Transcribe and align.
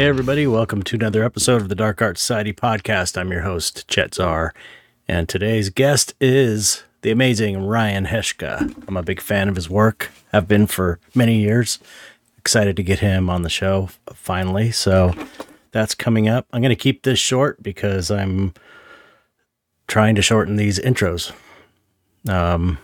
Hey, 0.00 0.06
everybody, 0.06 0.46
welcome 0.46 0.82
to 0.84 0.96
another 0.96 1.22
episode 1.22 1.60
of 1.60 1.68
the 1.68 1.74
Dark 1.74 2.00
Art 2.00 2.16
Society 2.16 2.54
podcast. 2.54 3.18
I'm 3.18 3.30
your 3.30 3.42
host, 3.42 3.86
Chet 3.86 4.14
Zar, 4.14 4.54
and 5.06 5.28
today's 5.28 5.68
guest 5.68 6.14
is 6.18 6.84
the 7.02 7.10
amazing 7.10 7.66
Ryan 7.66 8.06
Heshka. 8.06 8.82
I'm 8.88 8.96
a 8.96 9.02
big 9.02 9.20
fan 9.20 9.50
of 9.50 9.56
his 9.56 9.68
work, 9.68 10.10
have 10.32 10.48
been 10.48 10.66
for 10.66 10.98
many 11.14 11.40
years. 11.40 11.78
Excited 12.38 12.76
to 12.76 12.82
get 12.82 13.00
him 13.00 13.28
on 13.28 13.42
the 13.42 13.50
show 13.50 13.90
finally. 14.14 14.70
So 14.70 15.12
that's 15.70 15.94
coming 15.94 16.30
up. 16.30 16.46
I'm 16.50 16.62
going 16.62 16.70
to 16.70 16.76
keep 16.76 17.02
this 17.02 17.18
short 17.18 17.62
because 17.62 18.10
I'm 18.10 18.54
trying 19.86 20.14
to 20.14 20.22
shorten 20.22 20.56
these 20.56 20.78
intros. 20.78 21.30
Um, 22.26 22.78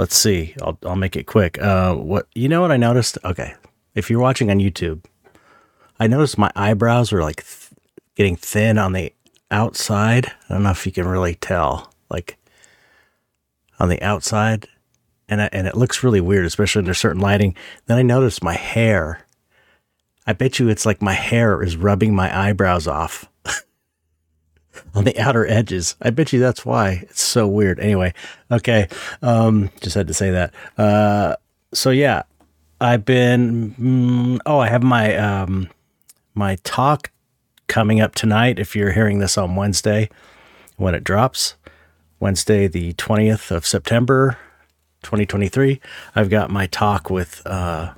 let's 0.00 0.16
see. 0.16 0.56
I'll, 0.62 0.78
I'll 0.84 0.96
make 0.96 1.14
it 1.14 1.28
quick. 1.28 1.62
Uh, 1.62 1.94
what, 1.94 2.26
you 2.34 2.48
know 2.48 2.60
what 2.60 2.72
I 2.72 2.76
noticed? 2.76 3.18
Okay. 3.24 3.54
If 3.94 4.10
you're 4.10 4.18
watching 4.18 4.50
on 4.50 4.58
YouTube, 4.58 5.04
I 6.00 6.06
noticed 6.06 6.38
my 6.38 6.50
eyebrows 6.54 7.12
were 7.12 7.22
like 7.22 7.44
th- 7.44 7.70
getting 8.14 8.36
thin 8.36 8.78
on 8.78 8.92
the 8.92 9.12
outside. 9.50 10.26
I 10.48 10.54
don't 10.54 10.62
know 10.62 10.70
if 10.70 10.86
you 10.86 10.92
can 10.92 11.06
really 11.06 11.34
tell, 11.34 11.92
like 12.10 12.38
on 13.78 13.88
the 13.88 14.00
outside, 14.02 14.68
and 15.28 15.42
I, 15.42 15.48
and 15.52 15.66
it 15.66 15.76
looks 15.76 16.02
really 16.02 16.20
weird, 16.20 16.46
especially 16.46 16.80
under 16.80 16.94
certain 16.94 17.20
lighting. 17.20 17.54
Then 17.86 17.98
I 17.98 18.02
noticed 18.02 18.42
my 18.42 18.54
hair. 18.54 19.24
I 20.26 20.32
bet 20.32 20.58
you 20.58 20.68
it's 20.68 20.86
like 20.86 21.02
my 21.02 21.14
hair 21.14 21.62
is 21.62 21.76
rubbing 21.76 22.14
my 22.14 22.36
eyebrows 22.36 22.86
off 22.86 23.28
on 24.94 25.04
the 25.04 25.18
outer 25.18 25.46
edges. 25.46 25.96
I 26.02 26.10
bet 26.10 26.32
you 26.32 26.38
that's 26.38 26.66
why 26.66 27.00
it's 27.02 27.22
so 27.22 27.46
weird. 27.46 27.80
Anyway, 27.80 28.12
okay, 28.50 28.88
um, 29.22 29.70
just 29.80 29.94
had 29.94 30.08
to 30.08 30.14
say 30.14 30.30
that. 30.30 30.54
Uh, 30.76 31.36
so 31.72 31.90
yeah, 31.90 32.22
I've 32.80 33.04
been. 33.04 33.74
Mm, 33.74 34.40
oh, 34.46 34.58
I 34.58 34.68
have 34.68 34.82
my 34.82 35.16
um, 35.16 35.68
my 36.38 36.56
talk 36.62 37.10
coming 37.66 38.00
up 38.00 38.14
tonight. 38.14 38.58
If 38.58 38.74
you're 38.74 38.92
hearing 38.92 39.18
this 39.18 39.36
on 39.36 39.56
Wednesday 39.56 40.08
when 40.76 40.94
it 40.94 41.04
drops, 41.04 41.56
Wednesday, 42.20 42.66
the 42.66 42.94
20th 42.94 43.50
of 43.50 43.66
September, 43.66 44.38
2023, 45.02 45.80
I've 46.14 46.30
got 46.30 46.50
my 46.50 46.66
talk 46.66 47.10
with 47.10 47.46
uh, 47.46 47.92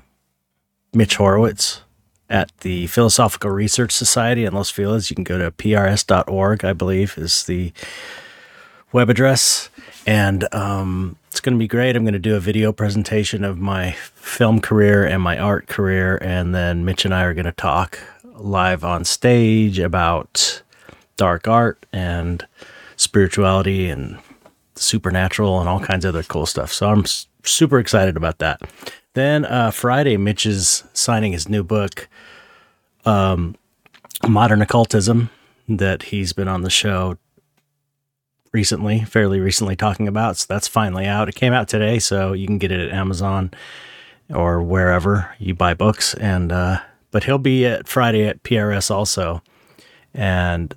Mitch 0.92 1.16
Horowitz 1.16 1.82
at 2.28 2.50
the 2.60 2.86
Philosophical 2.86 3.50
Research 3.50 3.92
Society 3.92 4.44
in 4.44 4.54
Los 4.54 4.70
Feliz. 4.70 5.10
You 5.10 5.14
can 5.14 5.25
go 5.25 5.38
to 5.38 5.50
prs.org, 5.50 6.64
I 6.64 6.72
believe, 6.72 7.19
is 7.19 7.44
the 7.44 7.72
web 8.92 9.10
address. 9.10 9.69
And 10.06 10.52
um, 10.54 11.16
it's 11.30 11.41
going 11.41 11.54
to 11.54 11.58
be 11.58 11.69
great. 11.69 11.97
I'm 11.97 12.04
going 12.04 12.12
to 12.12 12.19
do 12.19 12.36
a 12.36 12.41
video 12.41 12.72
presentation 12.72 13.44
of 13.44 13.58
my 13.58 13.92
film 13.92 14.60
career 14.60 15.04
and 15.04 15.22
my 15.22 15.38
art 15.38 15.66
career. 15.66 16.19
And 16.22 16.54
then 16.54 16.84
Mitch 16.84 17.04
and 17.04 17.14
I 17.14 17.22
are 17.25 17.34
going 17.34 17.44
to 17.44 17.52
talk 17.52 17.98
live 18.41 18.84
on 18.84 19.05
stage 19.05 19.78
about 19.78 20.62
dark 21.16 21.46
art 21.46 21.84
and 21.92 22.47
spirituality 22.97 23.88
and 23.88 24.19
the 24.74 24.80
supernatural 24.80 25.60
and 25.60 25.69
all 25.69 25.80
kinds 25.80 26.05
of 26.05 26.14
other 26.14 26.22
cool 26.24 26.47
stuff. 26.47 26.72
So 26.72 26.88
I'm 26.88 27.05
super 27.44 27.78
excited 27.78 28.16
about 28.16 28.38
that. 28.38 28.60
Then 29.14 29.44
uh, 29.44 29.70
Friday, 29.70 30.16
Mitch 30.16 30.47
is 30.47 30.84
signing 30.92 31.32
his 31.32 31.48
new 31.48 31.64
book, 31.64 32.08
um, 33.05 33.56
Modern 34.28 34.62
Occultism, 34.62 35.30
that 35.69 36.04
he's 36.04 36.32
been 36.32 36.48
on 36.48 36.62
the 36.62 36.70
show 36.70 37.16
recently, 38.52 39.00
fairly 39.04 39.41
recently 39.41 39.77
talking 39.77 40.08
about. 40.08 40.36
So 40.36 40.47
that's 40.48 40.69
finally 40.69 41.06
out. 41.06 41.28
It 41.28 41.34
came 41.34 41.52
out 41.52 41.69
today, 41.69 41.98
so 41.98 42.32
you 42.32 42.47
can 42.47 42.58
get 42.58 42.72
it 42.72 42.80
at 42.80 42.94
Amazon 42.94 43.52
or 44.32 44.62
wherever 44.62 45.34
you 45.38 45.54
buy 45.54 45.75
books. 45.75 46.14
And 46.14 46.53
uh, 46.53 46.81
but 47.10 47.25
he'll 47.25 47.38
be 47.38 47.66
at 47.66 47.88
Friday 47.88 48.26
at 48.26 48.43
PRS 48.43 48.91
also, 48.91 49.43
and 50.15 50.75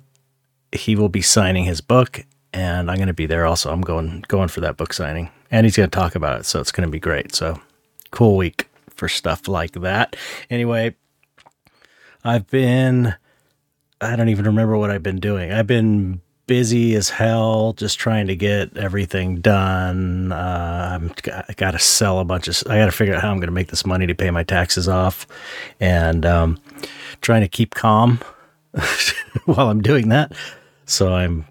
he 0.72 0.96
will 0.96 1.08
be 1.08 1.22
signing 1.22 1.64
his 1.64 1.80
book, 1.80 2.24
and 2.52 2.90
I'm 2.90 2.96
going 2.96 3.08
to 3.08 3.14
be 3.14 3.26
there 3.26 3.46
also. 3.46 3.72
I'm 3.72 3.82
going 3.82 4.24
going 4.28 4.48
for 4.48 4.60
that 4.60 4.76
book 4.76 4.92
signing, 4.92 5.30
and 5.50 5.64
he's 5.66 5.76
going 5.76 5.90
to 5.90 5.98
talk 5.98 6.14
about 6.14 6.40
it, 6.40 6.46
so 6.46 6.60
it's 6.60 6.72
going 6.72 6.86
to 6.86 6.92
be 6.92 7.00
great. 7.00 7.34
So 7.34 7.60
cool 8.10 8.36
week 8.36 8.68
for 8.90 9.08
stuff 9.08 9.48
like 9.48 9.72
that. 9.72 10.16
Anyway, 10.50 10.94
I've 12.24 12.46
been 12.48 13.14
I 14.00 14.16
don't 14.16 14.28
even 14.28 14.44
remember 14.44 14.76
what 14.76 14.90
I've 14.90 15.02
been 15.02 15.20
doing. 15.20 15.52
I've 15.52 15.66
been 15.66 16.20
busy 16.46 16.94
as 16.94 17.10
hell 17.10 17.72
just 17.72 17.98
trying 17.98 18.26
to 18.26 18.36
get 18.36 18.76
everything 18.76 19.40
done. 19.40 20.32
Uh, 20.32 20.98
I 21.48 21.52
got 21.54 21.72
to 21.72 21.78
sell 21.78 22.18
a 22.18 22.24
bunch 22.24 22.48
of, 22.48 22.62
I 22.68 22.78
got 22.78 22.86
to 22.86 22.92
figure 22.92 23.14
out 23.14 23.22
how 23.22 23.30
I'm 23.30 23.38
going 23.38 23.48
to 23.48 23.52
make 23.52 23.68
this 23.68 23.86
money 23.86 24.06
to 24.06 24.14
pay 24.14 24.30
my 24.30 24.42
taxes 24.42 24.88
off 24.88 25.26
and 25.80 26.24
um, 26.26 26.58
trying 27.20 27.42
to 27.42 27.48
keep 27.48 27.74
calm 27.74 28.20
while 29.44 29.68
I'm 29.68 29.82
doing 29.82 30.08
that. 30.10 30.32
So 30.86 31.14
I'm, 31.14 31.46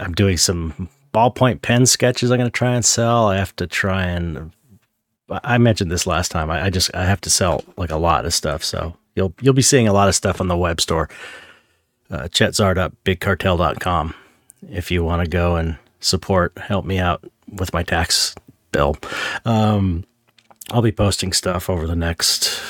I'm 0.00 0.12
doing 0.12 0.36
some 0.36 0.88
ballpoint 1.12 1.62
pen 1.62 1.86
sketches 1.86 2.30
I'm 2.30 2.38
going 2.38 2.50
to 2.50 2.56
try 2.56 2.74
and 2.74 2.84
sell. 2.84 3.28
I 3.28 3.36
have 3.36 3.54
to 3.56 3.66
try 3.66 4.04
and, 4.04 4.52
I 5.30 5.58
mentioned 5.58 5.90
this 5.90 6.06
last 6.06 6.30
time. 6.30 6.50
I, 6.50 6.66
I 6.66 6.70
just, 6.70 6.94
I 6.94 7.04
have 7.04 7.20
to 7.22 7.30
sell 7.30 7.64
like 7.76 7.90
a 7.90 7.96
lot 7.96 8.26
of 8.26 8.34
stuff. 8.34 8.62
So 8.62 8.96
you'll, 9.14 9.34
you'll 9.40 9.54
be 9.54 9.62
seeing 9.62 9.88
a 9.88 9.92
lot 9.92 10.08
of 10.08 10.14
stuff 10.14 10.40
on 10.40 10.48
the 10.48 10.56
web 10.56 10.80
store 10.80 11.08
uh, 12.14 12.28
chetzar.bigcartel.com 12.28 14.14
if 14.70 14.90
you 14.90 15.04
want 15.04 15.22
to 15.22 15.28
go 15.28 15.56
and 15.56 15.76
support, 16.00 16.56
help 16.58 16.84
me 16.84 16.98
out 16.98 17.24
with 17.50 17.72
my 17.72 17.82
tax 17.82 18.34
bill. 18.72 18.96
Um, 19.44 20.04
I'll 20.70 20.82
be 20.82 20.92
posting 20.92 21.32
stuff 21.32 21.68
over 21.68 21.86
the 21.86 21.96
next 21.96 22.60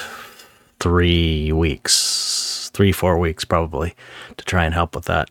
three 0.80 1.52
weeks, 1.52 2.70
three, 2.74 2.92
four 2.92 3.18
weeks 3.18 3.44
probably 3.44 3.94
to 4.36 4.44
try 4.44 4.64
and 4.64 4.74
help 4.74 4.94
with 4.94 5.04
that. 5.04 5.30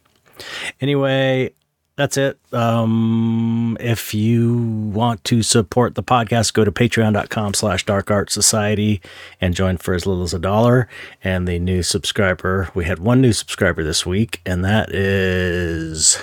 Anyway, 0.81 1.53
that's 1.95 2.17
it. 2.17 2.39
Um, 2.51 3.77
if 3.79 4.13
you 4.13 4.57
want 4.93 5.23
to 5.25 5.43
support 5.43 5.95
the 5.95 6.03
podcast, 6.03 6.53
go 6.53 6.65
to 6.65 6.71
patreon.com 6.71 7.53
slash 7.53 7.85
dark 7.85 8.09
art 8.09 8.31
society 8.31 9.01
and 9.39 9.53
join 9.53 9.77
for 9.77 9.93
as 9.93 10.07
little 10.07 10.23
as 10.23 10.33
a 10.33 10.39
dollar. 10.39 10.87
And 11.23 11.47
the 11.47 11.59
new 11.59 11.83
subscriber, 11.83 12.69
we 12.73 12.85
had 12.85 12.99
one 12.99 13.21
new 13.21 13.33
subscriber 13.33 13.83
this 13.83 14.05
week, 14.05 14.41
and 14.45 14.65
that 14.65 14.89
is 14.93 16.17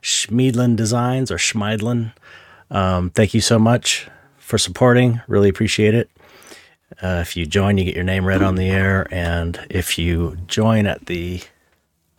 Schmiedlin 0.00 0.76
Designs 0.76 1.30
or 1.30 1.36
Schmeidlin. 1.36 2.12
Um, 2.70 3.10
thank 3.10 3.34
you 3.34 3.42
so 3.42 3.58
much 3.58 4.08
for 4.38 4.56
supporting. 4.56 5.20
Really 5.28 5.50
appreciate 5.50 5.94
it. 5.94 6.10
Uh, 7.02 7.18
if 7.20 7.36
you 7.36 7.44
join, 7.44 7.76
you 7.76 7.84
get 7.84 7.94
your 7.94 8.04
name 8.04 8.24
read 8.24 8.42
on 8.42 8.54
the 8.54 8.70
air. 8.70 9.06
And 9.10 9.60
if 9.68 9.98
you 9.98 10.38
join 10.46 10.86
at 10.86 11.06
the 11.06 11.42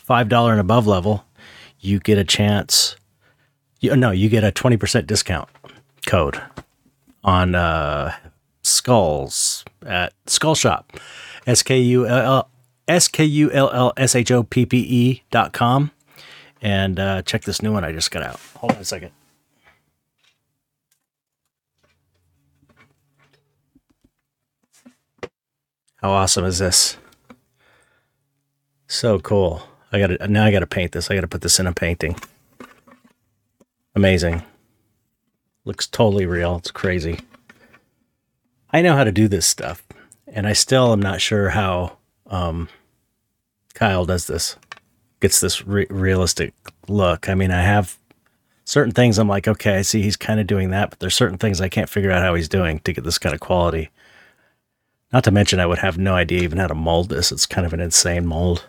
$5 0.07 0.51
and 0.51 0.59
above 0.59 0.85
level, 0.85 1.25
you 1.83 1.99
get 1.99 2.17
a 2.17 2.23
chance. 2.23 2.95
You, 3.79 3.95
no, 3.95 4.11
you 4.11 4.29
get 4.29 4.43
a 4.43 4.51
20% 4.51 5.05
discount 5.05 5.49
code 6.05 6.41
on 7.23 7.55
uh, 7.55 8.15
skulls 8.61 9.65
at 9.85 10.13
Skull 10.25 10.55
Shoppe. 10.55 10.99
S 11.45 11.61
K 11.61 11.77
U 11.77 12.07
L 12.07 12.47
L 13.71 13.93
S 13.97 14.15
H 14.15 14.31
O 14.31 14.43
P 14.43 14.65
P 14.65 14.77
E 14.77 15.23
dot 15.29 15.51
com. 15.51 15.91
And 16.61 16.97
uh, 16.97 17.21
check 17.23 17.43
this 17.43 17.61
new 17.61 17.73
one 17.73 17.83
I 17.83 17.91
just 17.91 18.11
got 18.11 18.23
out. 18.23 18.39
Hold 18.55 18.71
on 18.73 18.77
a 18.77 18.85
second. 18.85 19.11
How 25.97 26.11
awesome 26.11 26.45
is 26.45 26.59
this? 26.59 26.97
So 28.87 29.19
cool. 29.19 29.63
I 29.93 29.99
got 29.99 30.07
to 30.07 30.27
now. 30.27 30.45
I 30.45 30.51
got 30.51 30.59
to 30.59 30.67
paint 30.67 30.91
this. 30.91 31.11
I 31.11 31.15
got 31.15 31.21
to 31.21 31.27
put 31.27 31.41
this 31.41 31.59
in 31.59 31.67
a 31.67 31.71
painting. 31.71 32.15
Amazing. 33.95 34.41
Looks 35.65 35.85
totally 35.85 36.25
real. 36.25 36.57
It's 36.57 36.71
crazy. 36.71 37.19
I 38.71 38.81
know 38.81 38.95
how 38.95 39.03
to 39.03 39.11
do 39.11 39.27
this 39.27 39.45
stuff, 39.45 39.83
and 40.27 40.47
I 40.47 40.53
still 40.53 40.91
am 40.91 40.99
not 40.99 41.21
sure 41.21 41.49
how 41.49 41.97
um, 42.25 42.69
Kyle 43.75 44.03
does 44.03 44.25
this. 44.25 44.57
Gets 45.19 45.39
this 45.39 45.65
re- 45.65 45.87
realistic 45.91 46.55
look. 46.87 47.29
I 47.29 47.35
mean, 47.35 47.51
I 47.51 47.61
have 47.61 47.95
certain 48.65 48.93
things. 48.93 49.19
I'm 49.19 49.27
like, 49.27 49.47
okay, 49.47 49.77
I 49.77 49.83
see 49.83 50.01
he's 50.01 50.17
kind 50.17 50.39
of 50.39 50.47
doing 50.47 50.71
that, 50.71 50.89
but 50.89 50.99
there's 50.99 51.15
certain 51.15 51.37
things 51.37 51.61
I 51.61 51.69
can't 51.69 51.87
figure 51.87 52.11
out 52.11 52.23
how 52.23 52.33
he's 52.33 52.49
doing 52.49 52.79
to 52.79 52.93
get 52.93 53.03
this 53.03 53.19
kind 53.19 53.35
of 53.35 53.39
quality. 53.39 53.91
Not 55.13 55.23
to 55.25 55.31
mention, 55.31 55.59
I 55.59 55.67
would 55.67 55.77
have 55.77 55.99
no 55.99 56.15
idea 56.15 56.41
even 56.41 56.57
how 56.57 56.67
to 56.67 56.73
mold 56.73 57.09
this. 57.09 57.31
It's 57.31 57.45
kind 57.45 57.67
of 57.67 57.73
an 57.73 57.79
insane 57.79 58.25
mold 58.25 58.65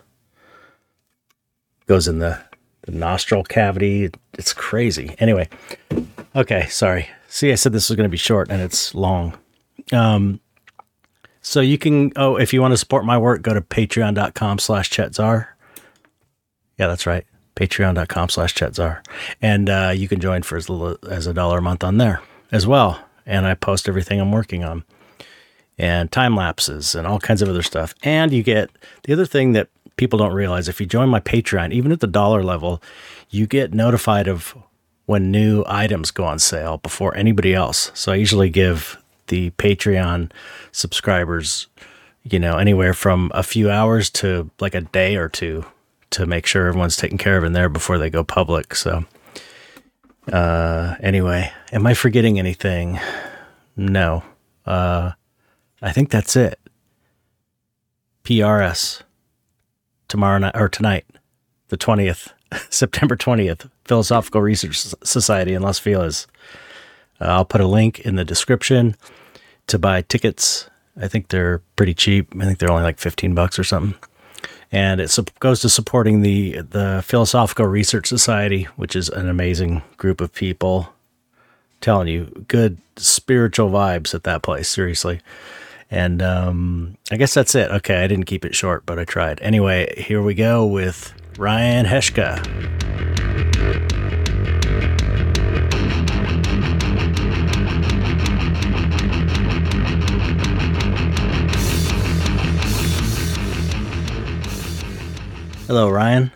goes 1.87 2.07
in 2.07 2.19
the, 2.19 2.39
the 2.83 2.91
nostril 2.91 3.43
cavity. 3.43 4.09
It's 4.33 4.53
crazy. 4.53 5.15
Anyway, 5.19 5.49
okay, 6.35 6.67
sorry. 6.67 7.07
See, 7.27 7.51
I 7.51 7.55
said 7.55 7.73
this 7.73 7.89
was 7.89 7.95
going 7.95 8.09
to 8.09 8.11
be 8.11 8.17
short 8.17 8.49
and 8.49 8.61
it's 8.61 8.95
long. 8.95 9.37
Um, 9.91 10.39
so 11.41 11.59
you 11.61 11.77
can, 11.77 12.11
oh, 12.15 12.37
if 12.37 12.53
you 12.53 12.61
want 12.61 12.71
to 12.71 12.77
support 12.77 13.05
my 13.05 13.17
work, 13.17 13.41
go 13.41 13.53
to 13.53 13.61
patreon.com 13.61 14.59
slash 14.59 14.89
chetzar. 14.89 15.47
Yeah, 16.77 16.87
that's 16.87 17.05
right. 17.05 17.25
Patreon.com 17.55 18.29
slash 18.29 18.53
chetzar. 18.55 19.05
And 19.41 19.69
uh, 19.69 19.93
you 19.95 20.07
can 20.07 20.19
join 20.19 20.43
for 20.43 20.57
as 20.57 20.69
little 20.69 20.97
as 21.09 21.27
a 21.27 21.33
dollar 21.33 21.59
a 21.59 21.61
month 21.61 21.83
on 21.83 21.97
there 21.97 22.21
as 22.51 22.65
well. 22.65 22.99
And 23.25 23.45
I 23.45 23.53
post 23.53 23.87
everything 23.87 24.19
I'm 24.19 24.31
working 24.31 24.63
on. 24.63 24.83
and 25.77 26.11
time 26.11 26.35
lapses 26.35 26.95
and 26.95 27.05
all 27.05 27.19
kinds 27.19 27.41
of 27.41 27.49
other 27.49 27.61
stuff. 27.63 27.93
And 28.03 28.31
you 28.31 28.43
get 28.43 28.69
the 29.03 29.13
other 29.13 29.25
thing 29.25 29.51
that 29.53 29.69
people 29.97 30.19
don't 30.19 30.33
realize 30.33 30.67
if 30.67 30.79
you 30.79 30.85
join 30.85 31.09
my 31.09 31.19
Patreon, 31.19 31.71
even 31.71 31.91
at 31.91 31.99
the 31.99 32.07
dollar 32.07 32.43
level, 32.43 32.81
you 33.29 33.47
get 33.47 33.73
notified 33.73 34.27
of 34.27 34.55
when 35.05 35.31
new 35.31 35.63
items 35.67 36.11
go 36.11 36.25
on 36.25 36.39
sale 36.39 36.77
before 36.77 37.15
anybody 37.15 37.53
else. 37.53 37.91
So 37.93 38.11
I 38.11 38.15
usually 38.15 38.49
give 38.49 38.97
the 39.27 39.51
Patreon 39.51 40.31
subscribers, 40.71 41.67
you 42.23 42.39
know, 42.39 42.57
anywhere 42.57 42.93
from 42.93 43.31
a 43.33 43.43
few 43.43 43.69
hours 43.69 44.09
to 44.11 44.49
like 44.59 44.75
a 44.75 44.81
day 44.81 45.15
or 45.15 45.29
two 45.29 45.65
to 46.11 46.25
make 46.25 46.45
sure 46.45 46.67
everyone's 46.67 46.97
taken 46.97 47.17
care 47.17 47.37
of 47.37 47.43
in 47.43 47.53
there 47.53 47.69
before 47.69 47.97
they 47.97 48.09
go 48.09 48.23
public. 48.23 48.75
So, 48.75 49.05
uh, 50.31 50.95
anyway, 50.99 51.51
am 51.71 51.85
I 51.85 51.93
forgetting 51.93 52.39
anything? 52.39 52.99
No. 53.75 54.23
Uh, 54.65 55.11
I 55.81 55.91
think 55.91 56.09
that's 56.09 56.35
it. 56.35 56.59
PRS 58.23 59.03
tomorrow 60.07 60.37
night 60.37 60.55
or 60.55 60.69
tonight, 60.69 61.05
the 61.69 61.77
20th, 61.77 62.31
September 62.69 63.15
20th, 63.15 63.69
Philosophical 63.85 64.41
Research 64.41 64.77
Society 65.03 65.53
in 65.53 65.61
Los 65.61 65.79
Feliz. 65.79 66.27
Uh, 67.19 67.25
I'll 67.25 67.45
put 67.45 67.61
a 67.61 67.67
link 67.67 67.99
in 67.99 68.15
the 68.15 68.25
description 68.25 68.95
to 69.67 69.79
buy 69.79 70.01
tickets. 70.01 70.69
I 70.99 71.07
think 71.07 71.29
they're 71.29 71.59
pretty 71.75 71.93
cheap. 71.93 72.33
I 72.39 72.45
think 72.45 72.59
they're 72.59 72.71
only 72.71 72.83
like 72.83 72.99
15 72.99 73.33
bucks 73.33 73.59
or 73.59 73.63
something. 73.63 73.97
And 74.71 74.99
it 74.99 75.17
goes 75.39 75.61
to 75.61 75.69
supporting 75.69 76.21
the 76.21 76.61
the 76.61 77.03
Philosophical 77.05 77.65
Research 77.65 78.07
Society, 78.07 78.63
which 78.75 78.95
is 78.95 79.09
an 79.09 79.29
amazing 79.29 79.83
group 79.97 80.21
of 80.21 80.33
people. 80.33 80.89
Telling 81.81 82.07
you, 82.07 82.45
good 82.47 82.79
spiritual 82.95 83.69
vibes 83.69 84.15
at 84.15 84.23
that 84.23 84.41
place, 84.41 84.67
seriously. 84.67 85.21
And 85.91 86.21
um, 86.21 86.97
I 87.11 87.17
guess 87.17 87.33
that's 87.33 87.55
it. 87.55 87.69
Okay, 87.71 88.03
I 88.03 88.07
didn't 88.07 88.25
keep 88.25 88.43
it 88.43 88.55
short, 88.55 88.85
but 88.85 88.99
I 88.99 89.05
tried. 89.05 89.39
Anyway, 89.41 89.93
here 89.97 90.21
we 90.21 90.33
go 90.33 90.65
with 90.65 91.13
Ryan 91.37 91.85
Heshka. 91.85 92.43
Hello, 105.67 105.89
Ryan. 105.89 106.31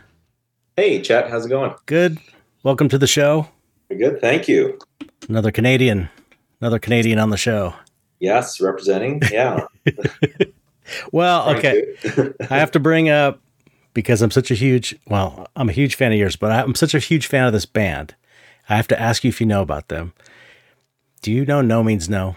Hey, 0.76 1.02
Chet. 1.02 1.30
How's 1.30 1.46
it 1.46 1.50
going? 1.50 1.74
Good. 1.86 2.18
Welcome 2.64 2.90
to 2.90 2.98
the 2.98 3.06
show. 3.06 3.48
Good. 3.90 4.22
Thank 4.22 4.48
you. 4.48 4.80
Another 5.28 5.52
Canadian. 5.52 6.10
Another 6.62 6.80
Canadian 6.80 7.20
on 7.20 7.30
the 7.30 7.38
show. 7.38 7.76
Yes, 8.20 8.60
representing. 8.60 9.22
Yeah. 9.32 9.66
well, 11.12 11.56
okay. 11.56 11.96
I 12.50 12.58
have 12.58 12.72
to 12.72 12.80
bring 12.80 13.10
up 13.10 13.42
because 13.94 14.22
I'm 14.22 14.32
such 14.32 14.52
a 14.52 14.56
huge, 14.56 14.98
well, 15.08 15.48
I'm 15.56 15.70
a 15.70 15.74
huge 15.74 15.96
fan 15.96 16.12
of 16.12 16.18
yours, 16.18 16.36
but 16.36 16.52
I'm 16.52 16.76
such 16.76 16.94
a 16.94 17.00
huge 17.00 17.28
fan 17.28 17.46
of 17.46 17.54
this 17.54 17.66
band. 17.66 18.16
I 18.68 18.76
have 18.76 18.88
to 18.90 19.00
ask 19.00 19.24
you 19.24 19.30
if 19.30 19.42
you 19.42 19.48
know 19.48 19.62
about 19.62 19.88
them. 19.88 20.14
Do 21.22 21.32
you 21.32 21.46
know 21.46 21.62
No 21.62 21.84
Means 21.84 22.08
No? 22.08 22.36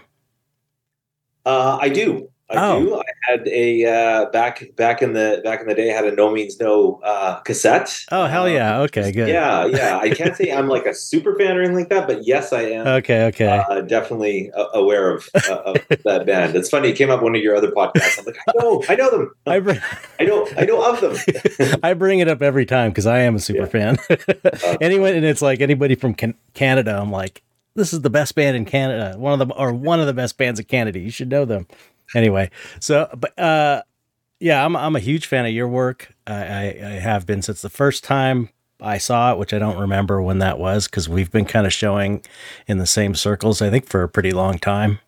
Uh, 1.45 1.77
I 1.81 1.89
do. 1.89 2.29
I 2.49 2.71
oh. 2.71 2.79
do. 2.79 2.95
I 2.97 3.03
had 3.21 3.47
a 3.47 3.85
uh, 3.85 4.29
back 4.31 4.75
back 4.75 5.01
in 5.01 5.13
the 5.13 5.41
back 5.43 5.61
in 5.61 5.67
the 5.67 5.73
day. 5.73 5.91
I 5.91 5.95
had 5.95 6.05
a 6.05 6.11
No 6.13 6.31
Means 6.31 6.59
No 6.59 6.99
uh, 7.03 7.39
cassette. 7.39 8.05
Oh 8.11 8.25
hell 8.25 8.49
yeah! 8.49 8.77
Um, 8.77 8.81
okay, 8.83 9.11
good. 9.11 9.29
Yeah, 9.29 9.65
yeah. 9.65 9.97
I 9.97 10.09
can't 10.09 10.35
say 10.35 10.51
I'm 10.51 10.67
like 10.67 10.85
a 10.85 10.93
super 10.93 11.35
fan 11.37 11.57
or 11.57 11.61
anything 11.61 11.77
like 11.77 11.89
that, 11.89 12.05
but 12.05 12.27
yes, 12.27 12.51
I 12.51 12.63
am. 12.63 12.85
Okay, 12.85 13.25
okay. 13.27 13.63
Uh, 13.69 13.81
definitely 13.81 14.51
aware 14.73 15.09
of, 15.09 15.29
uh, 15.49 15.55
of 15.65 15.77
that 16.03 16.25
band. 16.25 16.55
It's 16.55 16.69
funny. 16.69 16.89
It 16.89 16.97
came 16.97 17.09
up 17.09 17.21
one 17.21 17.35
of 17.35 17.41
your 17.41 17.55
other 17.55 17.71
podcasts. 17.71 18.19
I'm 18.19 18.25
like, 18.25 18.37
I 18.47 18.51
know, 18.59 18.83
I 18.89 18.95
know 18.95 19.11
them. 19.11 19.35
I, 19.47 19.59
bring, 19.59 19.79
I 20.19 20.23
know, 20.25 20.47
I 20.57 20.65
know 20.65 20.81
of 20.81 21.01
them. 21.01 21.79
I 21.83 21.93
bring 21.93 22.19
it 22.19 22.27
up 22.27 22.41
every 22.41 22.65
time 22.65 22.91
because 22.91 23.05
I 23.05 23.19
am 23.19 23.35
a 23.35 23.39
super 23.39 23.61
yeah. 23.61 23.65
fan. 23.65 23.97
Uh, 24.43 24.77
anyway, 24.81 25.15
and 25.15 25.25
it's 25.25 25.41
like 25.41 25.61
anybody 25.61 25.95
from 25.95 26.13
can- 26.13 26.35
Canada. 26.53 26.97
I'm 26.99 27.11
like, 27.11 27.41
this 27.75 27.91
is 27.91 28.01
the 28.01 28.09
best 28.09 28.35
band 28.35 28.55
in 28.55 28.65
Canada. 28.65 29.17
One 29.17 29.39
of 29.39 29.47
the 29.47 29.53
or 29.55 29.73
one 29.73 29.99
of 29.99 30.05
the 30.05 30.13
best 30.13 30.37
bands 30.37 30.59
in 30.59 30.65
Canada. 30.65 30.99
You 30.99 31.09
should 31.09 31.29
know 31.29 31.43
them 31.43 31.67
anyway, 32.15 32.49
so 32.79 33.09
but 33.15 33.37
uh, 33.39 33.81
yeah, 34.39 34.65
I'm 34.65 34.75
I'm 34.75 34.95
a 34.95 34.99
huge 34.99 35.25
fan 35.25 35.45
of 35.45 35.51
your 35.51 35.67
work. 35.67 36.13
I, 36.27 36.33
I, 36.33 36.63
I 36.63 36.91
have 36.99 37.25
been 37.25 37.41
since 37.41 37.61
the 37.61 37.69
first 37.69 38.03
time 38.03 38.49
I 38.81 38.97
saw 38.97 39.33
it, 39.33 39.37
which 39.37 39.53
I 39.53 39.59
don't 39.59 39.77
remember 39.77 40.21
when 40.21 40.39
that 40.39 40.59
was 40.59 40.87
because 40.87 41.07
we've 41.07 41.31
been 41.31 41.45
kind 41.45 41.65
of 41.65 41.73
showing 41.73 42.23
in 42.67 42.77
the 42.77 42.87
same 42.87 43.15
circles. 43.15 43.61
I 43.61 43.69
think 43.69 43.87
for 43.87 44.03
a 44.03 44.09
pretty 44.09 44.31
long 44.31 44.59
time. 44.59 44.99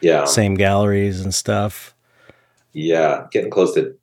Yeah, 0.00 0.24
same 0.24 0.54
galleries 0.54 1.20
and 1.20 1.34
stuff. 1.34 1.94
Yeah, 2.72 3.26
getting 3.30 3.50
close 3.50 3.74
to 3.74 3.96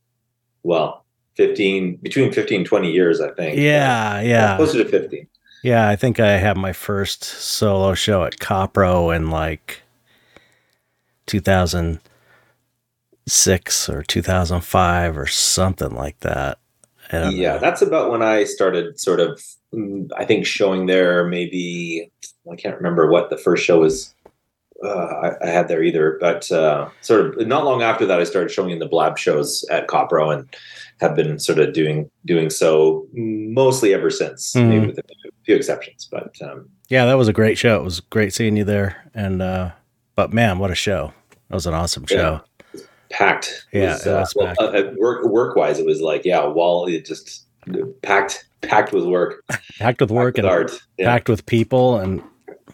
well, 0.64 1.06
15 1.40 1.96
between 2.04 2.34
15 2.34 2.66
20 2.66 2.92
years 2.92 3.22
i 3.22 3.32
think 3.32 3.58
yeah 3.58 4.20
yeah 4.20 4.58
closer 4.58 4.84
to 4.84 4.90
15 4.90 5.26
yeah 5.64 5.88
i 5.88 5.96
think 5.96 6.20
i 6.20 6.32
had 6.38 6.58
my 6.58 6.74
first 6.74 7.24
solo 7.24 7.94
show 7.94 8.26
at 8.26 8.40
copro 8.40 9.16
in 9.16 9.30
like 9.30 9.82
2000 11.28 12.02
six 13.30 13.90
or 13.90 14.04
2005 14.04 15.18
or 15.18 15.28
something 15.28 15.92
like 15.92 16.20
that. 16.22 16.60
Yeah, 17.12 17.54
know. 17.54 17.60
that's 17.60 17.82
about 17.82 18.12
when 18.12 18.22
I 18.22 18.44
started 18.44 19.00
sort 19.00 19.20
of, 19.20 19.42
I 20.16 20.26
think, 20.26 20.46
showing 20.46 20.86
there. 20.86 21.26
Maybe 21.26 22.12
I 22.52 22.56
can't 22.56 22.78
remember 22.78 23.10
what 23.10 23.30
the 23.30 23.38
first 23.38 23.64
show 23.64 23.80
was. 23.80 24.14
Uh, 24.84 24.88
I, 24.88 25.32
I, 25.42 25.48
had 25.48 25.68
there 25.68 25.84
either, 25.84 26.18
but 26.22 26.50
uh, 26.54 26.88
sort 27.02 27.38
of 27.38 27.48
not 27.48 27.66
long 27.66 27.82
after 27.82 28.06
that, 28.06 28.22
I 28.22 28.24
started 28.24 28.50
showing 28.50 28.70
in 28.70 28.80
the 28.80 28.88
Blab 28.88 29.18
shows 29.18 29.66
at 29.70 29.88
Copro 29.88 30.34
and 30.34 30.56
have 31.02 31.16
been 31.16 31.38
sort 31.38 31.60
of 31.60 31.74
doing 31.74 32.10
doing 32.24 32.50
so 32.50 33.06
mostly 33.12 33.94
ever 33.94 34.10
since, 34.10 34.54
mm. 34.54 34.70
maybe 34.70 34.88
with 34.88 35.00
a 35.00 35.04
few 35.44 35.58
exceptions. 35.58 36.08
But 36.10 36.34
um, 36.42 36.70
yeah, 36.88 37.06
that 37.06 37.16
was 37.16 37.28
a 37.28 37.34
great 37.34 37.58
show. 37.58 37.76
It 37.76 37.84
was 37.84 38.00
great 38.00 38.34
seeing 38.34 38.56
you 38.56 38.64
there, 38.64 39.10
and 39.14 39.42
uh, 39.42 39.72
but 40.16 40.32
man, 40.32 40.60
what 40.60 40.72
a 40.72 40.76
show! 40.76 41.12
That 41.50 41.56
was 41.56 41.68
an 41.68 41.74
awesome 41.74 42.06
show 42.06 42.42
packed. 43.10 43.68
Yeah, 43.72 43.94
was, 43.94 44.08
uh, 44.08 44.26
well, 44.36 44.56
uh, 44.60 44.92
work 44.98 45.26
work 45.26 45.56
wise, 45.56 45.80
it 45.80 45.86
was 45.86 46.02
like 46.02 46.26
yeah, 46.26 46.46
wall 46.46 46.88
it 46.88 47.06
just 47.06 47.46
packed 48.02 48.48
packed 48.62 48.94
with 48.94 49.06
work, 49.06 49.44
packed 49.80 50.02
with 50.02 50.12
work 50.12 50.36
packed 50.36 50.46
and 50.46 50.46
with 50.46 50.72
art, 50.72 50.82
yeah. 50.98 51.06
packed 51.06 51.30
with 51.30 51.46
people 51.46 51.98
and 51.98 52.22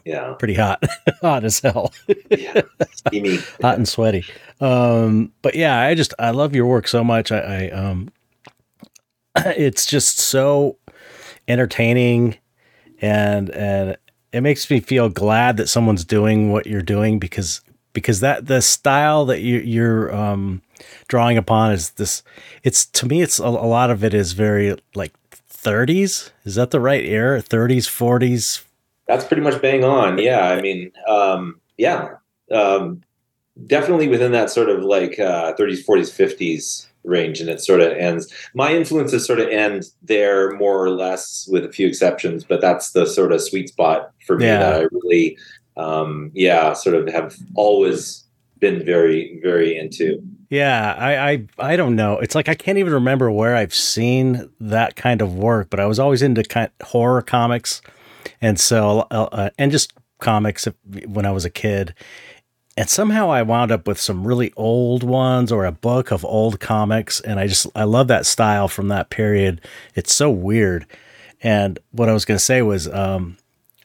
yeah, 0.04 0.34
pretty 0.38 0.54
hot, 0.54 0.84
hot 1.22 1.44
as 1.44 1.60
hell, 1.60 1.94
yeah, 2.30 2.62
steamy, 2.92 3.38
hot 3.62 3.78
and 3.78 3.88
sweaty. 3.88 4.26
Um, 4.62 5.32
but 5.42 5.56
yeah, 5.56 5.80
I 5.80 5.96
just 5.96 6.14
I 6.20 6.32
love 6.32 6.56
your 6.56 6.68
work 6.68 6.88
so 6.88 7.04
much. 7.04 7.32
I, 7.32 7.40
I 7.40 7.70
um, 7.72 8.12
it's 9.36 9.86
just 9.86 10.20
so 10.20 10.78
entertaining 11.48 12.38
and 13.02 13.50
and 13.52 13.98
it 14.32 14.42
makes 14.42 14.70
me 14.70 14.80
feel 14.80 15.10
glad 15.10 15.58
that 15.58 15.70
someone's 15.70 16.04
doing 16.04 16.52
what 16.52 16.68
you're 16.68 16.82
doing 16.82 17.20
because 17.20 17.62
because 17.96 18.20
that 18.20 18.46
the 18.46 18.62
style 18.62 19.26
that 19.26 19.42
you, 19.42 19.58
you're 19.58 20.14
um, 20.14 20.62
drawing 21.08 21.38
upon 21.38 21.72
is 21.72 21.92
this. 21.92 22.22
It's 22.62 22.86
to 22.88 23.08
me, 23.08 23.24
it's 23.24 23.40
a, 23.40 23.46
a, 23.46 23.48
lot 23.48 23.90
of 23.90 24.04
it 24.04 24.14
is 24.14 24.34
very 24.34 24.78
like 24.94 25.14
30s. 25.32 26.30
Is 26.44 26.54
that 26.56 26.70
the 26.70 26.80
right 26.80 27.04
era? 27.04 27.42
30s, 27.42 27.88
40s. 27.88 28.64
That's 29.08 29.26
pretty 29.26 29.42
much 29.42 29.60
bang 29.62 29.84
on. 29.84 30.20
Yeah, 30.20 30.50
I 30.50 30.62
mean, 30.62 30.92
um, 31.08 31.60
yeah, 31.78 32.16
um, 32.52 33.02
definitely 33.66 34.08
within 34.08 34.32
that 34.34 34.50
sort 34.50 34.70
of 34.70 34.84
like 34.84 35.20
uh, 35.20 35.54
30s, 35.54 35.86
40s, 35.86 36.38
50s 36.38 36.88
range, 37.04 37.40
and 37.40 37.50
it 37.50 37.62
sort 37.62 37.82
of 37.82 37.94
ends. 37.94 38.32
My 38.54 38.74
influences 38.74 39.26
sort 39.26 39.40
of 39.40 39.48
end 39.50 39.86
there 40.02 40.52
more 40.58 40.84
or 40.84 40.90
less, 40.90 41.48
with 41.52 41.64
a 41.64 41.72
few 41.72 41.88
exceptions, 41.88 42.44
but 42.44 42.62
that's 42.62 42.92
the 42.92 43.06
sort 43.06 43.32
of 43.32 43.42
sweet 43.42 43.70
spot 43.70 44.12
for 44.26 44.38
me 44.38 44.46
yeah. 44.46 44.60
that 44.60 44.82
I 44.82 44.88
really 44.92 45.38
um, 45.78 46.32
yeah, 46.34 46.74
sort 46.74 46.96
of 46.96 47.08
have 47.10 47.36
always 47.56 48.24
been 48.60 48.84
very, 48.86 49.40
very 49.44 49.78
into. 49.78 50.22
Yeah, 50.50 50.96
I, 50.98 51.32
I, 51.32 51.48
I 51.60 51.76
don't 51.76 51.96
know. 51.96 52.20
It's 52.20 52.36
like 52.36 52.48
I 52.48 52.56
can't 52.56 52.78
even 52.78 52.94
remember 52.94 53.32
where 53.32 53.56
I've 53.56 53.74
seen 53.74 54.50
that 54.60 54.96
kind 54.96 55.22
of 55.22 55.36
work, 55.36 55.70
but 55.70 55.80
I 55.80 55.86
was 55.86 56.00
always 56.00 56.22
into 56.22 56.44
kind 56.44 56.70
of 56.80 56.88
horror 56.88 57.22
comics, 57.22 57.82
and 58.42 58.60
so 58.60 59.08
uh, 59.12 59.28
uh, 59.32 59.50
and 59.58 59.72
just 59.72 59.94
comics 60.20 60.68
when 61.08 61.26
I 61.26 61.32
was 61.32 61.46
a 61.46 61.50
kid. 61.50 61.94
And 62.78 62.90
somehow 62.90 63.32
I 63.32 63.42
wound 63.42 63.72
up 63.72 63.88
with 63.88 64.00
some 64.00 64.28
really 64.28 64.52
old 64.58 65.02
ones 65.02 65.50
or 65.50 65.66
a 65.66 65.72
book 65.72 66.12
of 66.12 66.26
old 66.26 66.60
comics, 66.60 67.22
and 67.22 67.40
I 67.40 67.48
just 67.48 67.68
I 67.76 67.84
love 67.84 68.08
that 68.08 68.26
style 68.26 68.68
from 68.68 68.90
that 68.90 69.10
period. 69.10 69.62
It's 69.96 70.14
so 70.14 70.30
weird. 70.30 70.86
And 71.42 71.80
what 71.92 72.10
I 72.10 72.14
was 72.14 72.26
going 72.26 72.38
to 72.38 72.44
say 72.44 72.62
was, 72.62 72.88
um, 72.88 73.38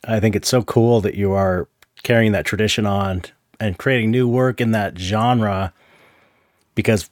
I 0.04 0.18
think 0.18 0.34
it's 0.34 0.48
so 0.48 0.62
cool 0.62 1.00
that 1.02 1.14
you 1.14 1.32
are 1.32 1.68
carrying 2.02 2.32
that 2.32 2.44
tradition 2.44 2.86
on 2.86 3.22
and 3.58 3.78
creating 3.78 4.10
new 4.10 4.28
work 4.28 4.60
in 4.60 4.72
that 4.72 4.98
genre 4.98 5.72
because 6.74 7.10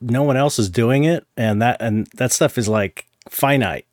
no 0.00 0.22
one 0.22 0.36
else 0.36 0.58
is 0.58 0.68
doing 0.68 1.04
it 1.04 1.26
and 1.36 1.60
that 1.60 1.76
and 1.80 2.06
that 2.14 2.32
stuff 2.32 2.58
is 2.58 2.68
like 2.68 3.06
finite 3.28 3.86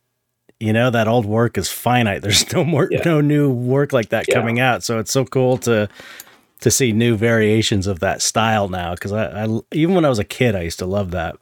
you 0.60 0.72
know 0.72 0.90
that 0.90 1.08
old 1.08 1.26
work 1.26 1.58
is 1.58 1.68
finite 1.68 2.22
there's 2.22 2.52
no 2.52 2.64
more 2.64 2.88
yeah. 2.90 3.02
no 3.04 3.20
new 3.20 3.50
work 3.50 3.92
like 3.92 4.10
that 4.10 4.26
yeah. 4.28 4.34
coming 4.34 4.60
out 4.60 4.82
so 4.82 4.98
it's 4.98 5.10
so 5.10 5.24
cool 5.24 5.58
to 5.58 5.88
to 6.60 6.70
see 6.70 6.92
new 6.92 7.16
variations 7.16 7.86
of 7.86 8.00
that 8.00 8.22
style 8.22 8.68
now 8.68 8.94
because 8.94 9.12
I, 9.12 9.44
I 9.44 9.60
even 9.72 9.94
when 9.94 10.04
I 10.04 10.08
was 10.08 10.18
a 10.18 10.24
kid 10.24 10.54
I 10.54 10.62
used 10.62 10.78
to 10.80 10.86
love 10.86 11.10
that. 11.12 11.36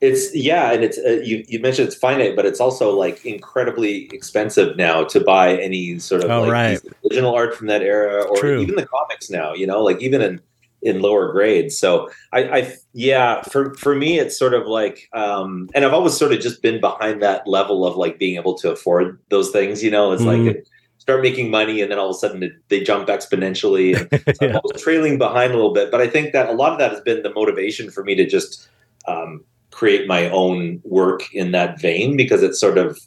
It's 0.00 0.34
yeah, 0.34 0.72
and 0.72 0.84
it's 0.84 0.98
uh, 0.98 1.20
you. 1.24 1.44
You 1.48 1.60
mentioned 1.60 1.88
it's 1.88 1.96
finite, 1.96 2.36
but 2.36 2.44
it's 2.46 2.60
also 2.60 2.96
like 2.96 3.24
incredibly 3.24 4.04
expensive 4.12 4.76
now 4.76 5.04
to 5.04 5.20
buy 5.20 5.56
any 5.56 5.98
sort 5.98 6.22
of 6.24 6.30
Oh, 6.30 6.42
like 6.42 6.52
right. 6.52 6.80
original 7.04 7.34
art 7.34 7.54
from 7.56 7.66
that 7.68 7.82
era, 7.82 8.22
or 8.24 8.36
True. 8.36 8.60
even 8.60 8.76
the 8.76 8.86
comics 8.86 9.30
now. 9.30 9.54
You 9.54 9.66
know, 9.66 9.82
like 9.82 10.00
even 10.02 10.20
in 10.20 10.40
in 10.82 11.00
lower 11.00 11.32
grades. 11.32 11.76
So 11.78 12.10
I, 12.32 12.44
I 12.44 12.74
yeah, 12.92 13.42
for 13.42 13.74
for 13.74 13.94
me, 13.94 14.18
it's 14.18 14.38
sort 14.38 14.54
of 14.54 14.66
like, 14.66 15.08
um, 15.12 15.68
and 15.74 15.84
I've 15.84 15.94
always 15.94 16.16
sort 16.16 16.32
of 16.32 16.40
just 16.40 16.62
been 16.62 16.80
behind 16.80 17.22
that 17.22 17.46
level 17.46 17.86
of 17.86 17.96
like 17.96 18.18
being 18.18 18.36
able 18.36 18.54
to 18.58 18.70
afford 18.70 19.18
those 19.30 19.50
things. 19.50 19.82
You 19.82 19.90
know, 19.90 20.12
it's 20.12 20.22
Mhm. 20.22 20.26
like 20.26 20.56
it, 20.56 20.68
start 20.98 21.22
making 21.22 21.50
money, 21.50 21.80
and 21.80 21.90
then 21.90 21.98
all 21.98 22.10
of 22.10 22.16
a 22.16 22.18
sudden 22.18 22.60
they 22.68 22.80
jump 22.82 23.08
exponentially. 23.08 23.96
And 23.96 24.08
I'm 24.40 24.48
yeah. 24.50 24.58
always 24.62 24.82
trailing 24.82 25.18
behind 25.18 25.52
a 25.52 25.56
little 25.56 25.72
bit, 25.72 25.90
but 25.90 26.00
I 26.00 26.06
think 26.06 26.32
that 26.32 26.48
a 26.48 26.52
lot 26.52 26.72
of 26.72 26.78
that 26.78 26.90
has 26.92 27.00
been 27.00 27.22
the 27.22 27.32
motivation 27.32 27.90
for 27.90 28.04
me 28.04 28.14
to 28.16 28.26
just 28.26 28.68
um, 29.08 29.42
create 29.76 30.08
my 30.08 30.30
own 30.30 30.80
work 30.84 31.30
in 31.34 31.52
that 31.52 31.78
vein 31.78 32.16
because 32.16 32.42
it's 32.42 32.58
sort 32.58 32.78
of, 32.78 32.98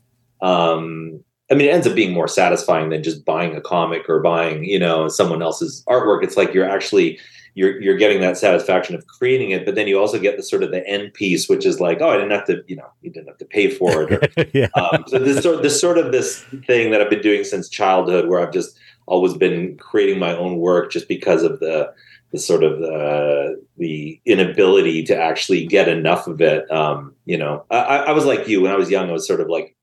um, 0.41 1.19
I 1.49 1.55
mean, 1.55 1.67
it 1.67 1.73
ends 1.73 1.87
up 1.87 1.95
being 1.95 2.13
more 2.13 2.27
satisfying 2.27 2.89
than 2.89 3.01
just 3.01 3.25
buying 3.25 3.55
a 3.55 3.61
comic 3.61 4.07
or 4.07 4.19
buying, 4.19 4.63
you 4.63 4.77
know, 4.77 5.07
someone 5.07 5.41
else's 5.41 5.83
artwork. 5.89 6.23
It's 6.23 6.37
like 6.37 6.53
you're 6.53 6.69
actually 6.69 7.19
you're 7.55 7.81
you're 7.81 7.97
getting 7.97 8.21
that 8.21 8.37
satisfaction 8.37 8.93
of 8.93 9.07
creating 9.07 9.49
it, 9.49 9.65
but 9.65 9.73
then 9.73 9.87
you 9.87 9.99
also 9.99 10.19
get 10.19 10.37
the 10.37 10.43
sort 10.43 10.61
of 10.61 10.69
the 10.69 10.87
end 10.87 11.11
piece, 11.15 11.49
which 11.49 11.65
is 11.65 11.79
like, 11.79 12.01
oh, 12.01 12.11
I 12.11 12.17
didn't 12.17 12.29
have 12.29 12.45
to, 12.45 12.63
you 12.67 12.75
know, 12.75 12.87
you 13.01 13.09
didn't 13.09 13.29
have 13.29 13.39
to 13.39 13.45
pay 13.45 13.71
for 13.71 14.03
it. 14.03 14.11
Or, 14.11 14.45
yeah. 14.53 14.67
um, 14.75 15.05
so 15.07 15.17
this 15.17 15.41
sort 15.41 15.63
this 15.63 15.81
sort 15.81 15.97
of 15.97 16.11
this 16.11 16.43
thing 16.67 16.91
that 16.91 17.01
I've 17.01 17.09
been 17.09 17.23
doing 17.23 17.43
since 17.45 17.67
childhood, 17.67 18.29
where 18.29 18.41
I've 18.45 18.53
just 18.53 18.77
always 19.07 19.33
been 19.33 19.75
creating 19.77 20.19
my 20.19 20.37
own 20.37 20.57
work, 20.57 20.91
just 20.91 21.07
because 21.07 21.41
of 21.41 21.59
the 21.61 21.91
the 22.31 22.39
sort 22.39 22.63
of 22.63 22.79
the 22.79 23.61
the 23.77 24.19
inability 24.25 25.03
to 25.03 25.15
actually 25.17 25.65
get 25.65 25.87
enough 25.87 26.27
of 26.27 26.41
it. 26.41 26.69
Um, 26.71 27.15
you 27.25 27.37
know, 27.37 27.65
I, 27.71 27.97
I 27.97 28.11
was 28.11 28.25
like 28.25 28.47
you 28.47 28.61
when 28.61 28.71
I 28.71 28.75
was 28.77 28.89
young. 28.91 29.09
I 29.09 29.13
was 29.13 29.27
sort 29.27 29.41
of 29.41 29.47
like 29.49 29.75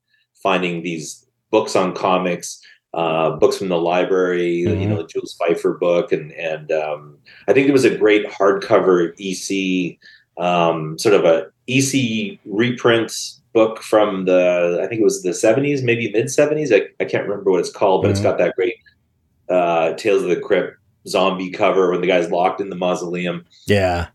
finding 0.42 0.82
these 0.82 1.26
books 1.50 1.74
on 1.76 1.94
comics. 1.94 2.60
Uh, 2.94 3.36
books 3.36 3.58
from 3.58 3.68
the 3.68 3.76
library, 3.78 4.54
you 4.54 4.68
Mhm. 4.70 4.88
know, 4.88 4.96
the 5.02 5.06
Jules 5.08 5.36
Feiffer 5.38 5.78
book, 5.78 6.12
and 6.12 6.32
and 6.32 6.72
um, 6.72 7.18
I 7.46 7.52
think 7.52 7.66
there 7.66 7.72
was 7.74 7.84
a 7.84 7.94
great 7.94 8.26
hardcover 8.26 9.12
EC, 9.18 9.98
um, 10.42 10.98
sort 10.98 11.14
of 11.14 11.24
a 11.26 11.48
EC 11.68 12.38
reprint 12.46 13.12
book 13.52 13.82
from 13.82 14.24
the 14.24 14.80
I 14.82 14.86
think 14.86 15.00
it 15.02 15.04
was 15.04 15.22
the 15.22 15.34
seventies, 15.34 15.82
maybe 15.82 16.10
mid 16.10 16.30
seventies. 16.30 16.72
I, 16.72 16.82
I 16.98 17.04
can't 17.04 17.28
remember 17.28 17.50
what 17.50 17.60
it's 17.60 17.70
called, 17.72 18.00
but 18.02 18.10
it's 18.10 18.20
Mhm. 18.20 18.22
got 18.22 18.38
that 18.38 18.54
great 18.56 18.76
uh, 19.50 19.92
Tales 19.94 20.22
of 20.22 20.30
the 20.30 20.40
Crypt 20.40 20.76
zombie 21.08 21.50
cover 21.50 21.90
when 21.90 22.00
the 22.00 22.06
guy's 22.06 22.30
locked 22.30 22.60
in 22.60 22.70
the 22.70 22.76
mausoleum. 22.76 23.44
yeah. 23.66 24.08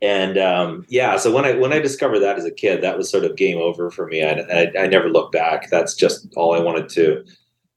And 0.00 0.38
um, 0.38 0.86
yeah, 0.88 1.16
so 1.16 1.32
when 1.32 1.44
I 1.44 1.54
when 1.54 1.72
I 1.72 1.80
discovered 1.80 2.20
that 2.20 2.38
as 2.38 2.44
a 2.44 2.52
kid, 2.52 2.82
that 2.82 2.96
was 2.96 3.10
sort 3.10 3.24
of 3.24 3.34
game 3.34 3.58
over 3.58 3.90
for 3.90 4.06
me. 4.06 4.22
I, 4.22 4.30
I, 4.30 4.72
I 4.82 4.86
never 4.86 5.08
looked 5.08 5.32
back. 5.32 5.70
That's 5.70 5.94
just 5.94 6.28
all 6.36 6.54
I 6.54 6.60
wanted 6.60 6.88
to 6.90 7.24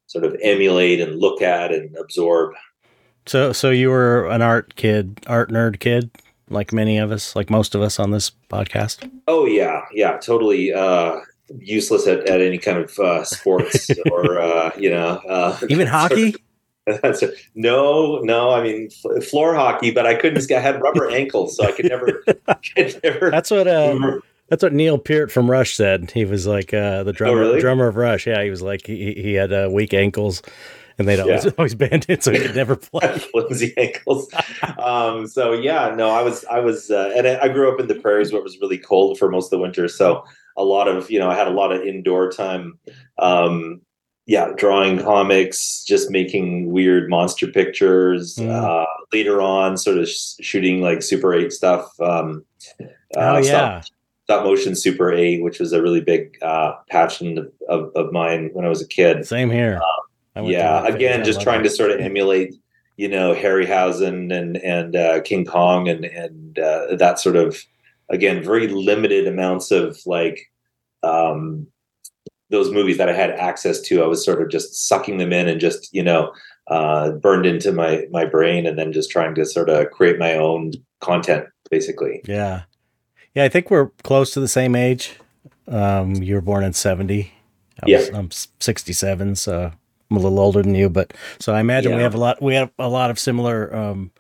sort 0.06 0.26
of 0.26 0.36
emulate 0.44 1.02
and 1.02 1.20
look 1.20 1.42
at 1.42 1.74
and 1.74 1.96
absorb. 1.98 2.54
So 3.26 3.54
so 3.54 3.72
you 3.72 3.90
were 3.90 4.28
an 4.28 4.44
art 4.44 4.76
kid, 4.76 5.20
art 5.26 5.50
nerd 5.50 5.80
kid, 5.80 6.12
like 6.50 6.72
many 6.72 6.98
of 6.98 7.12
us, 7.12 7.36
like 7.36 7.50
most 7.50 7.74
of 7.74 7.82
us 7.82 8.00
on 8.00 8.12
this 8.12 8.32
podcast. 8.52 9.10
Oh 9.28 9.46
yeah, 9.46 9.82
yeah, 9.92 10.18
totally 10.18 10.74
uh, 10.74 11.22
useless 11.60 12.08
at, 12.08 12.28
at 12.28 12.42
any 12.42 12.58
kind 12.58 12.78
of 12.78 13.00
uh, 13.00 13.24
sports 13.24 13.90
or 14.12 14.40
uh, 14.40 14.72
you 14.78 14.90
know 14.90 15.22
uh, 15.28 15.58
Even 15.70 15.88
hockey? 15.88 16.36
That's 16.88 17.24
no, 17.56 18.20
no. 18.20 18.52
I 18.52 18.64
mean 18.64 18.90
f- 19.06 19.24
floor 19.26 19.54
hockey, 19.54 19.92
but 19.92 20.06
I 20.06 20.16
couldn't. 20.16 20.52
I 20.52 20.60
had 20.60 20.82
rubber 20.82 21.10
ankles, 21.10 21.56
so 21.56 21.66
I 21.66 21.72
could 21.72 21.86
never. 21.90 22.24
could 22.76 23.00
never 23.04 23.30
That's 23.30 23.52
what 23.52 23.68
uh, 23.68 24.20
that's 24.50 24.64
what 24.64 24.74
Neil 24.74 24.98
Peart 24.98 25.32
from 25.32 25.50
Rush 25.50 25.76
said. 25.76 26.12
He 26.12 26.26
was 26.26 26.48
like 26.48 26.74
uh, 26.74 27.04
the 27.04 27.14
drummer 27.14 27.40
really? 27.40 27.60
drummer 27.62 27.88
of 27.88 27.96
Rush. 27.98 28.26
Yeah, 28.28 28.44
he 28.44 28.50
was 28.50 28.62
like 28.62 28.86
he 28.88 29.14
he 29.14 29.34
had 29.34 29.54
uh, 29.54 29.70
weak 29.72 29.94
ankles, 29.94 30.42
and 30.98 31.08
they'd 31.08 31.20
always 31.20 31.46
Yeah. 31.46 31.52
always 31.58 31.76
band 31.76 32.06
it 32.10 32.24
so 32.24 32.32
he 32.32 32.40
could 32.40 32.56
never 32.56 32.76
play. 32.76 33.18
flimsy 33.32 33.74
ankles. 33.78 34.34
Um, 34.78 35.28
so 35.28 35.54
yeah, 35.54 35.94
no, 35.96 36.10
I 36.10 36.22
was, 36.24 36.44
I 36.46 36.60
was, 36.60 36.90
uh, 36.92 37.14
and 37.16 37.28
I, 37.28 37.42
I 37.44 37.48
grew 37.48 37.72
up 37.72 37.80
in 37.80 37.88
the 37.88 37.96
prairies 37.96 38.32
where 38.32 38.40
it 38.40 38.44
was 38.44 38.60
really 38.60 38.78
cold 38.78 39.18
for 39.20 39.30
most 39.30 39.46
of 39.46 39.52
the 39.52 39.60
winter. 39.60 39.88
So 39.88 40.24
a 40.58 40.64
lot 40.64 40.88
of, 40.88 41.10
you 41.10 41.20
know, 41.20 41.30
I 41.30 41.36
had 41.36 41.48
a 41.48 41.52
lot 41.52 41.72
of 41.72 41.82
indoor 41.82 42.32
time. 42.32 42.78
Um, 43.20 43.82
yeah, 44.32 44.54
drawing 44.56 44.98
comics, 44.98 45.84
just 45.84 46.10
making 46.10 46.72
weird 46.72 47.10
monster 47.10 47.48
pictures. 47.48 48.38
Mm. 48.38 48.50
Uh, 48.50 48.86
later 49.12 49.42
on, 49.42 49.76
sort 49.76 49.98
of 49.98 50.08
sh- 50.08 50.36
shooting 50.40 50.80
like 50.80 51.04
Super 51.04 51.34
Eight 51.34 51.52
stuff. 51.52 52.00
Um, 52.00 52.46
Oh 53.14 53.20
uh, 53.20 53.44
stop- 53.44 53.44
yeah, 53.44 53.82
stop 54.24 54.46
motion 54.46 54.74
Super 54.74 55.12
Eight, 55.12 55.44
which 55.44 55.60
was 55.60 55.74
a 55.74 55.82
really 55.82 56.00
big 56.00 56.38
uh, 56.42 56.76
passion 56.90 57.40
of, 57.40 57.52
of, 57.68 57.92
of 57.94 58.14
mine 58.14 58.52
when 58.54 58.64
I 58.64 58.70
was 58.70 58.82
a 58.82 58.88
kid 58.88 59.28
same 59.28 59.52
here. 59.52 59.82
I 60.38 60.42
yeah 60.44 60.88
again 60.88 61.26
just 61.26 61.42
trying 61.42 61.60
it. 61.60 61.64
to 61.64 61.70
sort 61.70 61.92
of 61.92 62.00
emulate 62.00 62.56
you 62.96 63.10
know 63.10 63.36
harryhausen 63.36 64.34
and 64.34 64.56
and 64.56 64.96
uh, 64.96 65.20
king 65.24 65.44
kong 65.44 65.90
and 65.90 66.06
and 66.06 66.58
uh, 66.58 66.96
that 66.96 67.20
sort 67.20 67.36
of 67.36 67.62
again 68.08 68.42
very 68.42 68.70
limited 68.70 69.28
amounts 69.28 69.72
of 69.72 70.00
like 70.06 70.40
um 71.04 71.68
those 72.52 72.70
movies 72.72 72.98
that 72.98 73.10
i 73.10 73.14
had 73.14 73.32
access 73.32 73.82
to 73.82 74.04
i 74.04 74.06
was 74.06 74.24
sort 74.24 74.42
of 74.42 74.50
just 74.50 74.88
sucking 74.88 75.18
them 75.18 75.34
in 75.34 75.48
and 75.48 75.60
just 75.60 75.90
you 75.94 76.04
know 76.04 76.32
uh 76.68 77.12
burned 77.14 77.46
into 77.46 77.72
my 77.72 78.06
my 78.12 78.26
brain 78.26 78.66
and 78.68 78.78
then 78.78 78.92
just 78.94 79.10
trying 79.10 79.34
to 79.34 79.46
sort 79.46 79.70
of 79.70 79.90
create 79.92 80.20
my 80.20 80.36
own 80.36 80.72
content 81.00 81.46
basically 81.72 82.22
Yeah, 82.26 82.64
yeah. 83.34 83.46
I 83.46 83.50
think 83.50 83.72
we're 83.72 83.90
close 84.04 84.32
to 84.34 84.40
the 84.42 84.48
same 84.48 84.76
age. 84.76 85.18
Um, 85.68 86.16
you 86.16 86.36
were 86.36 86.42
born 86.42 86.64
in 86.66 86.74
seventy. 86.74 87.32
I 87.82 87.86
Yeah. 87.88 87.98
was, 88.00 88.10
I'm 88.10 88.30
sixty-seven, 88.60 89.36
so 89.38 89.72
I'm 90.12 90.18
a 90.18 90.20
little 90.20 90.40
older 90.40 90.62
than 90.62 90.76
you. 90.76 90.90
But 90.90 91.14
so 91.40 91.54
I 91.54 91.62
imagine 91.62 91.96
we 91.96 92.02
have 92.02 92.14
a 92.14 92.18
lot. 92.18 92.42
We 92.42 92.56
have 92.56 92.72
a 92.78 92.90
lot 92.90 93.10
of 93.10 93.18
similar 93.18 93.74
um, 93.74 94.12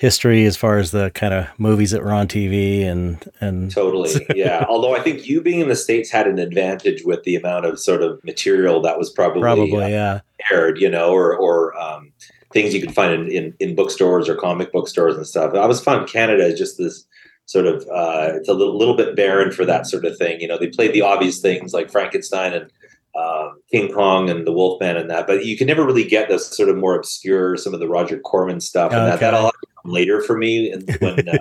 history 0.00 0.46
as 0.46 0.56
far 0.56 0.78
as 0.78 0.92
the 0.92 1.10
kind 1.10 1.34
of 1.34 1.46
movies 1.58 1.90
that 1.90 2.02
were 2.02 2.10
on 2.10 2.26
TV 2.26 2.86
and 2.86 3.30
and 3.38 3.70
Totally. 3.70 4.26
Yeah. 4.34 4.64
Although 4.68 4.96
I 4.96 5.00
think 5.00 5.28
you 5.28 5.42
being 5.42 5.60
in 5.60 5.68
the 5.68 5.76
States 5.76 6.10
had 6.10 6.26
an 6.26 6.38
advantage 6.38 7.04
with 7.04 7.22
the 7.24 7.36
amount 7.36 7.66
of 7.66 7.78
sort 7.78 8.00
of 8.00 8.18
material 8.24 8.80
that 8.80 8.96
was 8.98 9.10
probably, 9.10 9.42
probably 9.42 9.84
uh, 9.84 9.88
yeah. 9.88 10.20
aired, 10.50 10.80
you 10.80 10.88
know, 10.88 11.12
or, 11.12 11.36
or 11.36 11.78
um, 11.78 12.12
things 12.50 12.72
you 12.72 12.80
could 12.80 12.94
find 12.94 13.12
in, 13.12 13.28
in, 13.30 13.54
in 13.60 13.74
bookstores 13.74 14.26
or 14.26 14.36
comic 14.36 14.72
book 14.72 14.88
stores 14.88 15.16
and 15.16 15.26
stuff. 15.26 15.54
I 15.54 15.66
was 15.66 15.82
found 15.82 16.08
Canada 16.08 16.46
is 16.46 16.58
just 16.58 16.78
this 16.78 17.04
sort 17.44 17.66
of, 17.66 17.82
uh, 17.92 18.30
it's 18.36 18.48
a 18.48 18.54
little, 18.54 18.78
little 18.78 18.96
bit 18.96 19.14
barren 19.14 19.52
for 19.52 19.66
that 19.66 19.86
sort 19.86 20.06
of 20.06 20.16
thing. 20.16 20.40
You 20.40 20.48
know, 20.48 20.56
they 20.56 20.68
played 20.68 20.94
the 20.94 21.02
obvious 21.02 21.40
things 21.40 21.74
like 21.74 21.90
Frankenstein 21.90 22.54
and 22.54 22.72
um, 23.16 23.60
King 23.70 23.92
Kong 23.92 24.30
and 24.30 24.46
the 24.46 24.52
Wolfman 24.52 24.96
and 24.96 25.10
that, 25.10 25.26
but 25.26 25.44
you 25.44 25.56
can 25.56 25.66
never 25.66 25.84
really 25.84 26.04
get 26.04 26.28
this 26.28 26.46
sort 26.56 26.68
of 26.68 26.76
more 26.76 26.94
obscure, 26.96 27.56
some 27.56 27.74
of 27.74 27.80
the 27.80 27.88
Roger 27.88 28.18
Corman 28.20 28.60
stuff. 28.60 28.92
And 28.92 29.06
that, 29.06 29.14
Okay. 29.16 29.26
that 29.26 29.34
all 29.34 29.50
come 29.82 29.92
later 29.92 30.20
for 30.22 30.36
me. 30.38 30.70
And 30.70 30.88
when, 31.00 31.28
uh, 31.28 31.38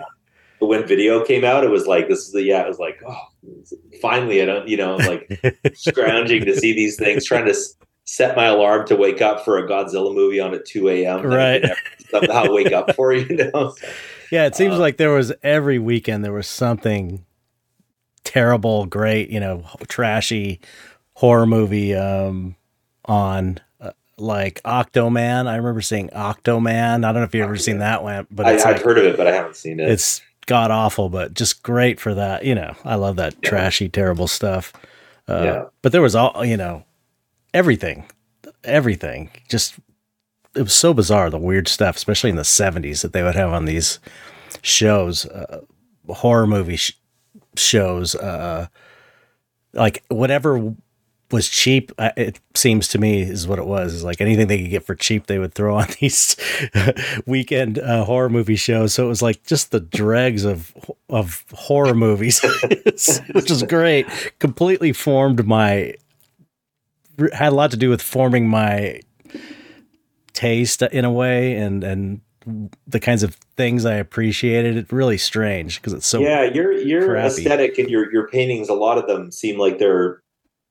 when 0.59 0.85
video 0.87 1.23
came 1.23 1.43
out, 1.45 1.63
it 1.63 1.69
was 1.69 1.85
like, 1.87 2.07
this 2.09 2.19
is 2.25 2.31
the, 2.31 2.41
yeah, 2.43 2.63
it 2.63 2.67
was 2.67 2.79
like, 2.79 2.99
oh, 3.07 3.27
finally, 4.01 4.41
I 4.41 4.45
don't, 4.45 4.67
you 4.67 4.77
know, 4.77 4.95
like 4.97 5.29
scrounging 5.75 6.45
to 6.45 6.55
see 6.55 6.73
these 6.73 6.97
things, 6.97 7.23
trying 7.25 7.45
to 7.45 7.55
set 8.05 8.35
my 8.35 8.45
alarm 8.45 8.87
to 8.87 8.95
wake 8.95 9.21
up 9.21 9.45
for 9.45 9.57
a 9.59 9.67
Godzilla 9.69 10.13
movie 10.13 10.39
on 10.39 10.53
at 10.55 10.65
2 10.65 10.89
a.m. 10.89 11.21
Right. 11.23 11.63
somehow 12.09 12.51
wake 12.51 12.71
up 12.73 12.95
for, 12.95 13.13
you 13.13 13.35
know? 13.53 13.75
Yeah, 14.31 14.45
it 14.47 14.55
seems 14.55 14.75
Uh, 14.75 14.79
like 14.79 14.97
there 14.97 15.11
was 15.11 15.31
every 15.43 15.77
weekend 15.77 16.25
there 16.25 16.33
was 16.33 16.47
something 16.47 17.23
terrible, 18.23 18.85
great, 18.85 19.29
you 19.29 19.39
know, 19.39 19.63
trashy 19.87 20.59
horror 21.19 21.45
movie 21.45 21.93
um, 21.95 22.55
on. 23.03 23.59
Uh, 23.81 23.91
like 24.17 24.61
Octaman, 24.63 25.47
I 25.47 25.55
remember 25.57 25.81
seeing 25.81 26.07
Octaman. 26.09 27.03
I 27.05 27.11
don't 27.11 27.15
know 27.15 27.23
if 27.23 27.35
you've 27.35 27.43
ever 27.43 27.57
seen 27.57 27.79
that 27.79 28.03
one, 28.03 28.25
but 28.31 28.45
I, 28.45 28.55
like, 28.55 28.81
heard 28.81 28.97
of 28.97 29.03
it, 29.05 29.17
but 29.17 29.27
I 29.27 29.31
haven't 29.33 29.55
seen 29.57 29.79
it. 29.81 29.89
it's 29.89 30.21
god 30.45 30.71
awful, 30.71 31.09
but 31.09 31.33
just 31.33 31.61
great 31.61 31.99
for 31.99 32.13
that. 32.15 32.43
You 32.45 32.55
know, 32.55 32.73
I 32.85 32.95
love 32.95 33.17
that 33.17 33.35
Yeah. 33.43 33.49
trashy, 33.49 33.89
terrible 33.89 34.27
stuff. 34.27 34.71
Uh, 35.27 35.41
Yeah. 35.43 35.63
But 35.81 35.91
there 35.91 36.01
was 36.01 36.15
all, 36.15 36.43
you 36.45 36.57
know, 36.57 36.83
everything, 37.53 38.05
everything. 38.63 39.29
Just 39.49 39.75
it 40.55 40.63
was 40.63 40.73
so 40.73 40.93
bizarre, 40.93 41.29
the 41.29 41.37
weird 41.37 41.67
stuff, 41.67 41.95
especially 41.97 42.29
in 42.29 42.35
the 42.35 42.41
'70s 42.43 43.01
that 43.01 43.13
they 43.13 43.23
would 43.23 43.35
have 43.35 43.51
on 43.51 43.65
these 43.65 43.99
shows, 44.61 45.25
uh, 45.27 45.61
horror 46.07 46.47
movie 46.47 46.75
sh- 46.77 46.97
shows, 47.55 48.15
uh, 48.15 48.67
like 49.73 50.03
whatever 50.09 50.73
was 51.31 51.47
cheap. 51.49 51.91
uh, 51.97 52.11
It 52.17 52.39
seems 52.55 52.87
to 52.89 52.97
me 52.97 53.21
is 53.21 53.47
what 53.47 53.59
it 53.59 53.65
was. 53.65 53.93
Is 53.93 54.03
like 54.03 54.21
anything 54.21 54.47
they 54.47 54.61
could 54.61 54.69
get 54.71 54.85
for 54.85 54.95
cheap, 54.95 55.27
they 55.27 55.39
would 55.39 55.53
throw 55.53 55.75
on 55.79 55.87
these 55.99 56.35
weekend 57.25 57.79
uh, 57.79 58.05
horror 58.05 58.29
movie 58.29 58.55
shows. 58.55 58.93
So 58.93 59.05
it 59.05 59.09
was 59.09 59.21
like 59.21 59.43
just 59.45 59.71
the 59.71 59.79
dregs 59.79 60.45
of 60.45 60.73
of 61.09 61.45
horror 61.53 61.93
movies, 61.93 62.39
which 63.33 63.51
is 63.51 63.63
great. 63.63 64.07
Completely 64.39 64.93
formed 64.93 65.45
my 65.45 65.93
had 67.33 67.51
a 67.51 67.55
lot 67.55 67.71
to 67.71 67.77
do 67.77 67.89
with 67.89 68.01
forming 68.01 68.47
my 68.47 69.01
taste 70.33 70.81
in 70.81 71.05
a 71.05 71.11
way, 71.11 71.55
and 71.55 71.83
and 71.83 72.21
the 72.87 72.99
kinds 72.99 73.23
of 73.23 73.35
things 73.57 73.85
I 73.85 73.95
appreciated. 73.95 74.77
It's 74.77 74.91
really 74.91 75.17
strange 75.17 75.79
because 75.79 75.93
it's 75.93 76.07
so 76.07 76.21
yeah. 76.21 76.43
Your 76.43 76.71
your 76.71 77.05
crappy. 77.05 77.27
aesthetic 77.43 77.77
and 77.77 77.89
your 77.89 78.11
your 78.11 78.27
paintings, 78.29 78.69
a 78.69 78.73
lot 78.73 78.97
of 78.97 79.07
them 79.07 79.31
seem 79.31 79.59
like 79.59 79.77
they're 79.79 80.21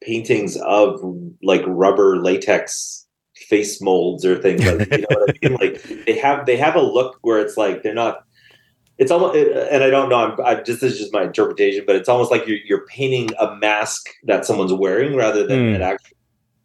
paintings 0.00 0.56
of 0.58 1.00
like 1.42 1.62
rubber 1.66 2.16
latex 2.22 3.06
face 3.36 3.80
molds 3.80 4.24
or 4.24 4.40
things 4.40 4.64
like 4.64 4.90
you 4.92 4.98
know 4.98 5.06
what 5.10 5.30
I 5.42 5.48
mean. 5.48 5.58
Like 5.58 5.82
they 6.06 6.18
have 6.18 6.46
they 6.46 6.56
have 6.56 6.76
a 6.76 6.80
look 6.82 7.18
where 7.22 7.38
it's 7.40 7.56
like 7.56 7.82
they're 7.82 7.94
not. 7.94 8.24
It's 8.98 9.12
almost, 9.12 9.36
and 9.36 9.84
I 9.84 9.90
don't 9.90 10.08
know. 10.08 10.16
I'm, 10.16 10.40
I 10.44 10.56
just 10.60 10.80
this 10.80 10.94
is 10.94 10.98
just 10.98 11.12
my 11.12 11.22
interpretation, 11.22 11.84
but 11.86 11.94
it's 11.94 12.08
almost 12.08 12.32
like 12.32 12.48
you're 12.48 12.58
you're 12.64 12.84
painting 12.86 13.30
a 13.38 13.54
mask 13.54 14.08
that 14.24 14.44
someone's 14.44 14.72
wearing 14.72 15.14
rather 15.14 15.46
than 15.46 15.58
Mm. 15.72 15.76
an 15.76 15.82
actual 15.82 16.16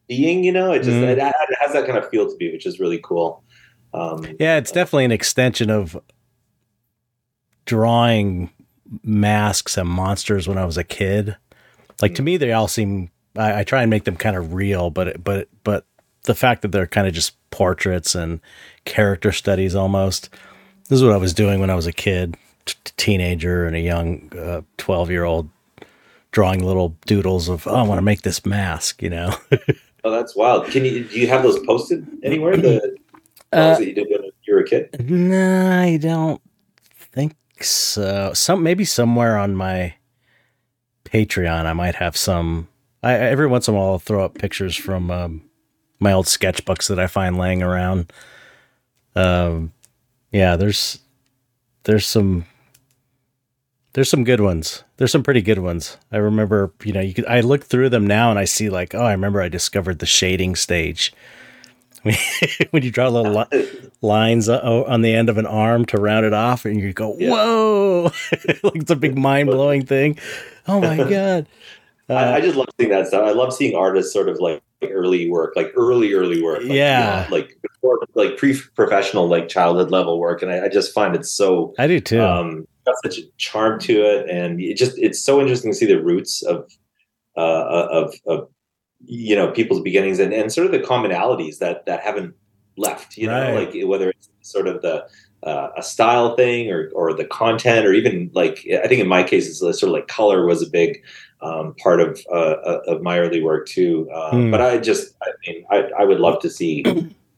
being. 0.07 0.43
You 0.43 0.51
know, 0.51 0.71
it 0.71 0.79
just 0.79 0.97
Mm. 0.97 1.03
it, 1.09 1.17
it 1.19 1.57
has 1.61 1.73
that 1.73 1.85
kind 1.85 1.97
of 1.97 2.09
feel 2.09 2.25
to 2.27 2.35
me, 2.39 2.51
which 2.51 2.65
is 2.65 2.79
really 2.79 2.99
cool. 3.03 3.43
Um, 3.93 4.25
Yeah, 4.39 4.57
it's 4.57 4.71
definitely 4.71 5.05
an 5.05 5.11
extension 5.11 5.69
of 5.69 5.95
drawing 7.65 8.49
masks 9.03 9.77
and 9.77 9.87
monsters 9.89 10.47
when 10.47 10.57
I 10.57 10.65
was 10.65 10.77
a 10.77 10.83
kid. 10.83 11.37
Like 12.01 12.15
to 12.15 12.21
me, 12.23 12.37
they 12.37 12.51
all 12.51 12.67
seem. 12.67 13.09
I, 13.37 13.59
I 13.59 13.63
try 13.63 13.81
and 13.81 13.89
make 13.89 14.03
them 14.03 14.15
kind 14.15 14.35
of 14.35 14.53
real, 14.53 14.89
but 14.89 15.23
but 15.23 15.49
but 15.63 15.85
the 16.23 16.35
fact 16.35 16.61
that 16.61 16.71
they're 16.71 16.87
kind 16.87 17.07
of 17.07 17.13
just 17.13 17.35
portraits 17.51 18.15
and 18.15 18.39
character 18.85 19.31
studies 19.31 19.75
almost. 19.75 20.29
This 20.89 20.97
is 20.97 21.03
what 21.03 21.13
I 21.13 21.17
was 21.17 21.33
doing 21.33 21.59
when 21.59 21.69
I 21.69 21.75
was 21.75 21.87
a 21.87 21.93
kid, 21.93 22.35
t- 22.65 22.75
teenager, 22.97 23.65
and 23.65 23.75
a 23.75 23.79
young 23.79 24.29
twelve 24.77 25.09
year 25.09 25.23
old, 25.23 25.49
drawing 26.31 26.63
little 26.63 26.95
doodles 27.05 27.49
of 27.49 27.65
oh, 27.67 27.75
I 27.75 27.83
want 27.83 27.97
to 27.97 28.03
make 28.03 28.21
this 28.21 28.45
mask. 28.45 29.01
You 29.01 29.09
know. 29.09 29.35
Oh, 30.05 30.11
that's 30.11 30.35
wild. 30.35 30.65
Can 30.67 30.83
you 30.83 31.05
do 31.05 31.17
you 31.17 31.27
have 31.27 31.43
those 31.43 31.57
posted 31.65 32.05
anywhere? 32.23 32.57
The 32.57 32.97
Uh, 33.53 33.77
that 33.77 33.87
you 33.87 33.93
did 33.93 34.07
when 34.09 34.31
you 34.43 34.53
were 34.53 34.59
a 34.59 34.67
kid. 34.67 35.09
No, 35.09 35.71
I 35.79 35.95
don't 35.95 36.41
think 36.93 37.35
so. 37.61 38.33
Some 38.33 38.63
maybe 38.63 38.83
somewhere 38.83 39.37
on 39.37 39.55
my 39.55 39.93
Patreon, 41.05 41.65
I 41.65 41.71
might 41.73 41.95
have 41.95 42.17
some. 42.17 42.67
I 43.03 43.13
every 43.13 43.47
once 43.47 43.67
in 43.67 43.75
a 43.75 43.77
while 43.77 43.91
I'll 43.91 43.99
throw 43.99 44.23
up 44.23 44.37
pictures 44.37 44.75
from 44.75 45.11
um, 45.11 45.43
my 45.99 46.13
old 46.13 46.25
sketchbooks 46.25 46.87
that 46.89 46.99
I 46.99 47.07
find 47.07 47.37
laying 47.37 47.61
around. 47.61 48.11
Um, 49.15 49.73
yeah, 50.31 50.55
there's 50.55 50.99
there's 51.83 52.05
some 52.05 52.45
there's 53.93 54.09
some 54.09 54.23
good 54.23 54.41
ones. 54.41 54.83
There's 54.97 55.11
some 55.11 55.23
pretty 55.23 55.41
good 55.41 55.59
ones. 55.59 55.97
I 56.11 56.17
remember, 56.17 56.73
you 56.83 56.93
know, 56.93 57.01
you 57.01 57.13
could 57.13 57.27
I 57.27 57.41
look 57.41 57.63
through 57.65 57.89
them 57.89 58.07
now 58.07 58.29
and 58.29 58.39
I 58.39 58.45
see 58.45 58.69
like, 58.69 58.95
oh, 58.95 59.03
I 59.03 59.11
remember 59.11 59.41
I 59.41 59.49
discovered 59.49 59.99
the 59.99 60.05
shading 60.05 60.55
stage. 60.55 61.13
when 62.71 62.83
you 62.83 62.91
draw 62.91 63.07
little 63.07 63.31
li- 63.49 63.89
lines 64.01 64.49
on 64.49 65.01
the 65.03 65.13
end 65.13 65.29
of 65.29 65.37
an 65.37 65.45
arm 65.45 65.85
to 65.85 65.97
round 65.97 66.25
it 66.25 66.33
off, 66.33 66.65
and 66.65 66.77
you 66.77 66.91
go, 66.91 67.11
"Whoa!" 67.11 68.03
like 68.61 68.75
it's 68.75 68.91
a 68.91 68.95
big 68.97 69.17
mind 69.17 69.47
blowing 69.47 69.85
thing. 69.85 70.19
Oh 70.67 70.81
my 70.81 70.97
god! 71.09 71.47
Uh, 72.09 72.13
I, 72.15 72.35
I 72.35 72.41
just 72.41 72.55
love 72.57 72.67
seeing 72.79 72.89
that 72.91 73.07
stuff. 73.07 73.23
I 73.25 73.31
love 73.31 73.53
seeing 73.53 73.75
artists 73.75 74.11
sort 74.11 74.27
of 74.29 74.39
like 74.39 74.61
early 74.83 75.29
work, 75.29 75.53
like 75.55 75.71
early, 75.75 76.13
early 76.13 76.41
work. 76.43 76.59
Like, 76.61 76.71
Yeah. 76.71 77.23
you 77.25 77.29
know, 77.29 77.35
like 77.37 77.57
before, 77.61 77.99
like 78.15 78.37
pre-professional, 78.37 79.27
like 79.27 79.47
childhood 79.47 79.89
level 79.91 80.19
work, 80.19 80.41
and 80.41 80.51
I, 80.51 80.65
I 80.65 80.67
just 80.69 80.93
find 80.93 81.15
it 81.15 81.25
so 81.25 81.73
I 81.79 81.87
do 81.87 81.99
too. 82.01 82.21
um, 82.21 82.67
got 82.85 82.95
such 83.03 83.19
a 83.19 83.21
charm 83.37 83.79
to 83.81 83.93
it, 84.01 84.29
and 84.29 84.59
it 84.59 84.75
just 84.75 84.97
it's 84.97 85.23
so 85.23 85.39
interesting 85.39 85.71
to 85.71 85.77
see 85.77 85.85
the 85.85 86.03
roots 86.03 86.41
of 86.43 86.69
uh, 87.37 87.87
of 87.89 88.13
of 88.27 88.49
you 89.05 89.35
know 89.35 89.51
people's 89.51 89.81
beginnings 89.81 90.19
and, 90.19 90.33
and 90.33 90.51
sort 90.51 90.65
of 90.65 90.71
the 90.73 90.79
commonalities 90.79 91.59
that 91.59 91.85
that 91.85 92.01
haven't 92.01 92.33
left. 92.77 93.17
You 93.17 93.27
know, 93.27 93.53
like 93.55 93.73
whether 93.85 94.09
it's 94.09 94.29
sort 94.41 94.67
of 94.67 94.81
the 94.81 95.05
uh, 95.43 95.69
a 95.77 95.83
style 95.83 96.35
thing 96.35 96.69
or 96.71 96.89
or 96.93 97.13
the 97.13 97.25
content 97.25 97.85
or 97.85 97.93
even 97.93 98.29
like 98.33 98.65
I 98.83 98.87
think 98.87 99.01
in 99.01 99.07
my 99.07 99.23
case 99.23 99.47
it's 99.47 99.59
sort 99.59 99.83
of 99.83 99.89
like 99.89 100.07
color 100.07 100.45
was 100.45 100.61
a 100.61 100.69
big 100.69 101.01
um, 101.43 101.75
part 101.75 101.99
of 101.99 102.19
uh, 102.31 102.79
of 102.87 103.01
my 103.01 103.19
early 103.19 103.41
work 103.43 103.67
too. 103.67 104.09
Uh, 104.13 104.31
Hmm. 104.31 104.51
But 104.51 104.61
I 104.61 104.77
just 104.77 105.13
I 105.21 105.27
mean 105.45 105.65
I, 105.69 105.89
I 105.99 106.03
would 106.05 106.19
love 106.19 106.41
to 106.41 106.49
see 106.49 106.83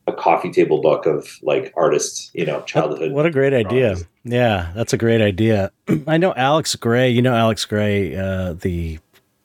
a 0.07 0.13
coffee 0.13 0.51
table 0.51 0.81
book 0.81 1.05
of 1.07 1.27
like 1.41 1.73
artists, 1.75 2.29
you 2.33 2.45
know, 2.45 2.61
childhood. 2.61 3.11
what 3.11 3.25
a 3.25 3.31
great 3.31 3.53
idea! 3.53 3.97
Yeah, 4.23 4.71
that's 4.75 4.93
a 4.93 4.97
great 4.97 5.21
idea. 5.21 5.71
I 6.07 6.17
know 6.17 6.33
Alex 6.35 6.75
Grey. 6.75 7.09
You 7.09 7.21
know 7.21 7.35
Alex 7.35 7.65
Grey, 7.65 8.15
uh, 8.15 8.53
the 8.53 8.99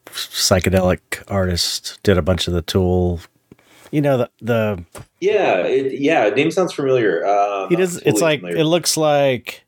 psychedelic 0.06 1.00
artist, 1.28 1.98
did 2.02 2.18
a 2.18 2.22
bunch 2.22 2.46
of 2.48 2.54
the 2.54 2.62
Tool. 2.62 3.20
You 3.90 4.00
know 4.00 4.18
the 4.18 4.30
the 4.40 4.84
Yeah, 5.20 5.62
it, 5.66 5.98
yeah. 6.00 6.28
Name 6.30 6.50
sounds 6.50 6.72
familiar. 6.72 7.26
Um, 7.26 7.68
he 7.68 7.76
does. 7.76 7.96
It's 7.98 8.20
like 8.20 8.40
familiar. 8.40 8.60
it 8.60 8.64
looks 8.66 8.96
like 8.96 9.64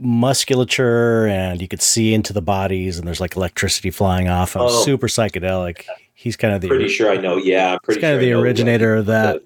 musculature, 0.00 1.26
and 1.26 1.60
you 1.60 1.68
could 1.68 1.82
see 1.82 2.14
into 2.14 2.32
the 2.32 2.42
bodies, 2.42 2.98
and 2.98 3.06
there's 3.06 3.20
like 3.20 3.36
electricity 3.36 3.90
flying 3.90 4.28
off. 4.28 4.54
And 4.54 4.64
Oh. 4.64 4.84
super 4.84 5.06
psychedelic. 5.08 5.84
He's 6.14 6.36
kind 6.36 6.54
of 6.54 6.60
the 6.60 6.68
pretty 6.68 6.88
sure 6.88 7.10
I 7.10 7.16
know. 7.16 7.36
Yeah, 7.36 7.66
I'm 7.66 7.72
he's 7.72 7.78
pretty 7.84 8.00
kind 8.00 8.14
of 8.14 8.20
sure 8.20 8.28
I 8.28 8.32
the 8.34 8.40
originator 8.40 8.96
of 8.96 9.06
that. 9.06 9.42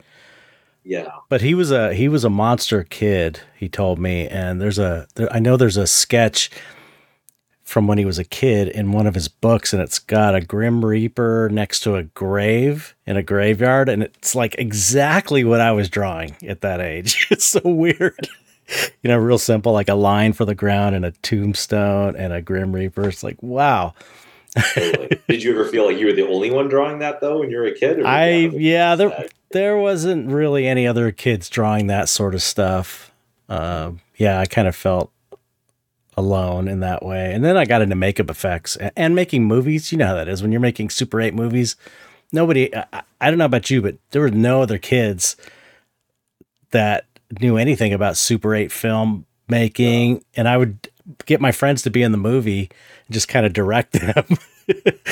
Yeah, 0.86 1.08
But 1.30 1.40
he 1.40 1.54
was 1.54 1.70
a 1.70 1.94
he 1.94 2.08
was 2.08 2.24
a 2.24 2.30
monster 2.30 2.84
kid. 2.84 3.40
He 3.56 3.68
told 3.70 3.98
me, 3.98 4.28
and 4.28 4.60
there's 4.60 4.78
a 4.78 5.06
there, 5.14 5.32
I 5.32 5.38
know 5.38 5.56
there's 5.56 5.78
a 5.78 5.86
sketch 5.86 6.50
from 7.62 7.86
when 7.86 7.96
he 7.96 8.04
was 8.04 8.18
a 8.18 8.24
kid 8.24 8.68
in 8.68 8.92
one 8.92 9.06
of 9.06 9.14
his 9.14 9.26
books, 9.26 9.72
and 9.72 9.80
it's 9.80 9.98
got 9.98 10.34
a 10.34 10.42
grim 10.42 10.84
reaper 10.84 11.48
next 11.50 11.80
to 11.80 11.96
a 11.96 12.02
grave 12.02 12.94
in 13.06 13.16
a 13.16 13.22
graveyard, 13.22 13.88
and 13.88 14.02
it's 14.02 14.34
like 14.34 14.54
exactly 14.58 15.42
what 15.42 15.62
I 15.62 15.72
was 15.72 15.88
drawing 15.88 16.36
at 16.46 16.60
that 16.60 16.80
age. 16.82 17.28
It's 17.30 17.46
so 17.46 17.60
weird. 17.64 18.28
You 19.02 19.08
know, 19.08 19.18
real 19.18 19.38
simple, 19.38 19.72
like 19.72 19.88
a 19.88 19.94
line 19.94 20.32
for 20.32 20.44
the 20.44 20.54
ground 20.54 20.94
and 20.94 21.04
a 21.04 21.10
tombstone 21.10 22.16
and 22.16 22.32
a 22.32 22.40
grim 22.42 22.72
reaper. 22.72 23.08
It's 23.08 23.22
like, 23.22 23.42
wow. 23.42 23.94
Did 24.76 25.42
you 25.42 25.50
ever 25.52 25.64
feel 25.66 25.84
like 25.86 25.98
you 25.98 26.06
were 26.06 26.12
the 26.12 26.26
only 26.28 26.50
one 26.50 26.68
drawing 26.68 27.00
that 27.00 27.20
though 27.20 27.40
when 27.40 27.50
you 27.50 27.56
were 27.56 27.66
a 27.66 27.74
kid? 27.74 28.02
I 28.04 28.30
yeah, 28.34 28.94
there 28.96 29.08
that- 29.10 29.32
there 29.50 29.76
wasn't 29.76 30.28
really 30.30 30.66
any 30.66 30.84
other 30.86 31.12
kids 31.12 31.48
drawing 31.48 31.86
that 31.86 32.08
sort 32.08 32.34
of 32.34 32.42
stuff. 32.42 33.12
Uh, 33.48 33.92
yeah, 34.16 34.40
I 34.40 34.46
kind 34.46 34.66
of 34.66 34.74
felt 34.74 35.12
alone 36.16 36.66
in 36.66 36.80
that 36.80 37.04
way. 37.04 37.32
And 37.32 37.44
then 37.44 37.56
I 37.56 37.64
got 37.64 37.80
into 37.82 37.94
makeup 37.94 38.30
effects 38.30 38.74
and, 38.76 38.90
and 38.96 39.14
making 39.14 39.44
movies. 39.44 39.92
You 39.92 39.98
know 39.98 40.06
how 40.08 40.14
that 40.14 40.28
is 40.28 40.42
when 40.42 40.50
you're 40.50 40.60
making 40.60 40.90
Super 40.90 41.20
8 41.20 41.34
movies. 41.34 41.76
Nobody, 42.32 42.74
I, 42.74 43.02
I 43.20 43.30
don't 43.30 43.38
know 43.38 43.44
about 43.44 43.70
you, 43.70 43.80
but 43.80 43.96
there 44.10 44.22
were 44.22 44.30
no 44.30 44.60
other 44.62 44.78
kids 44.78 45.36
that 46.70 47.04
knew 47.40 47.56
anything 47.56 47.92
about 47.92 48.16
Super 48.16 48.54
8 48.54 48.70
film 48.72 49.26
making. 49.48 50.24
And 50.36 50.48
I 50.48 50.56
would 50.56 50.88
get 51.26 51.40
my 51.40 51.52
friends 51.52 51.82
to 51.82 51.90
be 51.90 52.02
in 52.02 52.12
the 52.12 52.18
movie 52.18 52.70
and 53.06 53.14
just 53.14 53.28
kind 53.28 53.44
of 53.46 53.52
direct 53.52 53.92
them. 54.00 54.24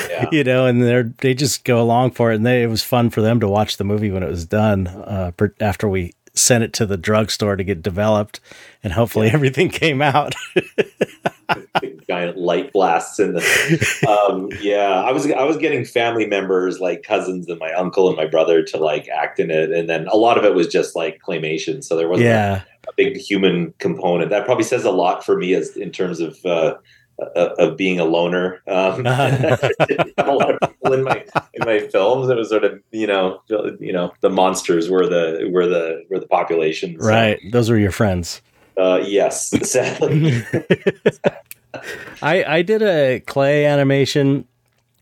Yeah. 0.09 0.29
you 0.31 0.43
know, 0.43 0.65
and 0.65 0.81
they 0.81 1.03
they 1.19 1.33
just 1.35 1.63
go 1.63 1.79
along 1.79 2.11
for 2.11 2.31
it, 2.31 2.37
and 2.37 2.45
they, 2.45 2.63
it 2.63 2.67
was 2.67 2.81
fun 2.83 3.11
for 3.11 3.21
them 3.21 3.39
to 3.39 3.47
watch 3.47 3.77
the 3.77 3.83
movie 3.83 4.09
when 4.09 4.23
it 4.23 4.29
was 4.29 4.45
done. 4.45 4.87
Uh, 4.87 5.31
per- 5.37 5.53
after 5.59 5.87
we 5.87 6.13
sent 6.33 6.63
it 6.63 6.73
to 6.73 6.87
the 6.87 6.97
drugstore 6.97 7.55
to 7.55 7.63
get 7.63 7.83
developed, 7.83 8.39
and 8.83 8.93
hopefully 8.93 9.29
everything 9.29 9.69
came 9.83 10.01
out. 10.01 10.33
giant 12.07 12.37
light 12.37 12.71
blasts 12.73 13.19
in 13.19 13.33
the 13.33 14.05
um 14.07 14.49
yeah 14.61 15.01
i 15.01 15.11
was 15.11 15.29
i 15.31 15.43
was 15.43 15.57
getting 15.57 15.85
family 15.85 16.25
members 16.25 16.79
like 16.79 17.03
cousins 17.03 17.47
and 17.47 17.59
my 17.59 17.71
uncle 17.73 18.07
and 18.07 18.17
my 18.17 18.25
brother 18.25 18.63
to 18.63 18.77
like 18.77 19.07
act 19.09 19.39
in 19.39 19.51
it. 19.51 19.71
And 19.71 19.89
then 19.89 20.07
a 20.07 20.17
lot 20.17 20.37
of 20.37 20.43
it 20.43 20.53
was 20.53 20.67
just 20.67 20.95
like 20.95 21.21
claymation. 21.21 21.83
So 21.83 21.95
there 21.95 22.09
wasn't 22.09 22.27
yeah, 22.27 22.63
a 22.87 22.93
big 22.95 23.17
human 23.17 23.73
component. 23.79 24.29
That 24.29 24.45
probably 24.45 24.63
says 24.63 24.83
a 24.83 24.91
lot 24.91 25.25
for 25.25 25.37
me 25.37 25.53
as 25.53 25.75
in 25.77 25.91
terms 25.91 26.19
of 26.19 26.37
uh 26.45 26.75
uh, 27.19 27.49
of 27.59 27.77
being 27.77 27.99
a 27.99 28.05
loner. 28.05 28.61
Um 28.67 29.05
a 29.07 30.09
lot 30.19 30.51
of 30.51 30.59
people 30.59 30.93
in 30.93 31.03
my 31.03 31.25
in 31.53 31.65
my 31.65 31.79
films 31.79 32.29
it 32.29 32.35
was 32.35 32.49
sort 32.49 32.63
of 32.63 32.81
you 32.91 33.07
know 33.07 33.41
you 33.79 33.93
know 33.93 34.11
the 34.21 34.29
monsters 34.29 34.89
were 34.89 35.07
the 35.07 35.49
were 35.51 35.67
the 35.67 36.03
were 36.09 36.19
the 36.19 36.27
population. 36.27 36.99
So, 36.99 37.07
right. 37.07 37.39
Those 37.51 37.69
were 37.69 37.77
your 37.77 37.91
friends. 37.91 38.41
Uh 38.77 39.01
yes 39.05 39.49
sadly 39.69 40.43
I 42.21 42.43
I 42.43 42.61
did 42.61 42.81
a 42.81 43.19
clay 43.21 43.65
animation 43.65 44.47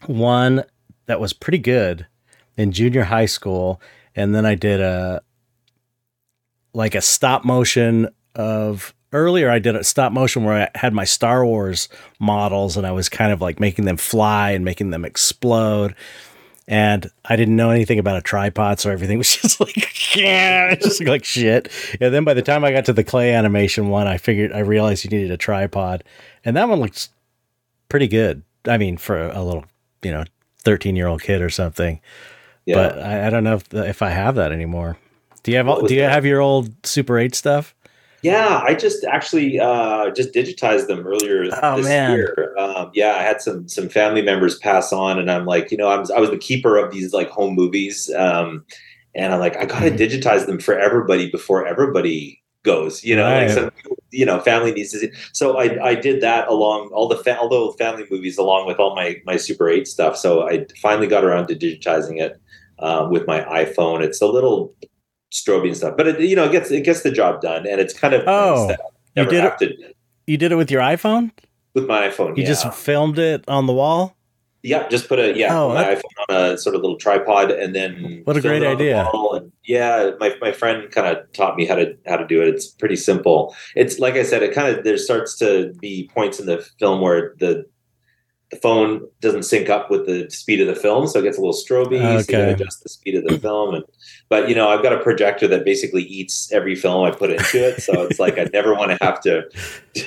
one 0.07 0.63
that 1.05 1.19
was 1.19 1.33
pretty 1.33 1.57
good 1.57 2.07
in 2.57 2.71
junior 2.71 3.03
high 3.03 3.25
school, 3.25 3.81
and 4.15 4.33
then 4.33 4.45
I 4.45 4.55
did 4.55 4.79
a 4.79 5.21
like 6.73 6.95
a 6.95 7.01
stop 7.01 7.43
motion 7.43 8.09
of 8.35 8.93
earlier. 9.11 9.49
I 9.49 9.59
did 9.59 9.75
a 9.75 9.83
stop 9.83 10.11
motion 10.11 10.43
where 10.43 10.69
I 10.73 10.77
had 10.77 10.93
my 10.93 11.03
Star 11.03 11.45
Wars 11.45 11.89
models, 12.19 12.77
and 12.77 12.87
I 12.87 12.91
was 12.91 13.09
kind 13.09 13.31
of 13.31 13.41
like 13.41 13.59
making 13.59 13.85
them 13.85 13.97
fly 13.97 14.51
and 14.51 14.63
making 14.63 14.91
them 14.91 15.05
explode. 15.05 15.95
And 16.71 17.11
I 17.25 17.35
didn't 17.35 17.57
know 17.57 17.69
anything 17.69 17.99
about 17.99 18.15
a 18.15 18.21
tripod, 18.21 18.79
so 18.79 18.89
everything 18.89 19.17
was 19.17 19.35
just 19.41 19.59
like, 19.59 20.15
yeah, 20.15 20.73
just 20.75 21.03
like 21.03 21.25
shit. 21.25 21.69
And 21.99 22.13
then 22.13 22.23
by 22.23 22.33
the 22.33 22.41
time 22.41 22.63
I 22.63 22.71
got 22.71 22.85
to 22.85 22.93
the 22.93 23.03
clay 23.03 23.33
animation 23.33 23.89
one, 23.89 24.07
I 24.07 24.17
figured 24.17 24.53
I 24.53 24.59
realized 24.59 25.03
you 25.03 25.09
needed 25.09 25.31
a 25.31 25.37
tripod, 25.37 26.05
and 26.45 26.55
that 26.55 26.69
one 26.69 26.79
looks 26.79 27.09
pretty 27.89 28.07
good. 28.07 28.43
I 28.65 28.77
mean, 28.77 28.95
for 28.95 29.21
a 29.21 29.43
little, 29.43 29.65
you 30.01 30.11
know, 30.11 30.23
thirteen 30.63 30.95
year 30.95 31.07
old 31.07 31.21
kid 31.21 31.41
or 31.41 31.49
something. 31.49 31.99
yeah 32.65 32.75
But 32.75 32.99
I, 32.99 33.27
I 33.27 33.29
don't 33.29 33.43
know 33.43 33.55
if 33.55 33.73
if 33.73 34.01
I 34.01 34.09
have 34.09 34.35
that 34.35 34.53
anymore. 34.53 34.97
Do 35.43 35.51
you 35.51 35.57
have 35.57 35.67
all, 35.67 35.81
do 35.85 35.93
you 35.93 36.01
that? 36.01 36.11
have 36.11 36.25
your 36.25 36.39
old 36.39 36.73
Super 36.85 37.17
8 37.19 37.33
stuff? 37.35 37.75
Yeah, 38.23 38.61
I 38.63 38.75
just 38.75 39.03
actually 39.03 39.59
uh, 39.59 40.11
just 40.11 40.31
digitized 40.33 40.87
them 40.87 41.05
earlier 41.07 41.49
oh, 41.63 41.77
this 41.77 41.87
man. 41.87 42.17
year. 42.17 42.55
Um, 42.57 42.91
yeah, 42.93 43.15
I 43.15 43.23
had 43.23 43.41
some 43.41 43.67
some 43.67 43.89
family 43.89 44.21
members 44.21 44.59
pass 44.59 44.93
on, 44.93 45.17
and 45.17 45.31
I'm 45.31 45.45
like, 45.45 45.71
you 45.71 45.77
know, 45.77 45.87
I 45.87 45.97
was 45.97 46.11
I 46.11 46.19
was 46.19 46.29
the 46.29 46.37
keeper 46.37 46.77
of 46.77 46.91
these 46.91 47.13
like 47.13 47.29
home 47.29 47.55
movies, 47.55 48.13
um, 48.15 48.63
and 49.15 49.33
I'm 49.33 49.39
like, 49.39 49.57
I 49.57 49.65
gotta 49.65 49.89
mm. 49.91 49.97
digitize 49.97 50.45
them 50.45 50.59
for 50.59 50.77
everybody 50.77 51.31
before 51.31 51.65
everybody 51.65 52.41
goes. 52.63 53.03
You 53.03 53.15
know, 53.15 53.23
right. 53.23 53.47
like 53.47 53.49
some 53.49 53.71
you 54.11 54.25
know 54.25 54.39
family 54.39 54.71
needs 54.71 54.91
to 54.91 54.99
see. 54.99 55.11
So 55.33 55.57
I 55.57 55.83
I 55.83 55.95
did 55.95 56.21
that 56.21 56.47
along 56.47 56.89
all 56.93 57.07
the 57.07 57.17
fa- 57.17 57.39
all 57.39 57.49
the 57.49 57.77
family 57.77 58.05
movies 58.11 58.37
along 58.37 58.67
with 58.67 58.77
all 58.77 58.95
my 58.95 59.19
my 59.25 59.37
Super 59.37 59.67
Eight 59.67 59.87
stuff. 59.87 60.15
So 60.15 60.47
I 60.47 60.67
finally 60.81 61.07
got 61.07 61.23
around 61.23 61.47
to 61.47 61.55
digitizing 61.55 62.19
it 62.19 62.39
um, 62.79 63.09
with 63.11 63.25
my 63.25 63.41
iPhone. 63.41 64.01
It's 64.01 64.21
a 64.21 64.27
little 64.27 64.75
stroby 65.31 65.67
and 65.67 65.77
stuff, 65.77 65.95
but 65.97 66.07
it 66.07 66.19
you 66.19 66.35
know 66.35 66.45
it 66.45 66.51
gets 66.51 66.71
it 66.71 66.81
gets 66.81 67.01
the 67.01 67.11
job 67.11 67.41
done, 67.41 67.65
and 67.65 67.79
it's 67.81 67.93
kind 67.93 68.13
of 68.13 68.23
oh 68.27 68.67
nice 68.67 68.77
you 69.15 69.25
did 69.25 69.43
it. 69.45 69.57
To, 69.59 69.93
you 70.27 70.37
did 70.37 70.51
it 70.51 70.55
with 70.55 70.71
your 70.71 70.81
iPhone. 70.81 71.31
With 71.73 71.87
my 71.87 72.09
iPhone, 72.09 72.35
you 72.35 72.43
yeah. 72.43 72.49
just 72.49 72.73
filmed 72.73 73.17
it 73.17 73.43
on 73.47 73.65
the 73.65 73.73
wall. 73.73 74.15
Yeah, 74.63 74.87
just 74.89 75.07
put 75.09 75.17
a 75.17 75.35
yeah 75.35 75.57
oh, 75.57 75.73
my 75.73 75.95
iPhone 75.95 76.29
on 76.29 76.35
a 76.35 76.57
sort 76.57 76.75
of 76.75 76.81
little 76.81 76.97
tripod, 76.97 77.49
and 77.49 77.73
then 77.73 78.21
what 78.25 78.37
a 78.37 78.41
great 78.41 78.61
idea! 78.61 79.09
And 79.13 79.51
yeah, 79.63 80.11
my 80.19 80.35
my 80.39 80.51
friend 80.51 80.91
kind 80.91 81.07
of 81.07 81.31
taught 81.33 81.55
me 81.55 81.65
how 81.65 81.75
to 81.75 81.97
how 82.05 82.17
to 82.17 82.27
do 82.27 82.41
it. 82.41 82.49
It's 82.49 82.67
pretty 82.67 82.97
simple. 82.97 83.55
It's 83.75 83.97
like 83.97 84.15
I 84.15 84.23
said, 84.23 84.43
it 84.43 84.53
kind 84.53 84.75
of 84.75 84.83
there 84.83 84.97
starts 84.97 85.35
to 85.39 85.73
be 85.79 86.11
points 86.13 86.39
in 86.39 86.45
the 86.45 86.59
film 86.77 87.01
where 87.01 87.33
the 87.39 87.65
the 88.51 88.57
phone 88.57 89.07
doesn't 89.21 89.43
sync 89.43 89.69
up 89.69 89.89
with 89.89 90.05
the 90.05 90.29
speed 90.29 90.59
of 90.59 90.67
the 90.67 90.75
film, 90.75 91.07
so 91.07 91.19
it 91.19 91.23
gets 91.23 91.37
a 91.37 91.41
little 91.41 91.55
stroby. 91.55 91.99
Okay. 91.99 92.11
So 92.11 92.19
you 92.19 92.25
can 92.25 92.49
adjust 92.49 92.83
the 92.83 92.89
speed 92.89 93.15
of 93.15 93.23
the 93.23 93.39
film, 93.39 93.75
and 93.75 93.85
but 94.27 94.49
you 94.49 94.55
know 94.55 94.67
I've 94.67 94.83
got 94.83 94.91
a 94.91 94.99
projector 94.99 95.47
that 95.47 95.63
basically 95.63 96.03
eats 96.03 96.51
every 96.51 96.75
film 96.75 97.05
I 97.05 97.11
put 97.11 97.31
into 97.31 97.65
it, 97.65 97.81
so 97.81 98.01
it's 98.03 98.19
like 98.19 98.37
I 98.37 98.49
never 98.53 98.73
want 98.73 98.91
to 98.91 98.97
have 99.01 99.21
to 99.21 99.43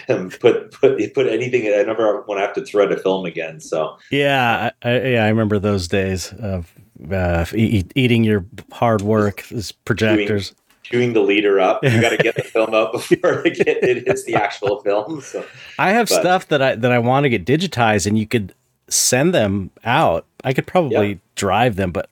put 0.41 0.71
put 0.73 1.15
put 1.15 1.27
anything. 1.27 1.63
I 1.67 1.83
never 1.83 2.21
want 2.23 2.39
to 2.39 2.47
have 2.47 2.55
to 2.55 2.65
thread 2.65 2.93
a 2.93 2.99
film 2.99 3.25
again. 3.25 3.61
So 3.61 3.97
yeah, 4.11 4.71
I, 4.83 5.01
yeah, 5.01 5.25
I 5.25 5.29
remember 5.29 5.59
those 5.59 5.89
days 5.89 6.33
of 6.35 6.73
uh, 7.11 7.47
e- 7.55 7.85
eating 7.95 8.25
your 8.25 8.45
hard 8.73 9.01
work 9.01 9.51
as 9.53 9.73
projectors. 9.73 10.51
Doing, 10.51 10.61
chewing 10.85 11.15
the 11.15 11.21
leader 11.21 11.59
up. 11.59 11.83
You 11.83 12.01
got 12.01 12.11
to 12.11 12.17
get 12.17 12.37
the 12.37 12.43
film 12.45 12.73
out 12.75 12.93
before 12.93 13.45
it, 13.45 13.57
get, 13.57 13.83
it 13.83 14.07
hits 14.07 14.25
the 14.25 14.37
actual 14.37 14.81
film. 14.83 15.21
So 15.21 15.45
I 15.79 15.91
have 15.91 16.09
but, 16.09 16.21
stuff 16.21 16.49
that 16.49 16.63
I 16.63 16.77
that 16.77 16.93
I 16.93 17.01
want 17.01 17.25
to 17.25 17.29
get 17.29 17.45
digitized, 17.45 18.07
and 18.07 18.17
you 18.17 18.27
could 18.27 18.55
send 18.89 19.35
them 19.35 19.71
out. 19.85 20.27
I 20.45 20.53
could 20.53 20.67
probably 20.67 21.09
yeah. 21.09 21.19
drive 21.35 21.77
them, 21.77 21.91
but 21.91 22.09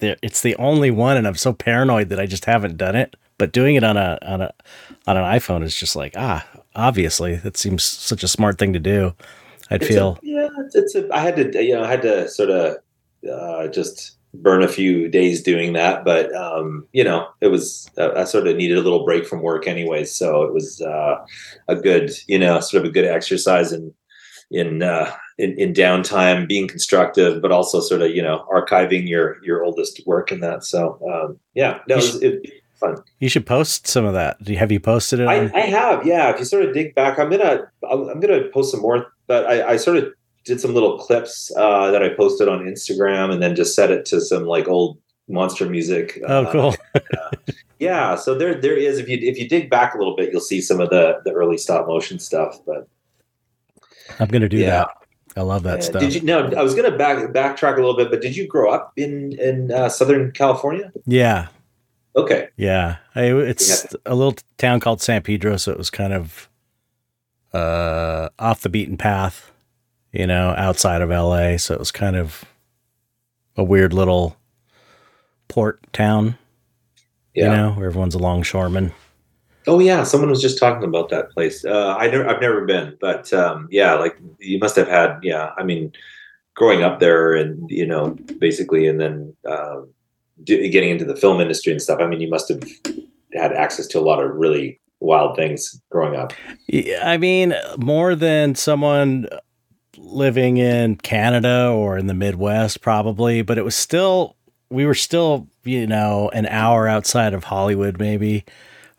it's 0.00 0.40
the 0.40 0.56
only 0.56 0.90
one, 0.90 1.16
and 1.16 1.26
I'm 1.26 1.34
so 1.34 1.52
paranoid 1.52 2.08
that 2.08 2.18
I 2.18 2.26
just 2.26 2.46
haven't 2.46 2.78
done 2.78 2.96
it. 2.96 3.14
But 3.36 3.52
doing 3.52 3.74
it 3.74 3.84
on 3.84 3.96
a 3.96 4.18
on 4.22 4.40
a 4.40 4.54
on 5.06 5.16
an 5.16 5.24
iPhone 5.24 5.62
is 5.62 5.76
just 5.76 5.96
like 5.96 6.14
ah, 6.16 6.46
obviously 6.74 7.36
that 7.36 7.56
seems 7.56 7.82
such 7.82 8.22
a 8.22 8.28
smart 8.28 8.58
thing 8.58 8.72
to 8.72 8.78
do. 8.78 9.14
I'd 9.70 9.84
feel 9.84 10.18
a, 10.22 10.26
yeah, 10.26 10.48
it's, 10.58 10.74
it's 10.74 10.94
a, 10.94 11.08
I 11.12 11.20
had 11.20 11.36
to 11.36 11.64
you 11.64 11.74
know 11.74 11.82
I 11.82 11.90
had 11.90 12.02
to 12.02 12.28
sort 12.28 12.50
of 12.50 12.76
uh, 13.28 13.68
just 13.68 14.16
burn 14.34 14.62
a 14.62 14.68
few 14.68 15.08
days 15.08 15.42
doing 15.42 15.74
that, 15.74 16.04
but 16.04 16.34
um, 16.34 16.86
you 16.92 17.04
know, 17.04 17.28
it 17.40 17.48
was 17.48 17.90
uh, 17.98 18.12
I 18.16 18.24
sort 18.24 18.46
of 18.46 18.56
needed 18.56 18.78
a 18.78 18.82
little 18.82 19.04
break 19.04 19.26
from 19.26 19.42
work 19.42 19.66
anyway, 19.66 20.04
so 20.04 20.42
it 20.42 20.54
was 20.54 20.80
uh, 20.80 21.24
a 21.68 21.76
good, 21.76 22.12
you 22.26 22.38
know, 22.38 22.60
sort 22.60 22.84
of 22.84 22.90
a 22.90 22.92
good 22.92 23.04
exercise 23.04 23.72
in 23.72 23.92
in, 24.50 24.82
uh, 24.82 25.10
in 25.38 25.58
in 25.58 25.72
downtime, 25.72 26.46
being 26.46 26.68
constructive, 26.68 27.40
but 27.42 27.52
also 27.52 27.80
sort 27.80 28.02
of 28.02 28.10
you 28.10 28.22
know 28.22 28.46
archiving 28.52 29.08
your 29.08 29.42
your 29.44 29.64
oldest 29.64 30.00
work 30.06 30.30
and 30.30 30.42
that. 30.42 30.64
So 30.64 30.98
um, 31.12 31.38
yeah, 31.54 31.80
no, 31.88 31.94
it 31.94 31.96
was, 31.96 32.22
it, 32.22 32.62
fun. 32.82 32.96
You 33.18 33.28
should 33.28 33.46
post 33.46 33.86
some 33.86 34.04
of 34.04 34.14
that. 34.14 34.46
Have 34.48 34.72
you 34.72 34.80
posted 34.80 35.20
it? 35.20 35.28
I, 35.28 35.50
I, 35.54 35.60
have, 35.60 36.06
yeah. 36.06 36.30
If 36.30 36.38
you 36.38 36.44
sort 36.44 36.64
of 36.64 36.74
dig 36.74 36.94
back, 36.94 37.18
I'm 37.18 37.30
gonna 37.30 37.70
I'm 37.90 38.20
gonna 38.20 38.48
post 38.48 38.72
some 38.72 38.80
more, 38.80 39.12
but 39.26 39.46
I, 39.46 39.72
I 39.72 39.76
sort 39.76 39.98
of 39.98 40.12
did 40.44 40.60
some 40.60 40.74
little 40.74 40.98
clips 40.98 41.52
uh, 41.56 41.90
that 41.90 42.02
I 42.02 42.10
posted 42.10 42.48
on 42.48 42.60
Instagram, 42.60 43.32
and 43.32 43.42
then 43.42 43.54
just 43.54 43.74
set 43.74 43.90
it 43.90 44.04
to 44.06 44.20
some 44.20 44.44
like 44.44 44.68
old 44.68 44.98
monster 45.28 45.68
music. 45.68 46.20
Oh, 46.26 46.44
uh, 46.44 46.52
cool. 46.52 46.74
uh, 46.94 47.52
yeah, 47.78 48.16
so 48.16 48.34
there 48.34 48.54
there 48.54 48.76
is 48.76 48.98
if 48.98 49.08
you 49.08 49.18
if 49.18 49.38
you 49.38 49.48
dig 49.48 49.70
back 49.70 49.94
a 49.94 49.98
little 49.98 50.16
bit, 50.16 50.30
you'll 50.32 50.40
see 50.40 50.60
some 50.60 50.80
of 50.80 50.90
the 50.90 51.20
the 51.24 51.32
early 51.32 51.58
stop 51.58 51.86
motion 51.86 52.18
stuff. 52.18 52.58
But 52.66 52.88
I'm 54.18 54.28
gonna 54.28 54.48
do 54.48 54.58
yeah. 54.58 54.70
that. 54.70 54.88
I 55.34 55.40
love 55.40 55.62
that 55.62 55.82
stuff. 55.82 56.02
Did 56.02 56.14
you? 56.14 56.20
No, 56.22 56.50
I 56.56 56.62
was 56.62 56.74
gonna 56.74 56.96
back 56.96 57.18
backtrack 57.32 57.74
a 57.74 57.76
little 57.76 57.96
bit, 57.96 58.10
but 58.10 58.20
did 58.20 58.36
you 58.36 58.46
grow 58.46 58.70
up 58.70 58.92
in 58.96 59.32
in 59.38 59.72
uh, 59.72 59.88
Southern 59.88 60.32
California? 60.32 60.92
Yeah. 61.06 61.48
Okay. 62.14 62.48
Yeah, 62.56 62.96
I, 63.14 63.32
it's 63.32 63.86
a 64.04 64.14
little 64.14 64.36
town 64.58 64.80
called 64.80 65.00
San 65.00 65.22
Pedro, 65.22 65.56
so 65.56 65.72
it 65.72 65.78
was 65.78 65.88
kind 65.88 66.12
of 66.12 66.50
uh, 67.54 68.28
off 68.38 68.60
the 68.60 68.68
beaten 68.68 68.98
path 68.98 69.51
you 70.12 70.26
know, 70.26 70.54
outside 70.56 71.02
of 71.02 71.10
LA. 71.10 71.56
So 71.56 71.74
it 71.74 71.80
was 71.80 71.90
kind 71.90 72.16
of 72.16 72.44
a 73.56 73.64
weird 73.64 73.92
little 73.92 74.36
port 75.48 75.80
town, 75.92 76.38
yeah. 77.34 77.44
you 77.44 77.56
know, 77.56 77.72
where 77.72 77.86
everyone's 77.86 78.14
a 78.14 78.18
longshoreman. 78.18 78.92
Oh 79.66 79.78
yeah, 79.78 80.02
someone 80.02 80.30
was 80.30 80.42
just 80.42 80.58
talking 80.58 80.84
about 80.84 81.08
that 81.10 81.30
place. 81.30 81.64
Uh, 81.64 81.94
I 81.96 82.08
never, 82.08 82.28
I've 82.28 82.40
never 82.40 82.64
been, 82.64 82.96
but 83.00 83.32
um, 83.32 83.68
yeah, 83.70 83.94
like 83.94 84.18
you 84.38 84.58
must 84.58 84.74
have 84.74 84.88
had, 84.88 85.20
yeah. 85.22 85.52
I 85.56 85.62
mean, 85.62 85.92
growing 86.54 86.82
up 86.82 86.98
there, 86.98 87.34
and 87.34 87.70
you 87.70 87.86
know, 87.86 88.16
basically, 88.40 88.88
and 88.88 89.00
then 89.00 89.36
uh, 89.48 89.82
getting 90.44 90.90
into 90.90 91.04
the 91.04 91.14
film 91.14 91.40
industry 91.40 91.72
and 91.72 91.80
stuff. 91.80 92.00
I 92.00 92.06
mean, 92.06 92.20
you 92.20 92.28
must 92.28 92.48
have 92.48 92.62
had 93.34 93.52
access 93.52 93.86
to 93.88 94.00
a 94.00 94.02
lot 94.02 94.22
of 94.22 94.34
really 94.34 94.80
wild 94.98 95.36
things 95.36 95.80
growing 95.90 96.16
up. 96.16 96.32
Yeah, 96.66 97.08
I 97.08 97.16
mean, 97.16 97.54
more 97.78 98.16
than 98.16 98.56
someone 98.56 99.28
living 100.02 100.58
in 100.58 100.96
Canada 100.96 101.70
or 101.70 101.96
in 101.96 102.06
the 102.06 102.14
Midwest, 102.14 102.80
probably, 102.80 103.42
but 103.42 103.58
it 103.58 103.64
was 103.64 103.76
still, 103.76 104.36
we 104.68 104.84
were 104.84 104.94
still, 104.94 105.46
you 105.64 105.86
know, 105.86 106.28
an 106.32 106.46
hour 106.46 106.88
outside 106.88 107.34
of 107.34 107.44
Hollywood, 107.44 107.98
maybe, 107.98 108.44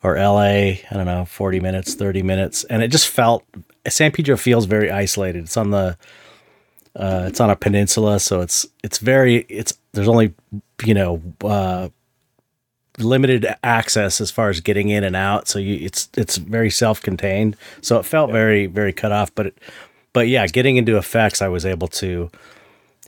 or 0.02 0.16
LA, 0.16 0.40
I 0.40 0.88
don't 0.92 1.06
know, 1.06 1.24
40 1.24 1.60
minutes, 1.60 1.94
30 1.94 2.22
minutes. 2.22 2.64
And 2.64 2.82
it 2.82 2.88
just 2.88 3.08
felt, 3.08 3.44
San 3.88 4.12
Pedro 4.12 4.36
feels 4.36 4.66
very 4.66 4.90
isolated. 4.90 5.44
It's 5.44 5.56
on 5.56 5.70
the, 5.70 5.96
uh, 6.96 7.24
it's 7.26 7.40
on 7.40 7.50
a 7.50 7.56
peninsula, 7.56 8.20
so 8.20 8.40
it's 8.40 8.66
it's 8.84 8.98
very 8.98 9.38
it's 9.48 9.76
there's 9.92 10.08
only 10.08 10.32
you 10.84 10.94
know 10.94 11.20
uh, 11.42 11.88
limited 12.98 13.46
access 13.64 14.20
as 14.20 14.30
far 14.30 14.48
as 14.48 14.60
getting 14.60 14.90
in 14.90 15.02
and 15.02 15.16
out. 15.16 15.48
So 15.48 15.58
you 15.58 15.84
it's 15.84 16.08
it's 16.16 16.36
very 16.36 16.70
self 16.70 17.02
contained. 17.02 17.56
So 17.80 17.98
it 17.98 18.04
felt 18.04 18.28
yeah. 18.28 18.34
very 18.34 18.66
very 18.66 18.92
cut 18.92 19.10
off. 19.10 19.34
But 19.34 19.46
it, 19.46 19.58
but 20.14 20.28
yeah, 20.28 20.46
getting 20.46 20.78
into 20.78 20.96
effects, 20.96 21.42
I 21.42 21.48
was 21.48 21.66
able 21.66 21.88
to 21.88 22.30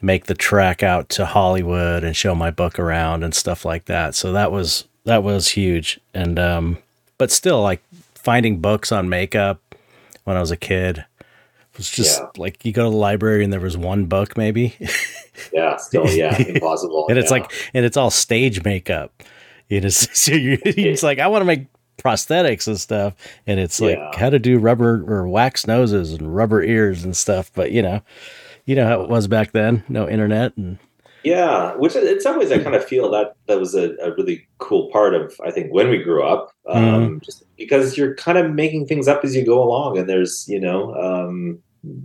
make 0.02 0.26
the 0.26 0.34
trek 0.34 0.82
out 0.82 1.08
to 1.08 1.24
Hollywood 1.24 2.04
and 2.04 2.14
show 2.14 2.34
my 2.34 2.50
book 2.50 2.78
around 2.78 3.24
and 3.24 3.34
stuff 3.34 3.64
like 3.64 3.86
that. 3.86 4.14
So 4.14 4.32
that 4.32 4.52
was 4.52 4.84
that 5.04 5.22
was 5.22 5.48
huge. 5.48 5.98
And 6.12 6.38
um, 6.38 6.78
but 7.16 7.30
still, 7.30 7.62
like 7.62 7.82
finding 8.14 8.60
books 8.60 8.92
on 8.92 9.08
makeup 9.08 9.62
when 10.24 10.36
I 10.36 10.40
was 10.40 10.50
a 10.50 10.56
kid 10.56 11.06
was 11.76 11.88
just 11.88 12.20
yeah. 12.20 12.28
like 12.36 12.64
you 12.64 12.72
go 12.72 12.84
to 12.84 12.90
the 12.90 12.96
library 12.96 13.44
and 13.44 13.52
there 13.52 13.60
was 13.60 13.76
one 13.76 14.06
book 14.06 14.36
maybe. 14.36 14.74
yeah, 15.52 15.76
still 15.76 16.08
yeah, 16.08 16.36
impossible. 16.48 17.06
and 17.08 17.18
it's 17.18 17.30
yeah. 17.30 17.38
like 17.38 17.52
and 17.72 17.84
it's 17.84 17.96
all 17.96 18.10
stage 18.10 18.64
makeup. 18.64 19.22
You 19.68 19.80
know, 19.80 19.88
so 19.90 20.32
you're, 20.32 20.58
it's 20.64 21.02
like 21.02 21.18
I 21.18 21.28
want 21.28 21.42
to 21.42 21.46
make 21.46 21.66
prosthetics 21.98 22.66
and 22.66 22.78
stuff 22.78 23.14
and 23.46 23.58
it's 23.58 23.80
like 23.80 23.96
yeah. 23.96 24.10
how 24.16 24.30
to 24.30 24.38
do 24.38 24.58
rubber 24.58 25.04
or 25.08 25.26
wax 25.28 25.66
noses 25.66 26.12
and 26.12 26.34
rubber 26.34 26.62
ears 26.62 27.04
and 27.04 27.16
stuff 27.16 27.50
but 27.54 27.72
you 27.72 27.80
know 27.82 28.02
you 28.66 28.74
know 28.74 28.86
how 28.86 29.00
it 29.00 29.08
was 29.08 29.26
back 29.26 29.52
then 29.52 29.82
no 29.88 30.08
internet 30.08 30.56
and 30.56 30.78
yeah 31.24 31.74
which 31.76 31.96
in 31.96 32.20
some 32.20 32.38
ways 32.38 32.52
i 32.52 32.58
kind 32.58 32.74
of 32.74 32.84
feel 32.84 33.10
that 33.10 33.34
that 33.46 33.58
was 33.58 33.74
a, 33.74 33.94
a 34.02 34.14
really 34.14 34.46
cool 34.58 34.90
part 34.90 35.14
of 35.14 35.34
i 35.44 35.50
think 35.50 35.72
when 35.72 35.88
we 35.88 36.02
grew 36.02 36.22
up 36.22 36.52
um, 36.68 36.84
mm-hmm. 36.84 37.18
just 37.24 37.44
because 37.56 37.96
you're 37.96 38.14
kind 38.14 38.36
of 38.36 38.52
making 38.52 38.86
things 38.86 39.08
up 39.08 39.24
as 39.24 39.34
you 39.34 39.44
go 39.44 39.62
along 39.62 39.96
and 39.96 40.08
there's 40.08 40.46
you 40.48 40.60
know 40.60 40.94
um, 40.94 41.58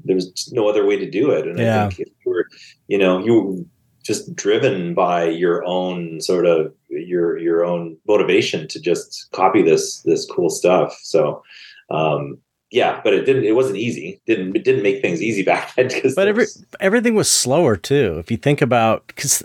there's 0.06 0.52
no 0.54 0.68
other 0.70 0.86
way 0.86 0.98
to 0.98 1.10
do 1.10 1.32
it 1.32 1.48
and 1.48 1.60
yeah. 1.60 1.86
i 1.86 1.90
think 1.90 2.08
if 2.08 2.14
you 2.26 2.32
were 2.32 2.48
you 2.88 2.98
know 2.98 3.24
you 3.24 3.68
just 4.04 4.36
driven 4.36 4.94
by 4.94 5.26
your 5.26 5.64
own 5.66 6.22
sort 6.22 6.46
of 6.46 6.74
your 6.90 7.38
your 7.38 7.64
own 7.64 7.98
motivation 8.08 8.68
to 8.68 8.80
just 8.80 9.30
copy 9.32 9.62
this 9.62 10.02
this 10.02 10.26
cool 10.26 10.50
stuff. 10.50 10.98
So 11.04 11.44
um 11.90 12.38
yeah 12.72 13.02
but 13.04 13.14
it 13.14 13.26
didn't 13.26 13.44
it 13.44 13.56
wasn't 13.56 13.78
easy. 13.78 14.22
Didn't 14.26 14.56
it 14.56 14.64
didn't 14.64 14.84
make 14.84 15.02
things 15.02 15.22
easy 15.22 15.44
back 15.52 15.76
then 15.76 15.90
but 16.16 16.28
every, 16.28 16.46
everything 16.80 17.16
was 17.16 17.30
slower 17.30 17.76
too. 17.76 18.18
If 18.20 18.32
you 18.32 18.38
think 18.38 18.62
about 18.62 19.08
because 19.08 19.44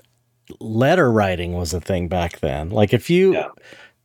letter 0.60 1.10
writing 1.10 1.54
was 1.54 1.74
a 1.74 1.80
thing 1.80 2.08
back 2.08 2.40
then. 2.40 2.70
Like 2.70 2.92
if 2.92 3.10
you 3.10 3.34
yeah. 3.34 3.48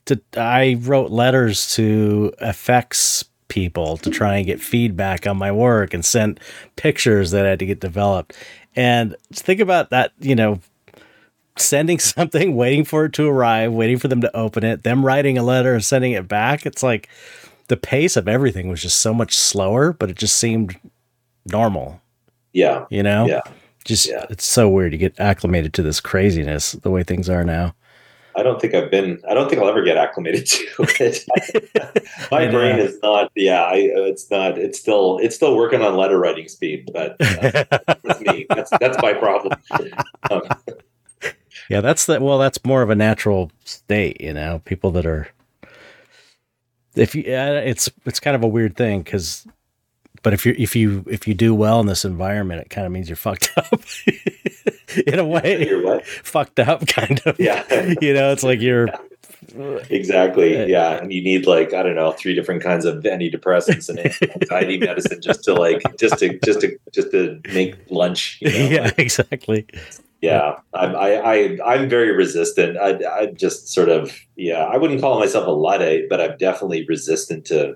to 0.05 0.21
i 0.37 0.75
wrote 0.81 1.11
letters 1.11 1.73
to 1.75 2.33
effects 2.41 3.25
people 3.51 3.97
to 3.97 4.09
try 4.09 4.37
and 4.37 4.45
get 4.45 4.61
feedback 4.61 5.27
on 5.27 5.35
my 5.35 5.51
work 5.51 5.93
and 5.93 6.05
sent 6.05 6.39
pictures 6.77 7.31
that 7.31 7.45
had 7.45 7.59
to 7.59 7.65
get 7.65 7.81
developed 7.81 8.33
and 8.75 9.15
think 9.34 9.60
about 9.60 9.89
that, 9.89 10.12
you 10.19 10.36
know, 10.36 10.60
sending 11.57 11.99
something, 11.99 12.55
waiting 12.55 12.86
for 12.86 13.05
it 13.05 13.13
to 13.13 13.27
arrive, 13.27 13.71
waiting 13.73 13.97
for 13.97 14.07
them 14.07 14.21
to 14.21 14.36
open 14.36 14.63
it, 14.63 14.84
them 14.84 15.05
writing 15.05 15.38
a 15.38 15.43
letter 15.43 15.73
and 15.73 15.84
sending 15.84 16.13
it 16.13 16.27
back. 16.27 16.65
It's 16.65 16.84
like 16.84 17.10
the 17.67 17.77
pace 17.77 18.17
of 18.17 18.27
everything 18.27 18.69
was 18.69 18.81
just 18.81 18.99
so 18.99 19.13
much 19.13 19.36
slower, 19.36 19.93
but 19.93 20.10
it 20.10 20.17
just 20.17 20.38
seemed 20.38 20.77
normal. 21.45 22.01
Yeah. 22.53 22.86
You 22.89 23.03
know? 23.03 23.25
Yeah. 23.27 23.41
Just 23.86 24.07
Yeah. 24.07 24.25
it's 24.29 24.45
so 24.45 24.69
weird 24.69 24.91
to 24.91 24.97
get 24.97 25.19
acclimated 25.19 25.73
to 25.73 25.84
this 25.84 25.99
craziness 25.99 26.73
the 26.73 26.91
way 26.91 27.03
things 27.03 27.29
are 27.29 27.43
now. 27.43 27.73
I 28.35 28.43
don't 28.43 28.61
think 28.61 28.73
I've 28.73 28.89
been. 28.89 29.21
I 29.27 29.33
don't 29.33 29.49
think 29.49 29.61
I'll 29.61 29.69
ever 29.69 29.83
get 29.83 29.97
acclimated 29.97 30.45
to 30.47 30.85
it. 30.99 31.25
My 32.31 32.45
know. 32.45 32.51
brain 32.51 32.79
is 32.79 32.97
not. 33.01 33.31
Yeah, 33.35 33.63
I, 33.63 33.75
it's 33.75 34.29
not. 34.31 34.57
It's 34.57 34.79
still. 34.79 35.19
It's 35.21 35.35
still 35.35 35.55
working 35.55 35.81
on 35.81 35.95
letter 35.95 36.19
writing 36.19 36.47
speed, 36.47 36.89
but 36.93 37.15
uh, 37.19 37.63
that's 38.03 38.21
me. 38.21 38.45
That's 38.49 38.71
that's 38.79 39.01
my 39.01 39.13
problem. 39.13 39.59
Um, 40.29 40.41
yeah, 41.69 41.81
that's 41.81 42.05
the 42.05 42.19
well, 42.19 42.37
that's 42.37 42.63
more 42.65 42.81
of 42.81 42.89
a 42.89 42.95
natural 42.95 43.51
state, 43.65 44.19
you 44.21 44.33
know. 44.33 44.61
People 44.65 44.91
that 44.91 45.05
are, 45.05 45.27
if 46.95 47.15
you, 47.15 47.23
uh, 47.23 47.61
it's 47.65 47.89
it's 48.05 48.19
kind 48.19 48.35
of 48.35 48.43
a 48.43 48.47
weird 48.47 48.75
thing 48.75 49.01
because, 49.01 49.47
but 50.23 50.33
if 50.33 50.45
you 50.45 50.55
if 50.57 50.75
you 50.75 51.05
if 51.09 51.27
you 51.27 51.33
do 51.33 51.53
well 51.53 51.79
in 51.79 51.87
this 51.87 52.05
environment, 52.05 52.61
it 52.61 52.69
kind 52.69 52.85
of 52.85 52.91
means 52.91 53.09
you're 53.09 53.15
fucked 53.15 53.51
up 53.57 53.81
in 55.08 55.19
a 55.19 55.25
way. 55.25 55.67
you're 55.67 55.84
what? 55.84 56.06
fucked 56.06 56.60
up, 56.60 56.88
kind 56.99 57.21
of. 57.25 57.39
Yeah. 57.39 57.63
you 58.01 58.13
know, 58.13 58.32
it's 58.32 58.43
like 58.43 58.62
you're. 58.62 58.89
Exactly. 59.89 60.58
Uh, 60.62 60.65
Yeah, 60.65 60.91
and 61.01 61.12
you 61.12 61.21
need 61.21 61.45
like 61.45 61.73
I 61.73 61.84
don't 61.84 61.95
know 61.95 62.12
three 62.12 62.34
different 62.36 62.62
kinds 62.62 62.86
of 62.86 63.04
antidepressants 63.04 63.89
and 63.89 63.99
anxiety 64.32 64.77
medicine 64.77 65.21
just 65.21 65.43
to 65.45 65.54
like 65.54 65.82
just 65.99 66.19
to 66.19 66.39
just 66.45 66.62
to 66.62 66.77
just 66.93 67.12
to 67.12 67.41
make 67.54 67.75
lunch. 67.89 68.38
You 68.41 68.51
know? 68.51 68.69
Yeah, 68.69 68.91
exactly. 68.97 69.65
yeah 70.21 70.60
i'm 70.75 70.95
I, 70.95 71.15
I 71.15 71.58
i'm 71.65 71.89
very 71.89 72.12
resistant 72.12 72.77
i 72.77 72.99
i 73.12 73.25
just 73.25 73.69
sort 73.69 73.89
of 73.89 74.15
yeah 74.36 74.63
i 74.65 74.77
wouldn't 74.77 75.01
call 75.01 75.19
myself 75.19 75.47
a 75.47 75.51
luddite 75.51 76.10
but 76.10 76.21
i'm 76.21 76.38
definitely 76.38 76.86
resistant 76.86 77.43
to 77.45 77.75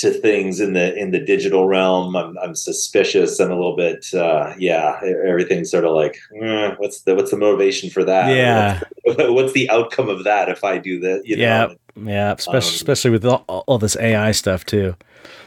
to 0.00 0.10
things 0.12 0.60
in 0.60 0.72
the 0.72 0.94
in 0.96 1.10
the 1.10 1.18
digital 1.20 1.66
realm 1.66 2.16
i'm, 2.16 2.36
I'm 2.38 2.54
suspicious 2.54 3.38
and 3.40 3.50
a 3.52 3.54
little 3.54 3.76
bit 3.76 4.06
uh 4.14 4.54
yeah 4.58 4.98
everything's 5.28 5.70
sort 5.70 5.84
of 5.84 5.92
like 5.94 6.16
eh, 6.42 6.74
what's 6.78 7.02
the 7.02 7.14
what's 7.14 7.30
the 7.30 7.36
motivation 7.36 7.90
for 7.90 8.04
that 8.04 8.28
Yeah. 8.36 8.80
what's, 9.04 9.18
what's 9.30 9.52
the 9.52 9.68
outcome 9.70 10.08
of 10.08 10.24
that 10.24 10.48
if 10.48 10.64
i 10.64 10.78
do 10.78 11.00
that 11.00 11.22
you 11.26 11.36
Yeah. 11.36 11.66
know 11.68 11.76
Yeah, 12.10 12.32
especially 12.32 12.68
Um, 12.70 12.74
especially 12.76 13.10
with 13.10 13.24
all, 13.24 13.44
all 13.66 13.78
this 13.78 13.96
AI 13.96 14.32
stuff 14.32 14.64
too. 14.64 14.94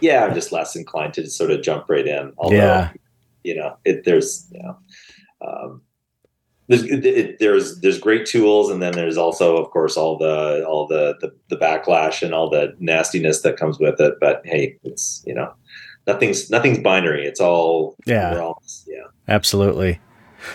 yeah 0.02 0.24
i'm 0.26 0.34
just 0.34 0.52
less 0.52 0.76
inclined 0.76 1.14
to 1.16 1.28
sort 1.30 1.52
of 1.52 1.62
jump 1.62 1.86
right 1.90 2.08
in 2.08 2.34
although 2.38 2.58
Yeah. 2.58 2.92
you 3.44 3.56
know 3.56 3.78
it 3.86 4.04
there's 4.06 4.48
you 4.52 4.62
know 4.64 4.78
um 5.48 5.82
there's 6.68 6.84
it, 6.84 7.40
there's 7.40 7.80
there's 7.82 8.00
great 8.00 8.26
tools 8.26 8.70
and 8.70 8.82
then 8.82 8.94
there's 8.94 9.18
also 9.18 9.58
of 9.58 9.70
course 9.72 9.98
all 9.98 10.18
the 10.18 10.66
all 10.66 10.88
the, 10.88 11.16
the 11.22 11.34
the 11.50 11.58
backlash 11.58 12.22
and 12.22 12.34
all 12.34 12.50
the 12.50 12.74
nastiness 12.80 13.42
that 13.42 13.58
comes 13.58 13.80
with 13.80 14.00
it 14.00 14.14
but 14.22 14.42
hey 14.46 14.78
it's 14.84 15.24
you 15.28 15.34
know 15.34 15.54
nothing's 16.08 16.50
nothing's 16.50 16.80
binary 16.80 17.26
it's 17.26 17.40
all 17.42 17.96
Yeah. 18.06 18.38
all- 18.40 18.62
yeah 18.88 19.04
Absolutely. 19.28 20.00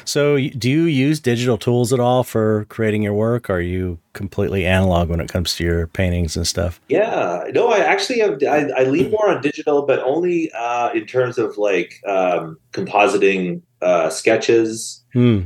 So, 0.04 0.36
do 0.36 0.68
you 0.68 0.82
use 0.82 1.18
digital 1.18 1.56
tools 1.56 1.94
at 1.94 1.98
all 2.00 2.22
for 2.22 2.66
creating 2.66 3.02
your 3.02 3.14
work? 3.14 3.48
Are 3.48 3.62
you 3.62 3.98
completely 4.12 4.66
analog 4.66 5.08
when 5.08 5.18
it 5.18 5.30
comes 5.30 5.54
to 5.56 5.64
your 5.64 5.86
paintings 5.86 6.36
and 6.36 6.46
stuff? 6.46 6.78
yeah 6.90 7.44
no 7.54 7.68
i 7.70 7.78
actually 7.78 8.18
have 8.18 8.38
i, 8.42 8.68
I 8.76 8.84
lean 8.84 9.10
more 9.10 9.30
on 9.30 9.40
digital 9.40 9.86
but 9.86 9.98
only 10.00 10.50
uh 10.52 10.90
in 10.92 11.06
terms 11.06 11.38
of 11.38 11.56
like 11.56 11.94
um 12.06 12.58
compositing 12.72 13.62
uh 13.80 14.10
sketches 14.10 15.02
Hmm. 15.14 15.40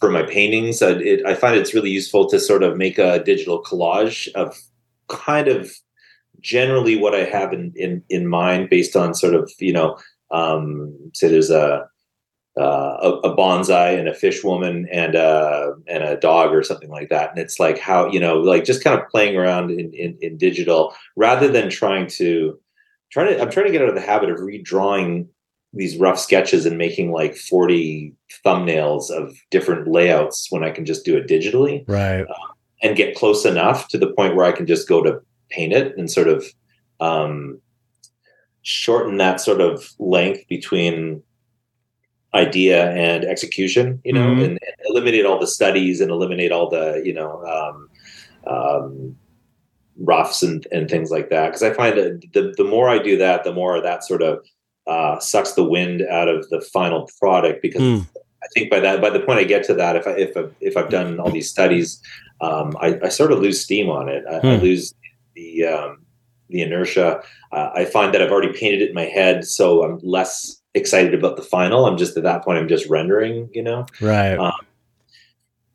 For 0.00 0.10
my 0.10 0.22
paintings. 0.22 0.82
I, 0.82 0.92
it, 0.92 1.24
I 1.26 1.34
find 1.34 1.56
it's 1.56 1.74
really 1.74 1.90
useful 1.90 2.28
to 2.30 2.40
sort 2.40 2.62
of 2.62 2.76
make 2.76 2.98
a 2.98 3.22
digital 3.22 3.62
collage 3.62 4.32
of 4.32 4.58
kind 5.08 5.46
of 5.46 5.70
generally 6.40 6.96
what 6.96 7.14
I 7.14 7.24
have 7.24 7.52
in, 7.52 7.72
in, 7.76 8.02
in 8.08 8.26
mind 8.26 8.70
based 8.70 8.96
on 8.96 9.14
sort 9.14 9.34
of, 9.34 9.52
you 9.58 9.72
know, 9.72 9.98
um, 10.30 10.96
say 11.12 11.28
there's 11.28 11.50
a, 11.50 11.86
uh, 12.58 12.96
a, 13.02 13.10
a 13.28 13.36
bonsai 13.36 13.98
and 13.98 14.08
a 14.08 14.14
fish 14.14 14.42
woman 14.42 14.88
and 14.90 15.14
a, 15.14 15.74
and 15.86 16.02
a 16.02 16.16
dog 16.16 16.52
or 16.54 16.62
something 16.62 16.90
like 16.90 17.08
that. 17.10 17.30
And 17.30 17.38
it's 17.38 17.60
like 17.60 17.78
how, 17.78 18.10
you 18.10 18.20
know, 18.20 18.38
like 18.38 18.64
just 18.64 18.82
kind 18.82 18.98
of 18.98 19.08
playing 19.08 19.36
around 19.36 19.70
in, 19.70 19.92
in, 19.92 20.16
in 20.20 20.38
digital 20.38 20.94
rather 21.14 21.48
than 21.48 21.68
trying 21.68 22.06
to, 22.08 22.58
trying 23.12 23.34
to, 23.34 23.40
I'm 23.40 23.50
trying 23.50 23.66
to 23.66 23.72
get 23.72 23.82
out 23.82 23.88
of 23.88 23.94
the 23.94 24.00
habit 24.00 24.30
of 24.30 24.38
redrawing 24.38 25.28
these 25.72 25.96
rough 25.98 26.18
sketches 26.18 26.66
and 26.66 26.76
making 26.76 27.12
like 27.12 27.36
40 27.36 28.12
thumbnails 28.44 29.10
of 29.10 29.34
different 29.50 29.86
layouts 29.88 30.48
when 30.50 30.64
I 30.64 30.70
can 30.70 30.84
just 30.84 31.04
do 31.04 31.16
it 31.16 31.28
digitally 31.28 31.84
Right. 31.88 32.26
and 32.82 32.96
get 32.96 33.14
close 33.14 33.44
enough 33.44 33.86
to 33.88 33.98
the 33.98 34.12
point 34.12 34.34
where 34.34 34.46
I 34.46 34.52
can 34.52 34.66
just 34.66 34.88
go 34.88 35.02
to 35.02 35.20
paint 35.50 35.72
it 35.72 35.96
and 35.96 36.10
sort 36.10 36.28
of 36.28 36.44
um, 37.00 37.60
shorten 38.62 39.16
that 39.18 39.40
sort 39.40 39.60
of 39.60 39.88
length 39.98 40.46
between 40.48 41.22
idea 42.34 42.90
and 42.92 43.24
execution, 43.24 44.00
you 44.04 44.12
know, 44.12 44.26
Mhm. 44.26 44.44
and, 44.44 44.50
and 44.50 44.76
eliminate 44.86 45.24
all 45.26 45.38
the 45.38 45.46
studies 45.46 46.00
and 46.00 46.10
eliminate 46.10 46.52
all 46.52 46.68
the, 46.68 47.00
you 47.04 47.12
know, 47.12 47.42
um, 47.44 47.88
um, 48.46 49.16
roughs 49.98 50.42
and, 50.42 50.66
and 50.72 50.88
things 50.90 51.10
like 51.10 51.28
that. 51.30 51.50
Cause 51.52 51.62
I 51.62 51.72
find 51.72 51.96
that 51.98 52.22
the, 52.32 52.54
the 52.56 52.64
more 52.64 52.88
I 52.88 52.98
do 52.98 53.16
that, 53.18 53.44
the 53.44 53.52
more 53.52 53.80
that 53.80 54.04
sort 54.04 54.22
of 54.22 54.44
uh, 54.86 55.18
sucks 55.20 55.52
the 55.52 55.64
wind 55.64 56.02
out 56.10 56.28
of 56.28 56.48
the 56.50 56.60
final 56.60 57.08
product 57.18 57.62
because 57.62 57.82
Hmm. 57.82 57.98
I 58.42 58.46
think 58.54 58.70
by 58.70 58.80
that, 58.80 59.00
by 59.02 59.10
the 59.10 59.20
point 59.20 59.38
I 59.38 59.44
get 59.44 59.64
to 59.64 59.74
that, 59.74 59.96
if 59.96 60.06
I, 60.06 60.12
if, 60.12 60.36
I, 60.36 60.44
if 60.60 60.76
I've 60.76 60.88
done 60.88 61.20
all 61.20 61.30
these 61.30 61.50
studies, 61.50 62.00
um, 62.40 62.74
I, 62.80 62.98
I 63.02 63.08
sort 63.10 63.32
of 63.32 63.40
lose 63.40 63.60
steam 63.60 63.90
on 63.90 64.08
it. 64.08 64.24
I, 64.30 64.36
I 64.36 64.56
Hmm. 64.56 64.62
lose 64.62 64.94
the, 65.34 65.64
um, 65.66 65.98
the 66.48 66.62
inertia. 66.62 67.20
Uh, 67.52 67.70
I 67.74 67.84
find 67.84 68.14
that 68.14 68.22
I've 68.22 68.32
already 68.32 68.52
painted 68.58 68.80
it 68.82 68.88
in 68.88 68.94
my 68.94 69.04
head, 69.04 69.44
so 69.44 69.84
I'm 69.84 69.98
less 70.02 70.60
excited 70.74 71.14
about 71.14 71.36
the 71.36 71.42
final. 71.42 71.84
I'm 71.86 71.98
just 71.98 72.16
at 72.16 72.22
that 72.22 72.42
point, 72.42 72.58
I'm 72.58 72.68
just 72.68 72.88
rendering, 72.88 73.48
you 73.52 73.62
know. 73.62 73.86
Right. 74.00 74.34
Uh, 74.36 74.52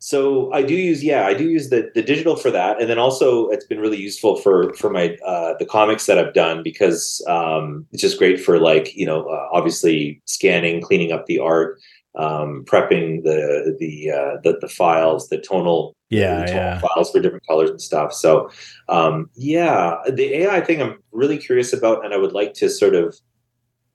So 0.06 0.52
I 0.52 0.62
do 0.62 0.76
use, 0.76 1.02
yeah, 1.02 1.26
I 1.26 1.34
do 1.34 1.50
use 1.50 1.68
the, 1.68 1.90
the 1.92 2.00
digital 2.00 2.36
for 2.36 2.52
that, 2.52 2.80
and 2.80 2.88
then 2.88 2.96
also 2.96 3.48
it's 3.48 3.64
been 3.64 3.80
really 3.80 3.96
useful 3.96 4.36
for 4.36 4.72
for 4.74 4.88
my 4.88 5.16
uh, 5.26 5.54
the 5.58 5.66
comics 5.66 6.06
that 6.06 6.16
I've 6.16 6.32
done 6.32 6.62
because 6.62 7.24
um, 7.26 7.84
it's 7.90 8.02
just 8.02 8.16
great 8.16 8.40
for 8.40 8.60
like 8.60 8.94
you 8.94 9.04
know 9.04 9.24
uh, 9.24 9.48
obviously 9.50 10.22
scanning, 10.24 10.80
cleaning 10.80 11.10
up 11.10 11.26
the 11.26 11.40
art, 11.40 11.80
um, 12.14 12.64
prepping 12.66 13.24
the 13.24 13.76
the, 13.80 14.12
uh, 14.12 14.40
the 14.44 14.58
the 14.60 14.68
files, 14.68 15.28
the 15.28 15.38
tonal 15.38 15.96
Yeah, 16.08 16.38
the 16.38 16.46
tonal 16.52 16.62
yeah. 16.62 16.78
files 16.78 17.10
for 17.10 17.18
different 17.18 17.44
colors 17.44 17.70
and 17.70 17.82
stuff. 17.82 18.12
So 18.12 18.48
um, 18.88 19.28
yeah, 19.34 19.96
the 20.08 20.36
AI 20.42 20.60
thing 20.60 20.80
I'm 20.82 21.02
really 21.10 21.36
curious 21.36 21.72
about, 21.72 22.04
and 22.04 22.14
I 22.14 22.16
would 22.16 22.32
like 22.32 22.54
to 22.60 22.68
sort 22.68 22.94
of 22.94 23.16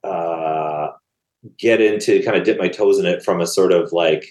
uh, 0.03 0.89
get 1.57 1.79
into 1.79 2.21
kind 2.21 2.35
of 2.35 2.43
dip 2.43 2.59
my 2.59 2.67
toes 2.67 2.99
in 2.99 3.05
it 3.05 3.23
from 3.23 3.39
a 3.39 3.47
sort 3.47 3.71
of 3.71 3.93
like 3.93 4.25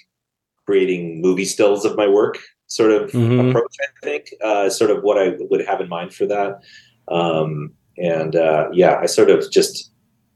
creating 0.70 1.20
movie 1.20 1.44
stills 1.44 1.84
of 1.84 1.96
my 1.96 2.06
work 2.06 2.38
sort 2.68 2.92
of 2.92 3.10
Mhm. 3.10 3.48
approach. 3.50 3.74
I 3.82 4.06
think 4.06 4.32
uh, 4.44 4.70
sort 4.70 4.92
of 4.92 5.02
what 5.02 5.18
I 5.18 5.34
would 5.50 5.66
have 5.66 5.80
in 5.80 5.88
mind 5.88 6.14
for 6.14 6.26
that. 6.26 6.60
Um, 7.08 7.72
and 7.98 8.36
uh, 8.36 8.68
yeah, 8.72 8.94
I 9.02 9.06
sort 9.06 9.30
of 9.30 9.50
just 9.50 9.90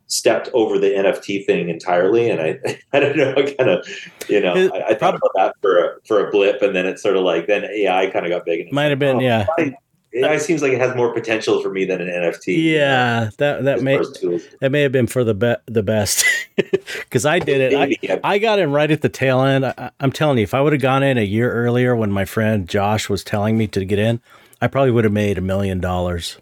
stepped 0.09 0.51
over 0.53 0.77
the 0.79 0.89
NFT 0.91 1.47
thing 1.47 1.69
entirely, 1.69 2.29
and 2.29 2.41
I 2.41 2.59
I 2.93 2.99
don't 2.99 3.17
know, 3.17 3.33
I 3.37 3.43
kind 3.57 3.71
of 3.71 3.87
you 4.29 4.41
know 4.41 4.55
I, 4.55 4.89
I 4.89 4.95
thought 4.95 5.15
about 5.15 5.31
that 5.37 5.55
for 5.63 5.79
a, 5.79 5.89
for 6.09 6.27
a 6.27 6.31
blip, 6.33 6.61
and 6.63 6.75
then 6.75 6.85
it's 6.87 7.03
sort 7.03 7.17
of 7.17 7.23
like 7.23 7.47
then 7.47 7.63
AI 7.65 8.11
kind 8.11 8.27
of 8.27 8.31
got 8.33 8.45
big. 8.45 8.61
And 8.63 8.73
Might 8.73 8.91
have 8.91 8.93
like, 8.93 8.99
been, 8.99 9.17
oh, 9.19 9.21
yeah. 9.21 9.47
AI 10.15 10.37
seems 10.39 10.63
like 10.63 10.73
it 10.73 10.81
has 10.81 10.95
more 10.95 11.13
potential 11.13 11.61
for 11.63 11.71
me 11.71 11.85
than 11.85 12.01
an 12.01 12.09
NFT. 12.09 12.63
Yeah, 12.73 13.31
that 13.39 13.65
that 13.65 13.83
may 13.83 13.95
far 13.95 14.03
as 14.03 14.13
tools. 14.13 14.43
that 14.61 14.71
may 14.71 14.83
have 14.83 14.93
been 14.93 15.07
for 15.07 15.25
the 15.25 15.35
be- 15.35 15.57
the 15.67 15.83
best 15.83 16.25
because 16.57 17.27
I 17.27 17.39
did 17.39 17.61
it. 17.61 17.75
I, 17.77 17.97
yeah. 18.03 18.19
I 18.23 18.39
got 18.39 18.59
in 18.59 18.73
right 18.73 18.91
at 18.91 19.03
the 19.03 19.09
tail 19.09 19.43
end. 19.43 19.67
I, 19.67 19.91
I'm 20.01 20.13
telling 20.13 20.39
you, 20.39 20.45
if 20.45 20.55
I 20.55 20.61
would 20.61 20.73
have 20.73 20.83
gone 20.83 21.03
in 21.03 21.19
a 21.19 21.23
year 21.25 21.53
earlier 21.53 21.97
when 21.97 22.13
my 22.13 22.25
friend 22.25 22.69
Josh 22.69 23.09
was 23.09 23.25
telling 23.25 23.59
me 23.59 23.67
to 23.69 23.85
get 23.85 23.99
in, 23.99 24.21
I 24.61 24.69
probably 24.69 24.93
would 24.93 25.05
have 25.05 25.13
made 25.13 25.39
a 25.39 25.43
million 25.43 25.81
dollars. 25.81 26.39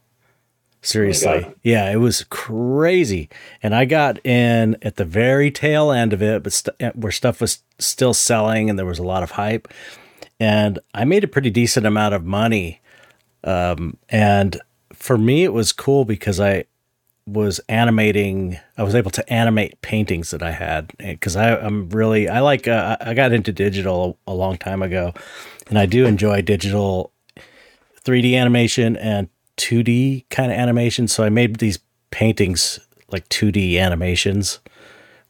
Seriously. 0.85 1.29
Oh 1.29 1.41
God. 1.43 1.55
yeah, 1.63 1.91
it 1.93 1.97
was 1.97 2.25
crazy. 2.29 3.31
And 3.63 3.73
I 3.73 3.85
got 3.85 4.25
in 4.27 4.77
at 4.83 4.97
the 4.97 5.05
very 5.05 5.51
tail 5.53 5.93
end 5.93 6.13
of 6.13 6.21
it, 6.21 6.43
but 6.43 6.53
st- 6.53 6.77
eh, 6.81 6.91
where 6.97 7.13
stuff 7.13 7.41
was 7.41 7.61
still 7.79 8.13
selling 8.13 8.69
and 8.69 8.77
there 8.77 8.85
was 8.85 8.99
a 8.99 9.05
lot 9.05 9.23
of 9.23 9.31
hype. 9.33 9.69
And 10.41 10.81
I 10.93 11.05
made 11.05 11.23
a 11.23 11.29
pretty 11.29 11.51
decent 11.51 11.87
amount 11.87 12.15
of 12.15 12.25
money. 12.25 12.81
Um, 13.45 13.97
and 14.09 14.61
for 14.93 15.19
me, 15.19 15.45
it 15.45 15.53
was 15.53 15.73
cool 15.73 16.05
because 16.05 16.41
I 16.41 16.65
was 17.25 17.61
animating 17.69 18.59
i 18.77 18.83
was 18.83 18.97
able 18.97 19.09
to 19.09 19.33
animate 19.33 19.81
paintings 19.81 20.33
that 20.33 20.43
i 20.43 20.51
had 20.51 20.93
because 20.99 21.37
i'm 21.37 21.89
really 21.91 22.29
i 22.29 22.41
like 22.41 22.67
uh, 22.67 22.97
i 23.01 23.15
got 23.15 23.31
into 23.31 23.53
digital 23.53 24.19
a, 24.27 24.33
a 24.33 24.35
long 24.35 24.59
time 24.59 24.83
ago 24.83 25.15
and 25.69 25.79
i 25.79 25.87
do 25.87 26.05
enjoy 26.05 26.43
digital 26.43 27.13
3d 28.05 28.37
animation 28.37 28.97
and 28.97 29.29
2d 29.57 30.29
kind 30.31 30.51
of 30.51 30.59
animation. 30.59 31.07
So 31.09 31.25
i 31.25 31.29
made 31.29 31.57
these 31.57 31.79
paintings 32.11 32.81
like 33.11 33.29
2d 33.29 33.79
animations 33.79 34.61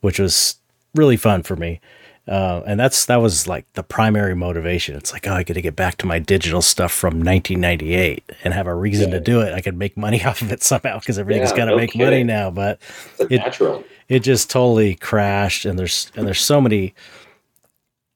which 0.01 0.19
was 0.19 0.57
really 0.95 1.17
fun 1.17 1.43
for 1.43 1.57
me 1.57 1.81
Uh, 2.29 2.63
and 2.67 2.79
that's 2.79 3.07
that 3.07 3.17
was 3.17 3.49
like 3.49 3.67
the 3.73 3.83
primary 3.83 4.35
motivation. 4.35 4.95
It's 4.95 5.13
like, 5.13 5.27
oh, 5.27 5.33
I 5.33 5.43
got 5.43 5.55
to 5.55 5.63
get 5.63 5.75
back 5.75 5.97
to 5.99 6.07
my 6.07 6.21
digital 6.21 6.63
stuff 6.63 6.93
from 6.93 7.15
1998 7.15 8.31
and 8.45 8.55
have 8.55 8.69
a 8.69 8.75
reason 8.75 9.11
yeah. 9.11 9.19
to 9.19 9.21
do 9.21 9.41
it. 9.41 9.53
I 9.53 9.61
could 9.61 9.77
make 9.77 9.97
money 9.97 10.25
off 10.25 10.41
of 10.41 10.53
it 10.53 10.63
somehow 10.63 11.01
because 11.01 11.19
everything's 11.19 11.51
yeah, 11.51 11.57
got 11.57 11.65
to 11.65 11.71
no 11.73 11.77
make 11.77 11.93
kidding. 11.93 12.07
money 12.07 12.25
now. 12.25 12.51
But 12.51 12.81
it, 13.19 13.39
natural. 13.39 13.85
It 14.09 14.21
just 14.21 14.51
totally 14.51 14.95
crashed, 14.95 15.65
and 15.65 15.79
there's 15.79 16.13
and 16.15 16.27
there's 16.27 16.41
so 16.41 16.61
many 16.61 16.95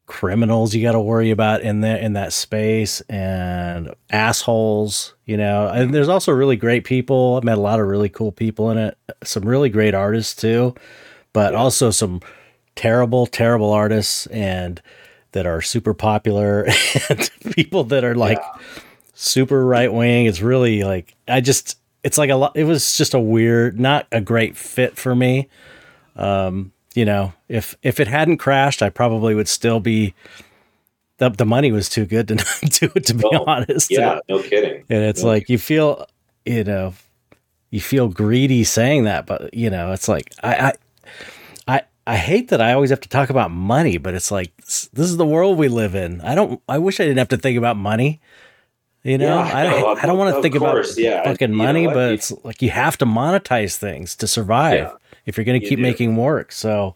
criminals 0.07 0.73
you 0.73 0.83
got 0.83 0.93
to 0.93 1.01
worry 1.01 1.33
about 1.33 1.63
in 1.63 1.81
that 1.81 2.01
in 2.01 2.13
that 2.13 2.33
space 2.33 3.01
and 3.09 3.93
assholes 4.11 5.15
you 5.25 5.37
know 5.37 5.67
and 5.67 5.93
there's 5.93 6.09
also 6.09 6.31
really 6.31 6.55
great 6.55 6.85
people 6.85 7.35
i've 7.37 7.43
met 7.43 7.59
a 7.59 7.61
lot 7.61 7.81
of 7.81 7.89
really 7.89 8.09
cool 8.09 8.31
people 8.31 8.71
in 8.71 8.79
it 8.79 8.97
some 9.25 9.43
really 9.43 9.69
great 9.69 9.95
artists 9.95 10.41
too 10.41 10.73
but 11.33 11.53
yeah. 11.53 11.59
also 11.59 11.91
some 11.91 12.21
terrible 12.77 13.27
terrible 13.27 13.73
artists 13.73 14.27
and 14.29 14.81
that 15.33 15.47
are 15.47 15.61
super 15.61 15.95
popular 15.95 16.67
and 17.11 17.31
people 17.55 17.85
that 17.85 18.05
are 18.05 18.15
like 18.15 18.39
yeah. 18.39 18.63
super 19.15 19.67
right 19.67 19.93
wing 19.93 20.27
it's 20.27 20.41
really 20.41 20.85
like 20.85 21.15
i 21.27 21.41
just 21.41 21.79
it's 22.05 22.19
like 22.19 22.31
a 22.31 22.37
lot 22.37 22.53
it 22.55 22.65
was 22.65 22.97
just 22.97 23.15
a 23.15 23.21
weird 23.21 23.81
not 23.81 24.07
a 24.13 24.21
great 24.21 24.57
fit 24.57 24.97
for 24.97 25.15
me 25.15 25.49
um 26.15 26.73
you 26.97 27.05
know, 27.05 27.35
if 27.49 27.77
if 27.83 28.01
it 28.01 28.09
hadn't 28.09 28.39
crashed, 28.39 28.83
I 28.83 28.89
probably 28.89 29.35
would 29.35 29.49
still 29.49 29.79
be. 29.79 30.15
The, 31.19 31.31
the 31.31 31.47
money 31.47 31.73
was 31.73 31.89
too 31.89 32.05
good 32.05 32.29
to 32.29 32.35
not 32.37 32.61
do 32.73 32.91
it. 32.95 33.07
To 33.07 33.15
be 33.15 33.25
oh, 33.25 33.45
honest, 33.47 33.91
yeah, 33.91 34.19
no 34.29 34.43
kidding. 34.43 34.85
And 34.91 35.05
it's 35.05 35.23
no 35.23 35.29
like 35.29 35.45
kidding. 35.45 35.55
you 35.55 35.59
feel, 35.59 36.07
you 36.45 36.65
know, 36.65 36.95
you 37.71 37.81
feel 37.81 38.09
greedy 38.09 38.65
saying 38.65 39.05
that, 39.05 39.27
but 39.27 39.55
you 39.55 39.71
know, 39.71 39.93
it's 39.93 40.09
like 40.09 40.33
I, 40.43 40.55
I, 40.55 40.73
I, 42.07 42.15
I 42.15 42.17
hate 42.17 42.49
that 42.49 42.61
I 42.61 42.73
always 42.73 42.91
have 42.91 43.01
to 43.01 43.09
talk 43.09 43.31
about 43.31 43.51
money, 43.51 43.99
but 43.99 44.15
it's 44.15 44.31
like 44.31 44.57
this 44.57 44.91
is 44.95 45.17
the 45.17 45.27
world 45.27 45.59
we 45.59 45.69
live 45.69 45.95
in. 45.95 46.21
I 46.21 46.35
don't. 46.35 46.61
I 46.69 46.79
wish 46.79 47.01
I 47.01 47.05
didn't 47.05 47.19
have 47.19 47.29
to 47.29 47.37
think 47.37 47.59
about 47.59 47.77
money. 47.77 48.21
You 49.03 49.19
know, 49.19 49.37
yeah, 49.37 49.57
I, 49.57 49.63
don't, 49.63 50.03
I 50.03 50.07
don't 50.07 50.19
want 50.19 50.35
to 50.35 50.43
think 50.43 50.57
course, 50.57 50.95
about 50.95 51.01
yeah. 51.01 51.23
fucking 51.23 51.55
money, 51.55 51.87
but 51.87 52.11
it's 52.11 52.33
like 52.43 52.61
you 52.61 52.71
have 52.71 52.99
to 52.99 53.07
monetize 53.07 53.77
things 53.77 54.17
to 54.17 54.27
survive. 54.27 54.79
Yeah 54.79 54.93
if 55.27 55.37
you're 55.37 55.45
going 55.45 55.61
to 55.61 55.69
keep 55.69 55.79
do. 55.79 55.83
making 55.83 56.17
work. 56.17 56.53
So, 56.53 56.95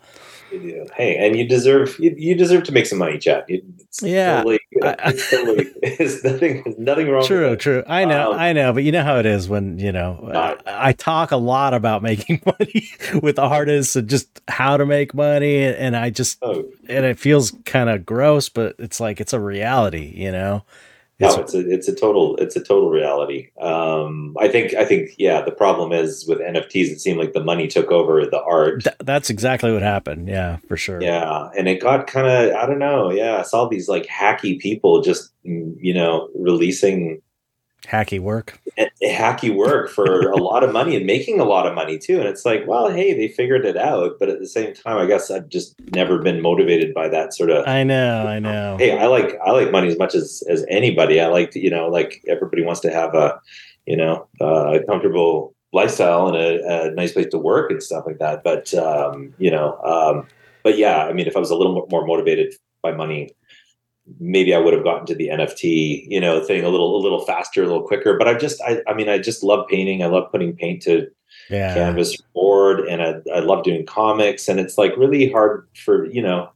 hey, 0.50 1.16
and 1.16 1.36
you 1.36 1.46
deserve 1.46 1.98
you, 1.98 2.14
you 2.16 2.34
deserve 2.34 2.64
to 2.64 2.72
make 2.72 2.86
some 2.86 2.98
money, 2.98 3.18
Chet. 3.18 3.44
It's 3.48 4.02
yeah, 4.02 4.36
totally, 4.36 4.60
it's, 4.72 5.30
totally, 5.30 5.70
it's 5.82 6.24
nothing 6.24 6.74
nothing 6.78 7.08
wrong. 7.08 7.24
True, 7.26 7.56
true. 7.56 7.82
I 7.86 8.04
know, 8.04 8.32
um, 8.32 8.38
I 8.38 8.52
know, 8.52 8.72
but 8.72 8.84
you 8.84 8.92
know 8.92 9.02
how 9.02 9.18
it 9.18 9.26
is 9.26 9.48
when 9.48 9.78
you 9.78 9.92
know. 9.92 10.30
I, 10.32 10.88
I, 10.88 10.92
talk 10.92 11.30
a 11.30 11.36
lot 11.36 11.74
about 11.74 12.02
making 12.02 12.42
money 12.46 12.88
with 13.22 13.38
artists 13.38 13.96
and 13.96 14.08
just 14.08 14.40
how 14.48 14.76
to 14.76 14.86
make 14.86 15.14
money, 15.14 15.64
and 15.64 15.96
I 15.96 16.10
just 16.10 16.38
oh. 16.42 16.64
and 16.88 17.04
it 17.04 17.18
feels 17.18 17.52
kind 17.64 17.88
of 17.88 18.04
gross, 18.04 18.48
but 18.48 18.76
it's 18.78 19.00
like 19.00 19.20
it's 19.20 19.32
a 19.32 19.40
reality, 19.40 20.12
you 20.16 20.32
know. 20.32 20.64
No, 21.20 21.36
it's 21.36 21.54
a 21.54 21.70
it's 21.70 21.86
a 21.86 21.94
total 21.94 22.36
it's 22.36 22.56
a 22.56 22.60
total 22.60 22.90
reality. 22.90 23.50
Um, 23.60 24.34
I 24.40 24.48
think 24.48 24.74
I 24.74 24.84
think 24.84 25.10
yeah. 25.18 25.42
The 25.42 25.50
problem 25.50 25.92
is 25.92 26.26
with 26.26 26.38
NFTs, 26.38 26.90
it 26.90 27.00
seemed 27.00 27.18
like 27.18 27.34
the 27.34 27.44
money 27.44 27.68
took 27.68 27.90
over 27.90 28.24
the 28.24 28.42
art. 28.42 28.84
Th- 28.84 28.96
that's 29.00 29.28
exactly 29.28 29.70
what 29.72 29.82
happened. 29.82 30.28
Yeah, 30.28 30.56
for 30.66 30.76
sure. 30.78 31.02
Yeah, 31.02 31.50
and 31.56 31.68
it 31.68 31.80
got 31.80 32.06
kind 32.06 32.26
of 32.26 32.56
I 32.56 32.66
don't 32.66 32.78
know. 32.78 33.10
Yeah, 33.10 33.36
I 33.36 33.42
saw 33.42 33.68
these 33.68 33.88
like 33.88 34.06
hacky 34.06 34.58
people 34.58 35.02
just 35.02 35.30
mm, 35.44 35.74
you 35.78 35.92
know 35.92 36.30
releasing 36.34 37.20
hacky 37.86 38.20
work. 38.20 38.60
Hacky 39.02 39.54
work 39.54 39.90
for 39.90 40.30
a 40.30 40.36
lot 40.36 40.62
of 40.62 40.72
money 40.72 40.96
and 40.96 41.06
making 41.06 41.40
a 41.40 41.44
lot 41.44 41.66
of 41.66 41.74
money 41.74 41.98
too. 41.98 42.18
And 42.18 42.28
it's 42.28 42.44
like 42.44 42.66
well 42.66 42.90
hey 42.90 43.14
they 43.14 43.28
figured 43.28 43.64
it 43.64 43.76
out. 43.76 44.18
But 44.18 44.28
at 44.28 44.38
the 44.38 44.46
same 44.46 44.74
time 44.74 44.98
i 44.98 45.06
guess 45.06 45.30
i've 45.30 45.48
just 45.48 45.74
never 45.94 46.18
been 46.18 46.40
motivated 46.40 46.94
by 46.94 47.08
that 47.08 47.34
sort 47.34 47.50
of 47.50 47.66
i 47.66 47.82
know 47.82 48.26
i 48.26 48.38
know. 48.38 48.76
Hey 48.78 48.98
i 48.98 49.06
like 49.06 49.38
i 49.44 49.50
like 49.50 49.70
money 49.70 49.88
as 49.88 49.98
much 49.98 50.14
as 50.14 50.42
as 50.48 50.64
anybody. 50.68 51.20
I 51.20 51.26
like 51.26 51.50
to, 51.52 51.60
you 51.60 51.70
know 51.70 51.88
like 51.88 52.22
everybody 52.28 52.62
wants 52.62 52.80
to 52.80 52.92
have 52.92 53.14
a 53.14 53.40
you 53.86 53.96
know 53.96 54.28
uh, 54.40 54.74
a 54.74 54.84
comfortable 54.84 55.54
lifestyle 55.72 56.26
and 56.28 56.36
a, 56.36 56.88
a, 56.88 56.90
nice 56.92 57.12
place 57.12 57.28
to 57.28 57.38
work 57.38 57.70
and 57.70 57.82
stuff 57.82 58.04
like 58.06 58.18
that. 58.18 58.42
But 58.42 58.72
um 58.74 59.34
you 59.38 59.50
know 59.50 59.78
um 59.82 60.26
but 60.62 60.76
yeah 60.76 61.04
i 61.06 61.12
mean 61.12 61.26
if 61.26 61.36
i 61.36 61.38
was 61.38 61.50
a 61.50 61.56
little 61.56 61.86
more 61.90 62.06
motivated 62.06 62.54
by 62.82 62.92
money 62.92 63.30
maybe 64.18 64.54
I 64.54 64.58
would 64.58 64.74
have 64.74 64.84
gotten 64.84 65.06
to 65.06 65.14
the 65.14 65.28
NFT, 65.28 66.06
you 66.08 66.20
know, 66.20 66.42
thing 66.44 66.64
a 66.64 66.68
little 66.68 66.96
a 66.96 67.02
little 67.02 67.24
faster, 67.24 67.62
a 67.62 67.66
little 67.66 67.86
quicker. 67.86 68.16
But 68.16 68.28
I 68.28 68.34
just 68.34 68.60
I 68.62 68.82
I 68.86 68.94
mean 68.94 69.08
I 69.08 69.18
just 69.18 69.42
love 69.42 69.68
painting. 69.68 70.02
I 70.02 70.06
love 70.06 70.30
putting 70.30 70.56
paint 70.56 70.82
to 70.82 71.08
yeah. 71.48 71.74
canvas 71.74 72.16
board 72.34 72.80
and 72.80 73.02
I, 73.02 73.20
I 73.34 73.40
love 73.40 73.64
doing 73.64 73.86
comics 73.86 74.48
and 74.48 74.58
it's 74.58 74.78
like 74.78 74.96
really 74.96 75.30
hard 75.30 75.68
for, 75.74 76.06
you 76.06 76.22
know, 76.22 76.50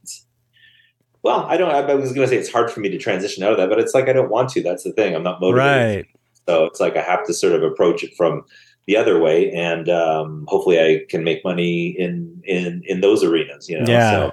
well, 1.23 1.41
I 1.47 1.57
don't 1.57 1.71
I 1.71 1.95
was 1.95 2.13
gonna 2.13 2.27
say 2.27 2.37
it's 2.37 2.53
hard 2.53 2.71
for 2.71 2.81
me 2.81 2.89
to 2.91 2.99
transition 2.99 3.43
out 3.43 3.53
of 3.53 3.59
that, 3.59 3.69
but 3.69 3.79
it's 3.79 3.95
like 3.95 4.09
I 4.09 4.13
don't 4.13 4.31
want 4.31 4.51
to. 4.51 4.63
That's 4.63 4.85
the 4.85 4.93
thing. 4.93 5.15
I'm 5.15 5.23
not 5.23 5.41
motivated. 5.41 6.07
Right. 6.07 6.07
So 6.47 6.65
it's 6.65 6.81
like 6.81 6.97
I 6.97 7.03
have 7.03 7.25
to 7.27 7.35
sort 7.35 7.55
of 7.55 7.63
approach 7.63 8.05
it 8.05 8.15
from 8.17 8.45
the 8.87 8.97
other 8.97 9.19
way 9.19 9.51
and 9.51 9.89
um, 9.89 10.45
hopefully 10.49 10.79
I 10.79 11.05
can 11.09 11.25
make 11.25 11.43
money 11.45 11.89
in 11.99 12.43
in 12.45 12.83
in 12.87 13.01
those 13.01 13.25
arenas, 13.25 13.69
you 13.69 13.79
know. 13.79 13.91
Yeah. 13.91 14.11
So, 14.11 14.33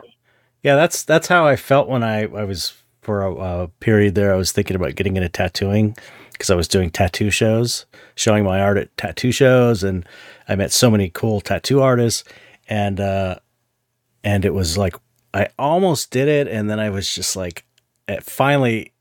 yeah, 0.64 0.76
that's 0.76 1.04
that's 1.04 1.28
how 1.28 1.48
I 1.48 1.56
felt 1.56 1.88
when 1.88 2.04
I, 2.04 2.24
I 2.24 2.44
was 2.44 2.74
for 3.02 3.24
a, 3.24 3.34
a 3.34 3.68
period 3.80 4.16
there. 4.16 4.34
I 4.34 4.38
was 4.38 4.52
thinking 4.52 4.76
about 4.76 4.96
getting 4.96 5.18
into 5.18 5.30
tattooing 5.30 5.96
because 6.32 6.50
I 6.50 6.56
was 6.56 6.68
doing 6.68 6.90
tattoo 6.90 7.30
shows, 7.30 7.86
showing 8.16 8.44
my 8.44 8.60
art 8.60 8.78
at 8.78 8.96
tattoo 8.98 9.32
shows, 9.32 9.84
and 9.84 10.06
I 10.48 10.56
met 10.56 10.72
so 10.72 10.90
many 10.90 11.10
cool 11.10 11.42
tattoo 11.42 11.82
artists, 11.82 12.24
and 12.68 13.00
uh, 13.00 13.36
and 14.24 14.46
it 14.46 14.54
was 14.54 14.78
like 14.78 14.96
I 15.34 15.48
almost 15.58 16.12
did 16.12 16.28
it, 16.28 16.48
and 16.48 16.70
then 16.70 16.80
I 16.80 16.90
was 16.90 17.14
just 17.14 17.36
like, 17.36 17.66
it 18.08 18.24
finally 18.24 18.94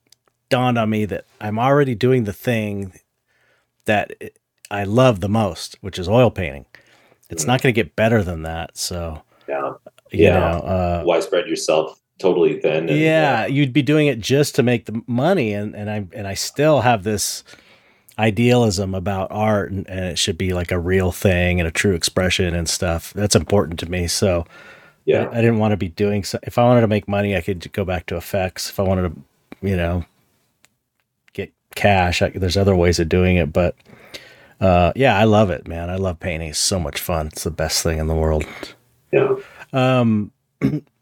dawned 0.49 0.79
on 0.79 0.91
me 0.91 1.05
that 1.07 1.25
I'm 1.41 1.59
already 1.59 1.95
doing 1.95 2.25
the 2.25 2.33
thing 2.33 2.93
that 3.87 4.13
I 4.71 4.85
love 4.85 5.21
the 5.21 5.29
most, 5.29 5.77
which 5.81 5.99
is 5.99 6.09
oil 6.09 6.31
painting. 6.31 6.67
It's 7.29 7.45
mm 7.45 7.49
not 7.49 7.63
going 7.63 7.73
to 7.73 7.81
get 7.81 7.97
better 7.97 8.23
than 8.23 8.43
that. 8.43 8.77
So 8.77 9.23
yeah, 9.49 9.73
yeah. 10.13 10.39
Know, 10.39 10.59
uh, 10.59 11.03
Why 11.05 11.21
spread 11.21 11.47
yourself 11.47 12.00
totally 12.21 12.61
thin. 12.61 12.89
And, 12.89 12.99
yeah, 12.99 13.47
you'd 13.47 13.73
be 13.73 13.83
doing 13.83 14.07
it 14.07 14.21
just 14.21 14.55
to 14.57 14.63
make 14.63 14.87
the 14.87 15.03
money, 15.07 15.53
and 15.53 15.75
and 15.75 15.91
I 15.91 16.07
and 16.13 16.27
I 16.27 16.35
still 16.35 16.83
have 16.83 17.03
this 17.03 17.43
idealism 18.19 18.95
about 18.95 19.29
art, 19.31 19.73
and, 19.73 19.89
and 19.89 20.05
it 20.05 20.19
should 20.19 20.39
be 20.39 20.53
like 20.53 20.71
a 20.71 20.79
real 20.79 21.11
thing 21.11 21.59
and 21.59 21.67
a 21.67 21.73
true 21.73 21.95
expression 21.95 22.55
and 22.55 22.69
stuff. 22.69 23.13
That's 23.15 23.35
important 23.35 23.81
to 23.81 23.91
me. 23.91 24.07
So 24.07 24.47
yeah, 25.07 25.25
I, 25.25 25.39
I 25.39 25.41
didn't 25.41 25.59
want 25.59 25.73
to 25.73 25.77
be 25.77 25.89
doing. 25.89 26.23
So, 26.23 26.39
if 26.43 26.59
I 26.59 26.65
wanted 26.65 26.83
to 26.83 26.89
make 26.89 27.09
money, 27.09 27.37
I 27.37 27.41
could 27.41 27.73
go 27.73 27.85
back 27.85 28.07
to 28.07 28.17
effects. 28.17 28.71
If 28.71 28.79
I 28.79 28.83
wanted 28.85 29.15
to, 29.15 29.67
you 29.67 29.77
know, 29.77 30.05
get 31.33 31.53
cash, 31.75 32.23
I, 32.23 32.29
there's 32.31 32.57
other 32.57 32.77
ways 32.77 33.01
of 33.01 33.09
doing 33.09 33.37
it, 33.37 33.53
but. 33.53 33.75
Uh, 34.61 34.93
yeah, 34.95 35.17
I 35.17 35.25
love 35.25 35.49
it, 35.49 35.67
man. 35.67 35.89
I 35.89 35.97
love 35.97 36.21
painting. 36.21 36.51
It's 36.51 36.59
so 36.59 36.79
much 36.79 37.01
fun. 37.01 37.29
It's 37.29 37.45
the 37.45 37.51
best 37.51 37.83
thing 37.83 37.99
in 37.99 38.09
the 38.09 38.15
world. 38.15 38.45
Yeah. 39.11 39.37
Um, 39.73 40.33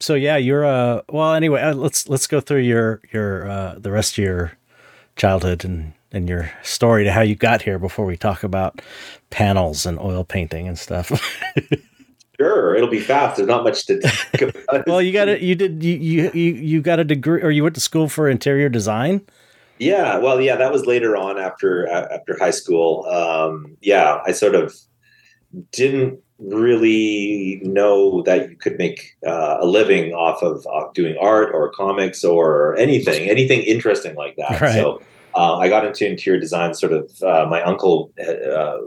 so 0.00 0.14
yeah, 0.14 0.36
you're 0.36 0.64
uh 0.64 1.02
well 1.08 1.34
anyway, 1.34 1.60
uh, 1.60 1.74
let's 1.74 2.08
let's 2.08 2.26
go 2.26 2.40
through 2.40 2.60
your 2.60 3.00
your 3.12 3.48
uh 3.48 3.74
the 3.78 3.90
rest 3.90 4.18
of 4.18 4.24
your 4.24 4.52
childhood 5.16 5.64
and 5.64 5.92
and 6.12 6.28
your 6.28 6.50
story 6.62 7.04
to 7.04 7.12
how 7.12 7.20
you 7.20 7.34
got 7.34 7.62
here 7.62 7.78
before 7.78 8.06
we 8.06 8.16
talk 8.16 8.42
about 8.42 8.80
panels 9.30 9.84
and 9.84 9.98
oil 9.98 10.24
painting 10.24 10.66
and 10.66 10.78
stuff. 10.78 11.10
sure, 12.40 12.74
it'll 12.74 12.88
be 12.88 13.00
fast. 13.00 13.36
There's 13.36 13.48
not 13.48 13.64
much 13.64 13.86
to 13.86 14.00
talk 14.00 14.42
about. 14.68 14.86
well, 14.86 15.02
you 15.02 15.12
got 15.12 15.28
it. 15.28 15.42
You 15.42 15.54
did 15.54 15.82
you, 15.82 15.96
you 15.96 16.30
you 16.32 16.52
you 16.54 16.82
got 16.82 16.98
a 16.98 17.04
degree 17.04 17.42
or 17.42 17.50
you 17.50 17.62
went 17.62 17.74
to 17.74 17.80
school 17.80 18.08
for 18.08 18.28
interior 18.28 18.68
design? 18.68 19.22
Yeah, 19.78 20.18
well, 20.18 20.40
yeah, 20.40 20.56
that 20.56 20.72
was 20.72 20.86
later 20.86 21.16
on 21.16 21.38
after 21.38 21.88
after 21.88 22.36
high 22.38 22.50
school. 22.50 23.04
Um, 23.06 23.76
yeah, 23.80 24.20
I 24.26 24.32
sort 24.32 24.54
of 24.54 24.74
didn't 25.72 26.20
really 26.38 27.60
know 27.64 28.22
that 28.22 28.50
you 28.50 28.56
could 28.56 28.78
make 28.78 29.16
uh, 29.26 29.58
a 29.60 29.66
living 29.66 30.12
off 30.12 30.42
of 30.42 30.66
uh, 30.72 30.88
doing 30.94 31.16
art 31.20 31.50
or 31.52 31.70
comics 31.70 32.22
or 32.24 32.76
anything, 32.76 33.28
anything 33.28 33.62
interesting 33.62 34.14
like 34.14 34.36
that. 34.36 34.60
Right. 34.60 34.74
So 34.74 35.02
uh, 35.34 35.56
I 35.56 35.68
got 35.68 35.84
into 35.84 36.06
interior 36.06 36.40
design. 36.40 36.74
Sort 36.74 36.92
of, 36.92 37.10
uh, 37.22 37.46
my 37.48 37.62
uncle. 37.62 38.12
Uh, 38.20 38.78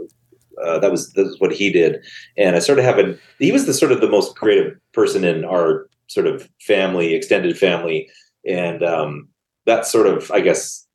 uh, 0.62 0.78
that 0.80 0.92
was 0.92 1.12
that 1.14 1.24
was 1.24 1.40
what 1.40 1.52
he 1.52 1.72
did, 1.72 2.04
and 2.38 2.56
I 2.56 2.60
sort 2.60 2.78
of 2.78 2.86
have 2.86 3.00
a. 3.00 3.18
He 3.40 3.52
was 3.52 3.66
the 3.66 3.74
sort 3.74 3.92
of 3.92 4.02
the 4.02 4.10
most 4.10 4.36
creative 4.36 4.78
person 4.92 5.24
in 5.24 5.44
our 5.46 5.88
sort 6.08 6.28
of 6.28 6.48
family, 6.60 7.16
extended 7.16 7.58
family, 7.58 8.10
and 8.46 8.84
um, 8.84 9.30
that's 9.66 9.92
sort 9.92 10.08
of, 10.08 10.30
I 10.32 10.42
guess, 10.42 10.86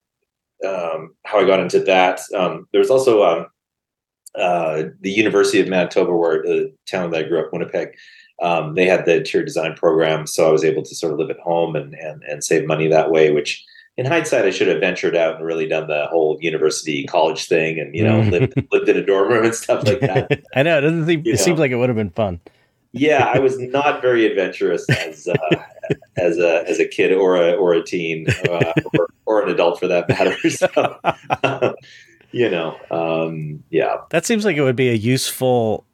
um, 0.66 1.14
how 1.24 1.40
I 1.40 1.46
got 1.46 1.60
into 1.60 1.80
that. 1.80 2.20
Um, 2.34 2.68
there 2.72 2.80
was 2.80 2.90
also 2.90 3.22
um, 3.24 3.46
uh, 4.36 4.84
the 5.00 5.10
University 5.10 5.60
of 5.60 5.68
Manitoba, 5.68 6.14
where 6.14 6.42
the 6.42 6.72
town 6.86 7.10
that 7.10 7.24
I 7.24 7.28
grew 7.28 7.40
up, 7.40 7.52
Winnipeg, 7.52 7.96
um, 8.42 8.74
they 8.74 8.86
had 8.86 9.06
the 9.06 9.18
interior 9.18 9.44
design 9.44 9.74
program, 9.74 10.26
so 10.26 10.46
I 10.48 10.52
was 10.52 10.64
able 10.64 10.82
to 10.82 10.94
sort 10.94 11.12
of 11.12 11.18
live 11.18 11.30
at 11.30 11.38
home 11.38 11.74
and 11.74 11.94
and 11.94 12.22
and 12.24 12.44
save 12.44 12.66
money 12.66 12.86
that 12.88 13.10
way. 13.10 13.32
Which, 13.32 13.64
in 13.96 14.04
hindsight, 14.04 14.44
I 14.44 14.50
should 14.50 14.68
have 14.68 14.80
ventured 14.80 15.16
out 15.16 15.36
and 15.36 15.44
really 15.44 15.66
done 15.66 15.88
the 15.88 16.06
whole 16.10 16.36
university 16.40 17.06
college 17.06 17.46
thing, 17.46 17.80
and 17.80 17.94
you 17.94 18.04
know, 18.04 18.20
lived 18.20 18.54
lived 18.72 18.88
in 18.88 18.96
a 18.98 19.04
dorm 19.04 19.30
room 19.30 19.46
and 19.46 19.54
stuff 19.54 19.84
like 19.86 20.00
that. 20.00 20.42
I 20.54 20.62
know 20.62 20.78
it 20.78 20.82
doesn't 20.82 21.06
seem, 21.06 21.20
it 21.20 21.24
seem 21.24 21.36
seems 21.38 21.58
like 21.58 21.70
it 21.70 21.76
would 21.76 21.88
have 21.88 21.96
been 21.96 22.10
fun. 22.10 22.40
yeah, 22.92 23.30
I 23.34 23.38
was 23.38 23.58
not 23.60 24.02
very 24.02 24.26
adventurous 24.26 24.88
as 24.90 25.28
uh, 25.28 25.56
as 26.18 26.36
a 26.38 26.68
as 26.68 26.78
a 26.78 26.86
kid 26.86 27.12
or 27.12 27.36
a 27.36 27.52
or 27.52 27.72
a 27.72 27.82
teen 27.82 28.26
uh, 28.50 28.72
or, 28.98 29.08
or 29.24 29.42
an 29.44 29.48
adult 29.48 29.80
for 29.80 29.88
that 29.88 30.10
matter. 30.10 30.36
So, 30.50 30.68
you 32.36 32.50
know, 32.50 32.78
um, 32.90 33.64
yeah. 33.70 33.96
That 34.10 34.26
seems 34.26 34.44
like 34.44 34.56
it 34.58 34.62
would 34.62 34.76
be 34.76 34.90
a 34.90 34.94
useful 34.94 35.86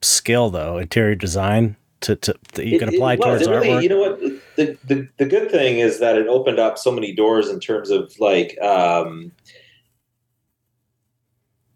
skill, 0.00 0.48
though, 0.50 0.78
interior 0.78 1.16
design 1.16 1.74
to, 2.02 2.14
to 2.14 2.34
that 2.52 2.66
you 2.66 2.78
can 2.78 2.88
apply 2.88 3.14
it, 3.14 3.20
it 3.20 3.22
towards 3.22 3.48
really, 3.48 3.68
artwork. 3.68 3.82
You 3.82 3.88
know 3.88 3.98
what? 3.98 4.20
The, 4.56 4.78
the 4.84 5.08
the 5.18 5.24
good 5.26 5.50
thing 5.50 5.80
is 5.80 5.98
that 5.98 6.16
it 6.16 6.28
opened 6.28 6.60
up 6.60 6.78
so 6.78 6.92
many 6.92 7.12
doors 7.12 7.48
in 7.48 7.58
terms 7.58 7.90
of 7.90 8.12
like. 8.20 8.56
Um, 8.62 9.32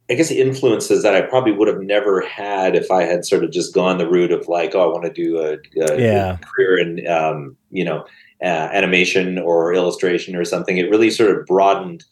I 0.08 0.14
guess 0.14 0.32
influences 0.32 1.04
that 1.04 1.14
I 1.14 1.20
probably 1.20 1.52
would 1.52 1.68
have 1.68 1.82
never 1.82 2.20
had 2.20 2.74
if 2.74 2.90
I 2.90 3.04
had 3.04 3.24
sort 3.24 3.44
of 3.44 3.52
just 3.52 3.72
gone 3.72 3.98
the 3.98 4.08
route 4.10 4.32
of 4.32 4.48
like, 4.48 4.74
oh, 4.74 4.82
I 4.82 4.92
want 4.92 5.04
to 5.04 5.12
do 5.12 5.38
a, 5.38 5.52
a 5.84 6.00
Yeah. 6.00 6.36
career 6.38 6.78
in, 6.78 7.06
um, 7.06 7.56
you 7.70 7.84
know, 7.84 8.04
uh, 8.42 8.68
animation 8.72 9.38
or 9.38 9.72
illustration 9.72 10.34
or 10.34 10.44
something. 10.44 10.78
It 10.78 10.90
really 10.90 11.10
sort 11.10 11.30
of 11.30 11.46
broadened 11.46 12.02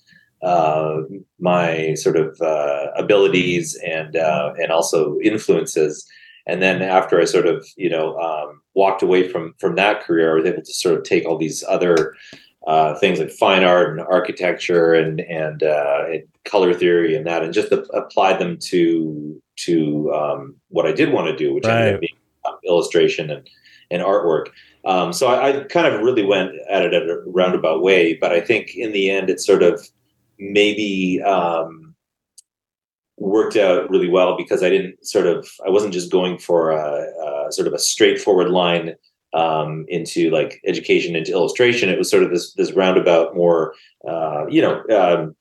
uh, 0.42 1.02
my 1.38 1.94
sort 1.94 2.16
of 2.16 2.40
uh, 2.40 2.88
abilities 2.96 3.78
and 3.86 4.16
uh, 4.16 4.52
and 4.60 4.70
also 4.70 5.18
influences. 5.20 6.06
And 6.46 6.62
then 6.62 6.80
after 6.80 7.20
I 7.20 7.24
sort 7.24 7.46
of 7.46 7.66
you 7.76 7.90
know 7.90 8.16
um, 8.18 8.60
walked 8.74 9.02
away 9.02 9.28
from 9.28 9.54
from 9.58 9.74
that 9.76 10.02
career, 10.02 10.32
I 10.32 10.34
was 10.40 10.46
able 10.46 10.62
to 10.62 10.72
sort 10.72 10.96
of 10.96 11.04
take 11.04 11.24
all 11.26 11.38
these 11.38 11.64
other 11.68 12.14
uh, 12.66 12.94
things 12.96 13.18
like 13.18 13.30
fine 13.30 13.64
art 13.64 13.90
and 13.90 14.00
architecture 14.00 14.94
and 14.94 15.20
and, 15.22 15.62
uh, 15.62 16.04
and 16.08 16.22
color 16.44 16.74
theory 16.74 17.16
and 17.16 17.26
that, 17.26 17.42
and 17.42 17.52
just 17.52 17.72
a- 17.72 17.82
apply 17.96 18.36
them 18.36 18.58
to 18.58 19.40
to 19.56 20.12
um, 20.14 20.54
what 20.68 20.86
I 20.86 20.92
did 20.92 21.12
want 21.12 21.26
to 21.28 21.36
do, 21.36 21.54
which 21.54 21.64
ended 21.64 21.84
Right. 21.84 21.94
up 21.94 22.00
being 22.00 22.16
um, 22.46 22.54
illustration 22.64 23.30
and 23.30 23.48
and 23.90 24.02
artwork. 24.02 24.48
Um, 24.84 25.12
so 25.12 25.28
I, 25.28 25.60
I 25.60 25.64
kind 25.64 25.86
of 25.86 26.02
really 26.02 26.24
went 26.24 26.52
at 26.70 26.82
it 26.82 26.94
at 26.94 27.02
a 27.08 27.22
roundabout 27.26 27.82
way, 27.82 28.14
but 28.14 28.32
I 28.32 28.40
think 28.40 28.74
in 28.76 28.92
the 28.92 29.10
end, 29.10 29.28
it 29.30 29.40
sort 29.40 29.62
of 29.62 29.86
maybe 30.38 31.22
um, 31.22 31.94
worked 33.16 33.56
out 33.56 33.90
really 33.90 34.08
well 34.08 34.36
because 34.36 34.62
I 34.62 34.70
didn't 34.70 35.04
sort 35.06 35.26
of 35.26 35.48
I 35.66 35.70
wasn't 35.70 35.92
just 35.92 36.10
going 36.10 36.38
for 36.38 36.70
a, 36.70 37.48
a 37.48 37.52
sort 37.52 37.68
of 37.68 37.74
a 37.74 37.78
straightforward 37.78 38.50
line 38.50 38.94
um, 39.34 39.84
into 39.88 40.30
like 40.30 40.60
education 40.66 41.16
into 41.16 41.32
illustration. 41.32 41.88
It 41.88 41.98
was 41.98 42.10
sort 42.10 42.22
of 42.22 42.30
this 42.30 42.54
this 42.54 42.72
roundabout, 42.72 43.34
more 43.34 43.74
uh, 44.08 44.46
you 44.48 44.62
know, 44.62 44.84
um, 44.96 45.36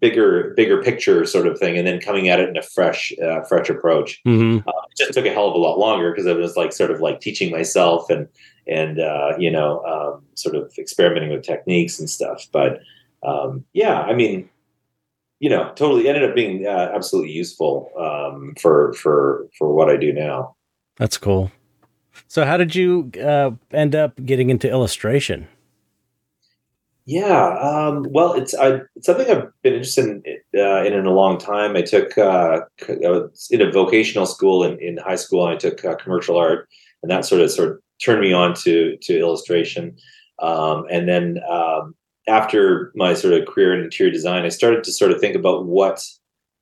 bigger 0.00 0.52
bigger 0.56 0.82
picture 0.82 1.24
sort 1.24 1.46
of 1.46 1.58
thing, 1.58 1.76
and 1.76 1.86
then 1.86 2.00
coming 2.00 2.28
at 2.28 2.40
it 2.40 2.48
in 2.48 2.56
a 2.56 2.62
fresh 2.62 3.12
uh, 3.22 3.42
fresh 3.42 3.68
approach. 3.68 4.20
hmm 4.24 4.58
It 4.58 4.98
just 4.98 5.14
took 5.14 5.26
a 5.26 5.32
hell 5.32 5.48
of 5.48 5.54
a 5.54 5.58
lot 5.58 5.78
longer 5.78 6.10
because 6.10 6.26
I 6.26 6.32
was 6.32 6.56
like 6.56 6.72
sort 6.72 6.90
of 6.90 7.00
like 7.00 7.20
teaching 7.20 7.50
myself 7.50 8.10
and 8.10 8.28
and 8.66 9.00
uh, 9.00 9.34
you 9.38 9.50
know 9.50 9.82
um, 9.84 10.24
sort 10.34 10.54
of 10.54 10.72
experimenting 10.78 11.30
with 11.30 11.42
techniques 11.42 11.98
and 11.98 12.08
stuff. 12.08 12.46
But 12.52 12.80
um, 13.22 13.64
yeah, 13.72 14.00
I 14.00 14.14
mean, 14.14 14.48
you 15.38 15.50
know, 15.50 15.72
totally 15.74 16.08
ended 16.08 16.28
up 16.28 16.34
being 16.34 16.66
uh, 16.66 16.92
absolutely 16.94 17.32
useful 17.32 17.90
um, 17.98 18.54
for 18.60 18.92
for 18.94 19.48
for 19.58 19.74
what 19.74 19.90
I 19.90 19.96
do 19.96 20.12
now. 20.12 20.54
That's 20.96 21.18
cool. 21.18 21.50
So, 22.28 22.44
how 22.44 22.56
did 22.56 22.74
you 22.74 23.10
uh, 23.22 23.50
end 23.72 23.94
up 23.94 24.24
getting 24.24 24.50
into 24.50 24.68
illustration? 24.68 25.48
Yeah, 27.04 27.58
um, 27.58 28.06
well, 28.10 28.34
it's 28.34 28.54
I, 28.54 28.82
it's 28.94 29.06
something 29.06 29.28
I've 29.28 29.48
been 29.62 29.74
interested 29.74 30.22
in, 30.24 30.60
uh, 30.60 30.84
in 30.84 30.92
in 30.92 31.06
a 31.06 31.10
long 31.10 31.38
time. 31.38 31.76
I 31.76 31.82
took 31.82 32.16
uh, 32.16 32.60
I 32.88 33.10
was 33.10 33.48
in 33.50 33.60
a 33.60 33.72
vocational 33.72 34.26
school 34.26 34.62
in, 34.62 34.78
in 34.78 34.98
high 34.98 35.16
school, 35.16 35.44
and 35.44 35.54
I 35.54 35.58
took 35.58 35.84
uh, 35.84 35.96
commercial 35.96 36.36
art, 36.36 36.68
and 37.02 37.10
that 37.10 37.24
sort 37.24 37.40
of 37.40 37.50
sort 37.50 37.70
of 37.70 37.78
turned 38.00 38.20
me 38.20 38.32
on 38.32 38.54
to 38.62 38.96
to 38.98 39.18
illustration. 39.18 39.96
Um, 40.38 40.84
and 40.90 41.08
then 41.08 41.40
um, 41.50 41.94
after 42.28 42.92
my 42.94 43.14
sort 43.14 43.34
of 43.34 43.46
career 43.46 43.74
in 43.74 43.84
interior 43.84 44.12
design, 44.12 44.44
I 44.44 44.48
started 44.48 44.84
to 44.84 44.92
sort 44.92 45.12
of 45.12 45.20
think 45.20 45.36
about 45.36 45.66
what 45.66 46.04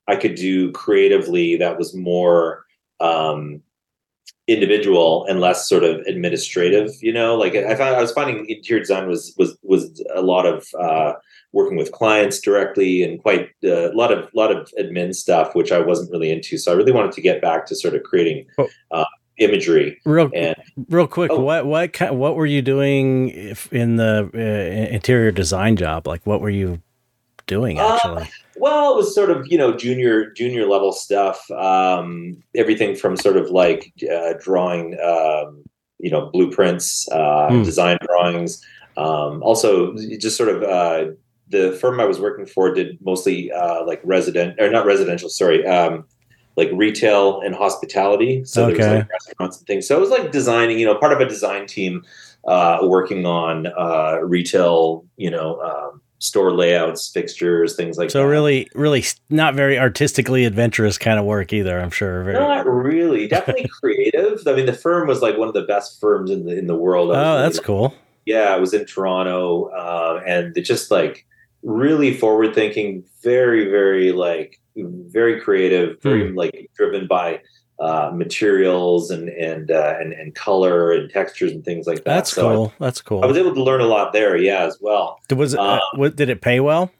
I 0.07 0.15
could 0.15 0.35
do 0.35 0.71
creatively 0.71 1.55
that 1.57 1.77
was 1.77 1.95
more 1.95 2.65
um, 2.99 3.61
individual 4.47 5.25
and 5.29 5.39
less 5.39 5.69
sort 5.69 5.83
of 5.83 5.97
administrative 6.07 6.91
you 6.99 7.13
know 7.13 7.35
like 7.35 7.55
i 7.55 7.75
found 7.75 7.95
i 7.95 8.01
was 8.01 8.11
finding 8.11 8.45
interior 8.49 8.81
design 8.81 9.07
was 9.07 9.33
was 9.37 9.55
was 9.61 10.03
a 10.15 10.21
lot 10.21 10.45
of 10.45 10.67
uh 10.79 11.13
working 11.53 11.77
with 11.77 11.91
clients 11.91 12.39
directly 12.41 13.03
and 13.03 13.21
quite 13.21 13.49
uh, 13.63 13.91
a 13.91 13.95
lot 13.95 14.11
of 14.11 14.27
lot 14.33 14.51
of 14.51 14.67
admin 14.79 15.13
stuff 15.13 15.53
which 15.53 15.71
i 15.71 15.79
wasn't 15.79 16.11
really 16.11 16.31
into 16.31 16.57
so 16.57 16.71
i 16.71 16.75
really 16.75 16.91
wanted 16.91 17.11
to 17.11 17.21
get 17.21 17.39
back 17.39 17.65
to 17.65 17.75
sort 17.75 17.95
of 17.95 18.01
creating 18.03 18.45
Oh. 18.57 18.67
uh, 18.89 19.05
imagery 19.41 19.99
Real, 20.05 20.29
and 20.33 20.55
real 20.89 21.07
quick, 21.07 21.31
Oh. 21.31 21.41
what 21.41 21.65
what 21.65 21.93
kind, 21.93 22.17
what 22.17 22.35
were 22.35 22.45
you 22.45 22.61
doing 22.61 23.29
if 23.29 23.71
in 23.73 23.97
the 23.97 24.29
uh, 24.33 24.93
interior 24.95 25.31
design 25.31 25.75
job? 25.75 26.07
Like, 26.07 26.21
what 26.25 26.39
were 26.41 26.49
you 26.49 26.81
doing 27.47 27.79
Uh, 27.79 27.93
actually? 27.95 28.29
Well, 28.57 28.93
it 28.93 28.97
was 28.97 29.13
sort 29.15 29.31
of 29.31 29.47
you 29.47 29.57
know 29.57 29.75
junior 29.75 30.29
junior 30.31 30.65
level 30.67 30.91
stuff. 30.91 31.49
Um, 31.51 32.37
everything 32.55 32.95
from 32.95 33.17
sort 33.17 33.35
of 33.37 33.49
like 33.49 33.91
uh, 34.09 34.33
drawing, 34.39 34.97
um, 35.03 35.63
you 35.99 36.11
know, 36.11 36.29
blueprints, 36.31 37.07
uh, 37.11 37.49
Hmm. 37.49 37.63
design 37.63 37.97
drawings. 38.05 38.63
Um, 38.97 39.41
also, 39.43 39.95
just 40.19 40.37
sort 40.37 40.49
of 40.49 40.63
uh, 40.63 41.11
the 41.49 41.71
firm 41.81 41.99
I 41.99 42.05
was 42.05 42.19
working 42.19 42.45
for 42.45 42.73
did 42.73 42.97
mostly 43.03 43.51
uh, 43.51 43.85
like 43.85 43.99
resident 44.03 44.59
or 44.59 44.69
not 44.69 44.85
residential. 44.85 45.29
Sorry. 45.29 45.65
Like 46.61 46.69
retail 46.73 47.41
and 47.41 47.55
hospitality, 47.55 48.45
so 48.45 48.67
there 48.67 48.77
was 48.77 48.85
like 48.85 49.09
restaurants 49.09 49.57
and 49.57 49.67
things. 49.67 49.87
So 49.87 49.97
it 49.97 49.99
was 49.99 50.11
like 50.11 50.31
designing, 50.31 50.77
you 50.77 50.85
know, 50.85 50.95
part 50.95 51.11
of 51.11 51.19
a 51.19 51.27
design 51.27 51.65
team 51.65 52.03
uh, 52.45 52.79
working 52.83 53.25
on 53.25 53.65
uh, 53.67 54.19
retail, 54.21 55.03
you 55.17 55.31
know, 55.31 55.59
um, 55.61 56.01
store 56.21 56.53
layouts, 56.53 57.09
fixtures, 57.09 57.75
things 57.75 57.97
like 57.97 58.11
So 58.11 58.19
that. 58.19 58.25
So 58.25 58.29
really, 58.29 58.69
really 58.75 59.03
not 59.31 59.55
very 59.55 59.79
artistically 59.79 60.45
adventurous 60.45 60.99
kind 60.99 61.17
of 61.17 61.25
work 61.25 61.51
either. 61.51 61.79
I'm 61.79 61.89
sure. 61.89 62.23
Very, 62.23 62.37
Not 62.37 62.67
really. 62.67 63.27
Definitely 63.37 63.69
creative. 63.81 64.47
I 64.47 64.53
mean, 64.53 64.67
the 64.67 64.73
firm 64.73 65.07
was 65.07 65.21
like 65.23 65.37
one 65.37 65.47
of 65.47 65.55
the 65.55 65.63
best 65.63 65.99
firms 65.99 66.29
in 66.29 66.45
the 66.45 66.57
in 66.57 66.67
the 66.67 66.75
world. 66.75 67.09
Oh, 67.09 67.13
really 67.13 67.41
that's 67.41 67.59
cool. 67.59 67.95
yeah, 68.25 68.55
it 68.55 68.61
was 68.61 68.73
in 68.73 68.85
Toronto, 68.85 69.65
uh, 69.69 70.21
and 70.27 70.55
it 70.55 70.61
just 70.61 70.91
like 70.91 71.25
really 71.63 72.13
forward 72.13 72.53
thinking, 72.53 73.03
very, 73.23 73.69
very 73.69 74.11
like 74.11 74.60
very 74.75 75.39
creative, 75.41 76.01
very 76.01 76.29
Hmm. 76.29 76.37
like 76.37 76.69
driven 76.75 77.07
by 77.07 77.41
uh, 77.79 78.11
materials 78.13 79.09
and 79.09 79.27
and, 79.29 79.71
uh, 79.71 79.95
and 79.99 80.13
and 80.13 80.35
color 80.35 80.91
and 80.91 81.09
textures 81.09 81.51
and 81.51 81.65
things 81.65 81.87
like 81.87 81.97
that. 81.97 82.05
That's 82.05 82.31
So 82.33 82.49
I- 82.49 82.55
cool. 82.55 82.73
That's 82.79 83.01
cool. 83.01 83.23
I, 83.23 83.25
was 83.25 83.37
able 83.37 83.55
to 83.55 83.63
learn 83.63 83.81
a 83.81 83.87
lot 83.87 84.13
there, 84.13 84.37
yeah, 84.37 84.63
as 84.65 84.77
well. 84.79 85.19
was 85.35 85.53
it, 85.55 85.59
uh, 85.59 85.63
uh, 85.63 85.79
what, 85.95 86.15
did 86.15 86.29
it 86.29 86.41
pay 86.41 86.59
well? 86.59 86.91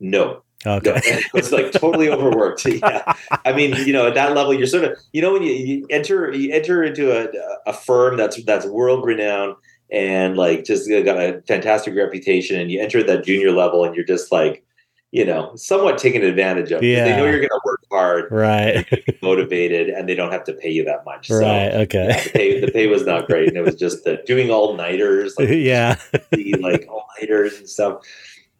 No, 0.00 0.42
no, 0.64 0.74
Okay. 0.76 0.94
it 1.04 1.32
was 1.32 1.52
like 1.52 1.72
totally 1.72 2.08
overworked. 2.10 2.64
Yeah, 2.66 3.12
I 3.44 3.52
mean, 3.52 3.74
you 3.86 3.92
know, 3.92 4.06
at 4.08 4.14
that 4.14 4.34
level, 4.34 4.52
you're 4.54 4.66
sort 4.66 4.84
of, 4.84 4.98
you 5.12 5.22
know, 5.22 5.32
when 5.32 5.42
you, 5.42 5.52
you 5.52 5.86
enter, 5.90 6.32
you 6.32 6.52
enter 6.52 6.82
into 6.82 7.12
a, 7.12 7.28
a 7.66 7.72
firm 7.72 8.16
that's 8.16 8.42
that's 8.44 8.66
world 8.66 9.04
renowned 9.04 9.54
and 9.90 10.36
like 10.36 10.64
just 10.64 10.88
got 10.88 11.18
a 11.18 11.40
fantastic 11.46 11.94
reputation, 11.94 12.60
and 12.60 12.70
you 12.70 12.80
enter 12.80 13.02
that 13.02 13.24
junior 13.24 13.52
level, 13.52 13.84
and 13.84 13.94
you're 13.94 14.04
just 14.04 14.30
like, 14.32 14.64
you 15.10 15.24
know, 15.24 15.54
somewhat 15.56 15.98
taken 15.98 16.22
advantage 16.22 16.70
of. 16.70 16.82
Yeah. 16.82 17.04
They 17.04 17.16
know 17.16 17.24
you're 17.24 17.38
going 17.38 17.48
to 17.48 17.60
work 17.64 17.80
hard, 17.90 18.30
right. 18.30 18.86
motivated, 19.22 19.88
and 19.88 20.08
they 20.08 20.14
don't 20.14 20.32
have 20.32 20.44
to 20.44 20.52
pay 20.52 20.70
you 20.70 20.84
that 20.84 21.04
much. 21.04 21.28
So, 21.28 21.40
right. 21.40 21.72
Okay. 21.72 22.08
yeah, 22.08 22.22
the 22.24 22.30
pay 22.30 22.60
the 22.60 22.70
pay 22.70 22.86
was 22.88 23.06
not 23.06 23.26
great, 23.26 23.48
and 23.48 23.56
it 23.56 23.64
was 23.64 23.74
just 23.74 24.04
the 24.04 24.22
doing 24.26 24.50
all 24.50 24.76
nighters, 24.76 25.34
like 25.38 25.48
yeah. 25.52 25.96
the 26.32 26.54
like 26.60 26.86
all 26.88 27.06
nighters 27.20 27.56
and 27.58 27.68
stuff. 27.68 28.02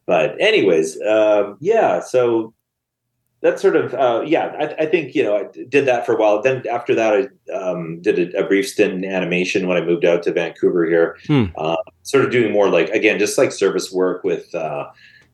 But 0.07 0.41
anyways, 0.41 0.99
um, 1.03 1.59
yeah. 1.61 2.01
So 2.01 2.55
that's 3.43 3.61
sort 3.61 3.77
of 3.77 3.93
uh, 3.93 4.23
yeah. 4.27 4.57
I, 4.59 4.85
I 4.85 4.87
think 4.87 5.15
you 5.15 5.23
know 5.23 5.37
I 5.37 5.65
did 5.69 5.85
that 5.85 6.07
for 6.07 6.15
a 6.15 6.17
while. 6.17 6.41
Then 6.41 6.67
after 6.67 6.95
that, 6.95 7.13
I 7.13 7.53
um, 7.53 8.01
did 8.01 8.35
a, 8.35 8.43
a 8.43 8.49
brief 8.49 8.67
stint 8.67 9.05
in 9.05 9.05
animation 9.05 9.69
when 9.69 9.77
I 9.77 9.85
moved 9.85 10.07
out 10.07 10.23
to 10.23 10.33
Vancouver 10.33 10.87
here. 10.87 11.19
Hmm. 11.27 11.45
Uh, 11.59 11.77
sort 12.05 12.25
of 12.25 12.31
doing 12.31 12.53
more 12.53 12.71
like 12.71 12.89
again, 12.89 13.19
just 13.19 13.37
like 13.37 13.53
service 13.53 13.93
work 13.93 14.25
with 14.25 14.55
uh, 14.55 14.87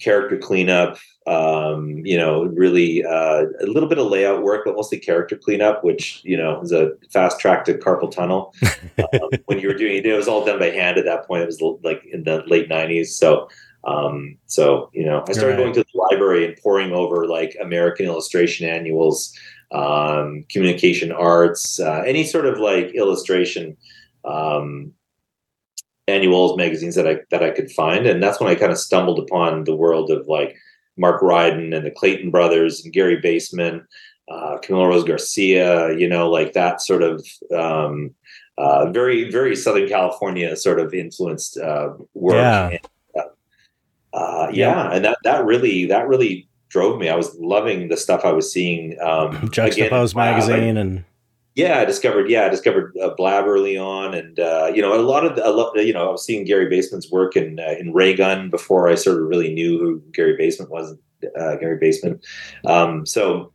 character 0.04 0.36
cleanup. 0.36 0.98
Um, 1.26 2.04
you 2.04 2.18
know, 2.18 2.44
really 2.44 3.02
uh, 3.02 3.46
a 3.62 3.66
little 3.66 3.88
bit 3.88 3.98
of 3.98 4.08
layout 4.08 4.42
work, 4.42 4.66
but 4.66 4.76
mostly 4.76 4.98
character 4.98 5.36
cleanup, 5.36 5.82
which 5.82 6.20
you 6.22 6.36
know 6.36 6.60
is 6.60 6.70
a 6.70 6.92
fast 7.10 7.40
track 7.40 7.64
to 7.64 7.74
carpal 7.74 8.10
tunnel. 8.10 8.54
um, 8.98 9.30
when 9.46 9.58
you 9.58 9.68
were 9.68 9.74
doing 9.74 9.96
it, 9.96 10.06
it 10.06 10.14
was 10.14 10.28
all 10.28 10.44
done 10.44 10.58
by 10.58 10.70
hand 10.70 10.98
at 10.98 11.06
that 11.06 11.26
point. 11.26 11.42
It 11.42 11.46
was 11.46 11.62
like 11.82 12.04
in 12.12 12.24
the 12.24 12.44
late 12.46 12.68
'90s, 12.68 13.06
so 13.06 13.48
um, 13.86 14.36
so 14.46 14.90
you 14.92 15.04
know, 15.04 15.24
I 15.28 15.32
started 15.32 15.56
Right. 15.56 15.62
going 15.62 15.72
to 15.74 15.84
the 15.84 15.98
library 16.10 16.44
and 16.46 16.56
poring 16.62 16.92
over 16.92 17.26
like 17.26 17.56
American 17.60 18.06
illustration 18.06 18.68
annuals, 18.68 19.34
um, 19.72 20.44
communication 20.50 21.12
arts, 21.12 21.80
uh, 21.80 22.02
any 22.06 22.24
sort 22.24 22.46
of 22.46 22.58
like 22.58 22.94
illustration 22.94 23.76
um, 24.24 24.92
annuals, 26.08 26.56
magazines 26.56 26.94
that 26.94 27.08
I 27.08 27.18
that 27.30 27.42
I 27.42 27.50
could 27.50 27.70
find, 27.70 28.06
and 28.06 28.22
that's 28.22 28.40
when 28.40 28.50
I 28.50 28.54
kind 28.54 28.72
of 28.72 28.78
stumbled 28.78 29.18
upon 29.18 29.64
the 29.64 29.76
world 29.76 30.10
of 30.10 30.26
like 30.28 30.56
Mark 30.96 31.22
Ryden 31.22 31.76
and 31.76 31.84
the 31.84 31.90
Clayton 31.90 32.30
brothers 32.30 32.84
and 32.84 32.92
Gary 32.92 33.20
Baseman. 33.20 33.86
uh, 34.28 34.58
Camille 34.62 34.86
Rose 34.86 35.04
Garcia, 35.04 35.96
you 35.96 36.08
know, 36.08 36.30
like 36.30 36.52
that 36.54 36.80
sort 36.80 37.02
of 37.02 37.26
um, 37.54 38.14
uh, 38.58 38.90
very, 38.90 39.30
very 39.30 39.56
Southern 39.56 39.88
California 39.88 40.56
sort 40.56 40.80
of 40.80 40.94
influenced 40.94 41.58
uh, 41.58 41.90
work. 42.14 42.36
Yeah. 42.36 42.68
And, 42.68 42.80
uh, 44.12 44.48
yeah, 44.52 44.92
and 44.92 45.04
that 45.04 45.18
that 45.24 45.44
really 45.44 45.86
that 45.86 46.06
really 46.06 46.48
drove 46.68 47.00
me. 47.00 47.08
I 47.08 47.16
was 47.16 47.34
loving 47.36 47.88
the 47.88 47.96
stuff 47.96 48.24
I 48.24 48.30
was 48.32 48.52
seeing. 48.52 48.96
Um, 49.00 49.32
Juxtapoz 49.50 50.12
again, 50.12 50.16
magazine 50.16 50.76
and 50.76 51.04
yeah, 51.54 51.78
I 51.78 51.84
discovered 51.84 52.28
yeah, 52.28 52.46
I 52.46 52.48
discovered 52.48 52.96
uh, 53.02 53.10
Blab 53.16 53.46
early 53.46 53.76
on, 53.76 54.14
and 54.14 54.38
uh, 54.38 54.70
you 54.74 54.82
know 54.82 54.98
a 54.98 55.02
lot 55.02 55.24
of 55.24 55.36
the, 55.36 55.46
a 55.46 55.50
lot, 55.50 55.74
you 55.76 55.92
know 55.92 56.08
I 56.08 56.10
was 56.12 56.24
seeing 56.24 56.44
Gary 56.44 56.68
Baseman's 56.68 57.10
work 57.10 57.36
in 57.36 57.60
uh, 57.60 57.74
in 57.78 57.92
Ray 57.92 58.14
Gun 58.14 58.50
before 58.50 58.88
I 58.88 58.94
sort 58.94 59.22
of 59.22 59.28
really 59.28 59.52
knew 59.52 59.78
who 59.78 60.02
Gary 60.12 60.36
Baseman 60.36 60.68
was. 60.70 60.96
Uh, 61.40 61.56
Gary 61.56 61.78
Baseman. 61.78 62.20
um, 62.66 63.06
so 63.06 63.50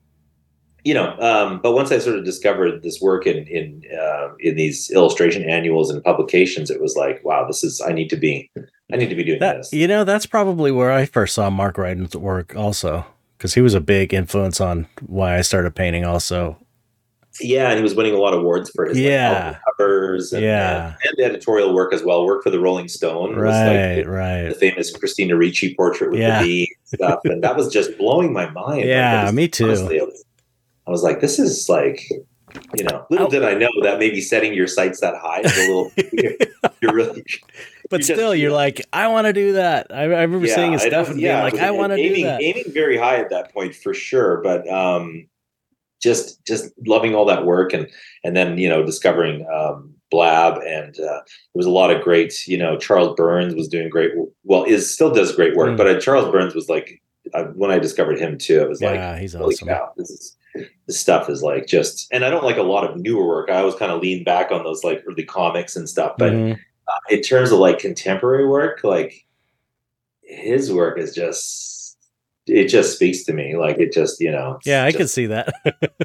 you 0.83 0.93
know, 0.93 1.15
um, 1.19 1.59
but 1.61 1.73
once 1.73 1.91
I 1.91 1.99
sort 1.99 2.17
of 2.17 2.25
discovered 2.25 2.81
this 2.83 3.01
work 3.01 3.27
in 3.27 3.45
in 3.47 3.83
uh, 3.95 4.29
in 4.39 4.55
these 4.55 4.89
illustration 4.91 5.43
annuals 5.43 5.89
and 5.89 6.03
publications, 6.03 6.69
it 6.69 6.81
was 6.81 6.95
like, 6.95 7.23
wow, 7.23 7.45
this 7.45 7.63
is 7.63 7.81
I 7.81 7.91
need 7.91 8.09
to 8.09 8.15
be 8.15 8.49
I 8.91 8.97
need 8.97 9.09
to 9.09 9.15
be 9.15 9.23
doing 9.23 9.39
that. 9.39 9.57
this. 9.57 9.73
You 9.73 9.87
know, 9.87 10.03
that's 10.03 10.25
probably 10.25 10.71
where 10.71 10.91
I 10.91 11.05
first 11.05 11.35
saw 11.35 11.49
Mark 11.49 11.75
Ryden's 11.75 12.15
work, 12.15 12.55
also, 12.55 13.05
because 13.37 13.53
he 13.53 13.61
was 13.61 13.73
a 13.73 13.81
big 13.81 14.13
influence 14.13 14.59
on 14.59 14.87
why 15.05 15.37
I 15.37 15.41
started 15.41 15.75
painting. 15.75 16.05
Also, 16.05 16.57
Yeah, 17.41 17.69
and 17.69 17.77
he 17.77 17.83
was 17.83 17.95
winning 17.95 18.13
a 18.13 18.17
lot 18.17 18.33
of 18.33 18.39
awards 18.41 18.69
for 18.75 18.85
his 18.85 18.97
like, 18.97 19.03
Yeah. 19.05 19.31
album 19.45 19.61
covers 19.77 20.33
and, 20.33 20.43
Yeah. 20.43 20.95
and, 21.05 21.17
and 21.19 21.25
editorial 21.31 21.73
work 21.73 21.93
as 21.93 22.03
well. 22.03 22.25
Worked 22.25 22.43
for 22.43 22.49
the 22.49 22.59
Rolling 22.59 22.87
Stone, 22.87 23.35
was 23.35 23.43
right, 23.43 23.95
like 23.95 24.05
the, 24.05 24.11
right. 24.11 24.49
the 24.49 24.55
famous 24.55 24.95
Christina 24.95 25.35
Ricci 25.37 25.73
portrait 25.75 26.11
with 26.11 26.19
Yeah. 26.19 26.41
the 26.41 26.47
V 26.47 26.75
and 26.77 26.99
stuff, 26.99 27.19
and 27.25 27.43
that 27.43 27.55
was 27.55 27.71
just 27.71 27.97
blowing 27.97 28.33
my 28.33 28.49
mind. 28.49 28.85
Yeah, 28.87 29.21
it 29.21 29.25
was- 29.25 29.33
me 29.33 29.47
too. 29.47 29.65
honestly, 29.67 29.99
I 29.99 30.03
was, 30.03 30.25
I 30.87 30.91
was 30.91 31.03
like, 31.03 31.21
this 31.21 31.39
is 31.39 31.69
like, 31.69 32.01
you 32.75 32.83
know, 32.83 33.05
little 33.11 33.27
Oh. 33.27 33.29
did 33.29 33.43
I 33.43 33.53
know 33.53 33.69
that 33.83 33.99
maybe 33.99 34.21
setting 34.21 34.53
your 34.53 34.65
sights 34.67 34.99
that 35.01 35.15
high 35.15 35.41
is 35.41 35.55
a 35.57 35.61
little. 35.61 35.91
you're 36.81 36.93
really, 36.93 37.23
But 37.89 37.99
you 38.01 38.07
just- 38.07 38.13
still, 38.19 38.33
you're 38.33 38.49
yeah. 38.49 38.55
like, 38.55 38.81
I 38.91 39.07
want 39.07 39.27
to 39.27 39.33
do 39.33 39.53
that. 39.53 39.87
I, 39.91 40.01
I 40.01 40.23
remember 40.23 40.47
seeing 40.47 40.71
his 40.73 40.83
it 40.83 40.89
stuff 40.89 41.07
was- 41.07 41.09
and 41.11 41.21
being 41.21 41.31
like, 41.37 41.53
was 41.53 41.61
I 41.61 41.71
want 41.71 41.91
to 41.91 41.97
do 41.97 42.01
aiming, 42.03 42.23
that. 42.25 42.41
Aiming 42.41 42.65
very 42.73 42.97
high 42.97 43.17
at 43.17 43.29
that 43.29 43.53
point 43.53 43.75
for 43.75 43.93
sure, 43.93 44.41
but 44.43 44.67
um, 44.67 45.27
just 46.01 46.43
just 46.45 46.71
loving 46.85 47.13
all 47.15 47.25
that 47.25 47.45
work 47.45 47.73
and 47.73 47.87
and 48.23 48.35
then 48.35 48.57
you 48.57 48.69
know 48.69 48.83
discovering 48.85 49.45
um, 49.53 49.93
Blab 50.11 50.57
and 50.65 50.97
uh, 50.99 51.03
there 51.21 51.53
was 51.53 51.65
a 51.65 51.69
lot 51.71 51.91
of 51.91 52.01
great 52.03 52.47
you 52.47 52.57
know 52.57 52.77
Charles 52.77 53.15
Burns 53.15 53.53
was 53.55 53.67
doing 53.67 53.89
great 53.89 54.11
well 54.43 54.63
is 54.63 54.93
still 54.93 55.11
does 55.13 55.35
great 55.35 55.55
work, 55.55 55.69
Mm. 55.71 55.77
but 55.77 55.87
uh, 55.87 55.99
Charles 55.99 56.31
Burns 56.31 56.55
was 56.55 56.69
like 56.69 57.01
uh, 57.33 57.45
when 57.55 57.69
I 57.71 57.77
discovered 57.79 58.17
him 58.19 58.37
too, 58.37 58.61
it 58.61 58.69
was 58.69 58.81
like 58.81 58.95
yeah, 58.95 59.19
he's 59.19 59.33
holy 59.33 59.53
awesome. 59.55 59.67
cow, 59.67 59.93
this 59.97 60.09
is 60.09 60.35
this 60.87 60.99
stuff 60.99 61.29
is 61.29 61.43
like 61.43 61.67
just 61.67 62.07
and 62.11 62.25
I 62.25 62.29
don't 62.31 62.43
like 62.43 62.57
a 62.57 62.63
lot 62.63 62.89
of 62.89 62.97
newer 62.97 63.27
work. 63.27 63.49
I 63.51 63.57
always 63.59 63.75
kind 63.75 63.91
of 63.91 64.01
lean 64.01 64.23
back 64.23 64.51
on 64.51 64.63
those 64.63 64.83
like 64.83 65.03
early 65.07 65.23
comics 65.23 65.75
and 65.75 65.87
stuff, 65.87 66.15
but 66.17 66.33
Mhm. 66.33 66.57
uh, 66.87 66.99
in 67.11 67.21
terms 67.21 67.51
of 67.51 67.59
like 67.59 67.77
contemporary 67.77 68.47
work, 68.47 68.83
like 68.83 69.25
his 70.23 70.71
work 70.73 70.97
is 70.97 71.13
just 71.13 71.78
it 72.49 72.67
just 72.67 72.95
speaks 72.95 73.23
to 73.23 73.33
me. 73.33 73.55
Like 73.55 73.77
it 73.79 73.91
just 73.93 74.19
you 74.19 74.31
know 74.31 74.59
Yeah, 74.65 74.83
I 74.83 74.89
just, 74.89 74.97
can 74.97 75.07
see 75.07 75.25
that. 75.27 75.53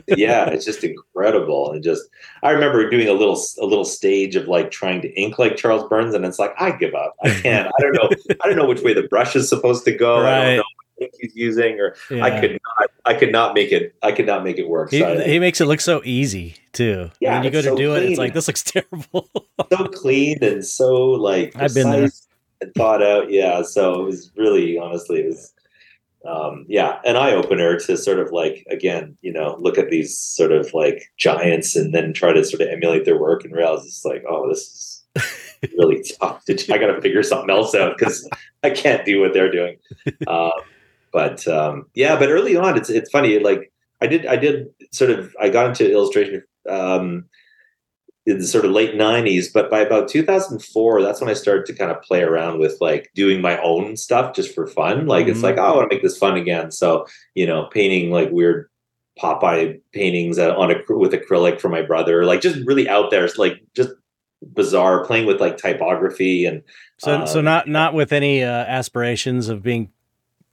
yeah, 0.09 0.47
it's 0.51 0.65
just 0.65 0.85
incredible 0.85 1.73
and 1.73 1.83
just 1.83 2.03
I 2.43 2.51
remember 2.51 2.89
doing 2.91 3.09
a 3.09 3.13
little 3.13 3.41
a 3.61 3.67
little 3.67 3.85
stage 3.85 4.37
of 4.37 4.47
like 4.49 4.71
trying 4.71 5.01
to 5.03 5.09
ink 5.21 5.39
like 5.39 5.57
Charles 5.57 5.89
Burns 5.89 6.15
and 6.15 6.25
it's 6.25 6.39
like 6.39 6.55
I 6.59 6.73
give 6.73 6.95
up. 6.95 7.15
I 7.23 7.31
can't. 7.31 7.69
I 7.79 7.83
don't 7.83 7.93
know. 7.95 8.11
I 8.43 8.47
don't 8.49 8.57
know 8.57 8.67
which 8.67 8.83
way 8.83 8.95
the 8.95 9.05
brush 9.09 9.35
is 9.37 9.49
supposed 9.49 9.85
to 9.87 9.93
go. 9.93 10.17
I 10.19 10.23
Right. 10.23 10.45
don't 10.45 10.57
know 10.59 10.63
what 10.97 11.05
ink 11.07 11.13
he's 11.21 11.35
using 11.35 11.81
or 11.81 11.97
Yeah. 12.11 12.25
I 12.25 12.41
could 12.41 12.53
not 12.53 12.91
I 13.07 13.15
could 13.15 13.33
not 13.33 13.55
make 13.55 13.73
it 13.73 13.95
I 14.03 14.13
could 14.13 14.27
not 14.27 14.45
make 14.45 14.59
it 14.59 14.69
work. 14.69 14.91
He, 14.91 15.01
So 15.01 15.19
he 15.21 15.39
makes 15.39 15.61
it 15.61 15.67
look 15.67 15.81
so 15.81 16.03
easy 16.05 16.57
too. 16.73 17.11
Yeah, 17.21 17.35
when 17.35 17.45
you 17.45 17.51
go 17.51 17.63
to 17.63 17.69
so 17.71 17.77
do 17.77 17.95
it, 17.97 18.05
it's 18.05 18.19
like 18.19 18.35
this 18.35 18.47
looks 18.49 18.63
terrible. 18.63 19.29
so 19.73 19.87
clean 19.89 20.39
and 20.43 20.65
so 20.65 20.93
like 21.13 21.55
I've 21.57 21.75
been 21.75 21.91
there. 21.91 22.09
and 22.61 22.75
thought 22.77 23.03
out. 23.03 23.31
Yeah, 23.31 23.63
so 23.63 24.03
it 24.03 24.05
was 24.07 24.31
really 24.37 24.79
honestly 24.79 25.21
it 25.21 25.27
was 25.27 25.53
um, 26.27 26.65
yeah 26.69 26.99
an 27.05 27.17
eye 27.17 27.33
opener 27.33 27.79
to 27.79 27.97
sort 27.97 28.19
of 28.19 28.33
like 28.33 28.65
again 28.71 29.17
you 29.21 29.33
know 29.33 29.57
look 29.61 29.79
at 29.79 29.91
these 29.91 30.17
sort 30.17 30.53
of 30.53 30.73
like 30.73 31.11
giants 31.17 31.77
and 31.77 31.95
then 31.95 32.13
try 32.13 32.33
to 32.33 32.45
sort 32.45 32.63
of 32.63 32.69
emulate 32.69 33.05
their 33.05 33.19
work 33.19 33.45
and 33.45 33.53
realize 33.53 33.85
it's 33.85 34.05
like 34.05 34.25
oh 34.29 34.49
this 34.49 34.61
is 34.61 34.95
really 35.79 36.05
tough 36.21 36.45
to 36.45 36.55
do. 36.55 36.73
I 36.73 36.79
got 36.79 36.89
to 36.89 37.01
figure 37.01 37.23
something 37.23 37.51
else 37.51 37.75
out 37.75 37.97
because 37.99 38.29
I 38.63 38.71
can't 38.71 39.05
do 39.05 39.21
what 39.21 39.33
they're 39.33 39.51
doing. 39.51 39.77
Um, 40.27 40.53
but 41.13 41.47
um, 41.47 41.87
yeah, 41.95 42.19
but 42.19 42.29
early 42.29 42.57
on, 42.57 42.77
it's 42.77 42.91
it's 42.91 43.09
funny. 43.11 43.39
Like 43.39 43.73
I 44.01 44.07
did, 44.09 44.27
I 44.27 44.37
did 44.37 44.67
sort 44.91 45.11
of, 45.11 45.35
I 45.41 45.49
got 45.49 45.69
into 45.69 45.91
illustration 45.91 46.43
um, 46.69 47.27
in 48.27 48.39
the 48.39 48.47
sort 48.47 48.65
of 48.65 48.71
late 48.71 48.95
'90s, 48.95 49.53
but 49.53 49.71
by 49.71 49.81
about 49.81 50.09
2004, 50.09 51.03
that's 51.03 51.21
when 51.21 51.29
I 51.31 51.35
started 51.35 51.67
to 51.67 51.75
kind 51.75 51.91
of 51.91 52.01
play 52.03 52.23
around 52.23 52.59
with 52.59 52.77
like 52.81 53.11
doing 53.15 53.41
my 53.43 53.61
own 53.63 53.97
stuff 53.97 54.35
just 54.35 54.55
for 54.55 54.67
fun. 54.67 55.07
Like 55.07 55.27
it's 55.27 55.41
Mhm. 55.41 55.45
like, 55.45 55.59
oh, 55.59 55.63
I 55.63 55.77
want 55.77 55.91
to 55.91 55.95
make 55.95 56.03
this 56.03 56.17
fun 56.19 56.37
again. 56.37 56.71
So 56.71 57.07
you 57.35 57.47
know, 57.47 57.65
painting 57.73 58.11
like 58.11 58.31
weird 58.31 58.69
Popeye 59.23 59.79
paintings 59.93 60.39
on 60.39 60.71
a 60.71 60.77
with 60.89 61.13
acrylic 61.13 61.61
for 61.61 61.69
my 61.69 61.83
brother, 61.83 62.25
like 62.25 62.41
just 62.41 62.59
really 62.67 62.89
out 62.89 63.11
there, 63.11 63.29
like 63.37 63.61
just 63.77 63.91
bizarre, 64.53 65.05
playing 65.05 65.27
with 65.27 65.41
like 65.41 65.57
typography 65.57 66.45
and 66.47 66.63
So, 66.99 67.25
so 67.27 67.39
Um, 67.41 67.45
not 67.45 67.69
not 67.69 67.95
with 67.95 68.13
any 68.13 68.43
uh, 68.43 68.49
aspirations 68.49 69.49
of 69.49 69.63
being 69.63 69.91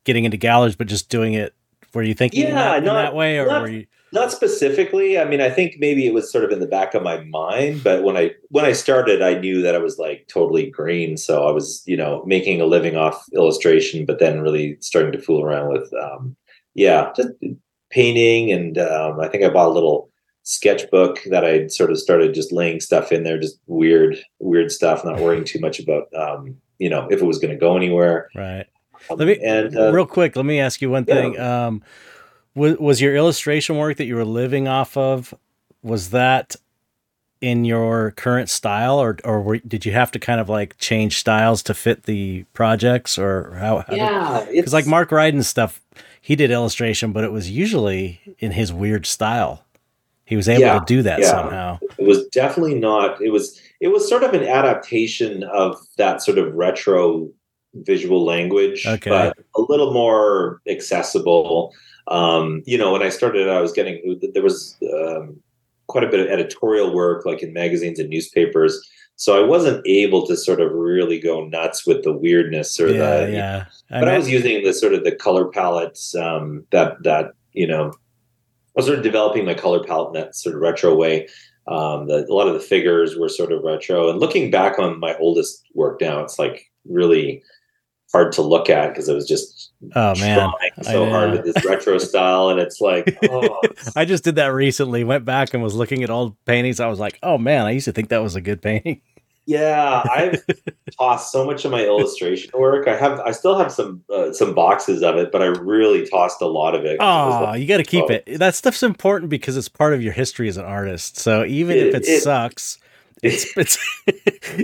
getting 0.03 0.25
into 0.25 0.37
galleries, 0.37 0.75
but 0.75 0.87
just 0.87 1.09
doing 1.09 1.33
it. 1.33 1.53
Were 1.93 2.03
you 2.03 2.13
thinking 2.13 2.43
in, 2.43 2.47
Yeah, 2.49 2.53
that, 2.55 2.77
in 2.79 2.83
not- 2.85 3.01
that 3.01 3.15
way, 3.15 3.37
or 3.39 3.47
not- 3.47 3.61
were 3.63 3.67
you? 3.69 3.85
Not 4.11 4.31
specifically 4.31 5.17
i 5.17 5.25
mean 5.25 5.41
i 5.41 5.49
think 5.49 5.75
maybe 5.79 6.05
it 6.05 6.13
was 6.13 6.31
sort 6.31 6.43
of 6.43 6.51
in 6.51 6.59
the 6.59 6.67
back 6.67 6.93
of 6.93 7.03
my 7.03 7.23
mind 7.25 7.83
but 7.83 8.03
when 8.03 8.17
i 8.17 8.31
when 8.49 8.65
i 8.65 8.71
started 8.71 9.21
i 9.21 9.33
knew 9.33 9.61
that 9.61 9.75
i 9.75 9.77
was 9.77 9.97
like 9.97 10.27
totally 10.27 10.69
green 10.69 11.17
so 11.17 11.47
i 11.47 11.51
was 11.51 11.83
you 11.85 11.97
know 11.97 12.23
making 12.25 12.61
a 12.61 12.65
living 12.65 12.95
off 12.95 13.25
illustration 13.33 14.05
but 14.05 14.19
then 14.19 14.41
really 14.41 14.77
starting 14.79 15.11
to 15.11 15.21
fool 15.21 15.43
around 15.43 15.69
with 15.69 15.91
um 15.93 16.35
yeah 16.73 17.11
just 17.15 17.29
painting 17.89 18.51
and 18.51 18.77
um 18.77 19.19
i 19.19 19.27
think 19.27 19.43
i 19.43 19.49
bought 19.49 19.69
a 19.69 19.73
little 19.73 20.09
sketchbook 20.43 21.19
that 21.25 21.45
i 21.45 21.67
sort 21.67 21.91
of 21.91 21.99
started 21.99 22.33
just 22.33 22.51
laying 22.51 22.79
stuff 22.79 23.11
in 23.11 23.23
there 23.23 23.39
just 23.39 23.59
weird 23.67 24.17
weird 24.39 24.71
stuff 24.71 25.05
not 25.05 25.19
worrying 25.19 25.43
too 25.43 25.59
much 25.59 25.79
about 25.79 26.07
um 26.15 26.55
you 26.79 26.89
know 26.89 27.07
if 27.11 27.21
it 27.21 27.25
was 27.25 27.37
going 27.37 27.53
to 27.53 27.59
go 27.59 27.77
anywhere 27.77 28.29
Right. 28.35 28.65
Um, 29.09 29.17
Let 29.17 29.27
me 29.27 29.39
and 29.43 29.75
uh, 29.75 29.91
real 29.91 30.05
quick. 30.05 30.35
Let 30.35 30.45
me 30.45 30.59
ask 30.59 30.81
you 30.81 30.89
one 30.89 31.05
yeah. 31.07 31.15
thing. 31.15 31.39
Um, 31.39 31.83
was 32.55 32.77
was 32.77 33.01
your 33.01 33.15
illustration 33.15 33.77
work 33.77 33.97
that 33.97 34.05
you 34.05 34.15
were 34.15 34.25
living 34.25 34.67
off 34.67 34.97
of? 34.97 35.33
Was 35.83 36.09
that 36.11 36.55
in 37.41 37.65
your 37.65 38.11
current 38.11 38.49
style, 38.49 38.99
or 38.99 39.17
or 39.23 39.41
were, 39.41 39.57
did 39.57 39.85
you 39.85 39.91
have 39.93 40.11
to 40.11 40.19
kind 40.19 40.39
of 40.39 40.47
like 40.49 40.77
change 40.77 41.17
styles 41.17 41.63
to 41.63 41.73
fit 41.73 42.03
the 42.03 42.43
projects, 42.53 43.17
or 43.17 43.53
how? 43.55 43.79
how 43.87 43.95
yeah 43.95 44.45
Because 44.51 44.73
like 44.73 44.85
Mark 44.85 45.09
Ryden's 45.09 45.47
stuff, 45.47 45.81
he 46.21 46.35
did 46.35 46.51
illustration, 46.51 47.11
but 47.11 47.23
it 47.23 47.31
was 47.31 47.49
usually 47.49 48.21
in 48.39 48.51
his 48.51 48.71
weird 48.71 49.05
style. 49.05 49.63
He 50.25 50.35
was 50.35 50.47
able 50.47 50.61
Yeah, 50.61 50.79
to 50.79 50.85
do 50.85 51.01
that 51.01 51.19
yeah. 51.19 51.29
somehow. 51.29 51.79
it 51.97 52.05
was 52.07 52.25
definitely 52.27 52.75
not 52.75 53.19
it 53.21 53.31
was 53.31 53.59
it 53.81 53.87
was 53.89 54.07
sort 54.07 54.23
of 54.23 54.33
an 54.33 54.43
adaptation 54.43 55.43
of 55.43 55.77
that 55.97 56.21
sort 56.21 56.37
of 56.37 56.53
retro 56.53 57.27
visual 57.73 58.23
language 58.23 58.85
Okay. 58.85 59.09
but 59.09 59.37
a 59.57 59.61
little 59.61 59.93
more 59.93 60.61
accessible 60.69 61.73
um 62.11 62.61
you 62.65 62.77
know 62.77 62.91
when 62.91 63.01
i 63.01 63.09
started 63.09 63.49
i 63.49 63.61
was 63.61 63.71
getting 63.71 64.19
there 64.33 64.43
was 64.43 64.77
um, 64.93 65.39
quite 65.87 66.03
a 66.03 66.09
bit 66.09 66.19
of 66.19 66.27
editorial 66.27 66.93
work 66.93 67.25
like 67.25 67.41
in 67.41 67.53
magazines 67.53 67.99
and 67.99 68.09
newspapers 68.09 68.79
so 69.15 69.41
i 69.41 69.45
wasn't 69.45 69.81
able 69.87 70.27
to 70.27 70.35
sort 70.35 70.61
of 70.61 70.71
really 70.71 71.19
go 71.19 71.45
nuts 71.45 71.87
with 71.87 72.03
the 72.03 72.13
weirdness 72.13 72.79
or 72.79 72.89
Yeah, 72.89 73.25
the 73.25 73.31
yeah. 73.31 73.65
I 73.89 73.99
but 73.99 74.09
I 74.09 74.17
was 74.17 74.29
using 74.29 74.63
the 74.63 74.73
sort 74.73 74.93
of 74.93 75.03
the 75.03 75.15
color 75.15 75.45
palettes 75.45 76.15
um, 76.15 76.65
that 76.71 77.01
that 77.03 77.31
you 77.53 77.67
know 77.67 77.91
I 78.75 78.79
was 78.79 78.85
sort 78.85 78.97
of 78.97 79.03
developing 79.03 79.45
my 79.45 79.53
color 79.53 79.83
palette 79.83 80.15
in 80.15 80.21
that 80.21 80.35
sort 80.35 80.55
of 80.55 80.61
retro 80.61 80.95
way. 80.95 81.27
Um, 81.67 82.07
the, 82.07 82.25
a 82.25 82.33
lot 82.33 82.47
of 82.47 82.53
the 82.53 82.59
figures 82.59 83.17
were 83.17 83.29
sort 83.29 83.51
of 83.51 83.63
retro, 83.63 84.09
and 84.09 84.19
looking 84.19 84.49
back 84.49 84.79
on 84.79 84.99
my 84.99 85.15
oldest 85.17 85.63
work 85.73 85.99
now, 86.01 86.21
it's 86.21 86.39
like 86.39 86.71
really 86.85 87.43
hard 88.11 88.31
to 88.33 88.41
look 88.41 88.69
at 88.69 88.89
because 88.89 89.09
it 89.09 89.13
was 89.13 89.27
just 89.27 89.70
oh 89.95 90.15
man, 90.19 90.49
so 90.83 91.05
I 91.05 91.09
hard 91.09 91.31
with 91.31 91.43
this 91.53 91.65
retro 91.65 91.97
style, 91.97 92.49
and 92.49 92.59
it's 92.59 92.79
like, 92.81 93.17
oh, 93.29 93.59
it's- 93.63 93.95
I 93.95 94.05
just 94.05 94.23
did 94.23 94.35
that 94.35 94.47
recently. 94.53 95.03
Went 95.03 95.25
back 95.25 95.53
and 95.53 95.61
was 95.63 95.75
looking 95.75 96.03
at 96.03 96.09
old 96.09 96.35
paintings. 96.45 96.79
I 96.79 96.87
was 96.87 96.99
like, 96.99 97.17
oh 97.23 97.37
man, 97.37 97.65
I 97.65 97.71
used 97.71 97.85
to 97.85 97.91
think 97.91 98.09
that 98.09 98.21
was 98.21 98.35
a 98.35 98.41
good 98.41 98.61
painting. 98.61 99.01
yeah, 99.47 100.03
I've 100.09 100.43
tossed 100.99 101.31
so 101.31 101.45
much 101.45 101.65
of 101.65 101.71
my 101.71 101.83
illustration 101.83 102.51
work. 102.53 102.87
I 102.87 102.95
have, 102.95 103.19
I 103.21 103.31
still 103.31 103.57
have 103.57 103.71
some 103.71 104.03
uh, 104.13 104.31
some 104.33 104.53
boxes 104.53 105.01
of 105.01 105.15
it, 105.17 105.31
but 105.31 105.41
I 105.41 105.47
really 105.47 106.07
tossed 106.07 106.41
a 106.41 106.47
lot 106.47 106.75
of 106.75 106.85
it 106.85 106.97
Oh, 106.99 107.41
like- 107.45 107.59
you 107.61 107.67
got 107.67 107.77
to 107.77 107.83
keep 107.83 108.05
oh. 108.07 108.13
it. 108.25 108.37
That 108.39 108.53
stuff's 108.55 108.83
important 108.83 109.29
because 109.31 109.57
it's 109.57 109.67
part 109.69 109.93
of 109.93 110.03
your 110.03 110.13
history 110.13 110.47
as 110.47 110.57
an 110.57 110.65
artist. 110.65 111.17
So 111.17 111.43
even 111.45 111.75
if 111.75 111.95
It- 111.95 111.95
it, 111.95 112.07
it- 112.07 112.21
sucks, 112.23 112.77
it's 113.23 113.45
it's 113.57 113.77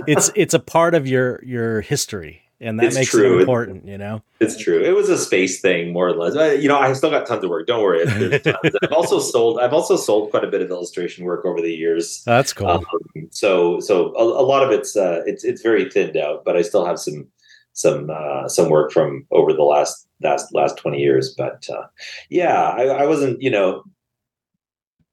it's 0.06 0.30
it's 0.36 0.54
a 0.54 0.58
part 0.60 0.94
of 0.94 1.06
your 1.08 1.42
your 1.44 1.80
history. 1.80 2.42
And 2.60 2.78
that 2.80 2.86
It's 2.86 2.96
makes 2.96 3.10
true. 3.10 3.36
it 3.36 3.40
important, 3.40 3.86
you 3.86 3.98
know. 3.98 4.22
It's 4.40 4.56
true. 4.56 4.82
It 4.82 4.94
was 4.94 5.08
a 5.08 5.16
space 5.18 5.60
thing, 5.60 5.92
more 5.92 6.08
or 6.08 6.12
less. 6.14 6.34
Uh, 6.34 6.56
You 6.58 6.68
know, 6.68 6.78
I 6.78 6.92
still 6.92 7.10
got 7.10 7.26
tons 7.26 7.44
of 7.44 7.50
work. 7.50 7.66
Don't 7.66 7.82
worry. 7.82 8.04
I've 8.82 8.92
also 8.92 9.20
sold. 9.20 9.60
I've 9.60 9.72
also 9.72 9.96
sold 9.96 10.30
quite 10.30 10.44
a 10.44 10.48
bit 10.48 10.60
of 10.62 10.70
illustration 10.70 11.24
work 11.24 11.44
over 11.44 11.60
the 11.60 11.72
years. 11.74 12.22
That's 12.24 12.52
cool. 12.52 12.68
Um, 12.68 12.84
so, 13.30 13.80
so 13.80 14.14
a, 14.16 14.22
a 14.22 14.44
lot 14.44 14.62
of 14.62 14.70
it's 14.70 14.96
uh, 14.96 15.22
it's 15.26 15.44
it's 15.44 15.62
very 15.62 15.88
thinned 15.90 16.16
out, 16.16 16.44
but 16.44 16.56
I 16.56 16.62
still 16.62 16.84
have 16.84 16.98
some 16.98 17.28
some 17.74 18.10
uh, 18.10 18.48
some 18.48 18.68
work 18.70 18.90
from 18.92 19.26
over 19.30 19.52
the 19.52 19.62
last 19.62 20.08
last 20.22 20.52
last 20.52 20.76
twenty 20.76 20.98
years. 21.00 21.34
But 21.36 21.68
uh, 21.70 21.86
yeah, 22.28 22.70
I, 22.70 22.84
I 22.86 23.06
wasn't. 23.06 23.40
You 23.40 23.50
know, 23.50 23.84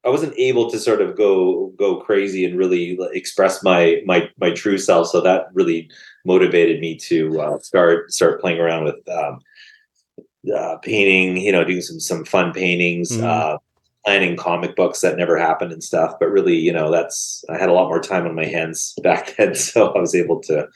I 0.06 0.10
wasn't 0.10 0.34
able 0.38 0.70
to 0.70 0.78
sort 0.78 1.00
of 1.02 1.16
go 1.16 1.72
go 1.76 1.96
crazy 1.96 2.44
and 2.44 2.56
really 2.56 2.96
express 3.12 3.62
my 3.62 4.02
my 4.06 4.30
my 4.40 4.50
true 4.52 4.78
self. 4.78 5.08
So 5.08 5.20
that 5.22 5.48
really 5.52 5.90
motivated 6.24 6.80
me 6.80 6.96
to 7.08 7.40
uh, 7.40 7.58
start 7.58 8.12
start 8.12 8.40
playing 8.40 8.60
around 8.60 8.84
with 8.84 9.08
um, 9.08 9.40
uh, 10.54 10.76
painting. 10.78 11.36
You 11.38 11.52
know, 11.52 11.64
doing 11.64 11.80
some 11.80 11.98
some 12.00 12.24
fun 12.24 12.52
paintings, 12.52 13.10
Mhm. 13.16 13.24
uh, 13.24 13.58
planning 14.04 14.36
comic 14.36 14.76
books 14.76 15.00
that 15.00 15.16
never 15.16 15.36
happened 15.36 15.72
and 15.72 15.82
stuff. 15.82 16.14
But 16.20 16.30
really, 16.30 16.56
you 16.56 16.72
know, 16.72 16.90
that's 16.92 17.44
I 17.48 17.58
had 17.58 17.68
a 17.68 17.72
lot 17.72 17.88
more 17.88 18.00
time 18.00 18.26
on 18.26 18.34
my 18.36 18.44
hands 18.46 18.94
back 19.02 19.34
then, 19.36 19.54
so 19.54 19.88
I 19.92 19.98
was 20.00 20.14
able 20.14 20.40
to. 20.42 20.68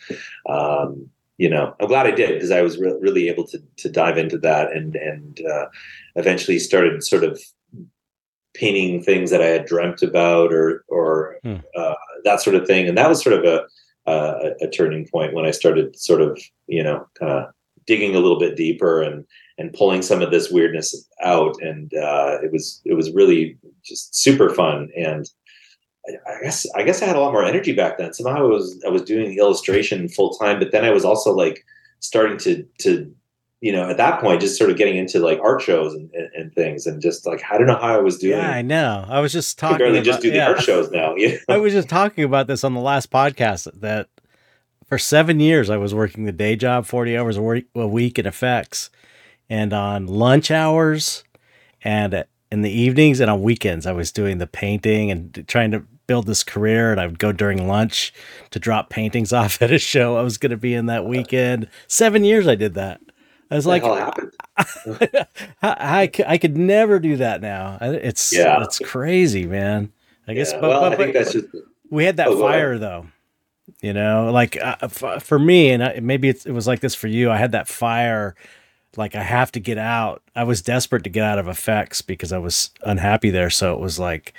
Um, 0.49 1.09
you 1.39 1.49
know, 1.49 1.75
I'm 1.81 1.89
glad 1.89 2.07
I 2.07 2.11
did 2.11 2.35
because 2.35 2.51
I 2.51 2.61
was 2.61 2.77
re- 2.79 2.99
really 3.01 3.29
able 3.29 3.47
to 3.47 3.63
to 3.79 3.89
dive 3.89 4.19
into 4.19 4.39
that 4.39 4.73
and 4.73 4.97
and 4.97 5.41
uh, 5.47 5.67
eventually 6.17 6.59
started 6.59 7.03
sort 7.03 7.25
of 7.25 7.41
painting 8.55 9.03
things 9.03 9.31
that 9.31 9.43
I 9.43 9.47
had 9.47 9.67
dreamt 9.67 10.03
about 10.03 10.53
or 10.53 10.85
or 10.89 11.37
Hmm. 11.43 11.57
uh, 11.77 11.95
that 12.25 12.41
sort 12.41 12.57
of 12.57 12.67
thing. 12.67 12.89
And 12.89 12.99
that 12.99 13.09
was 13.09 13.23
sort 13.23 13.37
of 13.39 13.45
a, 13.45 13.67
a 14.11 14.53
a 14.63 14.69
turning 14.69 15.07
point 15.09 15.35
when 15.35 15.47
I 15.47 15.51
started 15.53 15.99
sort 15.99 16.21
of 16.21 16.41
you 16.67 16.83
know 16.83 17.07
kind 17.19 17.33
of 17.33 17.45
digging 17.87 18.15
a 18.15 18.21
little 18.21 18.39
bit 18.39 18.57
deeper 18.57 19.03
and 19.03 19.25
and 19.59 19.73
pulling 19.73 20.03
some 20.03 20.23
of 20.23 20.31
this 20.31 20.51
weirdness 20.51 21.07
out. 21.23 21.55
And 21.61 21.93
uh, 21.95 22.39
it 22.43 22.53
was 22.53 22.81
it 22.85 22.95
was 22.95 23.11
really 23.13 23.57
just 23.85 24.15
super 24.15 24.51
fun. 24.51 24.89
And 24.97 25.27
I, 26.09 26.33
I 26.33 26.43
guess 26.43 26.67
I 26.75 26.83
guess 26.83 27.03
I 27.03 27.07
had 27.07 27.17
a 27.17 27.21
lot 27.21 27.33
more 27.33 27.45
energy 27.45 27.73
back 27.73 27.99
then. 27.99 28.13
Somehow 28.13 28.39
I 28.39 28.43
was 28.43 28.83
I 28.87 28.91
was 28.91 29.03
doing 29.03 29.39
illustration 29.39 30.09
full 30.09 30.31
time, 30.35 30.59
but 30.59 30.73
then 30.73 30.85
I 30.85 30.91
was 30.91 31.05
also 31.05 31.33
like 31.33 31.65
starting 32.01 32.39
to 32.39 32.65
to 32.81 33.15
you 33.61 33.73
know 33.73 33.89
at 33.91 33.97
that 33.99 34.21
point 34.21 34.41
just 34.41 34.57
sort 34.57 34.71
of 34.71 34.77
getting 34.77 34.97
into 34.97 35.19
like 35.19 35.39
art 35.43 35.61
shows 35.61 35.95
and, 35.95 36.11
and, 36.13 36.31
and 36.35 36.55
things 36.55 36.87
and 36.87 37.01
just 37.01 37.27
like 37.27 37.43
I 37.51 37.59
don't 37.59 37.67
know 37.67 37.77
how 37.77 37.95
I 37.95 37.99
was 37.99 38.19
doing. 38.19 38.39
Yeah, 38.39 38.51
I 38.51 38.63
know. 38.63 39.05
I 39.09 39.21
was 39.21 39.33
just 39.33 39.59
talking. 39.59 39.79
can 39.79 39.87
barely 39.87 39.99
about, 39.99 40.05
just 40.05 40.23
do 40.23 40.31
the 40.31 40.37
yeah. 40.37 40.49
art 40.49 40.61
shows 40.61 40.91
now. 40.91 41.15
Yeah. 41.21 41.37
I 41.49 41.59
was 41.59 41.73
just 41.73 41.89
talking 41.89 42.25
about 42.25 42.47
this 42.47 42.65
on 42.65 42.73
the 42.73 42.81
last 42.81 43.11
podcast 43.11 43.69
that 43.81 44.09
for 44.91 44.99
seven 44.99 45.39
years 45.39 45.71
I 45.71 45.77
was 45.77 45.95
working 45.95 46.25
the 46.25 46.33
day 46.33 46.57
job, 46.57 46.85
40 46.85 47.17
hours 47.17 47.37
a 47.37 47.43
week, 47.43 47.67
a 47.75 47.87
week 47.87 48.19
in 48.19 48.27
effects. 48.27 48.91
And 49.49 49.73
on 49.73 50.07
lunch 50.07 50.51
hours 50.51 51.25
and 51.83 52.15
uh, 52.15 52.25
in 52.53 52.63
the 52.63 52.71
evenings 52.71 53.21
and 53.21 53.31
on 53.31 53.43
weekends, 53.43 53.87
I 53.87 53.93
was 53.93 54.13
doing 54.13 54.39
the 54.39 54.47
painting 54.47 55.11
and 55.11 55.45
trying 55.47 55.71
to 55.71 55.85
build 56.07 56.27
this 56.27 56.43
career. 56.43 56.91
And 56.91 57.01
I 57.01 57.07
would 57.07 57.19
go 57.19 57.33
during 57.33 57.69
lunch 57.69 58.13
to 58.51 58.59
drop 58.59 58.91
paintings 58.91 59.33
off 59.35 59.63
at 59.63 59.71
a 59.73 59.79
show 59.79 60.17
I 60.17 60.23
was 60.23 60.39
going 60.39 60.51
to 60.51 60.57
be 60.57 60.75
in 60.75 60.87
that 60.87 61.07
weekend. 61.07 61.69
Seven 61.87 62.25
years 62.25 62.49
I 62.49 62.57
did 62.57 62.75
that. 62.75 63.01
I 63.51 63.57
was 63.57 63.67
like, 63.67 63.83
happened? 63.83 64.33
I, 64.57 65.27
I, 65.63 66.11
I 66.27 66.39
could 66.39 66.57
never 66.57 66.99
do 66.99 67.17
that 67.17 67.41
now. 67.41 67.79
It's 67.81 68.33
Yeah. 68.33 68.63
it's 68.63 68.79
crazy, 68.79 69.47
man. 69.47 69.93
I 70.29 70.35
guess, 70.35 70.53
Yeah, 70.53 70.61
but, 70.61 70.69
well, 70.71 70.81
but, 70.83 70.93
I 70.93 70.97
think 70.97 71.13
but- 71.15 71.19
that's 71.25 71.33
just 71.33 71.47
we 71.91 72.05
had 72.05 72.17
that 72.19 72.29
Oh, 72.29 72.39
fire 72.41 72.79
though 72.79 73.07
you 73.83 73.93
know 73.93 74.31
like 74.33 74.57
uh, 74.61 74.77
f- 74.83 75.23
for 75.23 75.39
me 75.39 75.71
and 75.71 75.83
I, 75.83 76.01
maybe 76.01 76.29
it's, 76.29 76.45
it 76.45 76.51
was 76.53 76.67
like 76.67 76.81
this 76.81 76.95
for 76.97 77.07
you 77.07 77.31
i 77.31 77.37
had 77.37 77.53
that 77.53 77.69
fire 77.69 78.35
like 78.97 79.15
i 79.15 79.23
have 79.23 79.53
to 79.53 79.61
get 79.61 79.79
out 79.79 80.23
i 80.35 80.43
was 80.43 80.61
desperate 80.61 81.05
to 81.05 81.11
get 81.11 81.23
out 81.25 81.39
of 81.39 81.47
effects 81.47 82.03
because 82.03 82.33
i 82.33 82.39
was 82.39 82.71
unhappy 82.83 83.31
there 83.31 83.49
so 83.49 83.73
it 83.73 83.79
was 83.81 83.99
like 83.99 84.35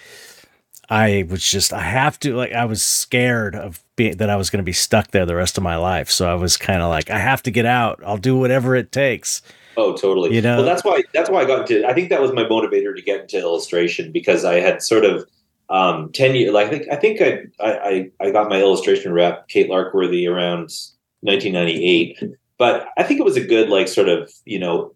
i 0.92 1.26
was 1.30 1.44
just 1.44 1.74
i 1.74 1.82
have 1.82 2.20
to 2.20 2.36
like 2.36 2.52
i 2.54 2.66
was 2.66 2.84
scared 2.84 3.56
of 3.56 3.84
being 3.96 4.16
that 4.18 4.30
i 4.30 4.36
was 4.36 4.50
going 4.52 4.60
to 4.60 4.64
be 4.64 4.74
stuck 4.74 5.10
there 5.10 5.26
the 5.26 5.36
rest 5.36 5.58
of 5.58 5.64
my 5.64 5.76
life 5.76 6.12
so 6.12 6.30
i 6.30 6.36
was 6.36 6.56
kind 6.58 6.82
of 6.84 6.89
like 6.89 7.10
i 7.10 7.18
have 7.18 7.42
to 7.42 7.50
get 7.50 7.66
out 7.66 8.00
i'll 8.06 8.18
do 8.18 8.38
whatever 8.38 8.76
it 8.76 8.92
takes 8.92 9.42
Oh, 9.78 9.96
totally. 9.96 10.36
You 10.36 10.42
know- 10.42 10.58
well, 10.58 10.66
that's 10.66 10.84
why 10.84 11.02
that's 11.14 11.30
why 11.30 11.42
I 11.42 11.46
got 11.46 11.62
into. 11.62 11.88
I 11.88 11.94
think 11.94 12.10
that 12.10 12.22
was 12.22 12.34
my 12.34 12.44
motivator 12.44 12.94
to 12.94 13.02
get 13.02 13.22
into 13.22 13.39
illustration 13.39 14.12
because 14.12 14.44
I 14.44 14.56
had 14.56 14.84
sort 14.84 15.06
of 15.06 15.26
um, 15.70 16.12
ten 16.12 16.36
years. 16.36 16.52
Like 16.52 16.68
I 16.68 16.70
think 16.70 16.88
I 16.92 16.96
think 16.98 17.22
I, 17.22 17.72
I 17.72 18.12
I 18.20 18.32
got 18.32 18.50
my 18.50 18.60
illustration 18.60 19.14
rep, 19.14 19.48
Kate 19.48 19.70
Larkworthy, 19.70 20.28
around 20.30 20.72
1998. 21.22 22.22
But 22.58 22.88
I 22.98 23.04
think 23.04 23.22
it 23.22 23.24
was 23.24 23.38
a 23.38 23.46
good 23.46 23.70
like 23.70 23.88
sort 23.88 24.10
of 24.10 24.30
you 24.44 24.60
know 24.60 24.94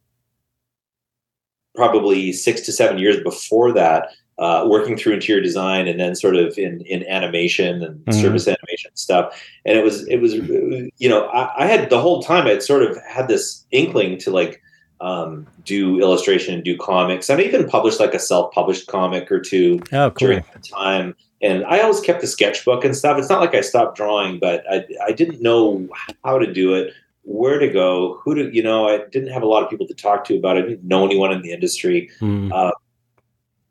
probably 1.75 2.33
six 2.33 2.61
to 2.61 2.73
seven 2.73 2.97
years 2.97 3.21
before 3.23 3.71
that. 3.73 4.09
Uh, 4.37 4.65
working 4.67 4.97
through 4.97 5.13
interior 5.13 5.41
design 5.41 5.87
and 5.87 5.97
then 5.97 6.13
sort 6.13 6.35
of 6.35 6.57
in 6.57 6.81
in 6.81 7.07
animation 7.07 7.81
and 7.81 8.03
Mhm. 8.05 8.21
service 8.21 8.47
animation 8.49 8.91
stuff, 8.95 9.41
and 9.65 9.77
it 9.77 9.83
was 9.83 10.05
it 10.09 10.17
was 10.17 10.33
you 10.33 11.07
know 11.07 11.27
I, 11.27 11.63
I 11.63 11.67
had 11.67 11.89
the 11.89 12.01
whole 12.01 12.21
time 12.21 12.45
I'd 12.45 12.61
sort 12.61 12.83
of 12.83 12.97
had 13.07 13.29
this 13.29 13.65
inkling 13.71 14.17
to 14.19 14.31
like 14.31 14.61
um, 14.99 15.47
do 15.63 15.99
illustration 16.01 16.53
and 16.53 16.63
do 16.63 16.75
comics. 16.77 17.29
And 17.29 17.39
I 17.39 17.43
even 17.45 17.67
published 17.67 17.99
like 17.99 18.13
a 18.13 18.19
self-published 18.19 18.87
comic 18.87 19.31
or 19.31 19.39
two 19.39 19.79
oh 19.93 20.09
cool 20.11 20.27
during 20.27 20.43
that 20.53 20.63
time. 20.63 21.15
And 21.41 21.65
I 21.65 21.79
always 21.79 21.99
kept 22.01 22.23
a 22.23 22.27
sketchbook 22.27 22.83
and 22.85 22.95
stuff. 22.95 23.17
It's 23.17 23.29
not 23.29 23.39
like 23.39 23.53
I 23.53 23.61
stopped 23.61 23.97
drawing, 23.97 24.39
but 24.39 24.63
I, 24.69 24.85
I 25.05 25.11
didn't 25.11 25.41
know 25.41 25.87
how 26.23 26.39
to 26.39 26.51
do 26.51 26.73
it, 26.73 26.93
where 27.23 27.59
to 27.59 27.67
go, 27.67 28.19
who 28.23 28.35
to, 28.35 28.55
you 28.55 28.63
know, 28.63 28.87
I 28.87 28.99
didn't 29.11 29.31
have 29.31 29.43
a 29.43 29.47
lot 29.47 29.63
of 29.63 29.69
people 29.69 29.85
to 29.87 29.93
talk 29.93 30.23
to 30.25 30.37
about 30.37 30.57
it. 30.57 30.65
I 30.65 30.69
didn't 30.69 30.85
know 30.85 31.05
anyone 31.05 31.31
in 31.31 31.41
the 31.41 31.51
industry. 31.51 32.09
Hmm. 32.19 32.51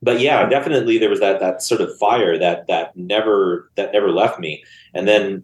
But 0.05 0.21
yeah, 0.21 0.47
definitely 0.49 0.99
there 0.99 1.11
was 1.11 1.21
that, 1.21 1.41
that 1.41 1.63
sort 1.63 1.81
of 1.81 1.97
fire 1.99 2.39
that, 2.39 2.67
that 2.69 2.95
never, 2.97 3.71
that 3.77 3.93
never 3.93 4.11
left 4.11 4.39
me. 4.39 4.63
And 4.93 5.09
then 5.09 5.43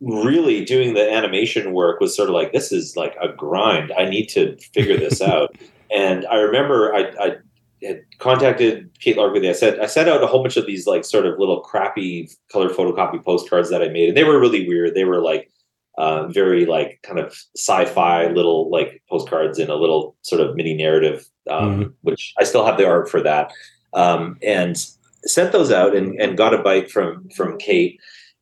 really 0.00 0.64
doing 0.64 0.94
the 0.94 1.12
animation 1.12 1.72
work 1.72 2.00
was 2.00 2.16
sort 2.16 2.28
of 2.28 2.34
like, 2.34 2.52
this 2.52 2.72
is 2.72 2.96
like 2.96 3.16
a 3.20 3.28
grind. 3.28 3.92
I 3.98 4.04
need 4.04 4.26
to 4.30 4.56
figure 4.72 4.96
this 4.96 5.20
out. 5.32 5.56
And 5.90 6.24
I 6.26 6.36
remember 6.36 6.94
I, 6.94 7.12
I 7.20 7.36
had 7.84 8.04
contacted 8.18 8.90
Kate 9.00 9.16
Larkworthy. 9.16 9.48
I 9.48 9.52
said 9.52 9.80
I 9.80 9.86
sent 9.86 10.08
out 10.08 10.22
a 10.22 10.26
whole 10.26 10.42
bunch 10.42 10.56
of 10.56 10.66
these 10.66 10.86
like 10.86 11.04
sort 11.04 11.26
of 11.26 11.38
little 11.38 11.60
crappy 11.60 12.30
color 12.50 12.68
photocopy 12.68 13.22
postcards 13.22 13.70
that 13.70 13.82
I 13.82 13.88
made, 13.88 14.08
and 14.08 14.16
they 14.16 14.24
were 14.24 14.40
really 14.40 14.66
weird. 14.66 14.94
They 14.94 15.04
were 15.04 15.20
like 15.20 15.50
uh, 15.98 16.26
very 16.28 16.66
like 16.66 17.00
kind 17.02 17.18
of 17.18 17.36
sci-fi 17.56 18.28
little 18.28 18.70
like 18.70 19.02
postcards 19.08 19.58
in 19.58 19.70
a 19.70 19.74
little 19.74 20.16
sort 20.22 20.40
of 20.40 20.56
mini 20.56 20.74
narrative, 20.74 21.28
um, 21.50 21.94
which 22.02 22.34
I 22.38 22.44
still 22.44 22.64
have 22.64 22.78
the 22.78 22.86
art 22.88 23.10
for 23.10 23.20
that. 23.22 23.52
Um, 23.94 24.38
and 24.42 24.76
sent 25.24 25.52
those 25.52 25.70
out 25.70 25.94
and, 25.94 26.18
and 26.20 26.36
got 26.36 26.54
a 26.54 26.58
bite 26.58 26.90
from 26.90 27.28
from 27.30 27.58
Kate. 27.58 28.00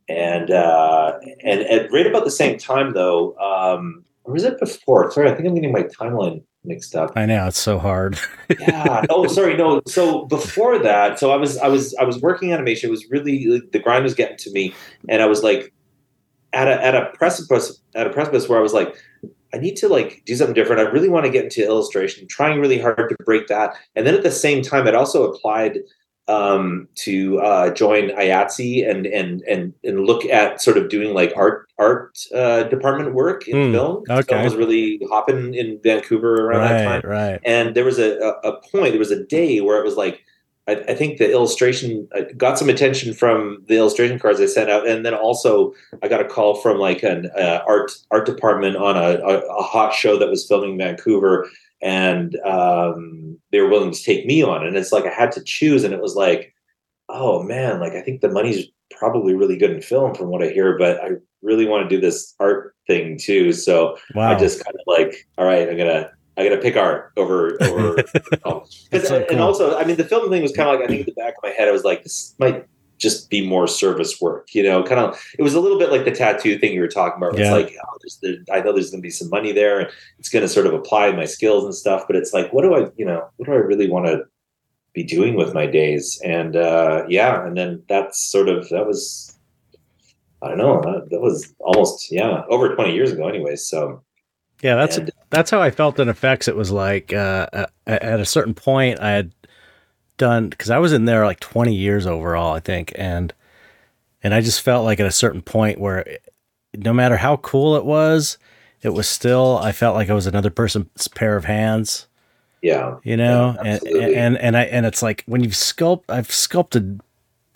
And 0.08 0.50
uh, 0.50 1.18
and 1.44 1.60
at 1.62 1.92
right 1.92 2.06
about 2.06 2.24
the 2.24 2.30
same 2.30 2.58
time 2.58 2.92
though, 2.92 3.36
um, 3.38 4.04
or 4.24 4.32
was 4.32 4.44
it 4.44 4.58
before? 4.58 5.10
Sorry, 5.10 5.30
I 5.30 5.34
think 5.34 5.48
I'm 5.48 5.54
getting 5.54 5.72
my 5.72 5.82
timeline 5.82 6.42
mixed 6.62 6.94
up 6.94 7.10
i 7.16 7.24
know 7.24 7.46
it's 7.46 7.58
so 7.58 7.78
hard 7.78 8.18
yeah. 8.58 9.04
Oh, 9.10 9.26
sorry. 9.26 9.56
No. 9.56 9.80
So 9.86 10.26
before 10.26 10.78
that, 10.78 11.18
so 11.18 11.30
I 11.30 11.36
was 11.36 11.56
I 11.58 11.68
was 11.68 11.94
I 11.96 12.04
was 12.04 12.20
working 12.20 12.52
animation. 12.52 12.88
It 12.88 12.90
was 12.90 13.08
really 13.10 13.46
like, 13.46 13.72
the 13.72 13.78
grind 13.78 14.04
was 14.04 14.14
getting 14.14 14.36
to 14.38 14.50
me, 14.50 14.74
and 15.08 15.22
I 15.22 15.26
was 15.26 15.42
like 15.42 15.72
at 16.52 16.68
a 16.68 16.84
at 16.84 16.94
a 16.94 17.10
precipice 17.14 17.80
at 17.94 18.06
a 18.06 18.10
precipice 18.10 18.48
where 18.48 18.58
I 18.58 18.62
was 18.62 18.72
like, 18.72 18.94
I 19.54 19.58
need 19.58 19.76
to 19.76 19.88
like 19.88 20.22
do 20.26 20.34
something 20.36 20.54
different. 20.54 20.80
I 20.86 20.90
really 20.90 21.08
want 21.08 21.26
to 21.26 21.30
get 21.32 21.44
into 21.44 21.64
illustration. 21.64 22.26
Trying 22.28 22.60
really 22.60 22.78
hard 22.78 23.08
to 23.08 23.16
break 23.24 23.46
that, 23.48 23.74
and 23.96 24.06
then 24.06 24.14
at 24.14 24.22
the 24.22 24.30
same 24.30 24.62
time, 24.62 24.86
I'd 24.86 24.94
also 24.94 25.30
applied 25.30 25.78
um, 26.28 26.86
to 26.94 27.40
uh, 27.40 27.70
join 27.74 28.10
IATSE 28.10 28.88
and 28.88 29.06
and 29.06 29.42
and 29.48 29.74
and 29.82 30.06
look 30.06 30.24
at 30.26 30.60
sort 30.62 30.76
of 30.78 30.88
doing 30.88 31.12
like 31.12 31.32
art 31.36 31.66
art 31.78 32.16
uh, 32.34 32.64
department 32.64 33.14
work 33.14 33.48
in 33.48 33.66
Hmm, 33.68 33.72
film. 33.72 34.04
okay. 34.08 34.22
Film 34.34 34.44
was 34.44 34.54
really 34.54 35.00
hopping 35.10 35.54
in 35.54 35.80
Vancouver 35.82 36.46
around 36.46 36.68
that 36.68 36.84
time 36.84 37.00
right 37.10 37.30
right 37.32 37.40
and 37.44 37.74
there 37.74 37.84
was 37.84 37.98
a, 37.98 38.16
a 38.44 38.60
point 38.70 38.90
there 38.92 38.98
was 38.98 39.10
a 39.10 39.24
day 39.24 39.60
where 39.60 39.80
it 39.80 39.84
was 39.84 39.96
like 39.96 40.22
I, 40.70 40.74
I 40.88 40.94
think 40.94 41.18
the 41.18 41.30
illustration 41.30 42.08
I 42.14 42.22
got 42.36 42.58
some 42.58 42.68
attention 42.68 43.12
from 43.12 43.64
the 43.66 43.76
illustration 43.76 44.18
cards 44.18 44.40
I 44.40 44.46
sent 44.46 44.70
out, 44.70 44.86
and 44.86 45.04
then 45.04 45.14
also 45.14 45.74
I 46.02 46.08
got 46.08 46.20
a 46.20 46.28
call 46.28 46.54
from 46.54 46.78
like 46.78 47.02
an 47.02 47.30
uh, 47.36 47.60
art 47.66 47.90
art 48.10 48.26
department 48.26 48.76
on 48.76 48.96
a, 48.96 49.18
a, 49.18 49.38
a 49.40 49.62
hot 49.62 49.92
show 49.92 50.16
that 50.18 50.30
was 50.30 50.46
filming 50.46 50.72
in 50.72 50.78
Vancouver, 50.78 51.48
and 51.82 52.36
um, 52.46 53.38
they 53.50 53.60
were 53.60 53.68
willing 53.68 53.92
to 53.92 54.02
take 54.02 54.26
me 54.26 54.42
on, 54.42 54.64
and 54.64 54.76
it's 54.76 54.92
like 54.92 55.06
I 55.06 55.10
had 55.12 55.32
to 55.32 55.42
choose, 55.42 55.82
and 55.82 55.92
it 55.92 56.00
was 56.00 56.14
like, 56.14 56.54
oh 57.08 57.42
man, 57.42 57.80
like 57.80 57.94
I 57.94 58.02
think 58.02 58.20
the 58.20 58.30
money's 58.30 58.66
probably 58.92 59.34
really 59.34 59.56
good 59.56 59.72
in 59.72 59.82
film 59.82 60.14
from 60.14 60.28
what 60.28 60.42
I 60.42 60.50
hear, 60.50 60.78
but 60.78 61.02
I 61.02 61.10
really 61.42 61.66
want 61.66 61.88
to 61.88 61.94
do 61.94 62.00
this 62.00 62.34
art 62.38 62.76
thing 62.86 63.18
too, 63.18 63.52
so 63.52 63.96
wow. 64.14 64.32
I 64.32 64.38
just 64.38 64.64
kind 64.64 64.76
of 64.76 64.82
like, 64.86 65.26
all 65.36 65.46
right, 65.46 65.68
I'm 65.68 65.76
gonna 65.76 66.12
I'm 66.40 66.48
gonna 66.48 66.60
pick 66.60 66.76
art 66.76 67.12
over 67.16 67.56
over. 67.62 68.02
'Cause- 68.44 68.86
That's 68.90 69.08
so 69.08 69.16
and 69.30 69.40
also, 69.40 69.76
I 69.76 69.84
mean, 69.84 69.96
the 69.96 70.04
film 70.04 70.30
thing 70.30 70.42
was 70.42 70.52
kind 70.52 70.68
of 70.68 70.74
like 70.76 70.84
I 70.84 70.86
think 70.88 71.00
in 71.00 71.06
the 71.14 71.20
back 71.20 71.34
of 71.36 71.42
my 71.42 71.50
head, 71.50 71.68
I 71.68 71.72
was 71.72 71.84
like, 71.84 72.02
this 72.02 72.34
might 72.38 72.66
just 72.98 73.30
be 73.30 73.46
more 73.46 73.66
service 73.66 74.20
work, 74.20 74.48
you 74.54 74.62
know, 74.62 74.82
kind 74.82 75.00
of, 75.00 75.18
it 75.38 75.42
was 75.42 75.54
a 75.54 75.60
little 75.60 75.78
bit 75.78 75.90
like 75.90 76.04
the 76.04 76.10
tattoo 76.10 76.58
thing 76.58 76.74
you 76.74 76.80
were 76.82 76.86
talking 76.88 77.16
about. 77.16 77.32
It's 77.32 77.48
like, 77.52 77.74
oh, 77.82 77.96
there, 78.22 78.34
I 78.52 78.60
know 78.62 78.72
there's 78.74 78.90
going 78.90 79.00
to 79.00 79.06
be 79.06 79.10
some 79.10 79.30
money 79.30 79.52
there 79.52 79.80
and 79.80 79.88
it's 80.18 80.28
going 80.28 80.42
to 80.42 80.48
sort 80.50 80.66
of 80.66 80.74
apply 80.74 81.10
my 81.12 81.24
skills 81.24 81.64
and 81.64 81.74
stuff, 81.74 82.04
but 82.06 82.14
it's 82.14 82.34
like, 82.34 82.52
what 82.52 82.60
do 82.60 82.74
I, 82.74 82.90
you 82.98 83.06
know, 83.06 83.26
what 83.36 83.46
do 83.46 83.52
I 83.52 83.56
really 83.56 83.88
want 83.88 84.04
to 84.04 84.24
be 84.92 85.02
doing 85.02 85.34
with 85.34 85.54
my 85.54 85.64
days? 85.64 86.20
And, 86.22 86.56
uh, 86.56 87.04
yeah. 87.08 87.42
And 87.46 87.56
then 87.56 87.82
that's 87.88 88.20
sort 88.30 88.50
of, 88.50 88.68
that 88.68 88.86
was, 88.86 89.34
I 90.42 90.48
don't 90.48 90.58
know, 90.58 90.82
that, 90.82 91.08
that 91.10 91.20
was 91.22 91.54
almost, 91.60 92.12
yeah, 92.12 92.42
over 92.50 92.74
20 92.74 92.92
years 92.94 93.12
ago 93.12 93.28
anyways. 93.28 93.66
So, 93.66 94.02
Yeah, 94.62 94.74
that's 94.76 94.98
And- 94.98 95.10
that's 95.30 95.50
how 95.50 95.60
I 95.62 95.70
felt 95.70 95.98
in 95.98 96.08
effects. 96.08 96.48
It 96.48 96.56
was 96.56 96.70
like 96.70 97.12
uh, 97.12 97.66
at 97.86 98.20
a 98.20 98.24
certain 98.26 98.54
point 98.54 99.00
I 99.00 99.10
had 99.12 99.32
done 100.18 100.48
because 100.50 100.70
I 100.70 100.78
was 100.78 100.92
in 100.92 101.04
there 101.06 101.24
like 101.24 101.40
20 101.40 101.74
years 101.74 102.06
overall, 102.06 102.52
I 102.54 102.60
think, 102.60 102.92
and 102.96 103.32
and 104.22 104.34
I 104.34 104.40
just 104.42 104.60
felt 104.60 104.84
like 104.84 105.00
at 105.00 105.06
a 105.06 105.10
certain 105.12 105.42
point 105.42 105.80
where 105.80 106.00
it- 106.00 106.22
no 106.76 106.92
matter 106.92 107.16
how 107.16 107.36
cool 107.38 107.74
it 107.76 107.84
was, 107.84 108.38
it 108.82 108.90
was 108.90 109.08
still 109.08 109.58
I 109.62 109.72
felt 109.72 109.96
like 109.96 110.08
I 110.10 110.14
was 110.14 110.26
another 110.26 110.50
person's 110.50 111.08
pair 111.08 111.36
of 111.36 111.44
hands, 111.46 112.06
yeah. 112.62 112.96
you 113.02 113.16
know, 113.16 113.56
Yeah, 113.64 113.78
and, 113.82 114.14
and 114.14 114.38
and 114.38 114.56
I 114.56 114.62
and 114.64 114.86
it's 114.86 115.02
like 115.02 115.24
when 115.26 115.42
you've 115.42 115.54
sculpt, 115.54 116.04
I've 116.08 116.30
sculpted. 116.30 117.00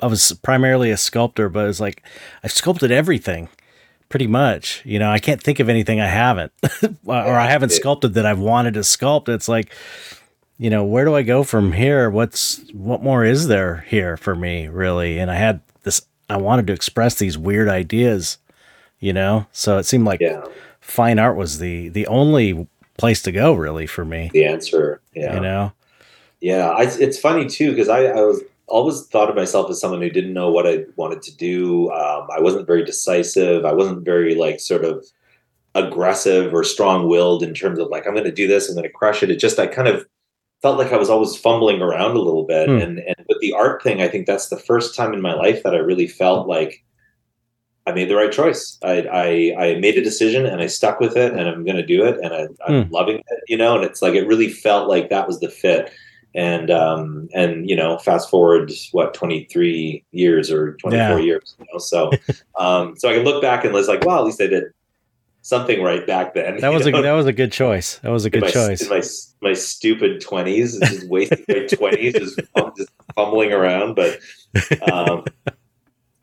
I 0.02 0.06
was 0.08 0.32
primarily 0.42 0.90
a 0.90 0.96
sculptor, 0.96 1.48
but 1.48 1.68
it's 1.68 1.78
like 1.80 2.02
I've 2.42 2.50
sculpted 2.52 2.90
everything 2.90 3.48
pretty 4.14 4.26
much. 4.28 4.80
You 4.84 5.00
know, 5.00 5.10
I 5.10 5.18
can't 5.18 5.42
think 5.42 5.58
of 5.58 5.68
anything 5.68 6.00
I 6.00 6.06
haven't, 6.06 6.52
or 7.04 7.14
I 7.36 7.50
haven't 7.50 7.70
sculpted 7.72 8.14
that 8.14 8.24
I've 8.24 8.38
wanted 8.38 8.74
to 8.74 8.80
sculpt. 8.80 9.28
It's 9.28 9.48
like, 9.48 9.72
you 10.56 10.70
know, 10.70 10.84
where 10.84 11.04
do 11.04 11.16
I 11.16 11.22
go 11.22 11.42
from 11.42 11.72
here? 11.72 12.08
What's 12.08 12.62
what 12.72 13.02
more 13.02 13.24
is 13.24 13.48
there 13.48 13.84
here 13.88 14.16
for 14.16 14.36
me, 14.36 14.68
really? 14.68 15.18
And 15.18 15.32
I 15.32 15.34
had 15.34 15.62
this. 15.82 16.02
I 16.30 16.36
wanted 16.36 16.68
to 16.68 16.72
express 16.72 17.16
these 17.16 17.36
weird 17.36 17.68
ideas, 17.68 18.38
you 19.00 19.12
know. 19.12 19.46
So 19.50 19.78
it 19.78 19.82
seemed 19.82 20.04
like 20.04 20.20
Yeah. 20.20 20.44
fine 20.80 21.18
art 21.18 21.36
was 21.36 21.58
the 21.58 21.88
the 21.88 22.06
only 22.06 22.68
place 22.96 23.20
to 23.22 23.32
go, 23.32 23.52
really, 23.54 23.88
for 23.88 24.04
me. 24.04 24.30
The 24.32 24.44
answer. 24.44 25.00
Yeah. 25.12 25.34
You 25.34 25.40
know. 25.40 25.72
Yeah, 26.40 26.68
I, 26.68 26.82
it's 26.84 27.18
funny 27.18 27.46
too 27.48 27.70
because 27.70 27.88
I, 27.88 28.04
I 28.04 28.20
was 28.20 28.42
always 28.68 29.06
thought 29.06 29.28
of 29.28 29.36
myself 29.36 29.70
as 29.70 29.80
someone 29.80 30.00
who 30.00 30.10
didn't 30.10 30.32
know 30.32 30.50
what 30.50 30.66
I 30.66 30.84
wanted 30.96 31.22
to 31.22 31.36
do. 31.36 31.90
Um, 31.90 32.28
I 32.34 32.40
wasn't 32.40 32.66
very 32.66 32.84
decisive. 32.84 33.64
I 33.64 33.72
wasn't 33.72 34.04
very 34.04 34.34
like 34.34 34.60
sort 34.60 34.84
of 34.84 35.04
aggressive 35.74 36.54
or 36.54 36.64
strong-willed 36.64 37.42
in 37.42 37.52
terms 37.52 37.78
of 37.78 37.88
like 37.88 38.06
I'm 38.06 38.14
going 38.14 38.24
to 38.24 38.32
do 38.32 38.46
this. 38.46 38.68
I'm 38.68 38.74
going 38.74 38.84
to 38.84 38.92
crush 38.92 39.22
it. 39.22 39.30
It 39.30 39.38
just 39.38 39.58
I 39.58 39.66
kind 39.66 39.88
of 39.88 40.06
felt 40.62 40.78
like 40.78 40.92
I 40.92 40.96
was 40.96 41.10
always 41.10 41.36
fumbling 41.36 41.82
around 41.82 42.16
a 42.16 42.20
little 42.20 42.44
bit. 42.44 42.68
Hmm. 42.68 42.76
And 42.76 42.98
and 43.00 43.16
with 43.28 43.40
the 43.40 43.52
art 43.52 43.82
thing, 43.82 44.00
I 44.00 44.08
think 44.08 44.26
that's 44.26 44.48
the 44.48 44.58
first 44.58 44.94
time 44.94 45.12
in 45.12 45.20
my 45.20 45.34
life 45.34 45.62
that 45.62 45.74
I 45.74 45.78
really 45.78 46.06
felt 46.06 46.48
like 46.48 46.82
I 47.86 47.92
made 47.92 48.08
the 48.08 48.16
right 48.16 48.32
choice. 48.32 48.78
I 48.82 49.02
I, 49.02 49.64
I 49.66 49.74
made 49.78 49.98
a 49.98 50.02
decision 50.02 50.46
and 50.46 50.62
I 50.62 50.68
stuck 50.68 51.00
with 51.00 51.16
it, 51.16 51.32
and 51.32 51.46
I'm 51.46 51.64
going 51.64 51.76
to 51.76 51.86
do 51.86 52.04
it, 52.06 52.18
and 52.22 52.32
I, 52.32 52.46
I'm 52.66 52.90
loving 52.90 53.18
it. 53.18 53.40
You 53.46 53.58
know, 53.58 53.74
and 53.76 53.84
it's 53.84 54.00
like 54.00 54.14
it 54.14 54.26
really 54.26 54.48
felt 54.48 54.88
like 54.88 55.10
that 55.10 55.26
was 55.26 55.40
the 55.40 55.50
fit. 55.50 55.92
And 56.34 56.70
um 56.70 57.28
and 57.34 57.68
you 57.68 57.76
know, 57.76 57.98
fast 57.98 58.28
forward 58.28 58.72
what 58.92 59.14
23 59.14 60.04
years 60.12 60.50
or 60.50 60.74
24 60.76 60.98
Yeah. 60.98 61.24
years. 61.24 61.54
You 61.58 61.66
know, 61.72 61.78
so 61.78 62.10
um 62.58 62.96
so 62.96 63.08
I 63.08 63.14
can 63.14 63.24
look 63.24 63.40
back 63.40 63.64
and 63.64 63.72
was 63.72 63.88
like, 63.88 64.04
well, 64.04 64.18
at 64.18 64.24
least 64.24 64.40
I 64.42 64.48
did 64.48 64.64
something 65.42 65.82
right 65.82 66.06
back 66.06 66.34
then. 66.34 66.56
That 66.60 66.72
was 66.72 66.86
a 66.86 66.90
that 66.90 67.12
was 67.12 67.26
a 67.26 67.32
good 67.32 67.52
choice. 67.52 67.98
That 67.98 68.10
was 68.10 68.24
a 68.24 68.28
in 68.28 68.32
good 68.32 68.42
my, 68.42 68.50
choice. 68.50 68.82
In 68.82 68.88
my 68.88 69.02
my 69.42 69.52
stupid 69.54 70.20
twenties, 70.20 70.78
just 70.78 71.08
wasting 71.08 71.44
my 71.48 71.66
twenties, 71.70 72.14
just, 72.14 72.40
fum- 72.56 72.72
just 72.76 72.90
fumbling 73.14 73.52
around. 73.52 73.94
But 73.94 74.18
um, 74.90 75.24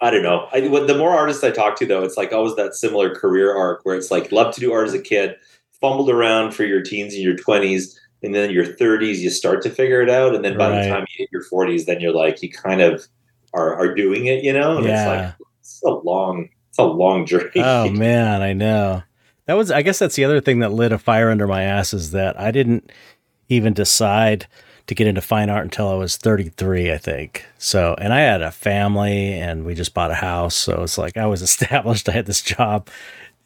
I 0.01 0.09
don't 0.09 0.23
know. 0.23 0.47
I, 0.51 0.61
the 0.61 0.97
more 0.97 1.11
artists 1.11 1.43
I 1.43 1.51
talk 1.51 1.77
to, 1.77 1.85
though, 1.85 2.03
it's 2.03 2.17
like 2.17 2.33
always 2.33 2.55
that 2.55 2.73
similar 2.73 3.13
career 3.13 3.55
arc 3.55 3.81
where 3.83 3.95
it's 3.95 4.09
like 4.09 4.31
love 4.31 4.53
to 4.55 4.59
do 4.59 4.73
art 4.73 4.87
as 4.87 4.93
a 4.95 5.01
kid, 5.01 5.35
fumbled 5.79 6.09
around 6.09 6.53
for 6.53 6.63
your 6.65 6.81
teens 6.81 7.13
and 7.13 7.21
your 7.21 7.35
twenties, 7.35 7.99
and 8.23 8.33
then 8.35 8.51
your 8.51 8.65
thirties, 8.65 9.21
you 9.23 9.29
start 9.29 9.61
to 9.63 9.69
figure 9.69 10.01
it 10.01 10.09
out, 10.09 10.35
and 10.35 10.43
then 10.45 10.57
by 10.57 10.69
Right. 10.69 10.83
the 10.83 10.89
time 10.89 11.01
you 11.09 11.15
hit 11.23 11.29
your 11.31 11.43
forties, 11.43 11.85
then 11.85 11.99
you're 12.01 12.13
like 12.13 12.41
you 12.41 12.51
kind 12.51 12.81
of 12.81 13.05
are 13.53 13.73
are 13.75 13.93
doing 13.95 14.25
it, 14.27 14.43
you 14.43 14.53
know. 14.53 14.77
And 14.77 14.85
it's 14.85 15.05
like 15.07 15.33
it's 15.59 15.81
a 15.83 15.89
long, 15.89 16.49
it's 16.69 16.77
a 16.79 16.83
long 16.83 17.25
journey. 17.31 17.51
Oh 17.57 17.89
man, 17.89 18.41
I 18.41 18.53
know. 18.53 19.03
That 19.47 19.55
was 19.55 19.71
I 19.71 19.81
guess 19.81 19.99
that's 19.99 20.15
the 20.15 20.25
other 20.25 20.39
thing 20.41 20.59
that 20.59 20.71
lit 20.71 20.91
a 20.91 20.97
fire 20.97 21.29
under 21.29 21.47
my 21.47 21.63
ass 21.63 21.93
is 21.93 22.11
that 22.11 22.39
I 22.39 22.51
didn't 22.51 22.91
even 23.49 23.73
decide 23.73 24.47
to 24.87 24.95
get 24.95 25.07
into 25.07 25.21
fine 25.21 25.49
art 25.49 25.63
until 25.63 25.89
I 25.89 25.93
was 25.95 26.17
33, 26.17 26.91
I 26.91 26.97
think. 26.97 27.45
So, 27.57 27.95
and 27.99 28.13
I 28.13 28.21
had 28.21 28.41
a 28.41 28.51
family 28.51 29.33
and 29.33 29.63
we 29.65 29.73
just 29.75 29.93
bought 29.93 30.11
a 30.11 30.15
house, 30.15 30.55
so 30.55 30.83
it's 30.83 30.97
like 30.97 31.17
I 31.17 31.25
was 31.27 31.41
established, 31.49 32.07
I 32.09 32.13
had 32.13 32.25
this 32.25 32.41
job 32.41 32.87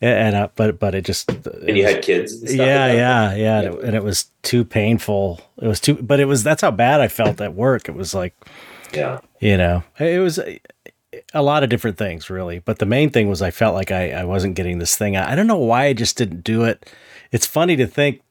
and 0.01 0.35
uh, 0.35 0.49
but 0.55 0.79
but 0.79 0.95
it 0.95 1.05
just 1.05 1.31
it 1.31 1.45
and 1.45 1.77
you 1.77 1.83
was- 1.83 1.93
had 1.93 2.03
kids. 2.03 2.33
And 2.33 2.49
stuff 2.49 2.67
yeah, 2.67 2.85
at 2.85 2.87
that 2.87 2.95
yeah, 2.95 3.35
yeah, 3.35 3.59
and 3.59 3.75
it, 3.75 3.83
and 3.83 3.95
it 3.95 4.03
was 4.03 4.31
too 4.41 4.63
painful. 4.65 5.41
It 5.61 5.67
was 5.67 5.79
too 5.79 5.95
but 5.95 6.19
it 6.19 6.25
was 6.25 6.43
that's 6.43 6.61
how 6.61 6.71
bad 6.71 7.01
I 7.01 7.07
felt 7.07 7.39
at 7.41 7.53
work. 7.53 7.87
It 7.87 7.95
was 7.95 8.13
like 8.13 8.35
yeah. 8.95 9.19
you 9.39 9.57
know 9.57 9.83
it 9.99 10.19
was 10.19 10.39
a, 10.39 10.59
a 11.33 11.41
lot 11.41 11.63
of 11.63 11.69
different 11.69 11.97
things 11.97 12.29
really 12.29 12.59
but 12.59 12.79
the 12.79 12.85
main 12.85 13.09
thing 13.09 13.29
was 13.29 13.41
i 13.41 13.51
felt 13.51 13.75
like 13.75 13.91
i, 13.91 14.11
I 14.11 14.23
wasn't 14.23 14.55
getting 14.55 14.79
this 14.79 14.95
thing 14.95 15.15
I, 15.15 15.31
I 15.31 15.35
don't 15.35 15.47
know 15.47 15.57
why 15.57 15.85
i 15.85 15.93
just 15.93 16.17
didn't 16.17 16.43
do 16.43 16.63
it 16.63 16.91
it's 17.31 17.45
funny 17.45 17.75
to 17.75 17.87
think 17.87 18.21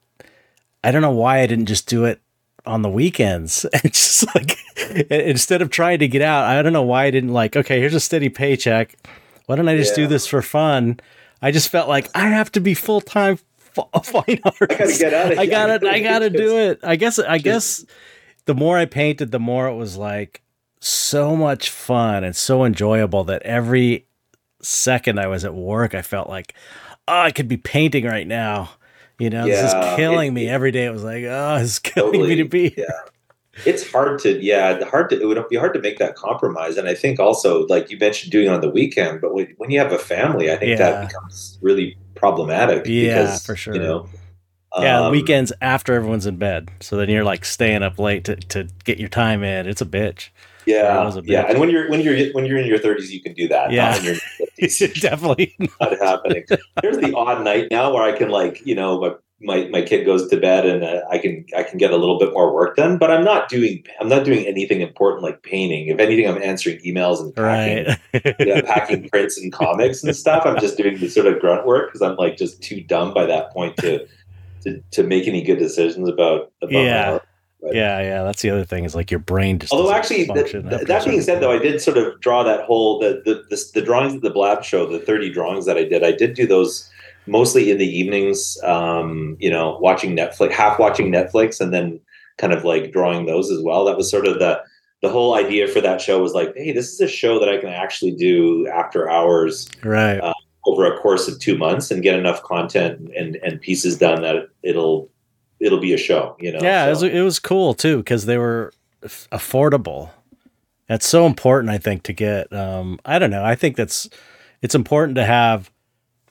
i 0.82 0.90
don't 0.90 1.02
know 1.02 1.10
why 1.10 1.40
i 1.40 1.46
didn't 1.46 1.66
just 1.66 1.88
do 1.88 2.04
it 2.04 2.20
on 2.66 2.82
the 2.82 2.90
weekends 2.90 3.64
and 3.72 3.82
just 3.92 4.34
like 4.34 4.58
instead 5.10 5.62
of 5.62 5.70
trying 5.70 5.98
to 5.98 6.08
get 6.08 6.22
out 6.22 6.44
i 6.44 6.62
don't 6.62 6.72
know 6.72 6.82
why 6.82 7.04
i 7.04 7.10
didn't 7.10 7.32
like 7.32 7.56
okay 7.56 7.80
here's 7.80 7.94
a 7.94 8.00
steady 8.00 8.28
paycheck 8.28 8.96
why 9.46 9.56
don't 9.56 9.68
i 9.68 9.76
just 9.76 9.94
do 9.94 10.06
this 10.06 10.26
for 10.26 10.42
fun 10.42 10.98
i 11.44 11.50
just 11.50 11.68
felt 11.68 11.88
like 11.88 12.08
i 12.14 12.28
have 12.28 12.50
to 12.52 12.60
be 12.60 12.74
full-time 12.74 13.38
f- 13.76 14.04
fine 14.06 14.38
artist 14.44 14.62
I 14.62 14.76
gotta 14.76 14.98
get 14.98 15.14
out 15.14 15.32
of 15.32 15.38
I 15.38 15.42
here. 15.44 15.50
gotta, 15.50 15.90
I 15.90 16.00
gotta 16.00 16.30
do 16.30 16.58
it. 16.70 16.80
I 16.82 16.96
guess, 16.96 17.18
I 17.18 17.38
guess, 17.38 17.84
the 18.46 18.54
more 18.54 18.78
I 18.78 18.84
painted, 18.86 19.30
the 19.32 19.38
more 19.40 19.66
it 19.68 19.74
was 19.74 19.96
like 19.96 20.42
so 20.80 21.34
much 21.34 21.70
fun 21.70 22.22
and 22.24 22.36
so 22.36 22.64
enjoyable 22.64 23.24
that 23.24 23.42
every 23.42 24.06
second 24.62 25.18
I 25.18 25.26
was 25.26 25.44
at 25.44 25.54
work, 25.54 25.94
I 25.94 26.02
felt 26.02 26.28
like, 26.28 26.54
oh, 27.08 27.18
I 27.20 27.30
could 27.32 27.48
be 27.48 27.56
painting 27.56 28.04
right 28.04 28.26
now. 28.28 28.70
You 29.18 29.30
know, 29.30 29.44
this 29.46 29.72
is 29.72 29.96
killing 29.96 30.28
it- 30.28 30.32
me 30.34 30.48
every 30.48 30.70
day. 30.70 30.84
It 30.86 30.92
was 30.92 31.02
like, 31.04 31.24
oh, 31.24 31.56
it's 31.60 31.78
killing 31.78 32.22
me 32.22 32.36
to 32.36 32.44
be. 32.44 32.74
yeah 32.76 32.84
it's 33.66 33.90
hard 33.90 34.18
to 34.18 34.42
yeah 34.42 34.72
the 34.74 34.84
hard 34.84 35.08
to 35.10 35.20
it 35.20 35.24
would 35.26 35.48
be 35.48 35.56
hard 35.56 35.72
to 35.74 35.80
make 35.80 35.98
that 35.98 36.14
compromise 36.16 36.76
and 36.76 36.88
i 36.88 36.94
think 36.94 37.18
also 37.20 37.66
like 37.68 37.90
you 37.90 37.98
mentioned 37.98 38.30
doing 38.32 38.46
it 38.46 38.50
on 38.52 38.60
the 38.60 38.70
weekend 38.70 39.20
but 39.20 39.32
when, 39.34 39.52
when 39.58 39.70
you 39.70 39.78
have 39.78 39.92
a 39.92 39.98
family 39.98 40.50
i 40.50 40.56
think 40.56 40.70
Yeah. 40.78 40.90
that 40.90 41.08
becomes 41.08 41.58
really 41.62 41.96
problematic 42.14 42.86
Yeah, 42.86 43.14
because, 43.24 43.44
for 43.46 43.56
sure. 43.56 43.74
you 43.74 43.80
know 43.80 44.08
Yeah, 44.80 45.06
um, 45.06 45.12
weekends 45.12 45.52
after 45.60 45.92
everyone's 45.94 46.26
in 46.26 46.36
bed. 46.36 46.68
So 46.80 46.96
then 46.96 47.08
you're 47.08 47.22
like 47.22 47.44
staying 47.44 47.84
up 47.84 47.98
late 47.98 48.24
to, 48.24 48.34
to 48.36 48.68
get 48.84 48.98
your 48.98 49.08
time 49.08 49.44
in. 49.44 49.68
It's 49.68 49.80
a 49.80 49.86
bitch. 49.86 50.30
Yeah 50.66 51.06
a 51.08 51.22
yeah 51.24 51.42
and 51.48 51.60
when 51.60 51.70
you're 51.70 51.88
when 51.90 52.00
you're 52.00 52.32
when 52.32 52.44
you're 52.46 52.58
in 52.58 52.66
your 52.66 52.78
30s 52.78 53.10
you 53.10 53.22
can 53.22 53.34
do 53.34 53.46
that 53.48 53.70
Yeah. 53.70 53.90
not 53.90 53.98
in 53.98 54.04
your 54.04 54.14
50s 54.58 55.00
Definitely. 55.00 55.54
not 55.80 55.98
happening 56.00 56.44
there's 56.82 56.96
the 56.98 57.14
odd 57.14 57.44
night 57.44 57.68
now 57.70 57.92
where 57.92 58.02
i 58.02 58.12
can 58.16 58.30
like 58.30 58.64
you 58.66 58.74
know 58.74 58.98
my 58.98 59.10
my, 59.44 59.68
my 59.68 59.82
kid 59.82 60.04
goes 60.04 60.28
to 60.28 60.36
bed 60.36 60.66
and 60.66 60.82
uh, 60.82 61.00
i 61.10 61.18
can 61.18 61.44
i 61.56 61.62
can 61.62 61.78
get 61.78 61.90
a 61.92 61.96
little 61.96 62.18
bit 62.18 62.32
more 62.32 62.52
work 62.54 62.76
done 62.76 62.98
but 62.98 63.10
i'm 63.10 63.22
not 63.24 63.48
doing 63.48 63.84
i'm 64.00 64.08
not 64.08 64.24
doing 64.24 64.44
anything 64.46 64.80
important 64.80 65.22
like 65.22 65.42
painting 65.42 65.88
if 65.88 65.98
anything 66.00 66.26
i'm 66.28 66.40
answering 66.42 66.78
emails 66.78 67.20
and 67.20 67.34
packing 67.34 67.96
Right. 68.14 68.36
yeah, 68.40 68.60
packing 68.62 69.08
prints 69.12 69.38
and 69.38 69.52
comics 69.52 70.02
and 70.02 70.14
stuff. 70.16 70.44
I'm 70.46 70.58
just 70.60 70.76
doing 70.76 70.98
the 70.98 71.08
sort 71.08 71.26
of 71.26 71.40
grunt 71.40 71.66
work 71.66 71.88
because 71.88 72.02
I'm 72.02 72.16
like 72.16 72.36
just 72.36 72.62
too 72.62 72.80
dumb 72.80 73.12
by 73.12 73.26
that 73.26 73.50
point 73.52 73.76
to 73.78 74.06
to, 74.62 74.80
to 74.92 75.02
make 75.02 75.26
any 75.28 75.42
good 75.42 75.58
decisions 75.58 76.08
about 76.08 76.50
about 76.62 76.72
Yeah. 76.72 77.12
art. 77.12 77.28
Yeah, 77.72 78.00
yeah, 78.00 78.22
that's 78.24 78.42
the 78.42 78.50
other 78.50 78.64
thing 78.64 78.84
is 78.84 78.94
like 78.94 79.10
your 79.10 79.20
brain 79.20 79.58
just. 79.58 79.72
Although 79.72 79.90
actually, 79.92 80.26
function 80.26 80.68
that, 80.68 80.86
that 80.86 81.04
being 81.06 81.22
said, 81.22 81.40
though, 81.42 81.50
I 81.50 81.58
did 81.58 81.80
sort 81.80 81.96
of 81.96 82.20
draw 82.20 82.42
that 82.42 82.64
whole 82.66 82.98
the 82.98 83.22
the, 83.24 83.42
the 83.48 83.62
the 83.74 83.80
drawings 83.82 84.12
of 84.14 84.20
the 84.20 84.28
Blab 84.30 84.62
show, 84.64 84.86
the 84.86 84.98
30 84.98 85.30
drawings 85.32 85.64
that 85.64 85.78
I 85.78 85.84
did. 85.84 86.04
I 86.04 86.12
did 86.12 86.34
do 86.34 86.46
those 86.46 86.90
mostly 87.26 87.70
in 87.70 87.78
the 87.78 87.86
evenings. 87.86 88.58
Um, 88.62 89.36
you 89.38 89.50
know, 89.50 89.78
watching 89.80 90.16
Netflix, 90.16 90.52
half 90.52 90.78
watching 90.78 91.12
Netflix, 91.12 91.60
and 91.60 91.72
then 91.72 92.00
kind 92.38 92.52
of 92.52 92.64
like 92.64 92.92
drawing 92.92 93.26
those 93.26 93.50
as 93.50 93.62
well. 93.62 93.84
That 93.84 93.96
was 93.96 94.10
sort 94.10 94.26
of 94.26 94.38
the 94.38 94.62
the 95.02 95.08
whole 95.10 95.34
idea 95.34 95.68
for 95.68 95.80
that 95.82 96.00
show 96.00 96.22
was 96.22 96.32
like, 96.32 96.54
hey, 96.56 96.72
this 96.72 96.92
is 96.92 97.00
a 97.00 97.08
show 97.08 97.38
that 97.38 97.48
I 97.48 97.58
can 97.58 97.68
actually 97.68 98.12
do 98.12 98.66
after 98.68 99.10
hours 99.10 99.68
right. 99.82 100.18
uh, 100.18 100.32
over 100.66 100.90
a 100.90 100.96
course 100.98 101.28
of 101.28 101.38
two 101.38 101.58
months 101.58 101.90
and 101.90 102.02
get 102.02 102.18
enough 102.18 102.42
content 102.42 103.10
and 103.16 103.36
and 103.36 103.60
pieces 103.60 103.98
done 103.98 104.22
that 104.22 104.48
it'll 104.62 105.10
it'll 105.60 105.80
be 105.80 105.92
a 105.92 105.98
show. 105.98 106.36
You 106.40 106.52
know. 106.52 106.60
yeah, 106.62 106.86
it 106.86 106.90
was, 106.90 107.02
it 107.02 107.20
was 107.20 107.38
cool 107.38 107.74
too 107.74 107.98
because 107.98 108.26
they 108.26 108.38
were 108.38 108.72
affordable. 109.02 110.10
That's 110.88 111.06
so 111.06 111.26
important, 111.26 111.70
I 111.70 111.78
think, 111.78 112.02
to 112.04 112.12
get. 112.12 112.52
Um, 112.52 112.98
I 113.04 113.18
don't 113.18 113.30
know. 113.30 113.44
I 113.44 113.54
think 113.54 113.76
that's 113.76 114.08
it's 114.62 114.74
important 114.74 115.16
to 115.16 115.24
have 115.24 115.70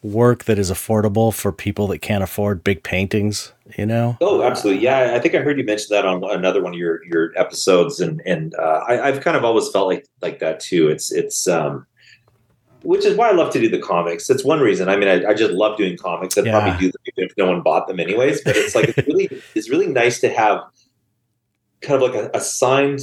work 0.04 0.44
that 0.44 0.60
is 0.60 0.70
affordable 0.70 1.34
for 1.34 1.52
people 1.52 1.88
that 1.88 2.00
can't 2.00 2.24
afford 2.24 2.64
big 2.64 2.84
paintings, 2.84 3.54
you 3.78 3.86
know? 3.86 4.18
Oh, 4.22 4.44
absolutely. 4.44 4.84
Yeah, 4.84 5.14
I 5.16 5.20
think 5.20 5.34
I 5.34 5.40
heard 5.40 5.58
you 5.58 5.64
mention 5.64 5.88
that 5.92 6.06
on 6.06 6.24
another 6.24 6.62
one 6.62 6.74
of 6.74 6.80
your 6.80 7.04
your 7.06 7.32
episodes, 7.38 8.00
and 8.00 8.22
and 8.26 8.54
uh, 8.56 8.84
I, 8.88 9.12
have 9.12 9.22
kind 9.22 9.38
of 9.38 9.44
always 9.44 9.70
felt 9.70 9.88
like 9.88 10.06
like 10.22 10.40
that 10.40 10.60
too. 10.60 10.90
It's 10.90 11.12
it's 11.12 11.48
um, 11.48 11.88
which 12.84 13.06
is 13.06 13.16
why 13.16 13.30
I 13.30 13.32
love 13.32 13.52
to 13.54 13.60
do 13.60 13.70
the 13.70 13.80
comics. 13.80 14.28
That's 14.28 14.44
one 14.44 14.60
reason. 14.60 14.90
I 14.90 14.98
mean, 14.98 15.08
I, 15.08 15.30
I 15.30 15.34
just 15.34 15.52
love 15.52 15.78
doing 15.78 15.98
comics. 15.98 16.38
I'd 16.38 16.46
yeah. 16.46 16.60
probably 16.60 16.78
do 16.78 16.92
them 16.92 17.02
if 17.16 17.32
no 17.38 17.48
one 17.48 17.62
bought 17.62 17.88
them 17.88 18.00
anyways. 18.00 18.42
But 18.42 18.58
it's 18.58 18.76
like 18.76 18.90
it's 18.90 19.08
really 19.08 19.30
it's 19.56 19.70
really 19.70 19.88
nice 19.88 20.20
to 20.20 20.30
have 20.30 20.62
kind 21.82 22.02
of 22.02 22.10
like 22.10 22.22
a, 22.22 22.38
a 22.38 22.42
signed, 22.42 23.00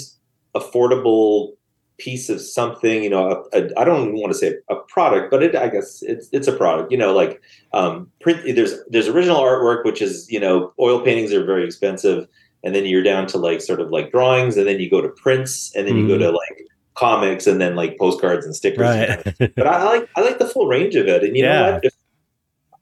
affordable 0.55 1.55
piece 2.01 2.28
of 2.30 2.40
something, 2.40 3.05
you 3.05 3.11
know, 3.11 3.46
I 3.53 3.59
a, 3.59 3.68
I 3.78 3.84
don't 3.84 4.09
even 4.09 4.20
want 4.20 4.32
to 4.32 4.38
say 4.38 4.55
a 4.68 4.76
product, 4.76 5.30
but 5.30 5.42
it, 5.42 5.55
I 5.55 5.68
guess 5.68 6.03
it's, 6.03 6.28
it's 6.32 6.48
a 6.48 6.53
product, 6.53 6.90
you 6.90 6.98
know, 6.98 7.12
like, 7.12 7.40
um, 7.72 8.11
print, 8.20 8.40
there's, 8.57 8.74
there's 8.88 9.07
original 9.07 9.36
artwork, 9.36 9.84
which 9.84 10.03
is, 10.03 10.28
you 10.30 10.40
know, 10.40 10.72
oil 10.80 11.01
paintings 11.03 11.32
are 11.32 11.44
very 11.44 11.64
expensive. 11.64 12.26
And 12.64 12.74
then 12.74 12.86
you're 12.86 13.03
down 13.03 13.26
to 13.28 13.38
like 13.38 13.61
sort 13.61 13.80
of 13.80 13.90
like 13.90 14.11
drawings 14.11 14.57
and 14.57 14.66
then 14.66 14.80
you 14.80 14.90
go 14.90 15.01
to 15.01 15.09
prints 15.09 15.74
and 15.76 15.86
then 15.86 15.94
mm. 15.94 16.01
you 16.01 16.09
go 16.09 16.14
mm-hmm. 16.14 16.24
to 16.24 16.30
like 16.30 16.66
comics 16.94 17.46
and 17.46 17.61
then 17.61 17.76
like 17.76 17.98
postcards 17.98 18.44
and 18.44 18.57
stickers. 18.57 18.80
Right. 18.80 19.22
But 19.57 19.66
I, 19.66 19.78
I, 19.78 19.84
like, 19.84 20.09
I 20.16 20.20
like 20.22 20.38
the 20.38 20.46
full 20.46 20.66
range 20.66 20.96
of 20.96 21.07
it. 21.07 21.22
And 21.22 21.36
you 21.36 21.44
yeah. 21.44 21.53
know 21.53 21.72
what? 21.72 21.84
If, 21.84 21.94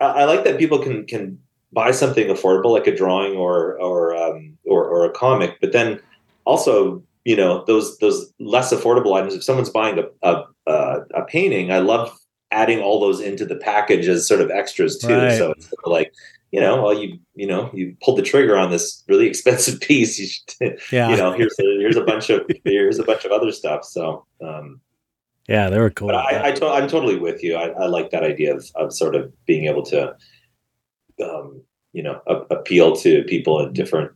I, 0.01 0.07
I 0.07 0.25
like 0.25 0.45
that 0.45 0.59
people 0.59 0.79
can, 0.79 1.07
can 1.07 1.39
buy 1.73 1.91
something 1.91 2.29
affordable, 2.29 2.73
like 2.73 2.87
a 2.87 2.97
drawing 2.97 3.37
or, 3.37 3.79
or, 3.81 4.17
um, 4.17 4.57
or, 4.65 4.85
or 4.85 5.05
a 5.05 5.11
comic, 5.11 5.59
but 5.61 5.73
then 5.73 6.01
also 6.45 7.03
you 7.29 7.37
know 7.37 7.65
those 7.67 7.99
those 7.99 8.33
less 8.41 8.73
affordable 8.73 9.15
items 9.15 9.35
if 9.35 9.45
someone's 9.45 9.71
buying 9.71 9.99
a 10.23 10.43
a, 10.67 11.01
a 11.15 11.25
painting 11.27 11.71
i 11.71 11.79
love 11.79 12.17
adding 12.51 12.81
all 12.81 13.01
those 13.01 13.21
into 13.21 13.45
the 13.45 13.57
package 13.57 14.09
as 14.09 14.27
sort 14.27 14.41
of 14.41 14.51
extras 14.51 14.99
too. 14.99 15.15
Right. 15.15 15.37
so 15.37 15.53
it's 15.53 15.73
like 15.85 16.13
you 16.51 16.61
know 16.61 16.83
well 16.83 16.95
you 16.95 17.19
you 17.35 17.47
know 17.47 17.71
you 17.75 17.95
pulled 18.03 18.19
the 18.19 18.23
trigger 18.23 18.57
on 18.57 18.71
this 18.71 19.05
really 19.09 19.27
expensive 19.33 19.81
piece. 19.81 20.19
You 20.19 20.27
should 20.27 20.81
yeah. 20.93 21.11
you 21.11 21.17
know 21.17 21.33
here's 21.33 21.57
a, 21.59 21.65
here's 21.79 21.97
a 21.97 22.05
bunch 22.05 22.31
of 22.31 22.43
here's 22.65 22.99
a 22.99 23.05
bunch 23.05 23.25
of 23.25 23.33
other 23.33 23.53
stuff. 23.53 23.85
So 23.85 24.27
um 24.43 24.81
yeah 25.49 25.71
they 25.71 25.79
were 25.79 25.91
cool. 25.91 26.11
i, 26.11 26.41
I 26.45 26.53
to, 26.53 26.67
i'm 26.67 26.89
totally 26.89 27.19
with 27.19 27.43
you. 27.43 27.57
I, 27.57 27.69
I 27.69 27.87
like 27.87 28.11
that 28.11 28.23
idea 28.23 28.55
of, 28.55 28.71
of 28.75 28.93
sort 28.93 29.15
of 29.15 29.33
being 29.47 29.67
able 29.67 29.83
to 29.87 30.15
um 31.23 31.63
you 31.93 32.03
know 32.03 32.21
a, 32.27 32.37
appeal 32.55 32.97
to 32.97 33.25
people 33.25 33.61
in 33.61 33.73
different 33.73 34.13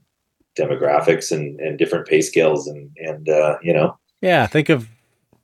demographics 0.59 1.33
and, 1.33 1.59
and 1.61 1.79
different 1.79 2.07
pay 2.07 2.21
scales 2.21 2.67
and 2.67 2.91
and 2.99 3.29
uh, 3.29 3.59
you 3.63 3.73
know. 3.73 3.97
Yeah 4.21 4.47
think 4.47 4.69
of 4.69 4.89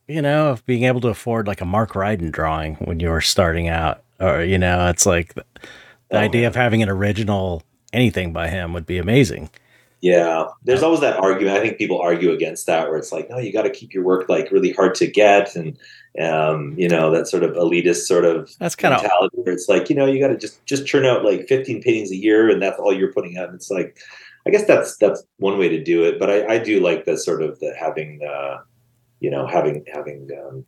you 0.07 0.23
know 0.23 0.51
of 0.51 0.65
being 0.67 0.85
able 0.85 1.01
to 1.01 1.09
afford 1.09 1.47
like 1.47 1.61
a 1.61 1.67
mark 1.67 1.93
ryden 1.93 2.31
drawing 2.31 2.77
when 2.77 3.01
you 3.01 3.09
were 3.09 3.21
starting 3.21 3.69
out 3.69 4.03
or 4.21 4.43
you 4.43 4.59
know 4.59 4.89
it's 4.89 5.07
like 5.07 5.35
the, 5.35 5.45
the 6.11 6.17
oh, 6.17 6.21
idea 6.21 6.43
man. 6.43 6.49
of 6.49 6.57
having 6.57 6.83
an 6.83 6.89
original 6.89 7.63
anything 7.93 8.33
by 8.33 8.49
him 8.49 8.73
would 8.73 8.87
be 8.87 8.99
amazing. 8.99 9.51
Yeah 10.01 10.45
there's 10.63 10.85
always 10.85 11.01
that 11.01 11.19
argument 11.19 11.57
i 11.57 11.61
think 11.61 11.77
people 11.77 12.01
argue 12.01 12.31
against 12.31 12.67
that 12.67 12.89
where 12.89 12.97
it's 12.97 13.11
like 13.11 13.29
no 13.29 13.39
you 13.39 13.53
got 13.53 13.63
to 13.63 13.71
keep 13.71 13.93
your 13.93 14.05
work 14.05 14.29
like 14.29 14.53
really 14.53 14.73
hard 14.73 14.95
to 14.95 15.09
get 15.09 15.57
and 15.57 15.77
um, 16.21 16.75
you 16.77 16.89
know 16.89 17.11
that 17.11 17.29
sort 17.29 17.45
of 17.45 17.53
elitist 17.53 18.07
sort 18.07 18.25
of 18.25 18.51
that's 18.59 18.75
kind 18.75 18.95
of 18.95 19.03
where 19.33 19.55
it's 19.55 19.69
like 19.69 19.89
you 19.89 19.95
know 19.95 20.07
you 20.07 20.19
got 20.19 20.29
to 20.29 20.37
just 20.37 20.65
just 20.67 20.87
churn 20.87 21.05
out 21.05 21.25
like 21.25 21.47
15 21.47 21.83
paintings 21.83 22.11
a 22.11 22.17
year 22.17 22.49
and 22.49 22.61
that's 22.61 22.79
all 22.79 22.93
you're 22.93 23.13
putting 23.13 23.37
out. 23.39 23.47
And 23.47 23.55
it's 23.55 23.71
like 23.71 23.99
I 24.49 24.51
guess 24.51 24.65
that's 24.65 24.97
that's 24.97 25.23
one 25.37 25.59
way 25.59 25.69
to 25.69 25.85
do 25.85 26.05
it. 26.05 26.19
But 26.19 26.31
I, 26.31 26.55
I 26.55 26.59
do 26.59 26.81
like 26.81 27.05
the 27.05 27.19
sort 27.19 27.43
of 27.43 27.61
the 27.61 27.75
having 27.79 28.21
uh, 28.27 28.63
you 29.21 29.31
know 29.31 29.47
having 29.47 29.85
having 29.93 30.29
um, 30.43 30.65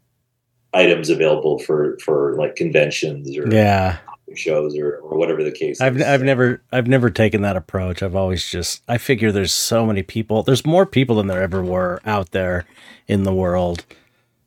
items 0.74 1.08
available 1.08 1.58
for 1.58 1.98
for 2.04 2.36
like 2.36 2.56
conventions 2.56 3.36
or 3.36 3.48
yeah 3.48 3.98
shows 4.36 4.76
or, 4.76 4.98
or 4.98 5.18
whatever 5.18 5.42
the 5.42 5.50
case 5.50 5.80
I've, 5.80 5.96
is. 5.96 6.02
I've 6.02 6.22
never 6.22 6.62
I've 6.70 6.86
never 6.86 7.10
taken 7.10 7.42
that 7.42 7.56
approach. 7.56 8.02
I've 8.02 8.14
always 8.14 8.48
just 8.48 8.82
I 8.86 8.98
figure 8.98 9.32
there's 9.32 9.52
so 9.52 9.86
many 9.86 10.02
people. 10.02 10.42
There's 10.42 10.66
more 10.66 10.86
people 10.86 11.16
than 11.16 11.26
there 11.26 11.42
ever 11.42 11.64
were 11.64 12.00
out 12.04 12.32
there 12.32 12.66
in 13.08 13.24
the 13.24 13.34
world. 13.34 13.84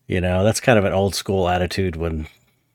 You 0.08 0.22
know, 0.22 0.44
that's 0.44 0.60
kind 0.60 0.78
of 0.78 0.86
an 0.86 0.94
old 0.94 1.16
school 1.16 1.50
attitude 1.50 1.96
when 1.96 2.28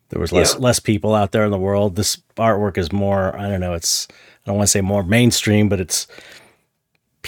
there 0.08 0.20
was 0.20 0.32
less 0.32 0.54
yeah. 0.54 0.60
less 0.60 0.80
people 0.80 1.14
out 1.14 1.32
there 1.32 1.44
in 1.44 1.50
the 1.50 1.58
world. 1.58 1.96
This 1.96 2.16
artwork 2.36 2.76
is 2.76 2.92
more 2.92 3.38
I 3.38 3.48
don't 3.48 3.60
know, 3.60 3.74
it's 3.74 4.08
I 4.10 4.50
don't 4.50 4.56
want 4.56 4.68
to 4.68 4.72
say 4.72 4.80
more 4.80 5.02
mainstream, 5.02 5.68
but 5.68 5.80
it's 5.80 6.06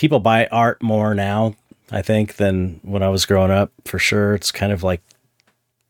people 0.00 0.18
buy 0.18 0.46
art 0.46 0.82
more 0.82 1.14
now, 1.14 1.54
I 1.90 2.00
think, 2.00 2.36
than 2.36 2.80
when 2.82 3.02
I 3.02 3.10
was 3.10 3.26
growing 3.26 3.50
up. 3.50 3.70
For 3.84 3.98
sure, 3.98 4.34
it's 4.34 4.50
kind 4.50 4.72
of 4.72 4.82
like 4.82 5.02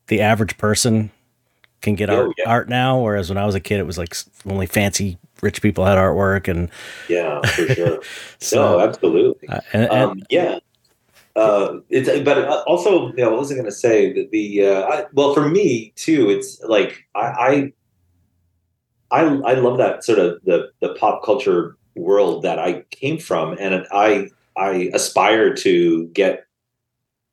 the 0.09 0.21
average 0.21 0.59
person 0.59 1.13
can 1.81 1.95
get 1.95 2.11
oh, 2.11 2.27
art, 2.27 2.35
yeah. 2.37 2.51
art 2.51 2.69
now, 2.69 2.99
whereas 2.99 3.29
when 3.29 3.39
I 3.39 3.47
was 3.47 3.55
a 3.55 3.61
kid, 3.61 3.79
it 3.79 3.87
was 3.87 3.99
like 3.99 4.17
only 4.45 4.67
fancy 4.67 5.17
rich 5.41 5.63
people 5.63 5.85
had 5.85 5.97
artwork 5.97 6.49
and 6.49 6.71
yeah, 7.09 7.41
for 7.43 7.69
sure. 7.69 8.03
so 8.41 8.79
no, 8.79 8.81
absolutely, 8.81 9.49
uh, 9.49 9.61
and, 9.73 9.83
and, 9.85 9.93
um, 9.93 10.23
yeah. 10.29 10.59
Uh, 11.37 11.79
it's 11.89 12.09
but 12.25 12.49
also, 12.67 13.11
you 13.13 13.23
know, 13.25 13.31
what 13.31 13.39
was 13.39 13.53
I 13.53 13.55
going 13.55 13.65
to 13.65 13.73
say? 13.73 14.13
That 14.13 14.33
the 14.33 14.67
uh, 14.67 14.83
I, 14.83 15.05
well, 15.13 15.33
for 15.33 15.49
me 15.49 15.93
too, 15.95 16.29
it's 16.29 16.61
like 16.63 17.07
I, 17.15 17.73
I 19.13 19.23
I 19.23 19.23
I 19.23 19.55
love 19.55 19.79
that 19.79 20.03
sort 20.03 20.19
of 20.19 20.41
the 20.45 20.73
the 20.81 20.95
pop 20.95 21.25
culture 21.25 21.77
world 21.97 22.43
that 22.43 22.59
I 22.59 22.83
came 22.91 23.19
from, 23.19 23.57
and 23.59 23.87
I 23.93 24.29
I 24.57 24.91
aspire 24.93 25.55
to 25.55 26.07
get 26.09 26.45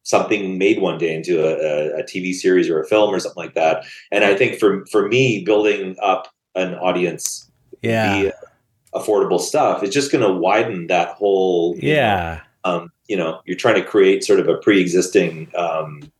something 0.03 0.57
made 0.57 0.81
one 0.81 0.97
day 0.97 1.13
into 1.13 1.43
a, 1.43 1.99
a, 1.99 2.03
TV 2.03 2.33
series 2.33 2.69
or 2.69 2.79
a 2.79 2.87
film 2.87 3.13
or 3.13 3.19
something 3.19 3.43
like 3.43 3.55
that. 3.55 3.83
And 4.09 4.23
I 4.23 4.35
think 4.35 4.57
for 4.57 4.85
for 4.85 5.07
me, 5.07 5.43
building 5.43 5.97
up 6.01 6.33
an 6.55 6.75
audience 6.75 7.51
yeah. 7.81 8.31
affordable 8.93 9.39
stuff 9.39 9.83
is 9.83 9.93
just 9.93 10.11
going 10.11 10.23
to 10.23 10.33
widen 10.33 10.87
that 10.87 11.09
whole 11.09 11.75
yeah. 11.77 12.41
Know, 12.65 12.71
um, 12.71 12.91
you 13.07 13.15
know, 13.15 13.41
you're 13.45 13.57
trying 13.57 13.75
to 13.75 13.83
create 13.83 14.23
sort 14.23 14.39
of 14.39 14.47
a 14.47 14.57
pre-existing 14.57 15.51
um, 15.55 16.11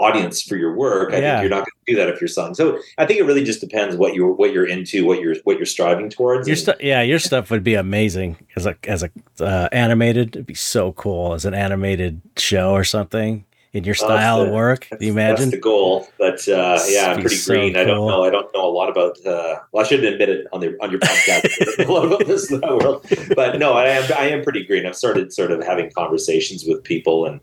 audience 0.00 0.42
for 0.42 0.56
your 0.56 0.74
work. 0.74 1.12
I 1.12 1.18
yeah. 1.18 1.36
think 1.36 1.42
you're 1.42 1.50
not 1.50 1.66
going 1.66 1.84
to 1.86 1.92
do 1.92 1.96
that 1.96 2.08
if 2.08 2.20
you're 2.20 2.28
selling. 2.28 2.54
So 2.54 2.78
I 2.98 3.06
think 3.06 3.20
it 3.20 3.24
really 3.24 3.44
just 3.44 3.60
depends 3.60 3.96
what 3.96 4.14
you're 4.14 4.32
what 4.32 4.52
you're 4.52 4.66
into, 4.66 5.04
what 5.04 5.20
you're 5.20 5.36
what 5.44 5.58
you're 5.58 5.66
striving 5.66 6.10
towards. 6.10 6.48
Your 6.48 6.56
stuff, 6.56 6.76
yeah, 6.80 7.02
your 7.02 7.18
stuff 7.18 7.50
would 7.50 7.62
be 7.62 7.74
amazing 7.74 8.36
as 8.56 8.66
a 8.66 8.76
as 8.84 9.02
a 9.02 9.10
uh, 9.40 9.68
animated. 9.72 10.36
It'd 10.36 10.46
be 10.46 10.54
so 10.54 10.92
cool 10.92 11.34
as 11.34 11.44
an 11.44 11.54
animated 11.54 12.20
show 12.36 12.72
or 12.72 12.84
something 12.84 13.44
in 13.72 13.84
your 13.84 13.94
style 13.94 14.40
of 14.40 14.50
work. 14.50 14.88
Do 14.90 15.04
you 15.04 15.12
imagine? 15.12 15.46
That's 15.46 15.50
the 15.52 15.60
goal. 15.60 16.08
But 16.18 16.46
uh, 16.48 16.80
yeah, 16.88 17.12
I'm 17.12 17.20
pretty 17.20 17.36
so 17.36 17.54
green. 17.54 17.74
Cool. 17.74 17.82
I 17.82 17.84
don't 17.84 18.06
know. 18.06 18.24
I 18.24 18.30
don't 18.30 18.52
know 18.52 18.68
a 18.68 18.72
lot 18.72 18.88
about. 18.88 19.24
Uh, 19.24 19.60
well, 19.72 19.84
I 19.84 19.88
shouldn't 19.88 20.08
admit 20.08 20.28
it 20.28 20.46
on 20.52 20.60
the 20.60 20.76
on 20.82 20.90
your 20.90 21.00
podcast. 21.00 21.86
a 21.86 21.92
lot 21.92 22.06
about 22.06 22.26
this 22.26 22.50
world, 22.62 23.06
but 23.36 23.58
no, 23.58 23.74
I 23.74 23.88
am. 23.88 24.10
I 24.16 24.28
am 24.30 24.42
pretty 24.42 24.64
green. 24.64 24.86
I've 24.86 24.96
started 24.96 25.32
sort 25.32 25.52
of 25.52 25.62
having 25.62 25.90
conversations 25.92 26.64
with 26.66 26.82
people 26.82 27.26
and 27.26 27.40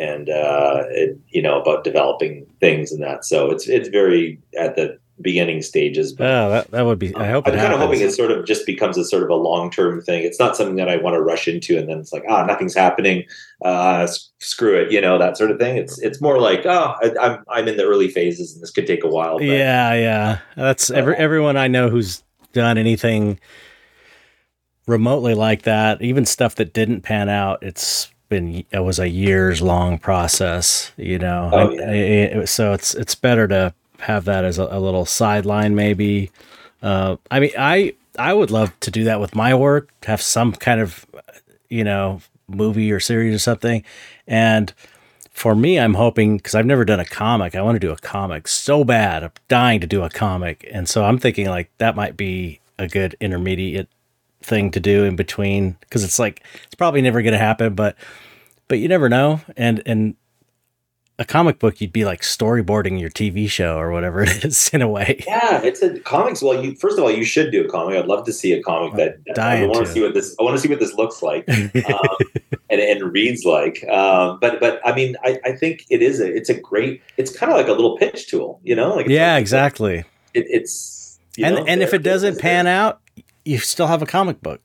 and 0.00 0.30
uh, 0.30 0.84
it, 0.90 1.18
you 1.28 1.42
know 1.42 1.60
about 1.60 1.84
developing 1.84 2.46
things 2.58 2.90
and 2.92 3.02
that. 3.02 3.24
So 3.24 3.50
it's 3.50 3.68
it's 3.68 3.88
very 3.88 4.40
at 4.58 4.76
the 4.76 4.98
beginning 5.20 5.60
stages. 5.60 6.12
But, 6.12 6.26
oh, 6.26 6.50
that, 6.50 6.70
that 6.70 6.86
would 6.86 6.98
be. 6.98 7.14
I 7.14 7.28
hope. 7.28 7.46
I'm 7.46 7.54
kind 7.54 7.74
of 7.74 7.80
hoping 7.80 8.00
it 8.00 8.12
sort 8.12 8.30
of 8.30 8.46
just 8.46 8.64
becomes 8.64 8.96
a 8.96 9.04
sort 9.04 9.22
of 9.22 9.28
a 9.28 9.34
long 9.34 9.70
term 9.70 10.00
thing. 10.00 10.24
It's 10.24 10.38
not 10.38 10.56
something 10.56 10.76
that 10.76 10.88
I 10.88 10.96
want 10.96 11.14
to 11.14 11.20
rush 11.20 11.46
into 11.46 11.78
and 11.78 11.88
then 11.88 11.98
it's 11.98 12.12
like 12.12 12.24
ah 12.28 12.44
nothing's 12.44 12.74
happening. 12.74 13.24
Uh, 13.62 14.06
screw 14.38 14.80
it, 14.80 14.90
you 14.90 15.00
know 15.00 15.18
that 15.18 15.36
sort 15.36 15.50
of 15.50 15.58
thing. 15.58 15.76
It's 15.76 15.98
it's 16.00 16.20
more 16.20 16.40
like 16.40 16.64
oh 16.64 16.94
I, 17.02 17.06
am 17.06 17.18
I'm, 17.20 17.44
I'm 17.50 17.68
in 17.68 17.76
the 17.76 17.84
early 17.84 18.08
phases 18.08 18.54
and 18.54 18.62
this 18.62 18.70
could 18.70 18.86
take 18.86 19.04
a 19.04 19.08
while. 19.08 19.38
But, 19.38 19.44
yeah, 19.44 19.94
yeah. 19.94 20.38
That's 20.56 20.90
every, 20.90 21.16
everyone 21.16 21.56
I 21.56 21.68
know 21.68 21.90
who's 21.90 22.22
done 22.52 22.78
anything 22.78 23.38
remotely 24.86 25.34
like 25.34 25.62
that, 25.62 26.02
even 26.02 26.24
stuff 26.26 26.56
that 26.56 26.72
didn't 26.72 27.02
pan 27.02 27.28
out. 27.28 27.62
It's 27.62 28.10
been 28.30 28.64
it 28.70 28.78
was 28.78 28.98
a 28.98 29.08
years 29.08 29.60
long 29.60 29.98
process, 29.98 30.92
you 30.96 31.18
know. 31.18 31.50
Oh, 31.52 31.70
yeah. 31.70 31.90
it, 31.90 32.36
it, 32.36 32.48
so 32.48 32.72
it's 32.72 32.94
it's 32.94 33.14
better 33.14 33.46
to 33.48 33.74
have 33.98 34.24
that 34.24 34.46
as 34.46 34.58
a, 34.58 34.64
a 34.70 34.80
little 34.80 35.04
sideline, 35.04 35.74
maybe. 35.74 36.30
Uh, 36.82 37.16
I 37.30 37.40
mean, 37.40 37.50
I 37.58 37.92
I 38.18 38.32
would 38.32 38.50
love 38.50 38.78
to 38.80 38.90
do 38.90 39.04
that 39.04 39.20
with 39.20 39.34
my 39.34 39.54
work, 39.54 39.90
have 40.04 40.22
some 40.22 40.52
kind 40.52 40.80
of 40.80 41.04
you 41.68 41.84
know 41.84 42.22
movie 42.48 42.90
or 42.90 43.00
series 43.00 43.34
or 43.34 43.38
something, 43.38 43.84
and 44.26 44.72
for 45.30 45.54
me, 45.54 45.78
I'm 45.78 45.94
hoping 45.94 46.38
because 46.38 46.54
I've 46.54 46.66
never 46.66 46.84
done 46.84 47.00
a 47.00 47.04
comic. 47.04 47.54
I 47.54 47.62
want 47.62 47.76
to 47.76 47.86
do 47.86 47.92
a 47.92 47.96
comic 47.96 48.48
so 48.48 48.84
bad. 48.84 49.22
I'm 49.22 49.32
dying 49.48 49.80
to 49.80 49.86
do 49.86 50.02
a 50.02 50.10
comic, 50.10 50.66
and 50.72 50.88
so 50.88 51.04
I'm 51.04 51.18
thinking 51.18 51.48
like 51.48 51.70
that 51.78 51.96
might 51.96 52.16
be 52.16 52.60
a 52.78 52.88
good 52.88 53.14
intermediate 53.20 53.88
thing 54.50 54.70
to 54.72 54.80
do 54.80 55.04
in 55.04 55.16
between 55.16 55.76
because 55.80 56.04
it's 56.04 56.18
like 56.18 56.44
it's 56.64 56.74
probably 56.74 57.00
never 57.00 57.22
going 57.22 57.32
to 57.32 57.38
happen 57.38 57.74
but 57.74 57.96
but 58.68 58.78
you 58.78 58.88
never 58.88 59.08
know 59.08 59.40
and 59.56 59.82
and 59.86 60.16
a 61.20 61.24
comic 61.24 61.58
book 61.58 61.82
you'd 61.82 61.92
be 61.92 62.06
like 62.06 62.22
storyboarding 62.22 62.98
your 62.98 63.10
TV 63.10 63.48
show 63.48 63.76
or 63.76 63.92
whatever 63.92 64.22
it 64.26 64.42
is 64.42 64.70
in 64.70 64.80
a 64.80 64.88
way. 64.88 65.22
Yeah, 65.26 65.62
it's 65.62 65.82
a 65.82 66.00
comics. 66.00 66.42
Well, 66.42 66.64
you 66.64 66.74
first 66.74 66.98
of 66.98 67.04
all 67.04 67.10
you 67.10 67.24
should 67.24 67.52
do 67.52 67.64
a 67.64 67.68
comic. 67.68 67.96
I'd 67.98 68.06
love 68.06 68.24
to 68.24 68.32
see 68.32 68.52
a 68.54 68.62
comic 68.62 68.94
that 68.94 69.38
I 69.38 69.66
want 69.66 69.86
to 69.86 69.92
see 69.92 70.00
what 70.00 70.14
this. 70.14 70.34
I 70.40 70.42
want 70.42 70.56
to 70.56 70.62
see 70.62 70.68
what 70.68 70.80
this 70.80 70.94
looks 70.94 71.22
like 71.22 71.46
um, 71.48 72.16
and, 72.70 72.80
and 72.80 73.12
reads 73.12 73.44
like. 73.44 73.86
Um, 73.86 74.38
but 74.40 74.60
but 74.60 74.80
I 74.84 74.94
mean, 74.94 75.14
I, 75.22 75.38
I 75.44 75.52
think 75.52 75.84
it 75.90 76.00
is 76.00 76.20
a 76.20 76.34
it's 76.34 76.48
a 76.48 76.58
great. 76.58 77.02
It's 77.18 77.36
kind 77.36 77.52
of 77.52 77.58
like 77.58 77.68
a 77.68 77.72
little 77.72 77.98
pitch 77.98 78.28
tool, 78.28 78.58
you 78.64 78.74
know? 78.74 78.94
Like 78.96 79.06
yeah, 79.06 79.34
like, 79.34 79.42
exactly. 79.42 79.98
it, 80.32 80.46
it's 80.48 81.18
and 81.38 81.56
know, 81.56 81.64
and 81.66 81.82
if 81.82 81.92
it 81.92 82.02
doesn't 82.02 82.38
pan 82.38 82.66
out, 82.66 83.00
you 83.44 83.58
still 83.58 83.86
have 83.86 84.02
a 84.02 84.06
comic 84.06 84.40
book. 84.40 84.60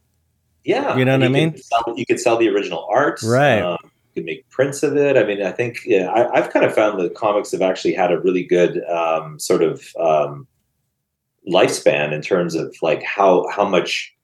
Yeah, 0.63 0.97
you 0.97 1.05
know 1.05 1.13
what 1.13 1.23
I 1.23 1.28
mean. 1.28 1.57
Sell, 1.57 1.93
you 1.95 2.05
could 2.05 2.19
sell 2.19 2.38
the 2.38 2.49
original 2.49 2.88
art, 2.89 3.21
right? 3.23 3.61
Um, 3.61 3.78
you 3.84 4.21
could 4.21 4.26
make 4.26 4.49
prints 4.49 4.82
of 4.82 4.97
it. 4.97 5.15
I 5.15 5.23
mean, 5.23 5.43
I 5.43 5.51
think 5.51 5.82
yeah, 5.86 6.11
I, 6.11 6.39
have 6.39 6.51
kind 6.51 6.65
of 6.65 6.73
found 6.73 6.99
that 6.99 7.13
comics 7.13 7.51
have 7.51 7.61
actually 7.61 7.93
had 7.93 8.11
a 8.11 8.19
really 8.19 8.43
good 8.43 8.84
um, 8.86 9.39
sort 9.39 9.61
of 9.61 9.86
um, 9.99 10.47
lifespan 11.47 12.11
in 12.11 12.21
terms 12.21 12.55
of 12.55 12.76
like 12.82 13.03
how 13.03 13.47
how 13.49 13.67
much 13.67 14.15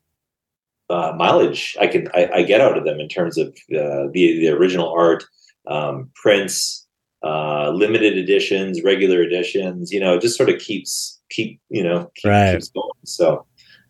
uh, 0.89 1.13
mileage 1.15 1.77
I 1.79 1.87
can 1.87 2.07
I, 2.13 2.29
I, 2.33 2.43
get 2.43 2.59
out 2.59 2.77
of 2.77 2.85
them 2.85 2.99
in 2.99 3.07
terms 3.07 3.37
of 3.37 3.49
uh, 3.49 4.09
the 4.11 4.39
the 4.39 4.49
original 4.49 4.89
art, 4.89 5.23
um, 5.67 6.09
prints, 6.15 6.87
uh, 7.23 7.69
limited 7.69 8.17
editions, 8.17 8.81
regular 8.83 9.21
editions. 9.21 9.91
You 9.91 9.99
know, 9.99 10.15
it 10.15 10.21
just 10.21 10.37
sort 10.37 10.49
of 10.49 10.59
keeps 10.59 11.19
keep 11.29 11.59
you 11.69 11.83
know 11.83 12.11
keep, 12.15 12.29
right. 12.29 12.53
keeps 12.53 12.69
going. 12.69 12.89
So 13.05 13.45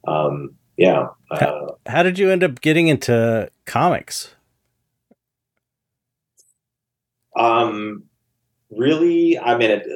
um, 0.08 0.56
yeah. 0.78 1.08
How, 1.30 1.38
uh, 1.38 1.72
how 1.88 2.04
did 2.04 2.18
you 2.18 2.30
end 2.30 2.43
up 2.43 2.62
getting 2.62 2.88
into 2.88 3.49
comics? 3.66 4.34
Um, 7.36 8.04
really, 8.70 9.39
I 9.39 9.58
mean, 9.58 9.72
it, 9.72 9.88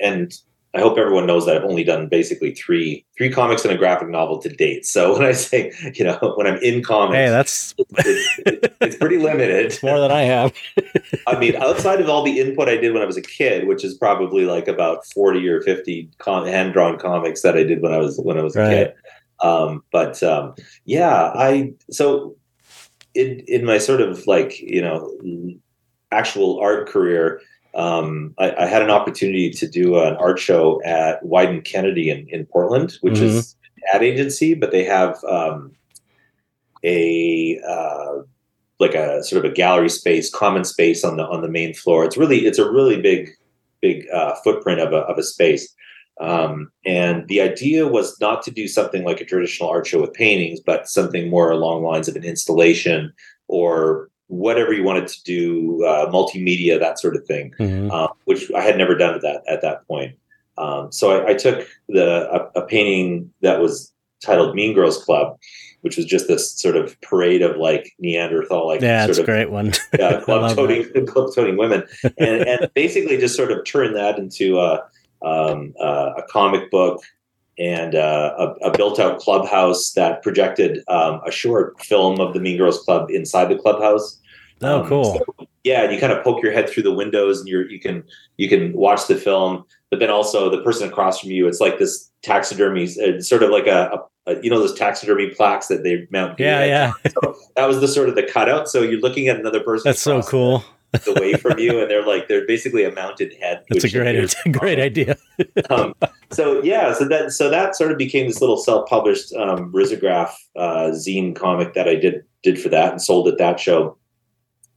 and 0.00 0.32
I 0.72 0.80
hope 0.80 0.98
everyone 0.98 1.26
knows 1.26 1.46
that 1.46 1.56
I've 1.56 1.64
only 1.64 1.82
done 1.82 2.08
basically 2.08 2.54
three 2.54 3.04
three 3.18 3.30
comics 3.30 3.64
and 3.64 3.74
a 3.74 3.76
graphic 3.76 4.08
novel 4.08 4.38
to 4.38 4.48
date. 4.48 4.86
So 4.86 5.12
when 5.18 5.26
I 5.26 5.32
say, 5.32 5.72
you 5.94 6.04
know, 6.04 6.34
when 6.36 6.46
I'm 6.46 6.58
in 6.58 6.82
comics, 6.82 7.16
hey, 7.16 7.28
that's 7.28 7.74
it's, 7.78 8.74
it's 8.80 8.96
pretty 8.96 9.18
limited. 9.18 9.66
It's 9.70 9.82
more 9.82 9.98
than 9.98 10.10
I 10.10 10.22
have. 10.22 10.52
I 11.26 11.38
mean, 11.38 11.56
outside 11.56 12.00
of 12.00 12.08
all 12.08 12.24
the 12.24 12.38
input 12.40 12.68
I 12.68 12.76
did 12.76 12.92
when 12.92 13.02
I 13.02 13.06
was 13.06 13.16
a 13.16 13.22
kid, 13.22 13.66
which 13.66 13.84
is 13.84 13.94
probably 13.94 14.44
like 14.44 14.68
about 14.68 15.06
forty 15.06 15.46
or 15.48 15.60
fifty 15.60 16.08
com- 16.18 16.46
hand 16.46 16.72
drawn 16.72 16.98
comics 16.98 17.42
that 17.42 17.56
I 17.56 17.64
did 17.64 17.82
when 17.82 17.92
I 17.92 17.98
was 17.98 18.18
when 18.18 18.38
I 18.38 18.42
was 18.42 18.56
a 18.56 18.60
right. 18.60 18.70
kid. 18.70 18.94
Um, 19.42 19.82
but 19.90 20.22
um, 20.22 20.54
yeah, 20.84 21.32
I 21.34 21.72
so 21.90 22.36
in 23.14 23.40
in 23.48 23.64
my 23.64 23.78
sort 23.78 24.00
of 24.00 24.26
like 24.26 24.60
you 24.60 24.82
know 24.82 25.10
actual 26.12 26.60
art 26.60 26.88
career 26.88 27.40
um, 27.74 28.34
I, 28.38 28.64
I, 28.64 28.66
had 28.66 28.82
an 28.82 28.90
opportunity 28.90 29.50
to 29.50 29.68
do 29.68 30.00
an 30.00 30.16
art 30.16 30.38
show 30.38 30.82
at 30.84 31.22
Wieden+Kennedy 31.22 32.10
in, 32.10 32.26
in 32.28 32.46
Portland, 32.46 32.96
which 33.00 33.14
mm-hmm. 33.14 33.26
is 33.26 33.56
ad 33.94 34.02
agency, 34.02 34.54
but 34.54 34.72
they 34.72 34.82
have 34.84 35.22
um, 35.24 35.72
a 36.82 37.60
uh, 37.66 38.22
like 38.80 38.94
a 38.94 39.22
sort 39.22 39.44
of 39.44 39.50
a 39.50 39.54
gallery 39.54 39.88
space, 39.88 40.30
common 40.30 40.64
space 40.64 41.04
on 41.04 41.16
the 41.16 41.24
on 41.26 41.42
the 41.42 41.48
main 41.48 41.72
floor. 41.72 42.04
It's 42.04 42.16
really 42.16 42.46
it's 42.46 42.58
a 42.58 42.70
really 42.70 43.00
big 43.00 43.30
big 43.80 44.04
uh, 44.12 44.34
footprint 44.42 44.80
of 44.80 44.92
a 44.92 44.98
of 44.98 45.16
a 45.16 45.22
space. 45.22 45.72
Um, 46.20 46.70
and 46.84 47.26
the 47.28 47.40
idea 47.40 47.88
was 47.88 48.20
not 48.20 48.42
to 48.42 48.50
do 48.50 48.68
something 48.68 49.04
like 49.04 49.20
a 49.20 49.24
traditional 49.24 49.70
art 49.70 49.86
show 49.86 50.00
with 50.00 50.12
paintings, 50.12 50.60
but 50.60 50.86
something 50.86 51.30
more 51.30 51.50
along 51.50 51.82
lines 51.82 52.08
of 52.08 52.16
an 52.16 52.24
installation 52.24 53.12
or 53.48 54.10
whatever 54.26 54.72
you 54.72 54.84
wanted 54.84 55.08
to 55.08 55.22
do, 55.24 55.84
uh, 55.84 56.10
multimedia, 56.10 56.78
that 56.78 56.98
sort 57.00 57.16
of 57.16 57.24
thing, 57.24 57.52
mm-hmm. 57.58 57.90
uh, 57.90 58.08
which 58.26 58.50
I 58.52 58.60
had 58.60 58.76
never 58.76 58.94
done 58.94 59.14
at 59.14 59.22
that 59.22 59.42
at 59.48 59.62
that 59.62 59.86
point. 59.88 60.16
Um, 60.56 60.92
so 60.92 61.10
I, 61.10 61.30
I, 61.30 61.34
took 61.34 61.66
the 61.88 62.28
a, 62.30 62.60
a, 62.60 62.66
painting 62.66 63.32
that 63.40 63.60
was 63.60 63.92
titled 64.22 64.54
Mean 64.54 64.74
Girls 64.74 65.02
Club, 65.02 65.38
which 65.80 65.96
was 65.96 66.04
just 66.04 66.28
this 66.28 66.52
sort 66.52 66.76
of 66.76 67.00
parade 67.00 67.40
of 67.40 67.56
like 67.56 67.94
Neanderthal, 67.98 68.66
like 68.66 68.82
yeah, 68.82 69.06
a 69.06 69.24
great 69.24 69.50
one. 69.50 69.72
uh, 69.98 70.20
club 70.24 70.54
toting 70.54 71.06
club 71.06 71.34
toting 71.34 71.56
women, 71.56 71.84
and, 72.18 72.46
and 72.46 72.70
basically 72.74 73.16
just 73.16 73.36
sort 73.36 73.50
of 73.50 73.64
turned 73.64 73.96
that 73.96 74.18
into 74.18 74.58
a 74.58 74.82
um, 75.22 75.74
uh, 75.80 76.12
a 76.16 76.22
comic 76.28 76.70
book 76.70 77.02
and 77.58 77.94
uh, 77.94 78.34
a, 78.38 78.68
a, 78.68 78.76
built-out 78.76 79.18
clubhouse 79.18 79.92
that 79.92 80.22
projected 80.22 80.82
um, 80.88 81.20
a 81.26 81.30
short 81.30 81.80
film 81.82 82.18
of 82.18 82.32
the 82.32 82.40
Mean 82.40 82.56
Girls 82.56 82.78
Club 82.84 83.10
inside 83.10 83.50
the 83.50 83.56
clubhouse. 83.56 84.18
Oh, 84.62 84.80
um, 84.80 84.88
cool. 84.88 85.04
So, 85.14 85.46
yeah, 85.64 85.82
and 85.82 85.92
you 85.92 86.00
kind 86.00 86.12
of 86.12 86.24
poke 86.24 86.42
your 86.42 86.52
head 86.52 86.70
through 86.70 86.84
the 86.84 86.92
windows, 86.92 87.40
and 87.40 87.48
you 87.48 87.66
you 87.68 87.78
can 87.80 88.02
you 88.38 88.48
can 88.48 88.72
watch 88.72 89.06
the 89.08 89.16
film. 89.16 89.64
But 89.90 89.98
then 89.98 90.10
also 90.10 90.50
the 90.50 90.62
person 90.62 90.88
across 90.88 91.20
from 91.20 91.30
you, 91.30 91.46
it's 91.48 91.60
like 91.60 91.78
this 91.78 92.10
taxidermy, 92.22 92.84
it's 92.84 93.28
sort 93.28 93.42
of 93.42 93.50
like 93.50 93.66
a, 93.66 93.90
a, 94.26 94.32
a, 94.32 94.42
you 94.42 94.50
know 94.50 94.58
those 94.58 94.74
taxidermy 94.74 95.30
plaques 95.30 95.66
that 95.68 95.82
they 95.82 96.06
mount. 96.10 96.38
Yeah, 96.38 96.64
yeah. 96.64 96.92
So 97.10 97.36
that 97.56 97.66
was 97.66 97.80
the 97.80 97.88
sort 97.88 98.08
of 98.08 98.14
the 98.14 98.22
cutout. 98.22 98.68
So 98.68 98.82
you're 98.82 99.00
looking 99.00 99.28
at 99.28 99.38
another 99.38 99.60
person. 99.60 99.88
That's 99.88 100.00
so 100.00 100.22
cool. 100.22 100.64
Away 101.06 101.34
from 101.34 101.58
you, 101.58 101.80
and 101.80 101.90
they're 101.90 102.06
like 102.06 102.28
they're 102.28 102.46
basically 102.46 102.84
a 102.84 102.92
mounted 102.92 103.34
head. 103.40 103.64
That's 103.68 103.84
a 103.84 103.90
great, 103.90 104.16
a 104.16 104.48
great 104.50 104.78
idea. 104.78 105.16
um, 105.70 105.94
so 106.30 106.62
yeah, 106.62 106.92
so 106.92 107.06
that 107.08 107.32
so 107.32 107.50
that 107.50 107.76
sort 107.76 107.92
of 107.92 107.98
became 107.98 108.26
this 108.26 108.40
little 108.40 108.56
self-published 108.56 109.32
um, 109.34 109.72
risograph 109.72 110.32
uh, 110.56 110.90
zine 110.92 111.34
comic 111.34 111.74
that 111.74 111.88
I 111.88 111.94
did 111.94 112.24
did 112.42 112.60
for 112.60 112.68
that 112.70 112.92
and 112.92 113.02
sold 113.02 113.28
at 113.28 113.38
that 113.38 113.60
show. 113.60 113.96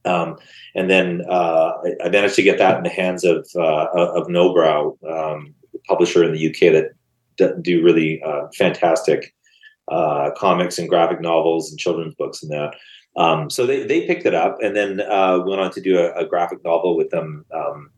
Um, 0.04 0.36
and 0.74 0.90
then 0.90 1.22
uh, 1.30 1.72
I, 1.84 2.06
I, 2.06 2.08
managed 2.10 2.34
to 2.34 2.42
get 2.42 2.58
that 2.58 2.76
in 2.76 2.82
the 2.82 2.90
hands 2.90 3.24
of 3.24 3.48
uh, 3.56 3.86
of 3.94 4.26
Nobrow, 4.28 4.96
um, 5.08 5.54
publisher 5.86 6.22
in 6.24 6.32
the 6.32 6.48
UK 6.48 6.72
that 6.72 6.92
d- 7.36 7.60
do 7.62 7.82
really 7.82 8.22
uh, 8.22 8.48
fantastic 8.54 9.34
uh, 9.88 10.30
comics 10.36 10.78
and 10.78 10.88
graphic 10.88 11.20
novels 11.20 11.70
and 11.70 11.78
children's 11.78 12.14
books 12.14 12.42
and 12.42 12.52
that. 12.52 12.74
Um, 13.16 13.48
so 13.48 13.66
they, 13.66 13.84
they 13.86 14.06
picked 14.06 14.26
it 14.26 14.34
up 14.34 14.58
and 14.60 14.74
then 14.74 15.00
uh, 15.00 15.38
went 15.44 15.60
on 15.60 15.70
to 15.72 15.80
do 15.80 15.98
a, 15.98 16.12
a 16.14 16.26
graphic 16.26 16.64
novel 16.64 16.96
with 16.96 17.10
them 17.10 17.44
um, 17.54 17.90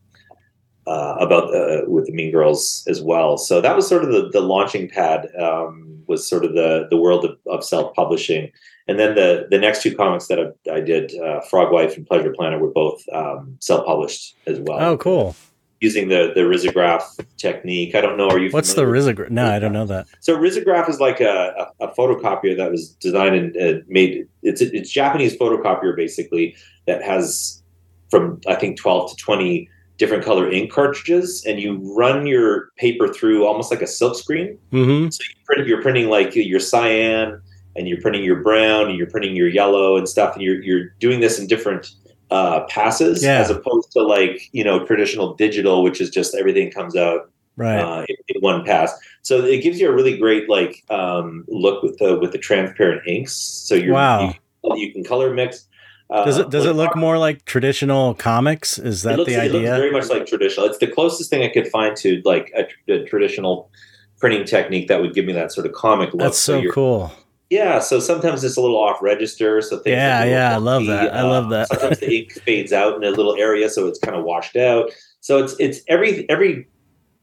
uh, 0.86 1.16
about 1.18 1.50
with 1.88 2.06
the 2.06 2.12
Mean 2.12 2.30
Girls 2.30 2.84
as 2.86 3.00
well. 3.02 3.38
So 3.38 3.60
that 3.60 3.74
was 3.74 3.88
sort 3.88 4.04
of 4.04 4.10
the, 4.10 4.28
the 4.30 4.40
launching 4.40 4.88
pad. 4.88 5.28
Um, 5.40 5.82
was 6.06 6.28
sort 6.28 6.44
of 6.44 6.54
the 6.54 6.86
the 6.88 6.96
world 6.96 7.24
of, 7.24 7.36
of 7.46 7.64
self 7.64 7.92
publishing 7.94 8.52
and 8.88 8.98
then 8.98 9.14
the 9.14 9.46
the 9.50 9.58
next 9.58 9.82
two 9.82 9.94
comics 9.94 10.26
that 10.28 10.38
I, 10.38 10.70
I 10.70 10.80
did, 10.80 11.14
uh, 11.18 11.40
Frog 11.42 11.72
Wife 11.72 11.96
and 11.96 12.06
Pleasure 12.06 12.32
Planet, 12.32 12.60
were 12.60 12.70
both 12.70 13.02
um, 13.12 13.56
self 13.60 13.84
published 13.84 14.36
as 14.46 14.60
well. 14.60 14.80
Oh, 14.80 14.96
cool! 14.96 15.34
Using 15.80 16.08
the 16.08 16.32
the 16.34 16.40
risograph 16.40 17.02
technique. 17.36 17.94
I 17.94 18.00
don't 18.00 18.16
know. 18.16 18.30
Are 18.30 18.38
you? 18.38 18.50
What's 18.50 18.74
the 18.74 18.84
risograph? 18.84 19.30
No, 19.30 19.46
I 19.46 19.58
don't 19.58 19.72
know 19.72 19.84
that. 19.86 20.06
So 20.20 20.36
risograph 20.36 20.88
is 20.88 21.00
like 21.00 21.20
a, 21.20 21.68
a, 21.80 21.86
a 21.86 21.94
photocopier 21.94 22.56
that 22.56 22.70
was 22.70 22.90
designed 22.94 23.36
and 23.36 23.56
uh, 23.56 23.82
made. 23.86 24.26
It's 24.42 24.62
a, 24.62 24.74
it's 24.74 24.90
Japanese 24.90 25.36
photocopier 25.36 25.94
basically 25.94 26.56
that 26.86 27.02
has 27.02 27.62
from 28.10 28.40
I 28.46 28.54
think 28.54 28.78
twelve 28.78 29.10
to 29.10 29.16
twenty 29.16 29.68
different 29.98 30.24
color 30.24 30.50
ink 30.50 30.70
cartridges 30.70 31.42
and 31.46 31.58
you 31.58 31.78
run 31.96 32.26
your 32.26 32.70
paper 32.76 33.08
through 33.08 33.46
almost 33.46 33.70
like 33.70 33.82
a 33.82 33.86
silk 33.86 34.16
screen. 34.16 34.58
Mm-hmm. 34.72 35.08
So 35.10 35.22
you 35.28 35.44
print, 35.44 35.66
you're 35.68 35.82
printing 35.82 36.08
like 36.08 36.34
your 36.36 36.60
cyan, 36.60 37.40
and 37.76 37.88
you're 37.88 38.00
printing 38.00 38.24
your 38.24 38.42
brown 38.42 38.88
and 38.88 38.96
you're 38.96 39.10
printing 39.10 39.36
your 39.36 39.48
yellow 39.48 39.96
and 39.96 40.08
stuff 40.08 40.34
and 40.34 40.42
you're 40.42 40.62
you're 40.62 40.88
doing 40.98 41.20
this 41.20 41.38
in 41.38 41.46
different 41.46 41.90
uh, 42.30 42.64
passes 42.64 43.22
yeah. 43.22 43.38
as 43.38 43.50
opposed 43.50 43.92
to 43.92 44.02
like 44.02 44.48
you 44.52 44.64
know 44.64 44.84
traditional 44.84 45.34
digital 45.34 45.82
which 45.82 46.00
is 46.00 46.10
just 46.10 46.34
everything 46.34 46.70
comes 46.70 46.96
out 46.96 47.30
right 47.56 47.78
uh, 47.78 48.04
in, 48.08 48.16
in, 48.28 48.40
one 48.40 48.64
pass 48.64 48.92
so 49.22 49.44
it 49.44 49.62
gives 49.62 49.80
you 49.80 49.88
a 49.88 49.94
really 49.94 50.16
great 50.16 50.48
like 50.48 50.84
um, 50.90 51.44
look 51.48 51.82
with 51.82 51.98
the 51.98 52.18
with 52.18 52.32
the 52.32 52.38
transparent 52.38 53.06
inks 53.06 53.34
so 53.34 53.74
you're 53.74 53.94
wow. 53.94 54.34
you, 54.64 54.76
you 54.76 54.92
can 54.92 55.04
color 55.04 55.32
mix 55.32 55.66
uh, 56.08 56.24
does 56.24 56.38
it 56.38 56.50
does 56.50 56.66
it 56.66 56.74
look 56.74 56.94
more 56.94 57.18
like 57.18 57.44
traditional 57.46 58.14
comics? 58.14 58.78
Is 58.78 59.02
that 59.02 59.18
looks, 59.18 59.28
the 59.28 59.40
idea? 59.40 59.74
very 59.74 59.90
much 59.90 60.08
like 60.08 60.24
traditional. 60.24 60.64
It's 60.66 60.78
the 60.78 60.86
closest 60.86 61.30
thing 61.30 61.42
I 61.42 61.48
could 61.48 61.66
find 61.66 61.96
to 61.96 62.22
like 62.24 62.52
a, 62.56 62.92
a 62.92 63.04
traditional 63.04 63.70
printing 64.18 64.44
technique 64.44 64.86
that 64.86 65.00
would 65.00 65.14
give 65.14 65.24
me 65.24 65.32
that 65.32 65.50
sort 65.50 65.66
of 65.66 65.72
comic 65.72 66.12
look. 66.12 66.20
That's 66.20 66.38
so, 66.38 66.62
so 66.62 66.70
cool. 66.70 67.12
Yeah, 67.50 67.78
so 67.78 68.00
sometimes 68.00 68.42
it's 68.42 68.56
a 68.56 68.60
little 68.60 68.76
off 68.76 69.00
register. 69.00 69.62
So 69.62 69.78
things 69.78 69.94
yeah, 69.94 70.24
yeah, 70.24 70.54
I 70.54 70.56
love 70.56 70.86
that. 70.86 71.14
I 71.14 71.22
love 71.22 71.48
that. 71.50 71.68
sometimes 71.68 72.00
the 72.00 72.22
ink 72.22 72.32
fades 72.44 72.72
out 72.72 72.96
in 72.96 73.04
a 73.04 73.10
little 73.10 73.36
area, 73.36 73.70
so 73.70 73.86
it's 73.86 74.00
kind 74.00 74.16
of 74.16 74.24
washed 74.24 74.56
out. 74.56 74.90
So 75.20 75.38
it's 75.38 75.54
it's 75.60 75.80
every 75.88 76.28
every 76.28 76.66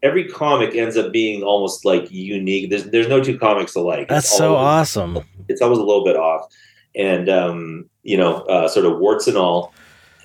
every 0.01 0.27
comic 0.27 0.75
ends 0.75 0.95
up 0.95 1.11
being 1.11 1.43
almost 1.43 1.83
like 1.85 2.09
unique. 2.09 2.69
There's 2.69 2.85
there's 2.85 3.07
no 3.07 3.21
two 3.21 3.37
comics 3.37 3.75
alike. 3.75 4.07
That's 4.07 4.29
so 4.29 4.55
awesome. 4.55 5.19
It's 5.49 5.61
always 5.61 5.79
a 5.79 5.83
little 5.83 6.05
bit 6.05 6.15
off, 6.15 6.47
and 6.95 7.27
um, 7.27 7.89
you 8.03 8.17
know, 8.17 8.43
uh, 8.43 8.67
sort 8.67 8.85
of 8.85 8.99
warts 8.99 9.27
and 9.27 9.37
all. 9.37 9.73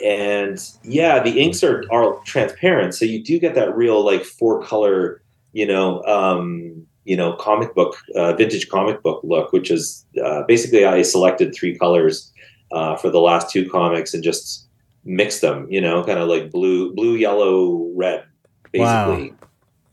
And 0.04 0.60
yeah, 0.84 1.20
the 1.20 1.40
inks 1.40 1.64
are 1.64 1.82
are 1.90 2.20
transparent, 2.24 2.94
so 2.94 3.04
you 3.04 3.22
do 3.22 3.38
get 3.38 3.54
that 3.56 3.76
real 3.76 4.04
like 4.04 4.24
four 4.24 4.62
color, 4.62 5.22
you 5.52 5.66
know, 5.66 6.04
um, 6.04 6.86
you 7.08 7.16
know 7.16 7.32
comic 7.34 7.74
book 7.74 7.96
uh, 8.14 8.32
vintage 8.34 8.68
comic 8.68 9.02
book 9.02 9.20
look 9.24 9.52
which 9.52 9.70
is 9.70 10.06
uh, 10.22 10.42
basically 10.46 10.84
i 10.84 11.02
selected 11.02 11.54
three 11.54 11.76
colors 11.76 12.32
uh, 12.72 12.94
for 12.96 13.08
the 13.10 13.20
last 13.20 13.50
two 13.50 13.68
comics 13.68 14.12
and 14.12 14.22
just 14.22 14.68
mixed 15.04 15.40
them 15.40 15.66
you 15.70 15.80
know 15.80 16.04
kind 16.04 16.18
of 16.18 16.28
like 16.28 16.50
blue 16.50 16.94
blue 16.94 17.14
yellow 17.16 17.90
red 17.96 18.24
basically. 18.72 19.34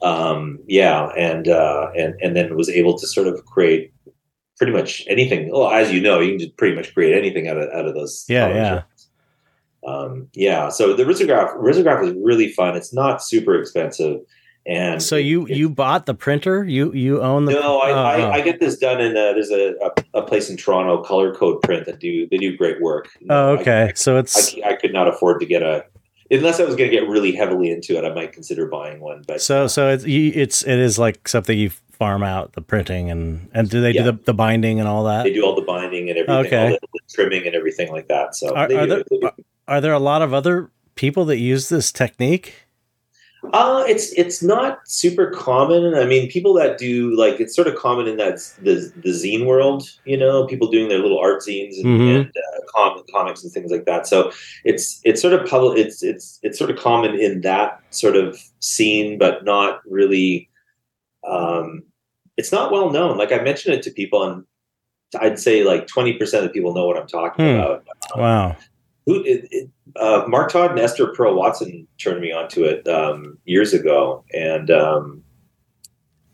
Wow. 0.02 0.34
um, 0.34 0.60
yeah 0.68 1.08
and 1.18 1.48
uh, 1.48 1.90
and 1.96 2.16
and 2.22 2.36
then 2.36 2.56
was 2.56 2.70
able 2.70 2.98
to 2.98 3.08
sort 3.08 3.28
of 3.28 3.46
create 3.46 3.94
pretty 4.58 4.74
much 4.74 5.04
anything. 5.08 5.52
Well 5.52 5.70
as 5.70 5.92
you 5.92 6.02
know 6.02 6.20
you 6.20 6.32
can 6.32 6.40
just 6.40 6.58
pretty 6.58 6.76
much 6.76 6.94
create 6.94 7.18
anything 7.18 7.48
out 7.48 7.58
of 7.58 7.70
out 7.74 7.86
of 7.86 7.94
those 7.94 8.26
yeah 8.28 8.48
yeah. 8.48 8.82
um, 9.88 10.28
yeah 10.34 10.70
so 10.70 10.94
the 10.94 11.04
risograph 11.04 11.56
risograph 11.58 12.04
is 12.06 12.14
really 12.22 12.52
fun. 12.52 12.76
It's 12.76 12.94
not 12.94 13.24
super 13.24 13.60
expensive 13.60 14.20
And 14.68 15.02
so 15.02 15.16
you 15.16 15.48
you 15.48 15.70
bought 15.70 16.06
the 16.08 16.16
printer? 16.16 16.64
You 16.64 16.92
you 16.94 17.22
own 17.22 17.46
the? 17.46 17.52
No, 17.54 17.80
I, 17.80 17.92
oh, 17.92 17.96
I, 17.96 18.22
oh. 18.22 18.32
I 18.32 18.42
get 18.42 18.60
this 18.60 18.78
done 18.78 19.00
in 19.00 19.12
uh 19.12 19.34
there's 19.34 19.52
a, 19.52 19.76
a, 19.82 20.20
a 20.20 20.22
place 20.24 20.50
in 20.50 20.58
Toronto, 20.58 21.04
Color 21.04 21.36
Code 21.36 21.62
Print 21.62 21.86
that 21.86 22.00
do 22.00 22.28
they 22.30 22.38
do 22.38 22.58
great 22.58 22.82
work. 22.82 23.10
Oh, 23.30 23.56
I- 23.56 23.60
okay. 23.62 23.92
so 23.96 24.18
it's 24.18 24.56
I, 24.66 24.76
could 24.76 24.92
not 24.94 25.08
afford 25.08 25.40
to 25.42 25.46
get 25.46 25.62
a 25.62 25.86
unless 26.32 26.60
I 26.60 26.64
was 26.64 26.76
going 26.76 26.90
to 26.90 26.96
get 26.96 27.08
really 27.08 27.32
heavily 27.34 27.70
into 27.70 27.96
it. 27.96 28.04
I 28.04 28.14
might 28.14 28.34
consider 28.34 28.66
buying 28.66 29.00
one, 29.00 29.24
but 29.28 29.40
so 29.42 29.68
so 29.68 29.90
it's 29.90 30.04
it's 30.08 30.64
it 30.64 30.80
is 30.80 30.98
like 30.98 31.28
something 31.28 31.56
you 31.58 31.70
farm 31.92 32.24
out 32.24 32.54
the 32.54 32.62
printing 32.62 33.12
and 33.12 33.48
and 33.54 33.70
do 33.70 33.82
they 33.82 33.92
Yeah. 33.92 34.04
do 34.04 34.12
the, 34.14 34.20
the 34.26 34.34
binding 34.34 34.80
and 34.80 34.90
all 34.90 35.04
that? 35.04 35.24
they 35.26 35.32
do 35.34 35.46
all 35.46 35.56
the 35.56 35.62
binding 35.62 36.10
and 36.10 36.18
everything, 36.18 36.46
Okay. 36.48 36.72
all 36.72 36.78
the, 36.92 37.00
trimming 37.14 37.46
and 37.46 37.56
everything 37.56 37.92
like 37.92 38.08
that. 38.08 38.36
So 38.36 38.54
Are- 38.56 38.66
are 38.74 38.88
there-. 38.88 39.04
Are 39.68 39.80
there 39.82 39.94
a 39.94 40.00
lot 40.00 40.22
of 40.24 40.34
other 40.34 40.72
people 40.96 41.26
that 41.26 41.38
use 41.38 41.70
this 41.70 41.92
technique? 41.92 42.65
Uh, 43.54 43.84
it's 43.88 44.12
it's 44.14 44.42
not 44.44 44.80
super 44.88 45.30
common. 45.32 45.94
I 45.96 46.06
mean, 46.06 46.30
people 46.30 46.54
that 46.56 46.78
do 46.78 47.16
like 47.16 47.40
it's 47.40 47.56
sort 47.56 47.68
of 47.68 47.76
common 47.76 48.08
in 48.08 48.18
that 48.18 48.36
the 48.62 48.92
the 49.04 49.10
zine 49.10 49.46
world. 49.46 49.84
You 50.06 50.18
know, 50.18 50.46
people 50.48 50.70
doing 50.70 50.90
their 50.90 51.00
little 51.00 51.20
art 51.20 51.42
zines 51.42 51.76
and, 51.78 51.86
Mhm. 51.86 52.16
and 52.16 52.26
uh, 52.28 52.60
com- 52.76 53.04
comics 53.12 53.44
and 53.44 53.52
things 53.54 53.72
like 53.72 53.86
that. 53.86 54.08
So 54.08 54.32
it's 54.64 55.00
it's 55.04 55.22
sort 55.22 55.34
of 55.34 55.48
public. 55.48 55.78
It's 55.78 56.04
it's 56.04 56.40
it's 56.44 56.58
sort 56.58 56.70
of 56.72 56.78
common 56.78 57.16
in 57.16 57.42
that 57.42 57.80
sort 57.90 58.16
of 58.16 58.38
scene, 58.60 59.18
but 59.18 59.44
not 59.46 59.80
really. 59.88 60.50
Um, 61.28 61.84
it's 62.38 62.52
not 62.52 62.72
well 62.72 62.92
known. 62.92 63.18
Like 63.18 63.32
I 63.32 63.40
mentioned 63.40 63.76
it 63.76 63.82
to 63.84 63.92
people, 63.92 64.24
and 64.24 64.44
I'd 65.20 65.40
say 65.40 65.64
like 65.64 65.88
twenty 65.88 66.14
percent 66.14 66.46
of 66.46 66.54
people 66.54 66.74
know 66.74 66.86
what 66.86 66.98
I'm 66.98 67.08
talking 67.08 67.46
Hmm. 67.46 67.60
about. 67.60 67.84
Wow. 68.16 68.56
Who 69.06 69.24
it, 69.24 69.48
it, 69.52 69.70
uh, 69.96 70.26
Mark 70.28 70.52
Todd 70.52 70.72
and 70.72 70.80
Esther 70.80 71.08
Pearl 71.08 71.36
Watson 71.36 71.88
turned 72.00 72.22
me 72.22 72.32
onto 72.32 72.64
it 72.64 72.88
um, 72.88 73.38
years 73.46 73.74
ago, 73.74 74.24
and 74.34 74.72
um, 74.72 75.24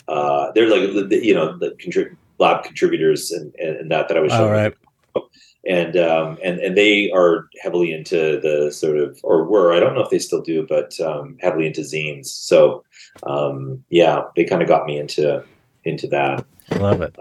uh, 0.07 0.51
they're 0.53 0.69
like 0.69 1.09
the, 1.09 1.19
you 1.21 1.33
know 1.33 1.57
the 1.57 1.71
contrib- 1.71 2.15
Blab 2.37 2.63
contributors 2.63 3.29
and, 3.31 3.53
and, 3.55 3.75
and 3.75 3.91
that 3.91 4.07
that 4.07 4.17
I 4.17 4.21
was 4.21 4.31
showing, 4.31 4.51
right. 4.51 4.73
and 5.67 5.95
um, 5.97 6.37
and 6.43 6.59
and 6.59 6.75
they 6.75 7.11
are 7.11 7.47
heavily 7.61 7.93
into 7.93 8.39
the 8.41 8.71
sort 8.71 8.97
of 8.97 9.19
or 9.23 9.43
were 9.43 9.73
I 9.73 9.79
don't 9.79 9.93
know 9.93 10.01
if 10.01 10.09
they 10.09 10.17
still 10.17 10.41
do, 10.41 10.65
but 10.67 10.99
um, 11.01 11.37
heavily 11.39 11.67
into 11.67 11.81
zines. 11.81 12.27
So 12.27 12.83
um, 13.23 13.83
yeah, 13.89 14.23
they 14.35 14.43
kind 14.43 14.61
of 14.61 14.67
got 14.67 14.85
me 14.85 14.97
into 14.97 15.43
into 15.83 16.07
that. 16.07 16.45
I 16.71 16.77
love 16.77 17.01
it. 17.01 17.15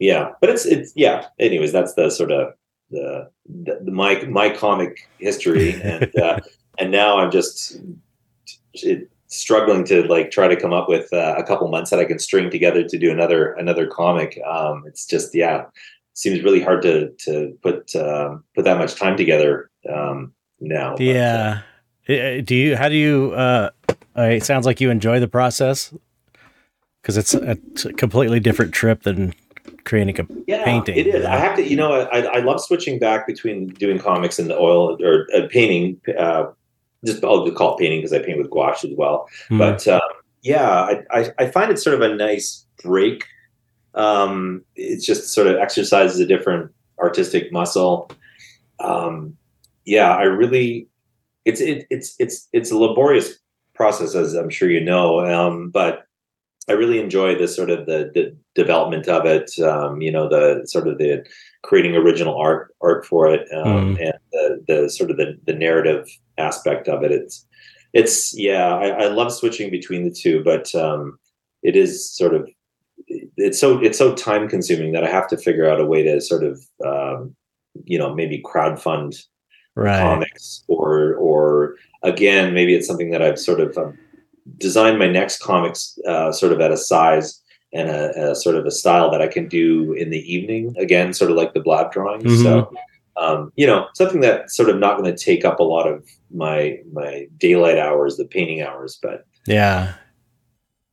Yeah, 0.00 0.30
but 0.40 0.50
it's 0.50 0.66
it's 0.66 0.92
yeah. 0.96 1.26
Anyways, 1.38 1.70
that's 1.70 1.94
the 1.94 2.10
sort 2.10 2.32
of 2.32 2.54
the, 2.90 3.30
the, 3.48 3.80
the 3.84 3.90
my 3.90 4.22
my 4.24 4.50
comic 4.50 5.08
history, 5.18 5.80
and 5.82 6.14
uh, 6.16 6.40
and 6.78 6.90
now 6.90 7.18
I'm 7.18 7.30
just 7.30 7.78
it, 8.74 9.08
struggling 9.26 9.84
to 9.84 10.02
like 10.08 10.30
try 10.30 10.48
to 10.48 10.56
come 10.56 10.72
up 10.72 10.88
with 10.88 11.12
uh, 11.12 11.34
a 11.38 11.44
couple 11.44 11.68
months 11.68 11.90
that 11.90 12.00
I 12.00 12.04
can 12.04 12.18
string 12.18 12.50
together 12.50 12.84
to 12.84 12.98
do 12.98 13.10
another 13.10 13.52
another 13.52 13.86
comic. 13.86 14.40
Um, 14.46 14.84
it's 14.86 15.06
just 15.06 15.34
yeah, 15.34 15.64
seems 16.14 16.42
really 16.42 16.60
hard 16.62 16.82
to 16.82 17.10
to 17.10 17.56
put 17.62 17.94
um, 17.96 18.44
put 18.54 18.64
that 18.64 18.78
much 18.78 18.94
time 18.96 19.16
together 19.16 19.70
um, 19.92 20.32
now. 20.60 20.96
but, 20.96 21.00
uh, 21.00 21.04
Yeah. 21.04 21.62
Uh, 22.08 22.40
Do 22.42 22.54
you? 22.54 22.76
How 22.76 22.88
do 22.88 22.96
you? 22.96 23.32
Uh, 23.34 23.70
uh, 24.16 24.22
it 24.22 24.44
sounds 24.44 24.66
like 24.66 24.80
you 24.80 24.90
enjoy 24.90 25.20
the 25.20 25.28
process 25.28 25.94
because 27.00 27.16
it's 27.16 27.34
a 27.34 27.92
completely 27.92 28.40
different 28.40 28.74
trip 28.74 29.04
than 29.04 29.32
creating 29.84 30.20
a. 30.20 30.26
yeah, 30.46 30.64
painting, 30.64 30.96
It 30.96 31.06
is. 31.06 31.22
yeah. 31.22 31.34
I 31.34 31.38
have 31.38 31.56
to, 31.56 31.62
you 31.68 31.76
know, 31.76 31.92
I, 31.92 32.20
I 32.22 32.38
love 32.40 32.60
switching 32.60 32.98
back 32.98 33.26
between 33.26 33.68
doing 33.68 33.98
comics 33.98 34.38
and 34.38 34.48
the 34.50 34.56
oil 34.58 34.98
or 35.02 35.26
uh, 35.34 35.46
painting. 35.50 36.00
Uh, 36.18 36.46
just 37.04 37.24
I'll 37.24 37.44
just 37.44 37.56
call 37.56 37.76
it 37.76 37.80
painting 37.80 37.98
because 38.00 38.12
I 38.12 38.18
paint 38.20 38.38
with 38.38 38.50
gouache 38.50 38.88
as 38.90 38.96
well. 38.96 39.28
Hmm. 39.48 39.58
But 39.58 39.86
um, 39.88 40.00
yeah, 40.42 40.68
I, 40.70 41.02
I, 41.10 41.32
I 41.38 41.46
find 41.50 41.70
it 41.70 41.78
sort 41.78 41.94
of 41.94 42.02
a 42.02 42.14
nice 42.14 42.66
break. 42.82 43.24
Um, 43.94 44.64
it 44.76 45.00
just 45.00 45.32
sort 45.32 45.46
of 45.46 45.56
exercises 45.56 46.20
a 46.20 46.26
different 46.26 46.70
artistic 46.98 47.52
muscle. 47.52 48.10
Um, 48.78 49.36
yeah, 49.84 50.14
I 50.14 50.22
really, 50.24 50.88
it's 51.44 51.60
it, 51.60 51.86
it's 51.90 52.14
it's 52.18 52.48
it's 52.52 52.70
a 52.70 52.76
laborious 52.76 53.38
process, 53.74 54.14
as 54.14 54.34
I'm 54.34 54.50
sure 54.50 54.70
you 54.70 54.80
know. 54.80 55.20
Um, 55.26 55.70
but 55.70 56.06
I 56.70 56.74
really 56.74 57.00
enjoy 57.00 57.36
the 57.36 57.48
sort 57.48 57.68
of 57.68 57.86
the, 57.86 58.12
the 58.14 58.36
development 58.54 59.08
of 59.08 59.26
it. 59.26 59.50
Um, 59.58 60.00
you 60.00 60.12
know, 60.12 60.28
the 60.28 60.62
sort 60.66 60.86
of 60.86 60.98
the 60.98 61.26
creating 61.64 61.96
original 61.96 62.38
art 62.38 62.72
art 62.80 63.04
for 63.04 63.28
it, 63.28 63.48
um, 63.52 63.98
and 64.00 64.14
the, 64.30 64.64
the 64.68 64.88
sort 64.88 65.10
of 65.10 65.16
the, 65.16 65.36
the 65.46 65.52
narrative 65.52 66.06
aspect 66.38 66.86
of 66.86 67.02
it. 67.02 67.10
It's 67.10 67.44
it's 67.92 68.38
yeah, 68.38 68.68
I, 68.76 68.88
I 68.88 69.06
love 69.08 69.32
switching 69.32 69.68
between 69.68 70.04
the 70.04 70.14
two, 70.14 70.44
but 70.44 70.72
um, 70.76 71.18
it 71.64 71.74
is 71.74 72.08
sort 72.08 72.34
of 72.34 72.48
it's 73.08 73.60
so 73.60 73.80
it's 73.80 73.98
so 73.98 74.14
time 74.14 74.48
consuming 74.48 74.92
that 74.92 75.02
I 75.02 75.10
have 75.10 75.26
to 75.28 75.36
figure 75.36 75.68
out 75.68 75.80
a 75.80 75.86
way 75.86 76.04
to 76.04 76.20
sort 76.20 76.44
of 76.44 76.62
um, 76.86 77.34
you 77.84 77.98
know 77.98 78.14
maybe 78.14 78.40
crowdfund 78.42 79.20
right. 79.74 80.00
comics 80.00 80.62
or 80.68 81.14
or 81.14 81.74
again 82.04 82.54
maybe 82.54 82.76
it's 82.76 82.86
something 82.86 83.10
that 83.10 83.22
I've 83.22 83.40
sort 83.40 83.58
of 83.58 83.76
um, 83.76 83.98
designed 84.58 84.98
my 84.98 85.08
next 85.08 85.40
comics 85.40 85.98
uh, 86.06 86.32
sort 86.32 86.52
of 86.52 86.60
at 86.60 86.72
a 86.72 86.76
size 86.76 87.42
and 87.72 87.88
a, 87.88 88.30
a 88.30 88.34
sort 88.34 88.56
of 88.56 88.66
a 88.66 88.70
style 88.70 89.10
that 89.10 89.22
I 89.22 89.28
can 89.28 89.48
do 89.48 89.92
in 89.92 90.10
the 90.10 90.32
evening 90.32 90.74
again 90.78 91.12
sort 91.14 91.30
of 91.30 91.36
like 91.36 91.54
the 91.54 91.60
blab 91.60 91.92
drawings 91.92 92.42
so 92.42 92.72
um, 93.16 93.52
you 93.56 93.66
know 93.66 93.86
something 93.94 94.20
that's 94.20 94.56
sort 94.56 94.70
of 94.70 94.78
not 94.78 94.98
going 94.98 95.14
to 95.14 95.24
take 95.24 95.44
up 95.44 95.60
a 95.60 95.64
lot 95.64 95.86
of 95.86 96.08
my 96.32 96.78
my 96.92 97.26
daylight 97.38 97.78
hours 97.78 98.16
the 98.16 98.24
painting 98.24 98.62
hours 98.62 98.98
but 99.02 99.26
Yeah. 99.46 99.94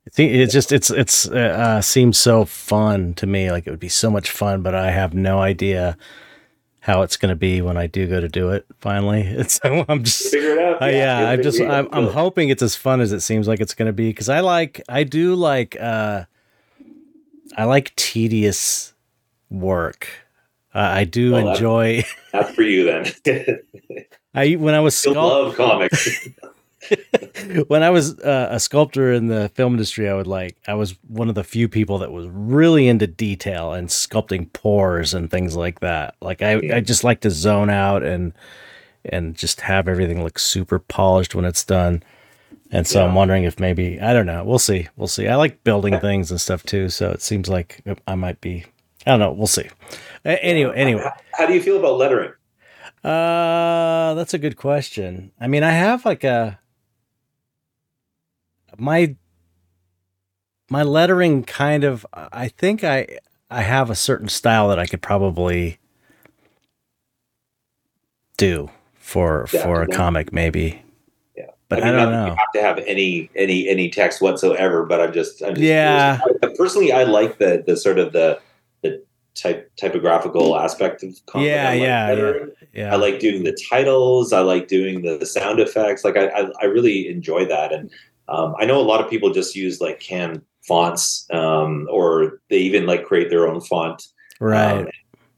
I 0.08 0.10
think 0.10 0.32
it 0.32 0.50
just 0.50 0.72
it's 0.72 0.90
it's 0.90 1.28
uh, 1.28 1.36
uh, 1.36 1.82
seems 1.82 2.18
so 2.18 2.46
fun 2.46 3.14
to 3.16 3.28
me. 3.28 3.52
Like 3.52 3.68
it 3.68 3.72
would 3.72 3.80
be 3.80 3.90
so 3.90 4.10
much 4.10 4.32
fun, 4.32 4.62
but 4.62 4.74
I 4.74 4.90
have 4.90 5.14
no 5.14 5.40
idea 5.40 5.98
how 6.88 7.02
it's 7.02 7.18
going 7.18 7.30
to 7.30 7.36
be 7.36 7.62
when 7.62 7.76
I 7.76 7.86
do 7.86 8.08
go 8.08 8.22
to 8.22 8.30
do 8.30 8.50
it. 8.52 8.66
Finally, 8.80 9.22
it's 9.28 9.60
I'm 9.64 10.04
just 10.04 10.32
figure 10.32 10.52
it 10.54 10.60
out 10.60 10.82
Uh, 10.82 10.86
yeah, 10.88 11.30
I'm 11.30 11.44
just 11.44 11.62
I'm. 11.62 11.88
I'm 11.92 12.08
hoping 12.08 12.48
it's 12.50 12.64
as 12.64 12.76
fun 12.76 13.02
as 13.02 13.12
it 13.12 13.20
seems 13.20 13.48
like 13.48 13.60
it's 13.60 13.76
going 13.76 13.88
to 13.88 13.94
be 13.94 14.10
because 14.10 14.30
I 14.30 14.40
like 14.40 14.82
I 14.90 15.04
do 15.04 15.36
like 15.36 15.76
uh 15.80 16.24
I 17.58 17.66
like 17.66 17.94
tedious 17.96 18.94
work. 19.50 20.08
Uh, 20.74 20.80
I 20.80 21.04
do 21.06 21.34
Well, 21.34 21.50
enjoy. 21.50 22.04
that's 22.32 22.52
for 22.56 22.62
you 22.64 22.86
then 22.86 23.06
I 24.34 24.52
when 24.54 24.74
I 24.74 24.80
was 24.80 24.96
sculpt- 24.96 25.16
love 25.16 25.56
comics 25.56 26.30
when 27.68 27.84
I 27.84 27.90
was 27.90 28.20
uh, 28.20 28.50
a 28.52 28.60
sculptor 28.60 29.14
in 29.14 29.28
the 29.28 29.50
film 29.50 29.74
industry, 29.74 30.10
I 30.10 30.14
would 30.14 30.28
like 30.28 30.58
I 30.68 30.74
was 30.74 30.96
one 31.08 31.30
of 31.30 31.36
the 31.36 31.44
few 31.44 31.68
people 31.68 32.00
that 32.00 32.12
was 32.12 32.28
really 32.28 32.88
into 32.88 33.08
detail 33.08 33.74
and 33.74 33.88
sculpting 33.90 34.52
pores 34.54 35.14
and 35.14 35.30
things 35.30 35.56
like 35.56 35.80
that. 35.82 36.16
Like 36.22 36.42
I, 36.42 36.76
I 36.76 36.80
just 36.82 37.04
like 37.04 37.22
to 37.22 37.32
zone 37.32 37.70
out 37.70 38.04
and 38.04 38.34
and 39.06 39.36
just 39.36 39.62
have 39.62 39.88
everything 39.88 40.24
look 40.24 40.40
super 40.40 40.80
polished 40.80 41.36
when 41.36 41.46
it's 41.46 41.64
done. 41.64 42.04
And 42.70 42.86
so 42.86 43.06
I'm 43.06 43.16
wondering 43.16 43.44
if 43.44 43.60
maybe 43.60 44.00
I 44.02 44.12
don't 44.14 44.26
know. 44.26 44.44
We'll 44.44 44.60
see. 44.60 44.88
We'll 44.98 45.08
see. 45.08 45.28
I 45.28 45.36
like 45.36 45.64
building 45.64 46.00
things 46.00 46.32
and 46.32 46.42
stuff 46.42 46.64
too. 46.64 46.90
So 46.90 47.12
it 47.12 47.22
seems 47.22 47.48
like 47.48 47.82
I 48.06 48.16
might 48.16 48.42
be. 48.42 48.66
I 49.06 49.12
don't 49.12 49.20
know. 49.20 49.32
We'll 49.32 49.48
see. 49.48 49.70
Anyway, 50.26 50.76
anyway. 50.76 51.02
how, 51.02 51.14
how 51.34 51.46
do 51.46 51.54
you 51.54 51.62
feel 51.62 51.78
about 51.78 51.98
lettering 51.98 52.34
Uh, 53.06 54.16
that's 54.16 54.34
a 54.34 54.38
good 54.38 54.58
question. 54.58 55.32
I 55.40 55.48
mean, 55.48 55.64
I 55.64 55.72
have 55.72 56.04
like 56.04 56.26
a 56.26 56.60
my 58.78 59.16
my 60.70 60.84
lettering 60.84 61.44
kind 61.44 61.84
of 61.84 62.06
I 62.14 62.50
think 62.50 62.84
I 62.84 63.20
I 63.50 63.62
have 63.62 63.90
a 63.90 63.96
certain 63.96 64.28
style 64.30 64.68
that 64.70 64.80
I 64.80 64.86
could 64.86 65.02
probably 65.02 65.80
do 68.38 68.70
for 68.96 69.48
Yeah, 69.52 69.64
for 69.64 69.82
a 69.82 69.88
yeah. 69.90 69.96
comic 69.96 70.32
maybe. 70.34 70.84
Yeah. 71.36 71.46
But 71.70 71.84
I, 71.84 71.86
mean, 71.88 71.96
don't 71.96 72.12
know. 72.12 72.26
You 72.28 72.36
have 72.36 72.52
to 72.54 72.62
have 72.62 72.78
any 72.80 73.30
any 73.36 73.68
any 73.68 73.90
text 73.90 74.22
whatsoever, 74.22 74.86
but 74.86 75.02
I'm 75.02 75.14
just, 75.14 75.42
I'm 75.42 75.56
just 75.56 75.62
Yeah. 75.62 76.20
curious. 76.20 76.58
Personally, 76.58 76.92
I 76.92 77.04
like 77.04 77.38
the 77.40 77.64
the 77.66 77.78
sort 77.78 78.00
of 78.00 78.14
the 78.14 78.40
the 78.84 79.04
type 79.36 79.72
typographical 79.78 80.58
aspect 80.60 81.04
of 81.04 81.16
comic. 81.28 81.48
Yeah, 81.48 81.70
I 81.70 81.74
like 81.74 81.82
yeah, 81.82 82.08
lettering. 82.10 82.52
Yeah. 82.74 82.94
I 82.94 82.96
like 82.98 83.20
doing 83.20 83.44
the 83.44 83.58
titles. 83.70 84.34
I 84.34 84.42
like 84.42 84.68
doing 84.68 85.02
the, 85.04 85.18
the 85.18 85.26
sound 85.26 85.60
effects. 85.60 86.04
Like 86.04 86.18
I, 86.18 86.28
I, 86.28 86.50
I 86.62 86.66
really 86.66 87.08
enjoy 87.08 87.46
that. 87.46 87.72
And 87.72 87.90
um, 88.30 88.56
I 88.60 88.66
know 88.66 88.80
a 88.80 88.84
lot 88.84 89.02
of 89.02 89.10
people 89.10 89.32
just 89.32 89.56
use 89.56 89.80
like 89.80 90.00
canned 90.00 90.42
fonts, 90.68 91.26
um, 91.32 91.88
or 91.90 92.42
they 92.50 92.58
even 92.58 92.86
like 92.86 93.06
create 93.06 93.30
their 93.30 93.48
own 93.48 93.62
font 93.62 94.04
right. 94.40 94.82
um, 94.82 94.88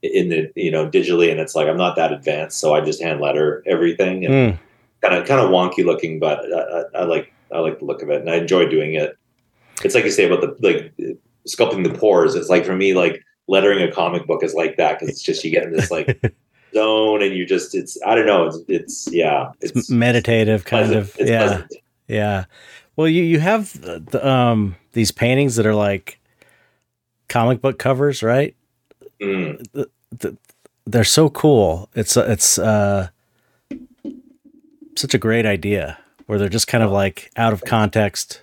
in 0.02 0.28
the 0.28 0.50
you 0.56 0.70
know 0.70 0.88
digitally. 0.88 1.30
And 1.30 1.40
it's 1.40 1.54
like 1.54 1.68
I'm 1.68 1.76
not 1.76 1.96
that 1.96 2.12
advanced, 2.12 2.58
so 2.58 2.74
I 2.74 2.80
just 2.80 3.02
hand 3.02 3.20
letter 3.20 3.62
everything 3.66 4.26
and 4.26 4.58
kind 5.02 5.14
of 5.14 5.26
kind 5.26 5.40
of 5.40 5.50
wonky 5.50 5.84
looking, 5.84 6.18
but 6.18 6.40
I, 6.52 6.58
I, 6.58 7.02
I 7.02 7.04
like 7.04 7.32
I 7.52 7.58
like 7.58 7.78
the 7.78 7.84
look 7.84 8.02
of 8.02 8.10
it, 8.10 8.20
and 8.20 8.30
I 8.30 8.36
enjoy 8.36 8.68
doing 8.68 8.94
it. 8.94 9.16
It's 9.84 9.94
like 9.94 10.04
you 10.04 10.10
say 10.10 10.26
about 10.26 10.40
the 10.40 10.56
like 10.60 10.94
sculpting 11.48 11.84
the 11.84 11.96
pores. 11.96 12.34
It's 12.34 12.48
like 12.48 12.64
for 12.64 12.76
me, 12.76 12.94
like 12.94 13.22
lettering 13.48 13.82
a 13.82 13.92
comic 13.92 14.26
book 14.26 14.42
is 14.42 14.54
like 14.54 14.76
that 14.76 14.98
because 14.98 15.08
it's 15.08 15.22
just 15.22 15.44
you 15.44 15.50
get 15.50 15.64
in 15.64 15.72
this 15.72 15.90
like 15.90 16.20
zone, 16.74 17.22
and 17.22 17.34
you 17.34 17.46
just 17.46 17.74
it's 17.74 17.96
I 18.04 18.16
don't 18.16 18.26
know, 18.26 18.46
it's 18.46 18.58
it's 18.68 19.08
yeah, 19.12 19.52
it's 19.60 19.88
meditative 19.88 20.64
kind 20.64 20.86
pleasant. 20.86 21.00
of. 21.00 21.16
It's 21.20 21.30
yeah. 21.30 21.46
pleasant. 21.46 21.72
Yeah. 22.08 22.44
Well, 23.00 23.08
you 23.08 23.22
you 23.22 23.40
have 23.40 23.80
the, 23.80 23.98
the, 24.00 24.28
um 24.28 24.76
these 24.92 25.10
paintings 25.10 25.56
that 25.56 25.64
are 25.64 25.74
like 25.74 26.20
comic 27.30 27.62
book 27.62 27.78
covers, 27.78 28.22
right? 28.22 28.54
Mm. 29.22 29.64
The, 29.72 29.88
the, 30.10 30.36
they're 30.84 31.04
so 31.04 31.30
cool. 31.30 31.88
It's 31.94 32.14
it's 32.18 32.58
uh 32.58 33.08
such 34.96 35.14
a 35.14 35.18
great 35.18 35.46
idea 35.46 35.98
where 36.26 36.38
they're 36.38 36.50
just 36.50 36.66
kind 36.66 36.84
of 36.84 36.90
like 36.90 37.30
out 37.36 37.54
of 37.54 37.64
context. 37.64 38.42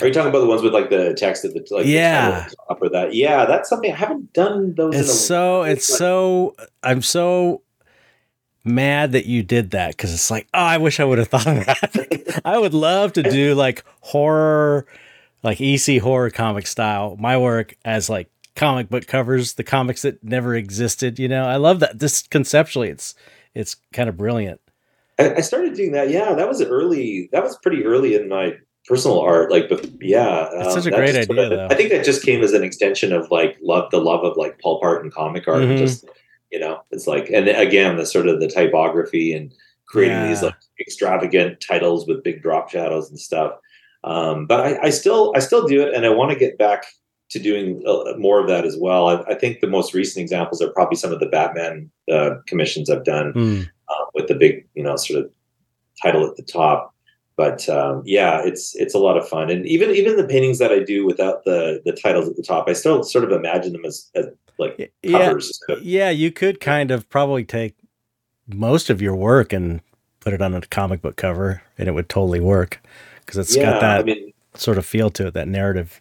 Are 0.00 0.06
you 0.06 0.14
talking 0.14 0.30
about 0.30 0.40
the 0.40 0.46
ones 0.46 0.62
with 0.62 0.72
like 0.72 0.88
the 0.88 1.12
text 1.12 1.44
at 1.44 1.52
the 1.52 1.62
like 1.70 1.84
Yeah. 1.84 2.48
the 2.48 2.56
top 2.68 2.78
or 2.80 2.88
that? 2.88 3.14
Yeah, 3.14 3.44
that's 3.44 3.68
something 3.68 3.92
I 3.92 3.96
haven't 3.96 4.32
done 4.32 4.74
those. 4.76 4.94
in 4.94 5.00
It's 5.02 5.10
a, 5.10 5.14
so 5.14 5.62
it's 5.64 5.90
like- 5.90 5.98
so 5.98 6.56
I'm 6.82 7.02
so 7.02 7.60
mad 8.64 9.12
that 9.12 9.26
you 9.26 9.42
did 9.42 9.70
that 9.72 9.90
because 9.96 10.12
it's 10.14 10.30
like 10.30 10.46
oh 10.54 10.58
I 10.60 10.78
wish 10.78 11.00
I 11.00 11.04
would 11.04 11.18
have 11.18 11.28
thought 11.34 11.46
of 11.46 11.66
that. 11.66 12.40
I 12.44 12.58
would 12.58 12.74
love 12.74 13.12
to 13.14 13.22
do 13.22 13.54
like 13.54 13.84
horror, 14.00 14.86
like 15.42 15.60
EC 15.60 16.00
horror 16.00 16.30
comic 16.30 16.66
style. 16.66 17.16
My 17.18 17.36
work 17.38 17.74
as 17.84 18.08
like 18.08 18.28
comic 18.54 18.88
book 18.88 19.06
covers, 19.06 19.54
the 19.54 19.64
comics 19.64 20.02
that 20.02 20.22
never 20.22 20.54
existed. 20.54 21.18
You 21.18 21.28
know, 21.28 21.44
I 21.44 21.56
love 21.56 21.80
that. 21.80 21.98
This 21.98 22.22
conceptually, 22.22 22.88
it's 22.90 23.14
it's 23.54 23.76
kind 23.92 24.08
of 24.08 24.16
brilliant. 24.16 24.60
I, 25.18 25.34
I 25.36 25.40
started 25.40 25.74
doing 25.74 25.92
that. 25.92 26.10
Yeah, 26.10 26.34
that 26.34 26.48
was 26.48 26.62
early. 26.62 27.28
That 27.32 27.42
was 27.42 27.56
pretty 27.58 27.84
early 27.84 28.14
in 28.14 28.28
my 28.28 28.54
personal 28.86 29.20
art. 29.20 29.50
Like, 29.50 29.68
but 29.68 29.86
yeah, 30.00 30.48
It's 30.52 30.74
such 30.74 30.86
a 30.86 30.90
great 30.90 31.10
idea, 31.10 31.24
sorta- 31.26 31.48
though. 31.50 31.66
I 31.70 31.74
think 31.74 31.90
that 31.90 32.04
just 32.04 32.24
came 32.24 32.42
as 32.42 32.52
an 32.52 32.62
extension 32.64 33.12
of 33.12 33.30
like 33.30 33.56
love, 33.62 33.90
the 33.90 33.98
love 34.00 34.24
of 34.24 34.36
like 34.36 34.58
pulp 34.60 34.82
art 34.82 35.02
and 35.02 35.12
comic 35.12 35.46
art. 35.46 35.62
Mhm. 35.62 35.78
Just 35.78 36.04
you 36.52 36.60
know, 36.60 36.82
it's 36.90 37.06
like, 37.06 37.30
and 37.30 37.48
again, 37.48 37.96
the 37.96 38.06
sort 38.06 38.28
of 38.28 38.38
the 38.38 38.46
typography 38.46 39.32
and 39.32 39.52
creating 39.86 40.28
these 40.28 40.42
like 40.42 40.54
extravagant 40.78 41.60
titles 41.60 42.06
with 42.06 42.22
big 42.22 42.42
drop 42.42 42.70
shadows 42.70 43.10
and 43.10 43.18
stuff. 43.18 43.52
Um, 44.04 44.46
but 44.46 44.60
I, 44.60 44.86
I 44.86 44.90
still, 44.90 45.32
I 45.34 45.40
still 45.40 45.66
do 45.66 45.82
it, 45.82 45.94
and 45.94 46.04
I 46.04 46.10
want 46.10 46.30
to 46.30 46.38
get 46.38 46.58
back 46.58 46.84
to 47.30 47.38
doing 47.38 47.82
uh, 47.86 48.16
more 48.18 48.40
of 48.40 48.48
that 48.48 48.64
as 48.66 48.76
well. 48.76 49.08
I, 49.08 49.32
I 49.32 49.34
think 49.34 49.60
the 49.60 49.66
most 49.66 49.94
recent 49.94 50.22
examples 50.22 50.60
are 50.60 50.70
probably 50.70 50.96
some 50.96 51.12
of 51.12 51.20
the 51.20 51.26
Batman 51.26 51.90
uh, 52.10 52.36
commissions 52.46 52.90
I've 52.90 53.04
done 53.04 53.32
uh, 53.88 54.04
with 54.14 54.28
the 54.28 54.34
big, 54.34 54.66
you 54.74 54.82
know, 54.82 54.96
sort 54.96 55.24
of 55.24 55.30
title 56.02 56.26
at 56.26 56.36
the 56.36 56.42
top. 56.42 56.94
But 57.36 57.66
um, 57.70 58.02
yeah, 58.04 58.42
it's 58.44 58.74
it's 58.76 58.94
a 58.94 58.98
lot 58.98 59.16
of 59.16 59.26
fun, 59.26 59.50
and 59.50 59.64
even 59.66 59.90
even 59.90 60.18
the 60.18 60.28
paintings 60.28 60.58
that 60.58 60.70
I 60.70 60.80
do 60.80 61.06
without 61.06 61.44
the 61.44 61.80
the 61.86 61.92
titles 61.92 62.28
at 62.28 62.36
the 62.36 62.42
top, 62.42 62.68
I 62.68 62.74
still 62.74 63.02
sort 63.02 63.24
of 63.24 63.32
imagine 63.32 63.72
them 63.72 63.86
as, 63.86 64.10
as 64.14 64.26
like 64.58 64.76
Y- 64.78 64.88
Yeah, 65.02 65.28
covers. 65.28 65.60
yeah. 65.82 66.10
You 66.10 66.30
could 66.32 66.60
kind 66.60 66.90
of 66.90 67.08
probably 67.08 67.44
take 67.44 67.74
most 68.46 68.90
of 68.90 69.00
your 69.02 69.14
work 69.16 69.52
and 69.52 69.80
put 70.20 70.32
it 70.32 70.42
on 70.42 70.54
a 70.54 70.60
comic 70.62 71.02
book 71.02 71.16
cover, 71.16 71.62
and 71.78 71.88
it 71.88 71.92
would 71.92 72.08
totally 72.08 72.40
work 72.40 72.80
because 73.20 73.38
it's 73.38 73.56
yeah, 73.56 73.72
got 73.72 73.80
that 73.80 74.00
I 74.00 74.02
mean, 74.02 74.32
sort 74.54 74.78
of 74.78 74.86
feel 74.86 75.10
to 75.10 75.28
it, 75.28 75.34
that 75.34 75.48
narrative. 75.48 76.00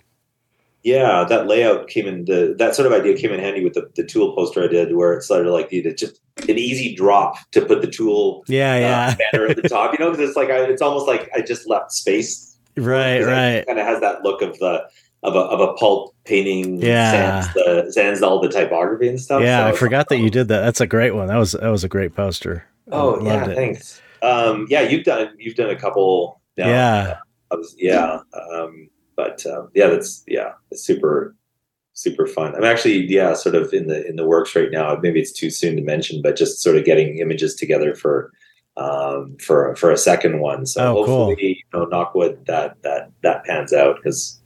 yeah, 0.84 1.24
that 1.30 1.48
layout 1.48 1.88
came 1.88 2.08
in. 2.08 2.26
The, 2.26 2.56
that 2.58 2.76
sort 2.76 2.92
of 2.92 2.94
idea 3.00 3.16
came 3.16 3.32
in 3.32 3.40
handy 3.40 3.64
with 3.64 3.74
the, 3.74 3.90
the 3.96 4.04
tool 4.04 4.34
poster 4.36 4.64
I 4.64 4.68
did, 4.68 4.96
where 4.96 5.14
it's 5.14 5.28
sort 5.28 5.46
of 5.46 5.54
like 5.54 5.72
you 5.72 5.84
just 5.94 6.20
an 6.50 6.58
easy 6.58 6.96
drop 6.96 7.36
to 7.52 7.64
put 7.64 7.82
the 7.82 7.88
tool 7.88 8.44
Yeah, 8.48 8.78
yeah. 8.80 9.14
uh, 9.14 9.16
banner 9.32 9.48
at 9.48 9.56
the 9.58 9.64
top. 9.64 9.94
You 9.94 10.00
know, 10.04 10.12
because 10.12 10.30
it's 10.30 10.38
like 10.38 10.50
I, 10.50 10.64
it's 10.64 10.82
almost 10.82 11.08
like 11.08 11.30
I 11.36 11.42
just 11.42 11.70
left 11.70 11.92
space 11.92 12.58
right, 12.78 13.22
right. 13.22 13.66
Kind 13.68 13.80
of 13.80 13.86
has 13.86 14.00
that 14.02 14.24
look 14.24 14.42
of 14.42 14.58
the 14.60 14.84
of 15.24 15.36
a 15.36 15.40
of 15.40 15.60
a 15.60 15.74
pulp 15.74 16.16
painting. 16.26 16.82
Yeah. 16.82 17.42
sans, 17.42 17.54
the, 17.54 17.92
sans 17.92 18.22
all 18.22 18.42
the 18.42 18.50
typography 18.50 19.08
and 19.08 19.20
stuff. 19.20 19.42
Yeah, 19.42 19.66
so 19.66 19.74
I 19.74 19.78
forgot 19.78 20.10
that 20.10 20.18
you 20.18 20.30
did 20.30 20.48
that. 20.48 20.62
That's 20.62 20.82
a 20.82 20.88
great 20.88 21.12
one. 21.16 21.28
That 21.28 21.38
was 21.38 21.52
that 21.54 21.70
was 21.70 21.84
a 21.84 21.90
great 21.90 22.16
poster. 22.16 22.66
I 22.92 22.96
Oh 22.96 23.24
yeah, 23.24 23.46
thanks. 23.46 24.02
Um, 24.22 24.68
yeah, 24.70 24.82
you've 24.82 25.04
done 25.04 25.34
you've 25.38 25.56
done 25.56 25.70
a 25.70 25.76
couple. 25.76 26.42
Now. 26.58 26.68
Yeah, 26.68 27.18
I 27.52 27.56
was, 27.56 27.76
yeah. 27.78 28.20
Um, 28.54 28.90
but 29.16 29.46
um, 29.46 29.70
yeah, 29.74 29.88
that's 29.88 30.24
yeah, 30.28 30.54
it's 30.72 30.84
super 30.84 31.36
super 31.94 32.26
fun. 32.26 32.56
I'm 32.56 32.64
actually 32.64 33.06
yeah, 33.08 33.34
sort 33.34 33.56
of 33.56 33.74
in 33.74 33.88
the 33.88 34.06
in 34.08 34.16
the 34.16 34.26
works 34.26 34.56
right 34.56 34.72
now. 34.72 34.96
Maybe 35.02 35.20
it's 35.20 35.32
too 35.32 35.50
soon 35.50 35.76
to 35.76 35.82
mention, 35.82 36.22
but 36.22 36.36
just 36.36 36.62
sort 36.62 36.76
of 36.78 36.86
getting 36.86 37.20
images 37.20 37.56
together 37.56 37.96
for 37.96 38.32
um 38.78 39.36
for 39.40 39.76
for 39.76 39.92
a 39.92 39.98
second 39.98 40.40
one. 40.40 40.66
So 40.66 40.82
Oh, 40.82 41.06
cool. 41.06 41.26
hopefully, 41.28 41.64
you 41.72 41.80
know, 41.80 41.86
knock 41.86 42.16
wood 42.16 42.44
that 42.48 42.82
that 42.84 43.12
that 43.24 43.44
pans 43.46 43.74
out 43.74 43.98
because 43.98 44.41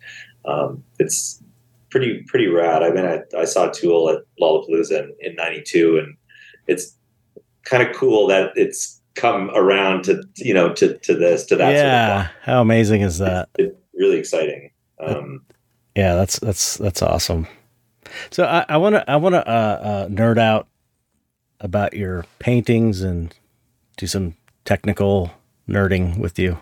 um, 0.47 0.83
it's 0.99 1.41
pretty 1.89 2.23
pretty 2.27 2.47
rad. 2.47 2.83
I 2.83 2.91
mean, 2.91 3.05
I, 3.05 3.21
I 3.37 3.45
saw 3.45 3.67
Tool 3.67 4.09
at 4.09 4.19
Lollapalooza 4.41 5.03
in, 5.03 5.15
in 5.19 5.35
'92, 5.35 5.97
and 5.97 6.17
it's 6.67 6.95
kind 7.63 7.81
of 7.81 7.95
cool 7.95 8.27
that 8.27 8.51
it's 8.55 9.01
come 9.15 9.49
around 9.51 10.03
to 10.05 10.23
you 10.37 10.53
know 10.53 10.73
to 10.73 10.97
to 10.99 11.15
this 11.15 11.45
to 11.47 11.55
that. 11.55 11.71
yeah. 11.73 12.17
Sort 12.17 12.25
of 12.25 12.31
How 12.43 12.61
amazing 12.61 13.01
is 13.01 13.17
that? 13.19 13.49
it's 13.57 13.75
really 13.93 14.17
exciting. 14.17 14.71
Um, 14.99 15.41
Yeah, 15.95 16.15
that's 16.15 16.39
that's 16.39 16.77
that's 16.77 17.01
awesome. 17.01 17.47
So 18.29 18.43
I 18.43 18.77
want 18.77 18.95
to 18.95 19.09
I 19.09 19.15
want 19.15 19.33
to 19.33 19.47
uh, 19.47 19.79
uh, 19.81 20.07
nerd 20.09 20.37
out 20.37 20.67
about 21.59 21.93
your 21.93 22.25
paintings 22.39 23.01
and 23.01 23.33
do 23.97 24.07
some 24.07 24.35
technical 24.63 25.31
nerding 25.67 26.17
with 26.17 26.37
you. 26.37 26.59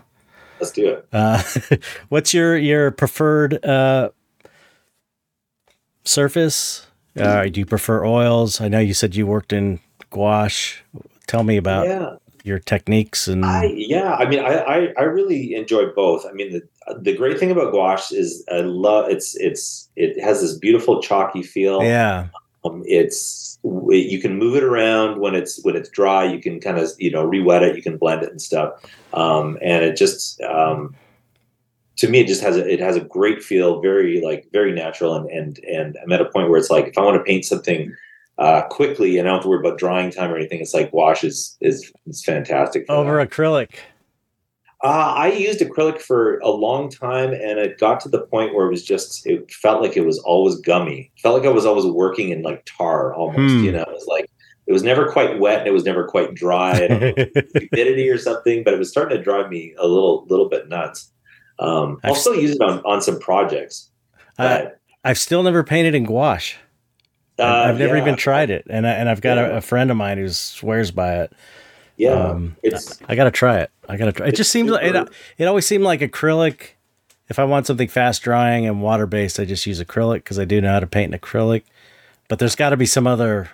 Let's 0.60 0.72
do 0.72 0.88
it. 0.88 1.08
Uh, 1.12 1.42
what's 2.08 2.34
your 2.34 2.56
your 2.56 2.90
preferred 2.90 3.64
uh, 3.64 4.10
surface? 6.04 6.86
Uh, 7.18 7.44
do 7.44 7.60
you 7.60 7.66
prefer 7.66 8.04
oils? 8.04 8.60
I 8.60 8.68
know 8.68 8.80
you 8.80 8.94
said 8.94 9.14
you 9.14 9.26
worked 9.26 9.52
in 9.52 9.80
gouache. 10.10 10.82
Tell 11.26 11.44
me 11.44 11.56
about 11.56 11.86
yeah, 11.86 12.16
your 12.42 12.58
techniques 12.58 13.28
and 13.28 13.44
I 13.44 13.72
yeah. 13.74 14.14
I 14.14 14.28
mean, 14.28 14.40
I, 14.40 14.56
I 14.58 14.92
I 14.98 15.02
really 15.02 15.54
enjoy 15.54 15.86
both. 15.86 16.26
I 16.26 16.32
mean, 16.32 16.52
the 16.52 16.94
the 17.00 17.16
great 17.16 17.38
thing 17.38 17.50
about 17.50 17.72
gouache 17.72 18.14
is 18.14 18.44
I 18.50 18.60
love 18.60 19.08
it's 19.08 19.36
it's 19.36 19.88
it 19.96 20.22
has 20.22 20.40
this 20.40 20.58
beautiful 20.58 21.00
chalky 21.00 21.42
feel. 21.42 21.82
yeah, 21.82 22.28
Um, 22.64 22.82
it's 22.86 23.58
you 23.62 24.20
can 24.20 24.36
move 24.38 24.56
it 24.56 24.62
around 24.62 25.20
when 25.20 25.34
it's 25.34 25.62
when 25.64 25.76
it's 25.76 25.88
dry. 25.88 26.24
You 26.24 26.40
can 26.40 26.60
kind 26.60 26.78
of 26.78 26.90
you 26.98 27.10
know 27.10 27.24
re-wet 27.24 27.62
it. 27.62 27.76
You 27.76 27.82
can 27.82 27.96
blend 27.96 28.22
it 28.22 28.30
and 28.30 28.42
stuff. 28.42 28.72
Um, 29.14 29.56
and 29.62 29.84
it 29.84 29.96
just 29.96 30.40
um, 30.42 30.94
to 31.96 32.08
me 32.08 32.20
it 32.20 32.26
just 32.26 32.42
has 32.42 32.56
a, 32.56 32.68
it 32.70 32.80
has 32.80 32.96
a 32.96 33.00
great 33.00 33.42
feel. 33.42 33.80
Very 33.80 34.20
like 34.20 34.48
very 34.52 34.72
natural. 34.72 35.14
And 35.14 35.28
and 35.28 35.58
and 35.64 35.96
I'm 36.02 36.12
at 36.12 36.20
a 36.20 36.26
point 36.26 36.50
where 36.50 36.58
it's 36.58 36.70
like 36.70 36.88
if 36.88 36.98
I 36.98 37.02
want 37.02 37.16
to 37.16 37.22
paint 37.24 37.44
something 37.44 37.94
uh, 38.38 38.62
quickly 38.62 39.18
and 39.18 39.28
I 39.28 39.30
don't 39.30 39.36
have 39.36 39.42
to 39.44 39.48
worry 39.48 39.60
about 39.60 39.78
drying 39.78 40.10
time 40.10 40.30
or 40.32 40.36
anything, 40.36 40.60
it's 40.60 40.74
like 40.74 40.90
gouache 40.90 41.26
is 41.26 41.56
is, 41.60 41.92
is 42.06 42.24
fantastic. 42.24 42.84
over 42.88 43.16
that. 43.18 43.30
acrylic. 43.30 43.70
Uh, 44.82 45.14
I 45.16 45.32
used 45.32 45.60
acrylic 45.60 45.98
for 46.02 46.38
a 46.40 46.50
long 46.50 46.90
time, 46.90 47.30
and 47.32 47.58
it 47.58 47.78
got 47.78 48.00
to 48.00 48.08
the 48.10 48.20
point 48.20 48.54
where 48.54 48.66
it 48.66 48.70
was 48.70 48.84
just, 48.84 49.26
it 49.26 49.50
felt 49.50 49.80
like 49.80 49.96
it 49.96 50.04
was 50.04 50.18
always 50.18 50.56
gummy. 50.56 51.10
It 51.16 51.20
felt 51.22 51.38
like 51.38 51.48
I 51.48 51.52
was 51.52 51.64
always 51.64 51.86
working 51.86 52.28
in 52.28 52.42
like 52.42 52.66
tar 52.66 53.14
almost, 53.14 53.54
Hmm. 53.54 53.64
you 53.64 53.72
know, 53.72 53.80
it 53.80 53.88
was 53.88 54.06
like, 54.06 54.28
it 54.66 54.72
was 54.72 54.82
never 54.82 55.10
quite 55.10 55.38
wet 55.38 55.58
and 55.60 55.68
it 55.68 55.72
was 55.72 55.84
never 55.84 56.04
quite 56.04 56.34
dry. 56.34 56.72
I 56.72 56.88
don't 56.88 57.00
know 57.00 57.06
if 57.16 57.18
it 57.36 57.44
was 57.52 57.62
humidity 57.70 58.08
or 58.08 58.18
something, 58.18 58.64
but 58.64 58.72
it 58.74 58.78
was 58.78 58.90
starting 58.90 59.16
to 59.16 59.22
drive 59.22 59.50
me 59.50 59.74
a 59.78 59.86
little, 59.86 60.26
little 60.28 60.48
bit 60.48 60.68
nuts. 60.68 61.10
Um, 61.58 62.00
I'll 62.02 62.12
I've- 62.12 62.20
still 62.20 62.34
use 62.34 62.52
it 62.52 62.60
on, 62.60 62.80
on 62.84 63.00
some 63.02 63.18
projects. 63.18 63.90
I, 64.38 64.68
I've 65.04 65.18
still 65.18 65.42
never 65.42 65.62
painted 65.62 65.94
in 65.94 66.04
gouache. 66.04 66.56
uh, 67.38 67.42
I've 67.44 67.78
never 67.78 67.96
yeah, 67.96 68.02
even 68.02 68.16
tried 68.16 68.50
it, 68.50 68.66
and 68.68 68.86
I, 68.86 68.90
and 68.92 69.08
I've 69.08 69.20
got 69.20 69.36
Yeah. 69.36 69.46
a, 69.48 69.56
a 69.58 69.60
friend 69.60 69.90
of 69.90 69.96
mine 69.96 70.18
who 70.18 70.28
swears 70.28 70.90
by 70.90 71.20
it. 71.20 71.32
Yeah. 71.96 72.10
Um, 72.10 72.56
it's, 72.64 73.00
I 73.08 73.14
got 73.14 73.24
to 73.24 73.30
try 73.30 73.58
it. 73.60 73.70
I 73.88 73.96
got 73.96 74.06
to 74.06 74.12
try. 74.12 74.26
It 74.26 74.34
just 74.34 74.50
seems 74.50 74.70
like 74.70 74.82
it. 74.84 75.08
It 75.38 75.44
always 75.46 75.64
seemed 75.66 75.84
like 75.84 76.00
acrylic. 76.00 76.70
If 77.28 77.38
I 77.38 77.44
want 77.44 77.66
something 77.66 77.86
fast 77.86 78.22
drying 78.22 78.66
and 78.66 78.82
water 78.82 79.06
based, 79.06 79.38
I 79.38 79.44
just 79.44 79.64
use 79.66 79.80
acrylic 79.80 80.16
because 80.16 80.38
I 80.40 80.44
do 80.44 80.60
know 80.60 80.72
how 80.72 80.80
to 80.80 80.86
paint 80.88 81.14
in 81.14 81.20
acrylic. 81.20 81.62
But 82.28 82.40
there's 82.40 82.56
got 82.56 82.70
to 82.70 82.76
be 82.76 82.86
some 82.86 83.06
other. 83.06 83.50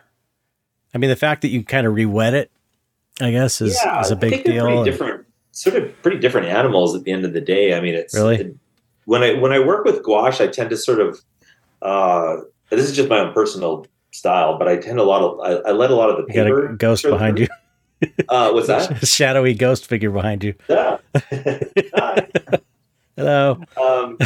I 0.95 0.99
mean, 0.99 1.11
the 1.11 1.17
fact 1.17 1.43
that 1.43 1.49
you 1.49 1.63
kind 1.65 1.87
of 1.87 1.95
re-wet 1.95 2.35
it, 2.35 2.51
I 3.21 3.31
guess, 3.31 3.61
is 3.61 3.79
yeah, 3.85 4.01
is 4.01 4.11
a 4.11 4.17
I 4.17 4.19
big 4.19 4.31
think 4.33 4.45
deal. 4.47 4.65
Pretty 4.65 4.77
and- 4.79 4.85
different, 4.85 5.27
sort 5.53 5.77
of 5.77 6.03
pretty 6.03 6.19
different 6.19 6.47
animals 6.49 6.95
at 6.97 7.05
the 7.05 7.13
end 7.13 7.25
of 7.25 7.33
the 7.33 7.41
day. 7.41 7.75
I 7.75 7.81
mean, 7.81 7.95
it's 7.95 8.15
Really? 8.15 8.37
it- 8.41 8.57
when 9.07 9.23
I 9.23 9.35
when 9.35 9.53
I 9.53 9.59
work 9.59 9.85
with 9.85 10.03
gouache, 10.03 10.43
I 10.45 10.47
tend 10.49 10.71
to 10.71 10.77
sort 10.77 11.01
of. 11.01 11.19
Uh, 11.83 12.37
this 12.71 12.89
is 12.89 12.95
just 12.95 13.09
my 13.09 13.19
own 13.19 13.33
personal 13.33 13.87
style, 14.13 14.59
but 14.59 14.69
I 14.69 14.77
tend 14.77 14.99
a 14.99 15.03
lot 15.03 15.23
of 15.23 15.41
I, 15.41 15.71
I 15.71 15.73
let 15.73 15.91
a 15.91 15.95
lot 15.95 16.11
of 16.11 16.17
the 16.17 16.23
You 16.29 16.35
got 16.35 16.45
paper. 16.45 16.69
a 16.71 16.77
ghost 16.77 17.05
behind 17.05 17.39
you. 17.39 17.47
Uh, 18.31 18.51
what's 18.53 18.67
that? 18.67 19.07
shadowy 19.07 19.53
ghost 19.53 19.87
figure 19.87 20.11
behind 20.11 20.43
you. 20.43 20.55
yeah. 20.71 20.97
Hello, 23.17 23.61
um, 23.77 24.17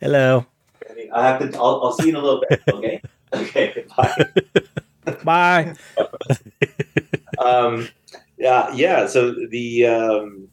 hello, 0.00 0.44
I 1.14 1.26
have 1.26 1.38
to. 1.50 1.56
I'll, 1.56 1.80
I'll 1.84 1.92
see 1.92 2.04
you 2.04 2.10
in 2.10 2.16
a 2.16 2.20
little 2.20 2.44
bit. 2.48 2.60
Okay. 2.68 3.02
Okay. 3.34 3.84
Bye. 3.96 4.26
bye. 5.24 5.74
um, 7.38 7.88
yeah, 8.36 8.72
yeah. 8.74 9.06
So 9.06 9.34
the 9.50 9.86
um, 9.86 10.48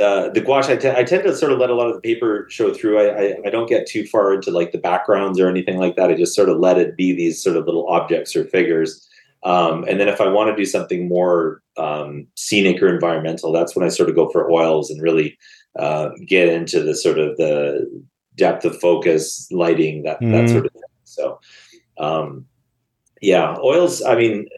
uh, 0.00 0.28
the 0.30 0.40
gouache, 0.40 0.72
I, 0.72 1.04
tend 1.04 1.24
to 1.24 1.34
sort 1.34 1.52
of 1.52 1.58
let 1.58 1.70
a 1.70 1.74
lot 1.74 1.88
of 1.88 1.94
the 1.94 2.00
paper 2.00 2.46
show 2.50 2.72
through. 2.72 2.98
I, 3.00 3.22
I 3.22 3.36
I 3.46 3.50
don't 3.50 3.68
get 3.68 3.86
too 3.86 4.06
far 4.06 4.34
into 4.34 4.50
like 4.50 4.72
the 4.72 4.78
backgrounds 4.78 5.40
or 5.40 5.48
anything 5.48 5.78
like 5.78 5.96
that. 5.96 6.10
I 6.10 6.14
just 6.14 6.34
sort 6.34 6.48
of 6.48 6.58
let 6.58 6.78
it 6.78 6.96
be 6.96 7.12
these 7.12 7.42
sort 7.42 7.56
of 7.56 7.66
little 7.66 7.88
objects 7.88 8.36
or 8.36 8.44
figures. 8.44 9.08
Um, 9.42 9.84
and 9.88 10.00
then 10.00 10.08
if 10.08 10.20
I 10.20 10.28
want 10.28 10.50
to 10.50 10.56
do 10.56 10.64
something 10.64 11.08
more 11.08 11.62
um, 11.76 12.26
scenic 12.34 12.82
or 12.82 12.92
environmental, 12.92 13.52
that's 13.52 13.76
when 13.76 13.84
I 13.86 13.88
sort 13.90 14.08
of 14.08 14.16
go 14.16 14.28
for 14.30 14.50
oils 14.50 14.90
and 14.90 15.00
really 15.00 15.38
uh, 15.78 16.10
get 16.26 16.48
into 16.48 16.82
the 16.82 16.94
sort 16.94 17.18
of 17.18 17.36
the 17.36 18.04
depth 18.34 18.64
of 18.64 18.78
focus, 18.80 19.48
lighting, 19.50 20.02
that 20.02 20.20
mm. 20.20 20.32
that 20.32 20.44
mm-hmm. 20.44 20.52
sort 20.52 20.66
of 20.66 20.72
thing. 20.72 20.82
So, 21.04 21.40
um, 21.98 22.46
yeah, 23.20 23.56
oils. 23.62 24.02
I 24.02 24.14
mean, 24.16 24.48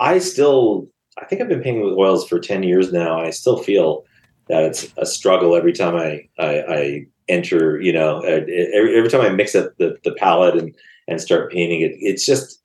I 0.00 0.18
still, 0.18 0.88
I 1.18 1.24
think 1.24 1.40
I've 1.40 1.48
been 1.48 1.62
painting 1.62 1.84
with 1.84 1.94
oils 1.94 2.28
for 2.28 2.38
ten 2.38 2.62
years 2.62 2.92
now. 2.92 3.20
I 3.20 3.30
still 3.30 3.58
feel 3.62 4.04
that 4.48 4.62
it's 4.62 4.92
a 4.96 5.06
struggle 5.06 5.56
every 5.56 5.72
time 5.72 5.96
I 5.96 6.28
I, 6.38 6.62
I 6.68 7.06
enter. 7.28 7.80
You 7.80 7.92
know, 7.92 8.20
every, 8.20 8.96
every 8.96 9.08
time 9.08 9.22
I 9.22 9.30
mix 9.30 9.54
up 9.54 9.76
the 9.78 9.96
the 10.04 10.12
palette 10.12 10.56
and 10.56 10.74
and 11.08 11.20
start 11.20 11.52
painting 11.52 11.80
it, 11.82 11.92
it's 11.98 12.26
just 12.26 12.60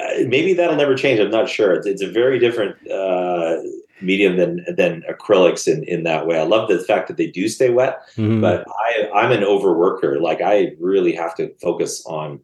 uh, 0.00 0.24
maybe 0.26 0.54
that'll 0.54 0.76
never 0.76 0.94
change. 0.94 1.20
I'm 1.20 1.30
not 1.30 1.48
sure. 1.48 1.74
It's, 1.74 1.86
it's 1.86 2.02
a 2.02 2.10
very 2.10 2.38
different 2.38 2.76
uh, 2.90 3.58
medium 4.00 4.36
than 4.36 4.64
than 4.76 5.02
acrylics 5.08 5.68
in 5.68 5.84
in 5.84 6.04
that 6.04 6.26
way. 6.26 6.38
I 6.38 6.44
love 6.44 6.68
the 6.68 6.78
fact 6.78 7.08
that 7.08 7.16
they 7.16 7.26
do 7.26 7.48
stay 7.48 7.70
wet, 7.70 8.00
mm-hmm. 8.16 8.40
but 8.40 8.66
I 8.68 9.10
I'm 9.14 9.32
an 9.32 9.42
overworker. 9.42 10.20
Like 10.20 10.40
I 10.40 10.72
really 10.80 11.14
have 11.14 11.34
to 11.36 11.54
focus 11.60 12.04
on 12.06 12.40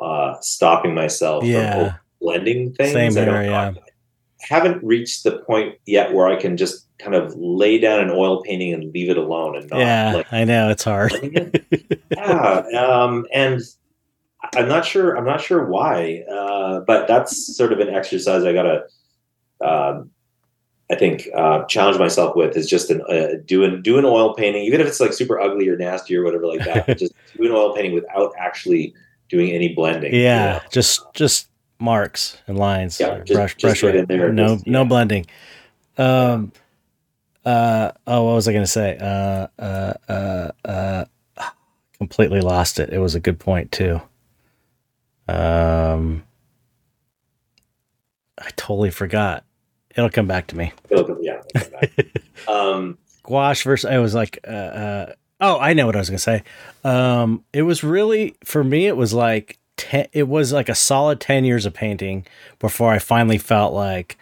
uh, 0.00 0.34
stopping 0.40 0.94
myself 0.94 1.44
yeah. 1.44 1.90
from 1.90 1.98
blending 2.20 2.72
things. 2.74 2.92
Same 2.92 3.12
here, 3.12 3.42
yeah. 3.42 3.70
I 3.70 3.82
haven't 4.40 4.82
reached 4.84 5.24
the 5.24 5.38
point 5.40 5.76
yet 5.86 6.12
where 6.12 6.28
I 6.28 6.36
can 6.36 6.56
just 6.56 6.86
kind 6.98 7.14
of 7.14 7.34
lay 7.36 7.78
down 7.78 8.00
an 8.00 8.10
oil 8.10 8.42
painting 8.42 8.72
and 8.72 8.92
leave 8.92 9.08
it 9.10 9.16
alone 9.16 9.56
and 9.56 9.70
not, 9.70 9.78
yeah 9.78 10.14
like, 10.14 10.32
i 10.32 10.42
know 10.42 10.68
it's 10.68 10.82
hard 10.82 11.12
yeah 12.10 12.64
um, 12.76 13.24
and 13.32 13.60
I'm 14.54 14.68
not 14.68 14.84
sure. 14.84 15.16
I'm 15.16 15.24
not 15.24 15.40
sure 15.40 15.66
why, 15.66 16.24
uh, 16.30 16.80
but 16.80 17.08
that's 17.08 17.56
sort 17.56 17.72
of 17.72 17.80
an 17.80 17.88
exercise 17.88 18.44
I 18.44 18.52
gotta. 18.52 18.84
Um, 19.60 20.10
I 20.90 20.94
think 20.94 21.28
uh, 21.34 21.64
challenge 21.64 21.98
myself 21.98 22.34
with 22.34 22.56
is 22.56 22.68
just 22.68 22.90
an, 22.90 23.02
uh, 23.10 23.40
doing 23.44 23.82
doing 23.82 24.04
oil 24.04 24.34
painting, 24.34 24.62
even 24.62 24.80
if 24.80 24.86
it's 24.86 25.00
like 25.00 25.12
super 25.12 25.38
ugly 25.38 25.68
or 25.68 25.76
nasty 25.76 26.16
or 26.16 26.22
whatever 26.22 26.46
like 26.46 26.64
that. 26.64 26.86
just 26.98 27.12
doing 27.36 27.52
oil 27.52 27.74
painting 27.74 27.94
without 27.94 28.32
actually 28.38 28.94
doing 29.28 29.50
any 29.52 29.74
blending. 29.74 30.14
Yeah, 30.14 30.54
you 30.54 30.60
know? 30.60 30.64
just 30.70 31.12
just 31.14 31.48
marks 31.78 32.38
and 32.46 32.58
lines. 32.58 32.98
Yeah, 33.00 33.18
just, 33.18 33.32
brush, 33.32 33.56
just 33.56 33.80
brush 33.82 34.06
there. 34.06 34.32
No, 34.32 34.54
just, 34.54 34.66
yeah. 34.66 34.72
no 34.72 34.84
blending. 34.84 35.26
Um. 35.96 36.52
Uh. 37.44 37.92
Oh, 38.06 38.24
what 38.24 38.34
was 38.34 38.48
I 38.48 38.52
going 38.52 38.64
to 38.64 38.70
say? 38.70 38.96
Uh. 38.98 39.46
Uh. 39.58 39.94
Uh. 40.08 40.50
Uh. 40.64 41.04
Completely 41.98 42.40
lost 42.40 42.78
it. 42.78 42.90
It 42.92 42.98
was 42.98 43.16
a 43.16 43.20
good 43.20 43.40
point 43.40 43.72
too. 43.72 44.00
Um, 45.28 46.24
I 48.38 48.50
totally 48.56 48.90
forgot. 48.90 49.44
It'll 49.94 50.10
come 50.10 50.26
back 50.26 50.46
to 50.48 50.56
me. 50.56 50.72
It'll 50.90 51.04
come, 51.04 51.18
yeah. 51.20 51.42
It'll 51.54 51.70
come 51.70 52.06
um, 52.54 52.98
Gouache 53.24 53.64
versus. 53.64 53.84
I 53.84 53.98
was 53.98 54.14
like, 54.14 54.38
uh, 54.46 54.50
uh, 54.50 55.12
oh, 55.40 55.58
I 55.58 55.72
know 55.72 55.86
what 55.86 55.96
I 55.96 56.00
was 56.00 56.10
gonna 56.10 56.18
say. 56.18 56.42
Um, 56.84 57.44
it 57.52 57.62
was 57.62 57.84
really 57.84 58.36
for 58.44 58.64
me. 58.64 58.86
It 58.86 58.96
was 58.96 59.14
like 59.14 59.58
ten. 59.76 60.06
It 60.12 60.28
was 60.28 60.52
like 60.52 60.68
a 60.68 60.74
solid 60.74 61.20
ten 61.20 61.44
years 61.44 61.66
of 61.66 61.74
painting 61.74 62.26
before 62.58 62.92
I 62.92 62.98
finally 62.98 63.38
felt 63.38 63.72
like, 63.72 64.18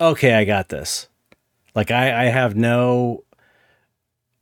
okay, 0.00 0.34
I 0.34 0.44
got 0.44 0.68
this. 0.68 1.08
Like 1.74 1.90
I, 1.90 2.24
I 2.24 2.28
have 2.30 2.56
no 2.56 3.24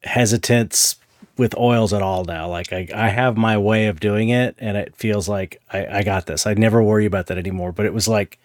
hesitance 0.03 0.97
with 1.37 1.57
oils 1.59 1.93
at 1.93 2.03
all 2.03 2.25
now. 2.25 2.49
Like 2.49 2.73
I, 2.73 2.89
I 2.95 3.09
have 3.09 3.37
my 3.37 3.59
way 3.59 3.87
of 3.87 4.01
doing 4.01 4.31
it 4.31 4.55
and 4.59 4.77
it 4.77 4.97
feels 4.97 5.29
like 5.29 5.61
I, 5.73 5.99
I 5.99 6.03
got 6.03 6.27
this. 6.27 6.47
I 6.47 6.55
never 6.55 6.83
worry 6.83 7.05
about 7.05 7.27
that 7.27 7.39
anymore. 7.39 7.73
But 7.73 7.87
it 7.87 7.93
was 7.93 8.09
like 8.09 8.39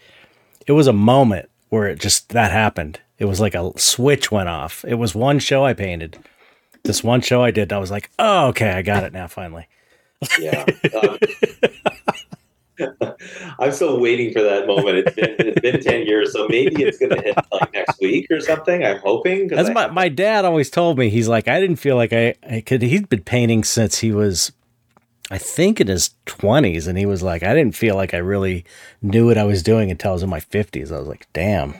it 0.68 0.74
was 0.74 0.88
a 0.88 0.94
moment 0.94 1.50
where 1.70 1.88
it 1.88 2.00
just 2.00 2.30
that 2.30 2.52
happened. 2.52 3.00
It 3.18 3.26
was 3.26 3.40
like 3.40 3.56
a 3.56 3.72
switch 3.80 4.32
went 4.32 4.50
off. 4.50 4.84
It 4.88 4.96
was 4.96 5.16
one 5.16 5.40
show 5.40 5.64
I 5.64 5.74
painted. 5.74 6.18
This 6.84 7.04
one 7.04 7.22
show 7.22 7.44
I 7.44 7.52
did, 7.52 7.72
I 7.72 7.78
was 7.78 7.92
like, 7.92 8.10
oh 8.20 8.48
okay, 8.48 8.72
I 8.72 8.82
got 8.82 9.04
it 9.04 9.14
now 9.14 9.28
finally. 9.28 9.68
Yeah. 10.40 10.66
Um, 11.02 11.18
I'm 13.60 13.72
still 13.72 14.00
waiting 14.00 14.34
for 14.34 14.42
that 14.42 14.68
moment. 14.68 15.00
It's 15.00 15.16
been 15.16 15.36
it's 15.40 15.62
been 15.62 15.82
ten 15.82 16.06
years, 16.06 16.34
so 16.34 16.48
maybe 16.48 16.84
it's 16.84 16.98
going 16.98 17.12
to 17.12 17.22
hit 17.22 17.38
like 17.52 17.74
next 17.74 18.00
week 18.00 18.28
or 18.32 18.40
something. 18.40 18.84
I'm 18.84 19.00
hoping. 19.00 19.48
That's 19.48 19.70
I, 19.70 19.74
my 19.74 19.88
my 19.88 20.10
dad 20.10 20.46
always 20.46 20.70
told 20.70 20.98
me. 20.98 21.10
He's 21.10 21.28
like, 21.28 21.48
I 21.48 21.60
didn't 21.60 21.78
feel 21.78 21.96
like 21.96 22.14
I, 22.14 22.36
I 22.50 22.62
could. 22.62 22.82
He's 22.82 23.04
been 23.04 23.24
painting 23.24 23.64
since 23.64 24.00
he 24.00 24.12
was, 24.12 24.52
I 25.30 25.38
think, 25.38 25.80
in 25.80 25.88
his 25.88 26.12
twenties, 26.26 26.88
and 26.88 26.98
he 26.98 27.06
was 27.06 27.22
like, 27.22 27.44
I 27.44 27.54
didn't 27.54 27.76
feel 27.76 27.96
like 27.96 28.14
I 28.14 28.18
really 28.18 28.66
knew 29.02 29.28
what 29.28 29.38
I 29.38 29.44
was 29.44 29.64
doing 29.64 29.92
until 29.92 30.12
I 30.12 30.14
was 30.14 30.24
in 30.24 30.30
my 30.30 30.40
fifties. 30.40 30.92
I 30.92 31.00
was 31.00 31.08
like, 31.08 31.28
damn. 31.34 31.76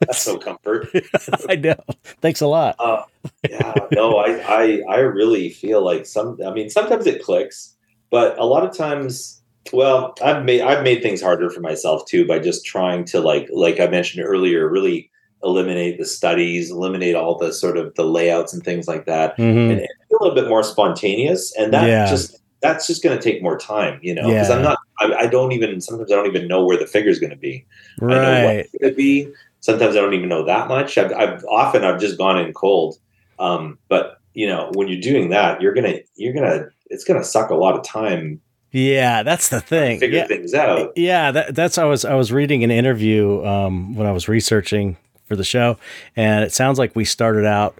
That's 0.00 0.26
no 0.26 0.38
comfort. 0.38 0.88
I 1.48 1.56
know. 1.56 1.76
Thanks 2.20 2.40
a 2.40 2.46
lot. 2.46 2.76
Uh, 2.78 3.02
yeah, 3.48 3.74
no, 3.92 4.16
I, 4.16 4.38
I, 4.38 4.82
I 4.88 4.98
really 4.98 5.50
feel 5.50 5.84
like 5.84 6.06
some. 6.06 6.38
I 6.46 6.52
mean, 6.52 6.70
sometimes 6.70 7.06
it 7.06 7.22
clicks 7.22 7.76
but 8.10 8.38
a 8.38 8.44
lot 8.44 8.64
of 8.64 8.76
times 8.76 9.42
well 9.72 10.14
i've 10.22 10.44
made 10.44 10.60
i've 10.60 10.82
made 10.82 11.02
things 11.02 11.20
harder 11.20 11.50
for 11.50 11.60
myself 11.60 12.06
too 12.06 12.26
by 12.26 12.38
just 12.38 12.64
trying 12.64 13.04
to 13.04 13.20
like 13.20 13.48
like 13.52 13.80
i 13.80 13.86
mentioned 13.86 14.24
earlier 14.24 14.68
really 14.68 15.10
eliminate 15.42 15.98
the 15.98 16.04
studies 16.04 16.70
eliminate 16.70 17.14
all 17.14 17.36
the 17.36 17.52
sort 17.52 17.76
of 17.76 17.94
the 17.94 18.04
layouts 18.04 18.52
and 18.52 18.62
things 18.62 18.86
like 18.86 19.06
that 19.06 19.36
mm-hmm. 19.36 19.70
and, 19.70 19.72
and 19.72 19.80
a 19.80 20.14
little 20.20 20.34
bit 20.34 20.48
more 20.48 20.62
spontaneous 20.62 21.54
and 21.56 21.72
that 21.72 21.88
yeah. 21.88 22.08
just 22.08 22.36
that's 22.62 22.86
just 22.86 23.02
going 23.02 23.16
to 23.16 23.22
take 23.22 23.42
more 23.42 23.58
time 23.58 23.98
you 24.02 24.14
know 24.14 24.28
because 24.28 24.48
yeah. 24.48 24.54
i'm 24.54 24.62
not 24.62 24.78
I, 24.98 25.12
I, 25.12 25.26
don't 25.26 25.52
even 25.52 25.80
sometimes 25.80 26.10
i 26.10 26.14
don't 26.14 26.26
even 26.26 26.48
know 26.48 26.64
where 26.64 26.78
the 26.78 26.86
figure 26.86 27.10
is 27.10 27.18
going 27.18 27.30
to 27.30 27.36
be 27.36 27.66
right. 28.00 28.16
i 28.16 28.22
know 28.40 28.46
what 28.46 28.56
it's 28.56 28.72
going 28.80 28.92
to 28.92 28.96
be 28.96 29.30
sometimes 29.66 29.96
i 29.96 30.00
don't 30.00 30.14
even 30.14 30.28
know 30.28 30.44
that 30.44 30.68
much 30.68 30.96
i've, 30.96 31.12
I've 31.12 31.44
often 31.44 31.84
i've 31.84 32.00
just 32.00 32.16
gone 32.16 32.38
in 32.38 32.52
cold 32.54 32.96
um, 33.38 33.78
but 33.88 34.18
you 34.32 34.46
know 34.46 34.70
when 34.72 34.88
you're 34.88 35.00
doing 35.00 35.28
that 35.30 35.60
you're 35.60 35.74
gonna 35.74 35.98
you're 36.16 36.32
gonna 36.32 36.70
it's 36.90 37.04
going 37.04 37.20
to 37.20 37.26
suck 37.26 37.50
a 37.50 37.54
lot 37.54 37.74
of 37.74 37.84
time. 37.84 38.40
Yeah, 38.72 39.22
that's 39.22 39.48
the 39.48 39.60
thing. 39.60 40.00
Figure 40.00 40.18
yeah. 40.18 40.26
things 40.26 40.54
out. 40.54 40.92
Yeah, 40.96 41.30
that, 41.30 41.54
that's 41.54 41.78
I 41.78 41.84
was 41.84 42.04
I 42.04 42.14
was 42.14 42.32
reading 42.32 42.62
an 42.64 42.70
interview 42.70 43.44
um, 43.44 43.94
when 43.94 44.06
I 44.06 44.12
was 44.12 44.28
researching 44.28 44.96
for 45.24 45.36
the 45.36 45.44
show, 45.44 45.78
and 46.14 46.44
it 46.44 46.52
sounds 46.52 46.78
like 46.78 46.94
we 46.94 47.04
started 47.04 47.46
out. 47.46 47.76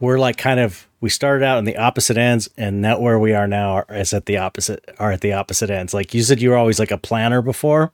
We're 0.00 0.18
like 0.18 0.36
kind 0.36 0.60
of 0.60 0.88
we 1.00 1.10
started 1.10 1.44
out 1.44 1.58
in 1.58 1.64
the 1.64 1.76
opposite 1.76 2.16
ends, 2.16 2.48
and 2.56 2.80
now 2.80 2.98
where 2.98 3.18
we 3.18 3.34
are 3.34 3.46
now 3.46 3.84
is 3.90 4.14
at 4.14 4.26
the 4.26 4.38
opposite 4.38 4.88
are 4.98 5.12
at 5.12 5.20
the 5.20 5.34
opposite 5.34 5.70
ends. 5.70 5.92
Like 5.92 6.14
you 6.14 6.22
said, 6.22 6.40
you 6.40 6.50
were 6.50 6.56
always 6.56 6.78
like 6.78 6.92
a 6.92 6.98
planner 6.98 7.42
before. 7.42 7.92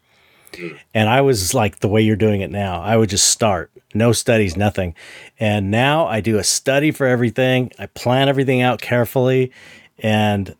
And 0.94 1.08
I 1.08 1.20
was 1.20 1.54
like 1.54 1.80
the 1.80 1.88
way 1.88 2.02
you're 2.02 2.16
doing 2.16 2.40
it 2.40 2.50
now. 2.50 2.80
I 2.80 2.96
would 2.96 3.10
just 3.10 3.28
start, 3.28 3.70
no 3.94 4.12
studies, 4.12 4.56
nothing, 4.56 4.94
and 5.38 5.70
now 5.70 6.06
I 6.06 6.20
do 6.20 6.38
a 6.38 6.44
study 6.44 6.90
for 6.90 7.06
everything. 7.06 7.72
I 7.78 7.86
plan 7.86 8.28
everything 8.28 8.60
out 8.62 8.80
carefully, 8.80 9.52
and 9.98 10.54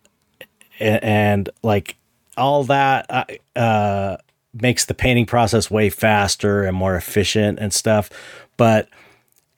and, 0.80 1.48
like 1.62 1.96
all 2.36 2.64
that 2.64 3.30
uh, 3.54 4.16
makes 4.60 4.84
the 4.86 4.94
painting 4.94 5.26
process 5.26 5.70
way 5.70 5.88
faster 5.88 6.64
and 6.64 6.76
more 6.76 6.96
efficient 6.96 7.58
and 7.58 7.72
stuff. 7.72 8.10
But 8.56 8.88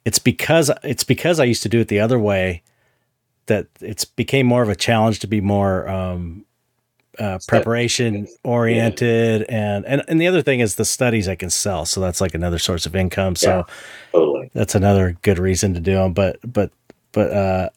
it's 0.05 0.19
because 0.19 0.71
it's 0.83 1.03
because 1.03 1.39
I 1.39 1.45
used 1.45 1.63
to 1.63 1.69
do 1.69 1.79
it 1.79 1.87
the 1.87 1.99
other 1.99 2.19
way 2.19 2.63
that 3.47 3.67
it's 3.81 4.05
became 4.05 4.45
more 4.45 4.61
of 4.61 4.69
a 4.69 4.75
challenge 4.75 5.19
to 5.19 5.27
be 5.27 5.41
more 5.41 5.87
um, 5.89 6.45
uh, 7.19 7.39
preparation 7.47 8.27
oriented 8.43 9.45
yeah. 9.49 9.75
and, 9.75 9.85
and 9.85 10.03
and 10.07 10.21
the 10.21 10.27
other 10.27 10.41
thing 10.41 10.59
is 10.59 10.75
the 10.75 10.85
studies 10.85 11.27
I 11.27 11.35
can 11.35 11.49
sell 11.49 11.85
so 11.85 11.99
that's 11.99 12.21
like 12.21 12.33
another 12.33 12.59
source 12.59 12.85
of 12.85 12.95
income 12.95 13.35
so 13.35 13.49
yeah, 13.49 13.63
totally 14.11 14.51
that's 14.53 14.75
another 14.75 15.17
good 15.21 15.39
reason 15.39 15.73
to 15.73 15.79
do 15.79 15.95
them 15.95 16.13
but 16.13 16.39
but 16.43 16.71
but 17.11 17.31
uh, 17.31 17.69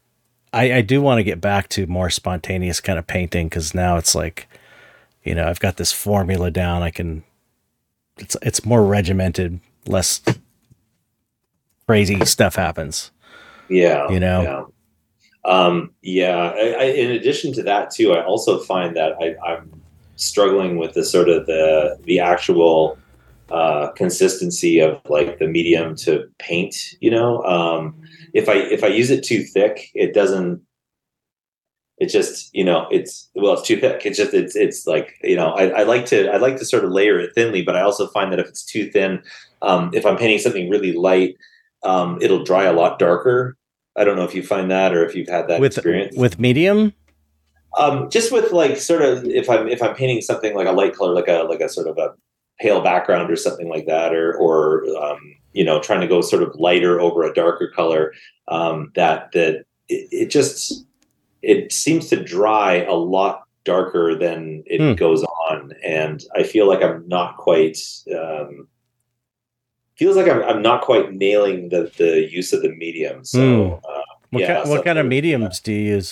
I, 0.52 0.74
I 0.74 0.80
do 0.82 1.00
want 1.00 1.18
to 1.18 1.22
get 1.22 1.40
back 1.40 1.68
to 1.70 1.86
more 1.86 2.10
spontaneous 2.10 2.80
kind 2.80 2.98
of 2.98 3.06
painting 3.06 3.46
because 3.46 3.74
now 3.74 3.96
it's 3.96 4.14
like, 4.14 4.48
you 5.22 5.34
know, 5.34 5.46
I've 5.46 5.60
got 5.60 5.76
this 5.76 5.92
formula 5.92 6.50
down. 6.50 6.82
I 6.82 6.90
can, 6.90 7.22
it's 8.18 8.36
it's 8.42 8.64
more 8.64 8.84
regimented, 8.84 9.60
less 9.86 10.20
crazy 11.86 12.24
stuff 12.24 12.56
happens. 12.56 13.10
Yeah, 13.68 14.10
you 14.10 14.20
know. 14.20 14.42
Yeah. 14.42 14.64
Um, 15.44 15.92
yeah. 16.02 16.52
I, 16.54 16.70
I, 16.70 16.84
in 16.84 17.10
addition 17.10 17.52
to 17.54 17.62
that, 17.64 17.90
too, 17.90 18.12
I 18.12 18.24
also 18.24 18.58
find 18.58 18.96
that 18.96 19.14
I, 19.20 19.36
I'm 19.44 19.80
struggling 20.16 20.76
with 20.76 20.92
the 20.92 21.04
sort 21.04 21.28
of 21.28 21.46
the 21.46 21.98
the 22.04 22.20
actual 22.20 22.98
uh, 23.50 23.90
consistency 23.92 24.78
of 24.80 25.00
like 25.08 25.38
the 25.38 25.48
medium 25.48 25.96
to 25.96 26.24
paint. 26.38 26.76
You 27.00 27.10
know, 27.10 27.42
um, 27.44 28.00
if 28.34 28.48
I 28.48 28.54
if 28.54 28.84
I 28.84 28.88
use 28.88 29.10
it 29.10 29.24
too 29.24 29.42
thick, 29.42 29.90
it 29.94 30.14
doesn't. 30.14 30.62
It 31.98 32.08
just 32.08 32.54
you 32.54 32.64
know 32.64 32.86
it's 32.90 33.28
well 33.34 33.54
it's 33.54 33.66
too 33.66 33.78
thick. 33.78 34.06
It's 34.06 34.16
just 34.16 34.32
it's 34.32 34.56
it's 34.56 34.86
like 34.86 35.16
you 35.22 35.36
know 35.36 35.48
I, 35.50 35.80
I 35.80 35.82
like 35.82 36.06
to 36.06 36.30
I 36.30 36.36
like 36.36 36.56
to 36.56 36.64
sort 36.64 36.84
of 36.84 36.92
layer 36.92 37.18
it 37.18 37.34
thinly, 37.34 37.62
but 37.62 37.76
I 37.76 37.82
also 37.82 38.06
find 38.08 38.32
that 38.32 38.40
if 38.40 38.48
it's 38.48 38.64
too 38.64 38.90
thin, 38.90 39.22
um, 39.62 39.90
if 39.92 40.06
I'm 40.06 40.16
painting 40.16 40.38
something 40.38 40.70
really 40.70 40.92
light, 40.92 41.36
um, 41.82 42.18
it'll 42.22 42.44
dry 42.44 42.64
a 42.64 42.72
lot 42.72 42.98
darker. 42.98 43.56
I 43.96 44.04
don't 44.04 44.16
know 44.16 44.24
if 44.24 44.34
you 44.34 44.42
find 44.42 44.70
that 44.70 44.94
or 44.94 45.04
if 45.04 45.14
you've 45.14 45.28
had 45.28 45.48
that 45.48 45.60
with, 45.60 45.76
experience 45.76 46.16
with 46.16 46.38
medium. 46.38 46.92
Um, 47.78 48.10
just 48.10 48.32
with 48.32 48.52
like 48.52 48.76
sort 48.78 49.02
of 49.02 49.24
if 49.26 49.48
I'm 49.48 49.68
if 49.68 49.82
I'm 49.82 49.94
painting 49.94 50.20
something 50.20 50.54
like 50.54 50.66
a 50.66 50.72
light 50.72 50.94
color, 50.94 51.14
like 51.14 51.28
a 51.28 51.44
like 51.48 51.60
a 51.60 51.68
sort 51.68 51.86
of 51.86 51.98
a 51.98 52.14
pale 52.60 52.80
background 52.80 53.30
or 53.30 53.36
something 53.36 53.68
like 53.68 53.86
that, 53.86 54.14
or 54.14 54.34
or 54.36 54.84
um, 55.02 55.18
you 55.52 55.64
know 55.64 55.80
trying 55.80 56.00
to 56.00 56.08
go 56.08 56.20
sort 56.20 56.42
of 56.42 56.54
lighter 56.56 57.00
over 57.00 57.22
a 57.22 57.32
darker 57.34 57.70
color, 57.74 58.12
um, 58.48 58.90
that 58.96 59.30
that 59.32 59.64
it, 59.88 60.08
it 60.10 60.30
just 60.30 60.84
it 61.42 61.72
seems 61.72 62.08
to 62.08 62.22
dry 62.22 62.84
a 62.84 62.94
lot 62.94 63.44
darker 63.64 64.16
than 64.16 64.62
it 64.66 64.80
Hmm. 64.80 64.94
goes 64.94 65.22
on, 65.22 65.72
and 65.84 66.24
I 66.34 66.42
feel 66.42 66.66
like 66.68 66.82
I'm 66.82 67.06
not 67.08 67.36
quite. 67.36 67.78
Um, 68.16 68.66
feels 70.00 70.16
like 70.16 70.28
I'm, 70.32 70.42
I'm 70.50 70.62
not 70.62 70.80
quite 70.88 71.06
nailing 71.12 71.68
the 71.68 71.82
the 72.00 72.10
use 72.38 72.50
of 72.56 72.60
the 72.64 72.72
medium. 72.84 73.24
So. 73.24 73.40
Hmm. 73.40 73.84
Uh, 73.84 74.06
What, 74.30 74.42
yeah, 74.42 74.62
ki- 74.62 74.70
what 74.70 74.84
kind 74.86 74.98
of 75.02 75.06
mediums 75.10 75.58
do 75.58 75.72
you 75.74 75.96
use? 75.98 76.08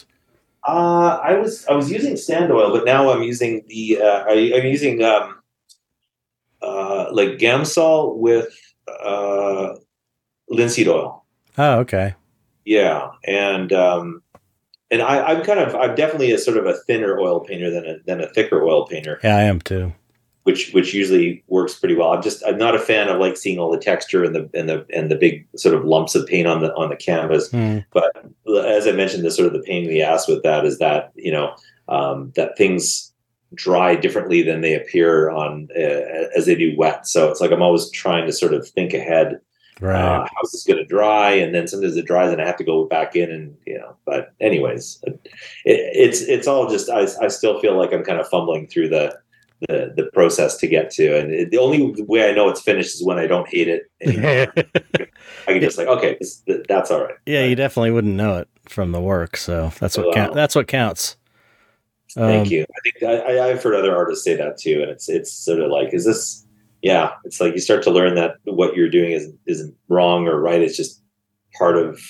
uh, 0.67 1.15
I 1.31 1.33
was 1.39 1.53
I 1.71 1.75
was 1.81 1.87
using 1.97 2.17
stand 2.19 2.51
oil, 2.51 2.71
but 2.75 2.85
now 2.85 3.11
I'm 3.13 3.23
using 3.23 3.63
the 3.71 4.03
uh, 4.03 4.21
I, 4.27 4.35
I'm 4.59 4.67
using 4.67 4.97
um, 5.13 5.39
uh, 6.61 7.07
like 7.19 7.39
Gamsol 7.39 8.17
with 8.19 8.51
uh, 8.91 9.79
linseed 10.51 10.89
oil. 10.89 11.25
Oh, 11.57 11.79
okay. 11.87 12.15
Yeah, 12.67 13.15
and 13.23 13.71
um, 13.73 14.23
and 14.91 15.01
I, 15.01 15.23
I'm 15.31 15.45
kind 15.45 15.61
of 15.61 15.75
I'm 15.79 15.95
definitely 15.95 16.33
a 16.33 16.39
sort 16.39 16.57
of 16.59 16.67
a 16.67 16.75
thinner 16.87 17.19
oil 17.23 17.39
painter 17.47 17.71
than 17.71 17.85
a 17.87 17.95
than 18.05 18.19
a 18.21 18.29
thicker 18.35 18.59
oil 18.67 18.83
painter, 18.91 19.21
Yeah, 19.23 19.37
I 19.37 19.45
am 19.47 19.61
too. 19.61 19.95
Which 20.49 20.73
which 20.73 20.95
usually 20.95 21.45
works 21.49 21.75
pretty 21.79 21.95
well. 21.95 22.15
I'm 22.15 22.23
just 22.23 22.43
I'm 22.47 22.57
not 22.57 22.75
a 22.75 22.79
fan 22.79 23.09
of 23.09 23.21
like 23.21 23.37
seeing 23.37 23.59
all 23.59 23.71
the 23.71 23.77
texture 23.77 24.25
and 24.25 24.35
the 24.35 24.49
and 24.55 24.67
the 24.67 24.87
and 24.95 25.11
the 25.11 25.15
big 25.15 25.47
sort 25.57 25.75
of 25.75 25.85
lumps 25.85 26.15
of 26.15 26.27
paint 26.27 26.49
on 26.49 26.63
the 26.63 26.75
on 26.75 26.89
the 26.89 26.97
canvas. 26.97 27.51
Hmm. 27.51 27.81
but 27.93 28.11
as 28.65 28.87
I 28.87 28.93
mentioned, 28.93 29.25
the 29.25 29.31
sort 29.31 29.47
of 29.47 29.53
the 29.53 29.61
pain 29.61 29.85
in 29.85 29.91
the 29.91 30.01
ass 30.01 30.27
with 30.27 30.43
that 30.45 30.65
is 30.65 30.79
that 30.79 31.13
you 31.17 31.31
know 31.31 31.55
um, 31.91 32.33
that 32.35 32.57
things 32.57 33.13
dry 33.53 33.95
differently 33.95 34.41
than 34.41 34.63
they 34.63 34.75
appear 34.75 35.29
on 35.29 35.69
uh, 35.77 36.29
as 36.35 36.47
they 36.47 36.55
do 36.55 36.75
wet. 36.79 37.07
So 37.07 37.31
it's 37.31 37.43
like 37.43 37.51
I'm 37.51 37.61
always 37.61 37.91
trying 37.91 38.25
to 38.25 38.33
sort 38.33 38.55
of 38.55 38.67
think 38.67 38.95
ahead. 38.95 39.41
Right. 39.83 40.01
Uh, 40.01 40.27
how's 40.35 40.51
this 40.53 40.65
going 40.65 40.79
to 40.79 40.85
dry? 40.87 41.33
And 41.33 41.55
then 41.55 41.69
sometimes 41.69 41.95
it 41.99 42.07
dries 42.07 42.33
and 42.33 42.41
I 42.41 42.47
have 42.47 42.57
to 42.57 42.65
go 42.65 42.87
back 42.87 43.15
in 43.15 43.31
and 43.31 43.55
you 43.67 43.77
know. 43.77 43.97
But 44.07 44.33
anyways, 44.41 45.01
it, 45.03 45.29
it's 45.67 46.23
it's 46.23 46.49
all 46.49 46.71
just 46.71 46.89
I, 46.89 47.07
I 47.23 47.29
still 47.29 47.61
feel 47.61 47.77
like 47.77 47.93
I'm 47.93 48.03
kind 48.03 48.19
of 48.19 48.27
fumbling 48.29 48.67
through 48.67 48.89
the. 48.89 49.15
The, 49.67 49.93
the 49.97 50.05
process 50.13 50.57
to 50.59 50.69
get 50.69 50.89
to 50.93 51.19
and 51.19 51.33
it, 51.33 51.51
the 51.51 51.59
only 51.59 51.93
way 52.05 52.31
I 52.31 52.33
know 52.33 52.49
it's 52.49 52.61
finished 52.61 52.95
is 52.95 53.05
when 53.05 53.19
I 53.19 53.27
don't 53.27 53.49
hate 53.49 53.67
it 53.67 53.91
anymore. 54.01 54.53
I 54.57 55.53
can 55.53 55.61
just 55.61 55.77
like 55.77 55.89
okay 55.89 56.17
this, 56.21 56.45
that's 56.69 56.93
all 56.93 57.03
right 57.03 57.17
yeah, 57.27 57.45
you 57.45 57.57
definitely 57.57 57.91
wouldn't 57.91 58.15
know 58.15 58.39
it 58.39 58.49
from 58.69 58.93
the 58.93 59.01
work, 59.01 59.37
so 59.37 59.73
that's 59.81 59.97
what 59.97 60.07
Wow. 60.07 60.13
count. 60.13 60.35
That's 60.35 60.55
what 60.55 60.69
counts. 60.69 61.17
Thank 62.15 62.47
Um, 62.47 62.53
you. 62.53 62.63
I 62.63 62.81
think 62.83 63.03
I, 63.03 63.51
I've 63.51 63.63
heard 63.63 63.75
other 63.75 63.97
artists 63.97 64.25
say 64.25 64.35
that 64.37 64.59
too, 64.59 64.81
and 64.81 64.91
it's 64.91 65.09
it's 65.09 65.33
sort 65.33 65.61
of 65.61 65.71
like, 65.71 65.93
is 65.93 66.05
this? 66.05 66.47
Yeah, 66.83 67.11
it's 67.25 67.41
like 67.41 67.55
you 67.55 67.61
start 67.61 67.83
to 67.83 67.91
learn 67.91 68.15
that 68.15 68.37
what 68.45 68.77
you're 68.77 68.89
doing 68.89 69.11
isn't 69.13 69.39
isn't 69.47 69.75
wrong 69.89 70.29
or 70.29 70.41
right. 70.41 70.63
It's 70.63 70.77
just 70.77 71.03
part 71.59 71.77
of. 71.77 72.01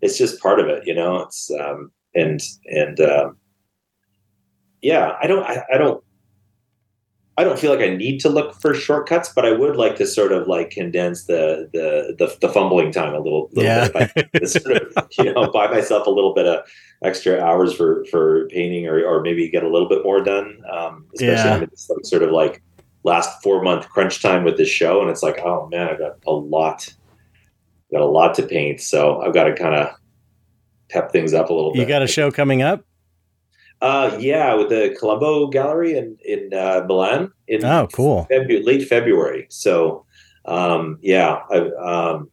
It's 0.00 0.16
just 0.16 0.40
part 0.40 0.60
of 0.60 0.68
it, 0.68 0.86
you 0.86 0.94
know. 0.94 1.22
It's 1.22 1.50
um 1.50 1.90
and 2.14 2.40
and 2.66 3.00
um, 3.00 3.36
yeah, 4.80 5.16
I 5.20 5.26
don't 5.26 5.44
I, 5.44 5.64
I 5.74 5.78
don't. 5.78 6.02
I 7.38 7.44
don't 7.44 7.58
feel 7.58 7.70
like 7.70 7.80
I 7.80 7.94
need 7.94 8.18
to 8.20 8.28
look 8.28 8.60
for 8.60 8.74
shortcuts, 8.74 9.30
but 9.34 9.46
I 9.46 9.52
would 9.52 9.76
like 9.76 9.96
to 9.96 10.06
sort 10.06 10.32
of 10.32 10.48
like 10.48 10.70
condense 10.70 11.24
the 11.24 11.68
the 11.72 12.14
the, 12.18 12.36
the 12.46 12.52
fumbling 12.52 12.92
time 12.92 13.14
a 13.14 13.18
little, 13.18 13.48
little 13.52 13.64
Yeah. 13.64 14.08
bit. 14.32 14.48
Sort 14.50 14.76
of, 14.82 15.08
you 15.18 15.32
know, 15.32 15.50
buy 15.50 15.66
myself 15.68 16.06
a 16.06 16.10
little 16.10 16.34
bit 16.34 16.46
of 16.46 16.64
extra 17.02 17.40
hours 17.40 17.72
for 17.74 18.04
for 18.10 18.46
painting, 18.48 18.86
or 18.86 19.02
or 19.04 19.22
maybe 19.22 19.48
get 19.48 19.62
a 19.64 19.68
little 19.68 19.88
bit 19.88 20.04
more 20.04 20.22
done. 20.22 20.58
Um, 20.70 21.06
especially 21.14 21.50
Yeah. 21.50 21.62
it's 21.62 21.88
like 21.88 22.04
sort 22.04 22.22
of 22.22 22.30
like 22.32 22.62
last 23.04 23.42
four 23.42 23.62
month 23.62 23.88
crunch 23.88 24.20
time 24.20 24.44
with 24.44 24.58
this 24.58 24.68
show, 24.68 25.00
and 25.00 25.08
it's 25.10 25.22
like, 25.22 25.38
oh 25.42 25.68
man, 25.70 25.88
I've 25.88 25.98
got 25.98 26.18
a 26.26 26.32
lot, 26.32 26.92
got 27.90 28.02
a 28.02 28.06
lot 28.06 28.34
to 28.34 28.42
paint, 28.42 28.80
so 28.82 29.22
I've 29.22 29.32
got 29.32 29.44
to 29.44 29.54
kind 29.54 29.74
of 29.74 29.88
pep 30.90 31.10
things 31.10 31.32
up 31.32 31.48
a 31.48 31.54
little 31.54 31.72
bit. 31.72 31.80
you 31.80 31.86
got 31.86 32.02
a 32.02 32.06
show 32.06 32.30
coming 32.30 32.60
up? 32.60 32.84
Uh, 33.82 34.16
yeah, 34.20 34.54
with 34.54 34.68
the 34.68 34.96
Colombo 34.98 35.48
Gallery 35.48 35.98
in 35.98 36.16
in 36.24 36.54
uh, 36.54 36.84
Milan 36.86 37.32
in 37.48 37.64
Oh, 37.64 37.88
cool. 37.92 38.28
Late 38.30 38.86
February. 38.88 39.46
So, 39.50 40.06
um, 40.44 40.98
yeah, 41.02 41.40
I've 41.50 41.72
um, 41.82 42.30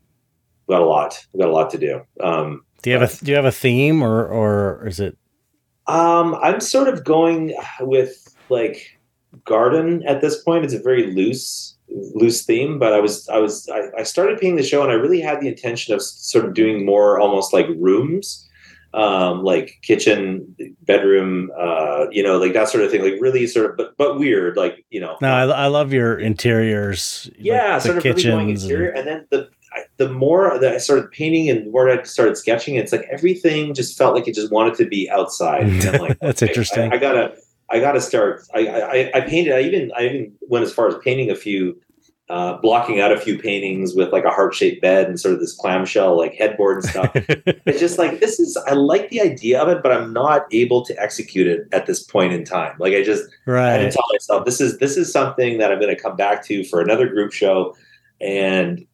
got 0.69 0.81
a 0.81 0.85
lot. 0.85 1.19
I've 1.33 1.39
got 1.39 1.49
a 1.49 1.51
lot 1.51 1.71
to 1.71 1.79
do. 1.79 2.01
Um, 2.21 2.63
Do 2.83 2.91
you 2.91 2.99
have 2.99 3.11
a 3.11 3.25
Do 3.25 3.31
you 3.31 3.35
have 3.35 3.45
a 3.45 3.51
theme, 3.51 4.03
or 4.03 4.27
or 4.27 4.87
is 4.87 4.99
it? 4.99 5.17
um, 5.87 6.35
I'm 6.35 6.59
sort 6.59 6.87
of 6.87 7.03
going 7.03 7.55
with 7.79 8.35
like 8.49 8.99
garden 9.43 10.03
at 10.05 10.21
this 10.21 10.43
point. 10.43 10.65
It's 10.65 10.75
a 10.75 10.79
very 10.79 11.11
loose 11.11 11.75
loose 12.13 12.45
theme, 12.45 12.77
but 12.77 12.93
I 12.93 12.99
was 12.99 13.27
I 13.27 13.39
was 13.39 13.67
I, 13.69 13.89
I 13.97 14.03
started 14.03 14.39
painting 14.39 14.57
the 14.57 14.63
show, 14.63 14.83
and 14.83 14.91
I 14.91 14.95
really 14.95 15.19
had 15.19 15.41
the 15.41 15.47
intention 15.47 15.95
of 15.95 16.01
sort 16.03 16.45
of 16.45 16.53
doing 16.53 16.85
more 16.85 17.19
almost 17.19 17.53
like 17.53 17.65
rooms. 17.77 18.45
Um, 18.91 19.43
like 19.43 19.77
kitchen, 19.83 20.55
bedroom, 20.81 21.51
uh, 21.55 22.07
you 22.09 22.23
know, 22.23 22.39
like 22.39 22.53
that 22.53 22.69
sort 22.69 22.83
of 22.83 22.89
thing, 22.89 23.03
like 23.03 23.21
really 23.21 23.45
sort 23.45 23.69
of, 23.69 23.77
but 23.77 23.95
but 23.97 24.17
weird, 24.17 24.57
like 24.57 24.83
you 24.89 24.99
know, 24.99 25.15
No, 25.21 25.31
I, 25.31 25.43
I 25.45 25.67
love 25.67 25.93
your 25.93 26.17
interiors. 26.17 27.29
like 27.35 27.37
yeah, 27.39 27.75
the 27.75 27.79
sort 27.81 27.97
of 27.99 28.03
really 28.05 28.23
going 28.23 28.49
interior. 28.49 28.89
and- 28.89 28.97
And 28.99 29.07
then 29.07 29.27
the 29.29 29.49
I- 29.71 29.83
the 29.97 30.09
more 30.09 30.57
that 30.59 30.73
I 30.73 30.77
started 30.79 31.11
painting 31.11 31.49
and 31.51 31.67
the 31.67 31.69
more 31.69 31.87
I 31.91 32.01
started 32.01 32.35
sketching, 32.37 32.75
it's 32.75 32.91
like 32.91 33.05
everything 33.11 33.75
just 33.75 33.95
felt 33.95 34.15
like 34.15 34.27
it 34.27 34.33
just 34.33 34.51
wanted 34.51 34.73
to 34.77 34.85
be 34.87 35.07
outside. 35.11 35.67
Like, 36.01 36.17
That's 36.21 36.41
okay, 36.41 36.49
interesting. 36.51 36.91
I, 36.91 36.95
I 36.95 36.97
gotta 36.97 37.35
I 37.69 37.79
gotta 37.79 38.01
start. 38.01 38.41
I, 38.55 38.67
I 38.67 39.11
I 39.13 39.21
painted. 39.21 39.53
I 39.53 39.59
even 39.61 39.91
I 39.95 40.05
even 40.07 40.33
went 40.47 40.65
as 40.65 40.73
far 40.73 40.87
as 40.87 40.95
painting 41.03 41.29
a 41.29 41.35
few. 41.35 41.79
Uh, 42.29 42.55
blocking 42.61 42.99
out 42.99 43.11
a 43.11 43.19
few 43.19 43.39
paintings 43.39 43.95
with 43.95 44.13
like 44.13 44.23
a 44.23 44.29
heart-shaped 44.29 44.83
bed 44.83 45.07
and 45.07 45.19
sort 45.19 45.33
of 45.33 45.39
this 45.39 45.55
clamshell 45.55 46.15
like 46.15 46.35
headboard 46.35 46.77
and 46.77 46.85
stuff. 46.85 47.11
it's 47.15 47.79
just 47.79 47.97
like 47.97 48.19
this 48.19 48.39
is 48.39 48.55
I 48.67 48.73
like 48.73 49.09
the 49.09 49.19
idea 49.19 49.59
of 49.59 49.67
it, 49.67 49.81
but 49.81 49.91
I'm 49.91 50.13
not 50.13 50.45
able 50.51 50.85
to 50.85 51.01
execute 51.01 51.47
it 51.47 51.67
at 51.71 51.87
this 51.87 52.03
point 52.03 52.33
in 52.33 52.45
time. 52.45 52.75
Like 52.77 52.93
I 52.93 53.01
just 53.01 53.23
right. 53.47 53.59
I 53.59 53.71
right. 53.71 53.77
didn't 53.79 53.93
tell 53.93 54.05
myself 54.11 54.45
this 54.45 54.61
is 54.61 54.77
this 54.77 54.95
is 54.95 55.11
something 55.11 55.57
that 55.57 55.71
I'm 55.71 55.79
going 55.79 55.95
to 55.95 55.99
come 55.99 56.15
back 56.15 56.45
to 56.45 56.63
for 56.65 56.81
another 56.81 57.09
group 57.09 57.33
show, 57.33 57.75
and 58.21 58.85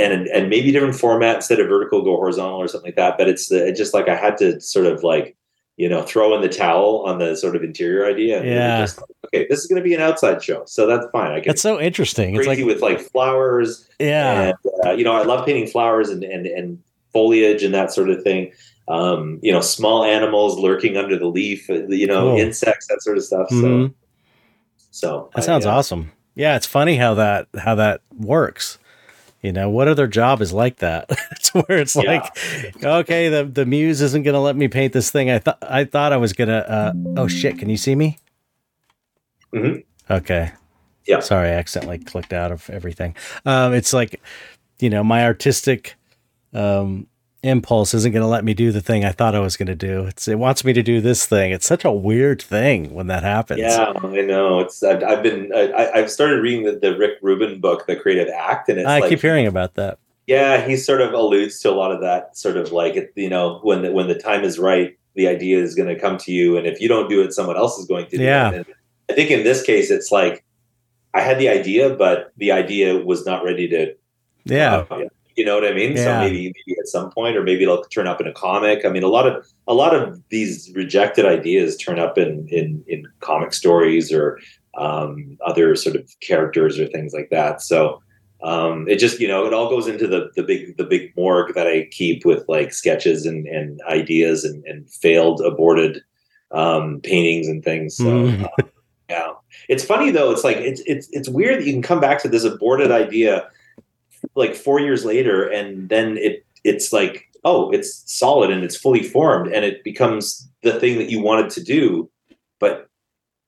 and 0.00 0.26
and 0.26 0.50
maybe 0.50 0.72
different 0.72 0.96
format 0.96 1.36
instead 1.36 1.60
of 1.60 1.68
vertical, 1.68 2.02
go 2.02 2.16
horizontal 2.16 2.58
or 2.58 2.66
something 2.66 2.88
like 2.88 2.96
that. 2.96 3.16
But 3.16 3.28
it's 3.28 3.48
the, 3.50 3.68
it 3.68 3.76
just 3.76 3.94
like 3.94 4.08
I 4.08 4.16
had 4.16 4.36
to 4.38 4.60
sort 4.60 4.86
of 4.86 5.04
like 5.04 5.36
you 5.80 5.88
know 5.88 6.02
throw 6.02 6.34
in 6.36 6.42
the 6.42 6.48
towel 6.48 7.04
on 7.06 7.18
the 7.18 7.34
sort 7.34 7.56
of 7.56 7.62
interior 7.64 8.04
idea. 8.04 8.38
And 8.40 8.46
Yeah. 8.48 8.80
just, 8.82 9.00
okay, 9.26 9.46
this 9.48 9.60
is 9.60 9.66
going 9.66 9.82
to 9.82 9.88
be 9.88 9.94
an 9.94 10.02
outside 10.02 10.42
show, 10.42 10.62
so 10.66 10.86
that's 10.86 11.06
fine. 11.10 11.32
I 11.32 11.40
can 11.40 11.48
That's 11.48 11.62
so 11.62 11.80
interesting. 11.80 12.34
It's 12.36 12.44
crazy 12.46 12.62
like 12.64 12.72
with 12.74 12.82
like 12.82 13.00
flowers. 13.00 13.88
yeah, 13.98 14.52
And, 14.52 14.54
uh, 14.84 14.92
you 14.92 15.04
know, 15.04 15.14
I 15.14 15.22
love 15.22 15.46
painting 15.46 15.66
flowers 15.66 16.10
and, 16.10 16.22
and, 16.22 16.46
and 16.46 16.78
foliage 17.14 17.62
and 17.62 17.72
that 17.74 17.92
sort 17.92 18.10
of 18.10 18.22
thing. 18.22 18.52
Um, 18.88 19.38
you 19.42 19.52
know, 19.52 19.60
small 19.62 20.04
animals 20.04 20.58
lurking 20.58 20.96
under 20.98 21.16
the 21.18 21.28
leaf, 21.28 21.70
uh, 21.70 21.86
you 21.88 22.06
know, 22.06 22.36
insects, 22.36 22.86
that 22.88 23.00
sort 23.02 23.16
of 23.16 23.24
stuff. 23.24 23.48
So, 23.48 23.56
Mhm. 23.56 23.94
so 24.90 25.30
that 25.34 25.44
sounds 25.44 25.64
uh, 25.64 25.70
awesome. 25.70 26.12
Yeah, 26.34 26.56
it's 26.56 26.66
funny 26.66 26.96
how 26.96 27.14
that 27.14 27.46
how 27.56 27.74
that 27.76 28.02
works. 28.18 28.78
You 29.42 29.52
know, 29.52 29.70
what 29.70 29.88
other 29.88 30.06
job 30.06 30.42
is 30.42 30.52
like 30.52 30.76
that? 30.76 31.06
it's 31.32 31.54
where 31.54 31.78
it's 31.78 31.96
Yeah. 31.96 32.02
like, 32.74 32.84
okay, 32.84 33.28
the 33.30 33.44
the 33.44 33.64
muse 33.64 34.02
isn't 34.02 34.22
going 34.22 34.34
to 34.34 34.40
let 34.40 34.54
me 34.56 34.68
paint 34.68 34.92
this 34.92 35.10
thing. 35.10 35.30
I 35.30 35.38
thought 35.38 35.58
I 35.62 35.84
thought 35.84 36.12
I 36.12 36.18
was 36.18 36.32
gonna. 36.34 36.58
Uh, 36.58 36.92
oh 37.16 37.26
shit! 37.28 37.58
Can 37.58 37.70
you 37.70 37.76
see 37.78 37.94
me? 37.94 38.18
Mhm. 39.54 39.84
Okay. 40.10 40.52
Yeah. 41.06 41.20
Sorry, 41.20 41.48
I 41.48 41.52
accidentally 41.54 41.98
clicked 41.98 42.32
out 42.32 42.52
of 42.52 42.68
everything. 42.70 43.16
Um, 43.46 43.72
it's 43.74 43.92
like, 43.92 44.20
you 44.78 44.90
know, 44.90 45.02
my 45.02 45.24
artistic 45.24 45.96
um, 46.52 47.06
impulse 47.42 47.94
isn't 47.94 48.12
going 48.12 48.22
to 48.22 48.28
let 48.28 48.44
me 48.44 48.52
do 48.54 48.70
the 48.70 48.80
thing 48.82 49.04
I 49.04 49.12
thought 49.12 49.34
I 49.34 49.40
was 49.40 49.56
going 49.56 49.66
to 49.68 49.74
do. 49.74 50.04
It's, 50.06 50.28
it 50.28 50.38
wants 50.38 50.64
me 50.64 50.72
to 50.74 50.82
do 50.82 51.00
this 51.00 51.24
thing. 51.26 51.52
It's 51.52 51.66
such 51.66 51.84
a 51.84 51.90
weird 51.92 52.42
thing 52.42 52.92
when 52.92 53.06
that 53.06 53.22
happens. 53.22 53.60
Yeah, 53.60 53.92
I 54.02 54.20
know. 54.22 54.60
It's 54.60 54.82
I've, 54.82 55.02
I've 55.02 55.22
been 55.22 55.50
I, 55.54 55.90
I've 55.94 56.10
started 56.10 56.42
reading 56.42 56.64
the, 56.64 56.72
the 56.72 56.96
Rick 56.98 57.18
Rubin 57.22 57.60
book, 57.60 57.86
The 57.86 57.96
Creative 57.96 58.28
Act, 58.34 58.68
and 58.68 58.78
it's 58.78 58.88
I 58.88 58.98
like 59.00 59.08
keep 59.08 59.20
hearing 59.20 59.46
about 59.46 59.74
that. 59.74 59.98
yeah, 60.26 60.66
he 60.66 60.76
sort 60.76 61.00
of 61.00 61.12
alludes 61.14 61.60
to 61.60 61.70
a 61.70 61.72
lot 61.72 61.92
of 61.92 62.00
that 62.02 62.36
sort 62.36 62.56
of 62.56 62.72
like 62.72 63.12
you 63.16 63.28
know 63.30 63.58
when 63.62 63.82
the, 63.82 63.92
when 63.92 64.08
the 64.08 64.18
time 64.18 64.44
is 64.44 64.58
right, 64.58 64.96
the 65.14 65.26
idea 65.26 65.62
is 65.62 65.74
going 65.74 65.88
to 65.88 65.98
come 65.98 66.18
to 66.18 66.32
you, 66.32 66.56
and 66.58 66.66
if 66.66 66.80
you 66.80 66.88
don't 66.88 67.08
do 67.08 67.22
it, 67.22 67.32
someone 67.32 67.56
else 67.56 67.78
is 67.78 67.86
going 67.86 68.06
to. 68.10 68.18
do 68.18 68.22
Yeah. 68.22 68.50
it. 68.50 68.54
And 68.56 68.66
I 69.08 69.14
think 69.14 69.30
in 69.30 69.44
this 69.44 69.62
case, 69.62 69.90
it's 69.90 70.12
like 70.12 70.44
I 71.14 71.20
had 71.22 71.38
the 71.38 71.48
idea, 71.48 71.90
but 71.96 72.32
the 72.36 72.52
idea 72.52 72.98
was 72.98 73.24
not 73.24 73.42
ready 73.44 73.66
to. 73.68 73.94
Yeah. 74.44 74.84
uh, 74.90 75.00
you 75.36 75.44
know 75.44 75.54
what 75.54 75.64
I 75.66 75.72
mean? 75.72 75.96
So 75.96 76.18
maybe 76.20 76.52
maybe 76.54 76.78
at 76.78 76.88
some 76.88 77.10
point, 77.10 77.36
or 77.36 77.42
maybe 77.42 77.62
it'll 77.62 77.82
turn 77.84 78.06
up 78.06 78.20
in 78.20 78.26
a 78.26 78.32
comic. 78.32 78.84
I 78.84 78.88
mean, 78.88 79.02
a 79.02 79.08
lot 79.08 79.26
of 79.26 79.46
a 79.66 79.74
lot 79.74 79.94
of 79.94 80.20
these 80.28 80.70
rejected 80.74 81.24
ideas 81.24 81.76
turn 81.76 81.98
up 81.98 82.18
in 82.18 82.46
in 82.48 82.84
in 82.86 83.04
comic 83.20 83.52
stories 83.52 84.12
or 84.12 84.38
um, 84.78 85.36
other 85.44 85.74
sort 85.76 85.96
of 85.96 86.08
characters 86.20 86.78
or 86.78 86.86
things 86.86 87.12
like 87.12 87.30
that. 87.30 87.60
So 87.62 88.02
um, 88.42 88.88
it 88.88 88.96
just 88.96 89.20
you 89.20 89.28
know 89.28 89.46
it 89.46 89.54
all 89.54 89.68
goes 89.68 89.86
into 89.86 90.06
the 90.06 90.30
the 90.36 90.42
big 90.42 90.76
the 90.76 90.84
big 90.84 91.12
morgue 91.16 91.54
that 91.54 91.66
I 91.66 91.88
keep 91.90 92.24
with 92.24 92.44
like 92.48 92.72
sketches 92.72 93.26
and 93.26 93.46
and 93.46 93.80
ideas 93.88 94.44
and, 94.44 94.64
and 94.64 94.90
failed 94.90 95.40
aborted 95.40 96.02
um, 96.52 97.00
paintings 97.02 97.48
and 97.48 97.62
things. 97.64 97.96
So 97.96 98.04
Mm. 98.04 98.44
uh, 98.44 98.62
Yeah, 99.10 99.32
it's 99.68 99.84
funny 99.84 100.12
though. 100.12 100.30
It's 100.30 100.44
like 100.44 100.58
it's 100.58 100.82
it's 100.86 101.08
it's 101.10 101.28
weird 101.28 101.58
that 101.58 101.66
you 101.66 101.72
can 101.72 101.82
come 101.82 102.00
back 102.00 102.22
to 102.22 102.28
this 102.28 102.44
aborted 102.44 102.92
idea 102.92 103.48
like 104.34 104.54
four 104.54 104.80
years 104.80 105.04
later, 105.04 105.48
and 105.48 105.88
then 105.88 106.16
it 106.16 106.44
it's 106.64 106.92
like 106.92 107.26
oh, 107.44 107.70
it's 107.70 108.02
solid 108.06 108.50
and 108.50 108.64
it's 108.64 108.76
fully 108.76 109.02
formed, 109.02 109.52
and 109.52 109.64
it 109.64 109.82
becomes 109.84 110.48
the 110.62 110.78
thing 110.78 110.98
that 110.98 111.10
you 111.10 111.22
wanted 111.22 111.50
to 111.50 111.62
do, 111.62 112.10
but 112.58 112.88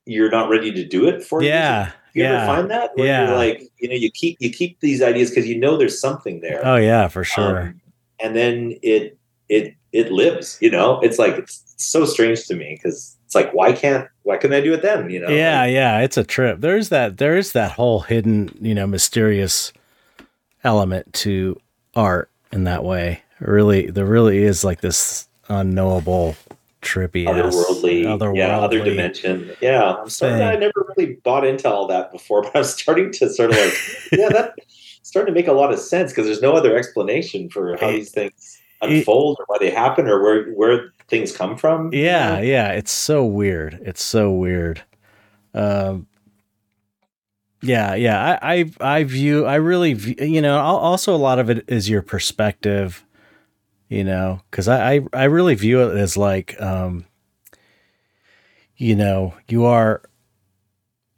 you're 0.07 0.31
not 0.31 0.49
ready 0.49 0.73
to 0.73 0.87
do 0.87 1.07
it 1.07 1.23
for 1.23 1.43
yeah. 1.43 1.93
You 2.15 2.25
yeah. 2.25 2.43
ever 2.43 2.47
find 2.47 2.71
that? 2.71 2.91
Where 2.95 3.07
Yeah. 3.07 3.27
You're 3.29 3.37
like 3.37 3.63
you 3.79 3.89
know, 3.89 3.95
you 3.95 4.11
keep 4.11 4.37
you 4.41 4.51
keep 4.51 4.81
these 4.81 5.03
ideas 5.03 5.31
because 5.31 5.47
you 5.47 5.59
know 5.59 5.77
there's 5.77 5.99
something 6.01 6.41
there. 6.41 6.61
Oh 6.65 6.77
yeah, 6.77 7.09
for 7.09 7.25
sure. 7.25 7.61
Um, 7.61 7.81
and 8.21 8.37
then 8.37 8.79
it 8.83 9.19
it 9.49 9.75
it 9.93 10.13
lives. 10.13 10.59
You 10.61 10.71
know, 10.71 11.01
it's 11.01 11.19
like 11.19 11.35
it's 11.39 11.63
so 11.77 12.05
strange 12.05 12.47
to 12.47 12.55
me 12.55 12.75
because 12.77 13.17
it's 13.25 13.35
like 13.35 13.53
why 13.53 13.73
can't 13.73 14.09
why 14.25 14.37
couldn't 14.37 14.57
I 14.57 14.61
do 14.61 14.75
it 14.75 14.83
then? 14.83 15.09
You 15.09 15.21
know? 15.21 15.29
yeah, 15.29 15.65
yeah, 15.65 16.01
it's 16.01 16.17
a 16.17 16.25
trip. 16.25 16.61
There's 16.61 16.91
that 16.91 17.17
there 17.17 17.37
is 17.37 17.53
that 17.53 17.73
whole 17.73 18.01
hidden, 18.01 18.57
you 18.61 18.75
know, 18.75 18.87
mysterious 18.87 19.73
element 20.65 21.13
to 21.13 21.61
art 21.95 22.31
in 22.53 22.65
that 22.65 22.85
way. 22.85 23.23
Really 23.41 23.91
there 23.91 24.07
really 24.07 24.43
is 24.43 24.63
like 24.65 24.81
this 24.81 25.29
unknowable 25.49 26.37
trippy 26.81 27.27
otherworldly, 27.27 28.05
otherworldly 28.05 28.37
yeah, 28.37 28.59
other 28.61 28.83
dimension. 28.85 29.51
Yeah, 29.61 29.83
I'm 29.95 30.09
starting. 30.09 30.39
thing. 30.39 30.49
I 30.49 30.57
never 30.57 30.87
really 30.97 31.15
bought 31.25 31.45
into 31.47 31.71
all 31.71 31.87
that 31.89 32.11
before, 32.13 32.43
but 32.43 32.57
I'm 32.57 32.65
starting 32.65 33.11
to 33.13 33.29
sort 33.29 33.51
of 33.51 33.57
like, 33.57 33.75
yeah, 34.13 34.29
that 34.29 34.55
starting 35.03 35.35
to 35.35 35.39
make 35.39 35.49
a 35.49 35.53
lot 35.53 35.73
of 35.73 35.79
sense 35.79 36.13
because 36.13 36.27
there's 36.27 36.43
no 36.43 36.53
other 36.55 36.77
explanation 36.77 37.49
for 37.51 37.77
how 37.79 37.89
It- 37.89 37.93
these 37.93 38.11
things 38.11 38.61
it- 38.83 38.91
unfold 38.91 39.37
or 39.41 39.45
why 39.49 39.59
they 39.59 39.71
happen 39.71 40.07
or 40.09 40.23
where 40.23 40.45
where 40.53 40.93
things 41.09 41.37
come 41.37 41.57
from. 41.57 41.93
Yeah, 41.93 42.41
yeah, 42.41 42.69
it's 42.73 42.91
so 42.93 43.25
weird. 43.25 43.79
It's 43.85 44.03
so 44.03 44.31
weird. 44.33 44.83
Um, 45.55 46.07
yeah, 47.63 47.95
yeah. 47.95 48.39
I, 48.43 48.55
I, 48.55 48.99
I 48.99 49.05
view. 49.05 49.47
I 49.47 49.55
really, 49.57 49.95
view, 49.95 50.15
you 50.19 50.43
know. 50.43 50.59
Also, 50.59 51.15
a 51.15 51.17
lot 51.17 51.39
of 51.39 51.49
it 51.51 51.65
is 51.69 51.89
your 51.89 52.03
perspective. 52.03 53.05
You 53.89 54.05
know, 54.05 54.41
because 54.51 54.69
I, 54.69 54.95
I, 54.95 55.01
I 55.13 55.25
really 55.25 55.55
view 55.55 55.83
it 55.83 55.99
as 55.99 56.17
like, 56.17 56.59
um, 56.59 57.05
you 58.77 58.97
know, 58.97 59.35
you 59.49 59.67
are, 59.67 60.01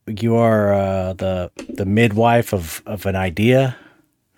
you 0.09 0.35
are 0.35 0.75
uh, 0.75 1.13
the 1.13 1.51
the 1.69 1.87
midwife 1.87 2.53
of 2.53 2.83
of 2.85 3.07
an 3.07 3.15
idea. 3.17 3.77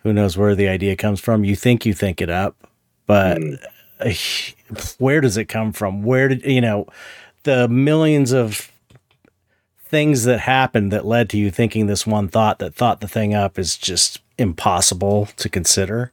Who 0.02 0.12
knows 0.12 0.36
where 0.36 0.54
the 0.54 0.68
idea 0.68 0.96
comes 0.96 1.18
from? 1.18 1.44
You 1.44 1.56
think 1.56 1.86
you 1.86 1.94
think 1.94 2.20
it 2.20 2.30
up, 2.30 2.56
but 3.06 3.38
Mm. 3.38 4.96
where 4.98 5.20
does 5.22 5.36
it 5.38 5.46
come 5.46 5.72
from? 5.72 6.02
Where 6.02 6.28
did 6.28 6.44
you 6.44 6.60
know 6.60 6.86
the 7.44 7.68
millions 7.68 8.32
of 8.32 8.70
things 9.88 10.24
that 10.24 10.40
happened 10.40 10.92
that 10.92 11.06
led 11.06 11.30
to 11.30 11.38
you 11.38 11.50
thinking 11.50 11.86
this 11.86 12.06
one 12.06 12.28
thought 12.28 12.58
that 12.58 12.74
thought 12.74 13.00
the 13.00 13.08
thing 13.08 13.34
up 13.34 13.58
is 13.58 13.76
just 13.76 14.20
impossible 14.38 15.26
to 15.36 15.48
consider. 15.48 16.12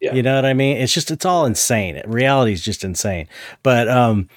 Yeah. 0.00 0.14
You 0.14 0.22
know 0.22 0.34
what 0.36 0.44
I 0.44 0.52
mean? 0.52 0.76
It's 0.76 0.92
just 0.92 1.10
it's 1.10 1.24
all 1.24 1.46
insane. 1.46 2.00
Reality 2.06 2.52
is 2.52 2.62
just 2.62 2.84
insane. 2.84 3.28
But 3.62 3.88
um 3.88 4.28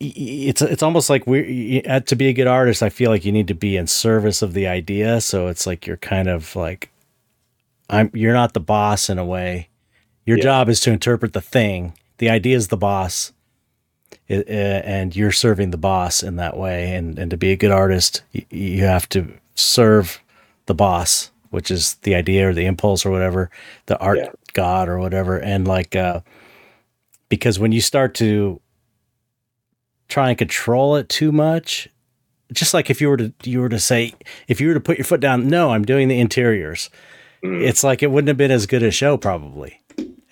it's 0.00 0.60
it's 0.62 0.82
almost 0.82 1.08
like 1.10 1.26
we 1.26 1.82
to 1.82 2.16
be 2.16 2.28
a 2.28 2.32
good 2.32 2.46
artist 2.46 2.82
I 2.82 2.88
feel 2.88 3.10
like 3.10 3.24
you 3.24 3.32
need 3.32 3.48
to 3.48 3.54
be 3.54 3.76
in 3.76 3.86
service 3.86 4.42
of 4.42 4.52
the 4.52 4.66
idea 4.66 5.20
so 5.20 5.46
it's 5.46 5.66
like 5.66 5.86
you're 5.86 5.96
kind 5.96 6.28
of 6.28 6.54
like 6.56 6.90
I'm 7.88 8.10
you're 8.14 8.32
not 8.34 8.54
the 8.54 8.60
boss 8.60 9.10
in 9.10 9.18
a 9.18 9.24
way. 9.24 9.68
Your 10.26 10.38
Yeah. 10.38 10.44
job 10.44 10.68
is 10.68 10.80
to 10.80 10.90
interpret 10.92 11.32
the 11.34 11.40
thing. 11.42 11.92
The 12.18 12.30
idea 12.30 12.56
is 12.56 12.68
the 12.68 12.76
boss. 12.78 13.32
I- 14.30 14.34
uh, 14.48 14.82
and 14.84 15.14
you're 15.14 15.32
serving 15.32 15.70
the 15.70 15.76
boss 15.78 16.22
in 16.22 16.36
that 16.36 16.56
way 16.56 16.94
and 16.94 17.18
and 17.18 17.30
to 17.30 17.36
be 17.36 17.52
a 17.52 17.56
good 17.56 17.70
artist 17.70 18.22
y- 18.34 18.46
you 18.50 18.84
have 18.84 19.08
to 19.10 19.32
serve 19.54 20.20
the 20.66 20.74
boss 20.74 21.30
which 21.50 21.70
is 21.70 21.94
the 22.02 22.14
idea 22.14 22.48
or 22.48 22.52
the 22.52 22.66
impulse 22.66 23.06
or 23.06 23.10
whatever 23.10 23.50
the 23.86 23.98
art 23.98 24.18
Yeah. 24.18 24.30
god 24.52 24.88
or 24.88 24.98
whatever 24.98 25.38
and 25.38 25.66
like 25.68 25.94
uh 25.96 26.20
because 27.28 27.58
when 27.58 27.72
you 27.72 27.80
start 27.80 28.14
to 28.16 28.60
try 30.08 30.28
and 30.30 30.38
control 30.38 30.96
it 30.96 31.08
too 31.08 31.32
much 31.32 31.88
just 32.52 32.74
like 32.74 32.90
if 32.90 33.00
you 33.00 33.08
were 33.08 33.16
to 33.16 33.32
you 33.44 33.60
were 33.60 33.68
to 33.68 33.78
say 33.80 34.12
if 34.48 34.60
you 34.60 34.68
were 34.68 34.74
to 34.74 34.80
put 34.80 34.98
your 34.98 35.04
foot 35.04 35.20
down 35.20 35.48
no 35.48 35.70
i'm 35.70 35.84
doing 35.84 36.08
the 36.08 36.18
interiors 36.20 36.90
Mm. 37.42 37.62
it's 37.62 37.84
like 37.84 38.02
it 38.02 38.10
wouldn't 38.10 38.28
have 38.28 38.38
been 38.38 38.50
as 38.50 38.64
good 38.64 38.82
a 38.82 38.90
show 38.90 39.18
probably 39.18 39.78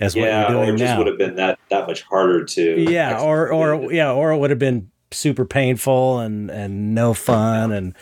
as 0.02 0.14
yeah, 0.14 0.42
what 0.42 0.50
you're 0.50 0.58
or 0.60 0.64
doing 0.64 0.74
it 0.74 0.78
just 0.78 0.90
now 0.92 0.98
would 0.98 1.06
have 1.06 1.18
been 1.18 1.34
that 1.36 1.58
that 1.70 1.86
much 1.86 2.02
harder 2.02 2.44
to. 2.44 2.80
yeah 2.90 3.20
or 3.20 3.52
or 3.52 3.92
yeah 3.92 4.12
or 4.12 4.32
it 4.32 4.38
would 4.38 4.50
have 4.50 4.58
been 4.58 4.90
super 5.10 5.44
painful 5.44 6.18
and 6.20 6.50
and 6.50 6.94
no 6.94 7.14
fun 7.14 7.72
and 7.72 7.94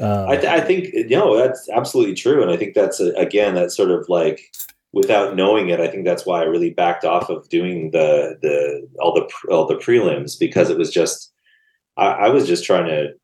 um, 0.00 0.28
I, 0.28 0.36
th- 0.36 0.46
I 0.52 0.60
think 0.60 0.88
no, 1.08 1.36
that's 1.38 1.70
absolutely 1.70 2.14
true, 2.14 2.42
and 2.42 2.50
I 2.50 2.56
think 2.58 2.74
that's 2.74 3.00
a, 3.00 3.12
again 3.14 3.54
that 3.54 3.72
sort 3.72 3.90
of 3.90 4.06
like 4.10 4.52
without 4.92 5.34
knowing 5.34 5.70
it, 5.70 5.80
I 5.80 5.88
think 5.88 6.04
that's 6.04 6.26
why 6.26 6.40
I 6.42 6.44
really 6.44 6.68
backed 6.68 7.06
off 7.06 7.30
of 7.30 7.48
doing 7.48 7.92
the 7.92 8.36
the 8.42 8.86
all 9.00 9.14
the 9.14 9.26
all 9.50 9.64
the 9.66 9.76
prelims 9.76 10.38
because 10.38 10.68
it 10.68 10.76
was 10.76 10.90
just 10.90 11.32
I, 11.96 12.06
I 12.08 12.28
was 12.28 12.46
just 12.46 12.64
trying 12.64 12.84
to 12.88 13.14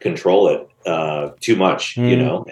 control 0.00 0.48
it 0.48 0.68
uh, 0.84 1.30
too 1.40 1.54
much. 1.54 1.96
You 1.96 2.16
Mm. 2.16 2.18
know, 2.18 2.46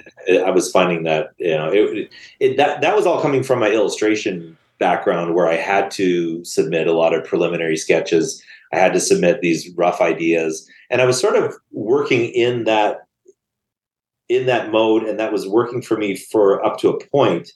I 0.47 0.51
was 0.51 0.71
finding 0.71 1.03
that 1.05 1.31
you 1.39 1.57
know 1.57 1.69
it, 1.73 2.11
it 2.39 2.57
that 2.57 2.81
that 2.81 2.95
was 2.95 3.07
all 3.07 3.21
coming 3.21 3.43
from 3.43 3.59
my 3.59 3.71
illustration 3.73 4.57
background 4.89 5.35
where 5.35 5.49
I 5.49 5.57
had 5.57 5.91
to 5.93 6.45
submit 6.45 6.87
a 6.87 6.93
lot 6.93 7.15
of 7.15 7.25
preliminary 7.25 7.77
sketches. 7.77 8.43
I 8.73 8.77
had 8.79 8.93
to 8.93 9.01
submit 9.01 9.41
these 9.41 9.71
rough 9.77 10.01
ideas, 10.01 10.69
and 10.91 11.01
I 11.01 11.07
was 11.07 11.19
sort 11.19 11.37
of 11.37 11.55
working 11.73 12.23
in 12.45 12.65
that 12.65 12.99
in 14.29 14.47
that 14.47 14.71
mode 14.73 15.03
and 15.09 15.19
that 15.21 15.33
was 15.33 15.47
working 15.47 15.83
for 15.83 15.97
me 15.99 16.17
for 16.17 16.65
up 16.65 16.79
to 16.79 16.89
a 16.89 16.99
point 17.09 17.53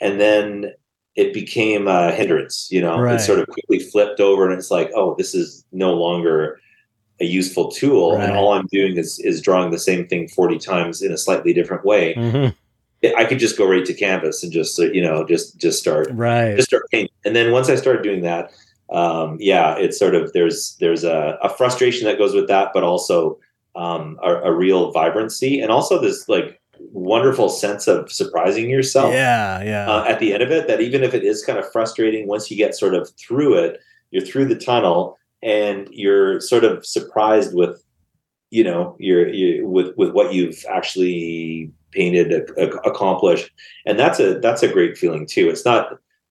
and 0.00 0.18
then 0.18 0.72
it 1.14 1.34
became 1.34 1.86
a 1.88 2.10
hindrance 2.10 2.68
you 2.70 2.80
know 2.80 2.98
Right. 2.98 3.16
it 3.16 3.20
sort 3.20 3.38
of 3.38 3.46
quickly 3.48 3.78
flipped 3.80 4.18
over 4.18 4.44
and 4.48 4.54
it's 4.58 4.70
like 4.70 4.90
oh 4.94 5.14
this 5.18 5.34
is 5.34 5.62
no 5.72 5.92
longer 5.92 6.58
a 7.20 7.26
useful 7.26 7.70
tool 7.70 8.16
Right. 8.16 8.24
and 8.24 8.32
all 8.38 8.54
i'm 8.54 8.66
doing 8.72 8.96
is 8.96 9.18
is 9.30 9.42
drawing 9.42 9.70
the 9.70 9.78
same 9.78 10.06
thing 10.08 10.26
40 10.28 10.56
times 10.58 11.02
in 11.02 11.12
a 11.12 11.18
slightly 11.18 11.52
different 11.52 11.84
way 11.84 12.14
mhm, 12.16 12.54
i 13.16 13.24
could 13.24 13.38
just 13.38 13.56
go 13.56 13.66
right 13.66 13.84
to 13.84 13.94
canvas 13.94 14.42
and 14.42 14.52
just 14.52 14.78
you 14.78 15.02
know 15.02 15.24
just 15.26 15.58
just 15.58 15.78
start 15.78 16.08
right 16.12 16.56
just 16.56 16.68
start 16.68 16.84
painting. 16.90 17.12
And 17.26 17.34
then 17.34 17.52
once 17.52 17.68
I 17.68 17.74
started 17.74 18.02
doing 18.02 18.22
that, 18.22 18.52
um, 18.90 19.36
yeah, 19.40 19.76
it's 19.76 19.98
sort 19.98 20.14
of 20.14 20.32
there's 20.32 20.76
there's 20.78 21.02
a, 21.02 21.38
a 21.42 21.48
frustration 21.48 22.06
that 22.06 22.18
goes 22.18 22.34
with 22.34 22.46
that, 22.46 22.70
but 22.72 22.84
also 22.84 23.38
um, 23.74 24.18
a, 24.22 24.34
a 24.36 24.52
real 24.52 24.92
vibrancy, 24.92 25.60
and 25.60 25.72
also 25.72 26.00
this 26.00 26.28
like 26.28 26.60
wonderful 26.92 27.48
sense 27.48 27.88
of 27.88 28.12
surprising 28.12 28.68
yourself 28.68 29.10
yeah 29.10 29.62
yeah 29.62 29.90
uh, 29.90 30.04
at 30.04 30.20
the 30.20 30.32
end 30.32 30.42
of 30.42 30.52
it. 30.52 30.68
That 30.68 30.80
even 30.80 31.02
if 31.02 31.14
it 31.14 31.24
is 31.24 31.44
kind 31.44 31.58
of 31.58 31.70
frustrating, 31.72 32.28
once 32.28 32.48
you 32.48 32.56
get 32.56 32.76
sort 32.76 32.94
of 32.94 33.10
through 33.18 33.54
it, 33.54 33.80
you're 34.12 34.24
through 34.24 34.46
the 34.46 34.56
tunnel, 34.56 35.18
and 35.42 35.88
you're 35.90 36.40
sort 36.40 36.62
of 36.62 36.86
surprised 36.86 37.54
with 37.54 37.82
you 38.50 38.62
know 38.62 38.96
you're, 39.00 39.28
you 39.28 39.66
with 39.66 39.96
with 39.96 40.12
what 40.12 40.32
you've 40.32 40.64
actually 40.70 41.72
painted 41.96 42.28
ac- 42.32 42.52
ac- 42.64 42.78
accomplished. 42.90 43.50
And 43.88 43.98
that's 43.98 44.18
a 44.20 44.28
that's 44.44 44.62
a 44.62 44.68
great 44.76 44.94
feeling 45.02 45.24
too. 45.26 45.48
It's 45.52 45.64
not 45.64 45.82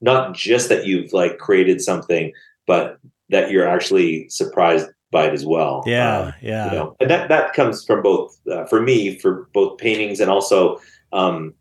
not 0.01 0.21
just 0.47 0.69
that 0.69 0.85
you've 0.87 1.11
like 1.21 1.37
created 1.47 1.81
something 1.81 2.31
but 2.67 2.85
that 3.33 3.49
you're 3.51 3.67
actually 3.75 4.27
surprised 4.29 4.87
by 5.11 5.23
it 5.27 5.33
as 5.33 5.45
well. 5.45 5.83
Yeah 5.85 6.19
Um, 6.19 6.33
yeah. 6.41 6.65
you 6.65 6.71
know 6.77 6.95
and 6.99 7.09
that 7.09 7.29
that 7.29 7.53
comes 7.53 7.85
from 7.87 7.99
both 8.09 8.29
uh, 8.53 8.65
for 8.71 8.79
me 8.89 8.97
for 9.21 9.31
both 9.53 9.77
paintings 9.77 10.19
and 10.21 10.29
also 10.35 10.57
um 11.19 11.53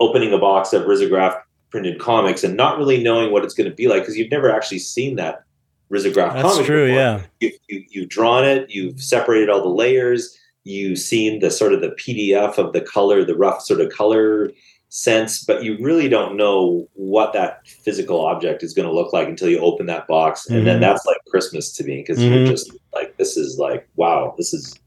opening 0.00 0.32
a 0.32 0.38
box 0.38 0.72
of 0.72 0.82
risograph 0.92 1.36
printed 1.70 1.98
comics 1.98 2.44
and 2.44 2.56
not 2.56 2.78
really 2.78 3.02
knowing 3.02 3.32
what 3.32 3.44
it's 3.44 3.54
going 3.58 3.68
to 3.70 3.74
be 3.82 3.86
like 3.88 4.02
because 4.02 4.16
you've 4.18 4.30
never 4.30 4.50
actually 4.56 4.78
seen 4.78 5.16
that 5.16 5.42
risograph 5.90 6.32
that's 6.34 6.42
comic 6.54 6.66
true 6.66 6.86
before. 6.86 7.00
yeah. 7.02 7.22
You, 7.40 7.50
you, 7.68 7.84
you've 7.92 8.08
drawn 8.08 8.44
it, 8.44 8.70
you've 8.70 9.00
separated 9.00 9.48
all 9.50 9.62
the 9.62 9.76
layers, 9.84 10.22
you've 10.64 10.98
seen 10.98 11.40
the 11.40 11.50
sort 11.50 11.72
of 11.72 11.80
the 11.80 11.90
PDF 11.90 12.58
of 12.58 12.72
the 12.72 12.80
color, 12.80 13.24
the 13.24 13.36
rough 13.36 13.62
sort 13.62 13.80
of 13.80 13.90
color 13.92 14.50
sense, 14.88 15.44
but 15.44 15.62
you 15.64 15.76
really 15.80 16.08
don't 16.08 16.36
know 16.36 16.88
what 16.94 17.32
that 17.32 17.60
physical 17.84 18.24
object 18.24 18.62
is 18.62 18.72
going 18.74 18.86
to 18.88 18.94
look 18.94 19.12
like 19.12 19.28
until 19.28 19.48
you 19.48 19.58
open 19.58 19.86
that 19.86 20.06
box. 20.06 20.48
And 20.48 20.62
Mhm. 20.62 20.64
then 20.64 20.80
that's 20.80 21.04
like 21.04 21.16
Christmas 21.28 21.72
to 21.72 21.84
me 21.84 21.96
because 21.98 22.18
Mhm. 22.20 22.30
you're 22.30 22.46
just 22.46 22.70
like, 22.94 23.16
this 23.18 23.36
is 23.36 23.58
like, 23.58 23.88
wow, 23.96 24.34
this 24.38 24.54
is 24.54 24.80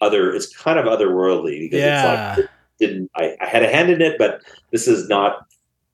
other, 0.00 0.34
it's 0.34 0.54
kind 0.56 0.78
of 0.78 0.86
otherworldly 0.86 1.60
because 1.60 1.78
yeah 1.80 2.32
it's 2.32 2.38
like, 2.40 2.48
didn't, 2.80 3.10
I, 3.16 3.36
I 3.40 3.46
had 3.46 3.62
a 3.62 3.68
hand 3.68 3.88
in 3.90 4.02
it, 4.02 4.18
but 4.18 4.40
this 4.72 4.88
is 4.88 5.08
not 5.08 5.46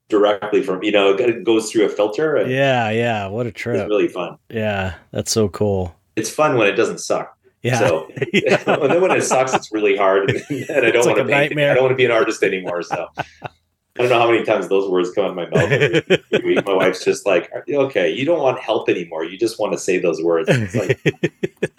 directly 0.09 0.63
from, 0.63 0.81
you 0.83 0.91
know, 0.91 1.11
it 1.13 1.43
goes 1.43 1.71
through 1.71 1.85
a 1.85 1.89
filter 1.89 2.43
yeah 2.49 2.89
yeah 2.89 3.27
what 3.27 3.45
a 3.45 3.49
it's 3.49 3.61
trip 3.61 3.87
really 3.87 4.07
fun. 4.07 4.35
yeah 4.49 4.95
that's 5.11 5.31
so 5.31 5.47
cool 5.47 5.95
It's 6.15 6.29
fun 6.31 6.57
when 6.57 6.67
it 6.67 6.71
doesn't 6.75 6.99
suck. 6.99 7.37
Yeah 7.63 7.79
So 7.79 8.07
and 8.17 8.91
then 8.91 9.01
when 9.01 9.11
it 9.11 9.21
sucks, 9.23 9.53
it's 9.53 9.71
really 9.71 9.95
hard, 9.97 10.29
and, 10.49 10.69
and 10.69 10.85
I 10.85 10.91
don't 10.91 10.95
It's 10.95 11.05
like 11.07 11.17
want 11.17 11.27
to 11.29 11.33
a 11.33 11.37
paint. 11.37 11.51
nightmare. 11.51 11.71
I 11.71 11.73
don't 11.75 11.83
want 11.83 11.91
to 11.93 11.97
be 11.97 12.05
an 12.05 12.11
artist 12.11 12.43
anymore. 12.43 12.81
So 12.83 13.07
I 13.17 14.03
don't 14.03 14.09
know 14.09 14.19
how 14.19 14.31
many 14.31 14.45
times 14.45 14.69
those 14.69 14.89
words 14.89 15.11
come 15.11 15.25
out 15.25 15.31
of 15.31 15.35
my 15.35 15.49
mouth. 15.49 16.65
My 16.65 16.73
wife's 16.73 17.03
just 17.03 17.25
like, 17.25 17.51
"Okay, 17.69 18.09
you 18.13 18.23
don't 18.25 18.39
want 18.39 18.59
help 18.59 18.87
anymore. 18.87 19.25
You 19.25 19.37
just 19.37 19.59
want 19.59 19.73
to 19.73 19.77
say 19.79 19.99
those 19.99 20.23
words." 20.23 20.47
It's 20.49 20.73
like, 20.75 21.01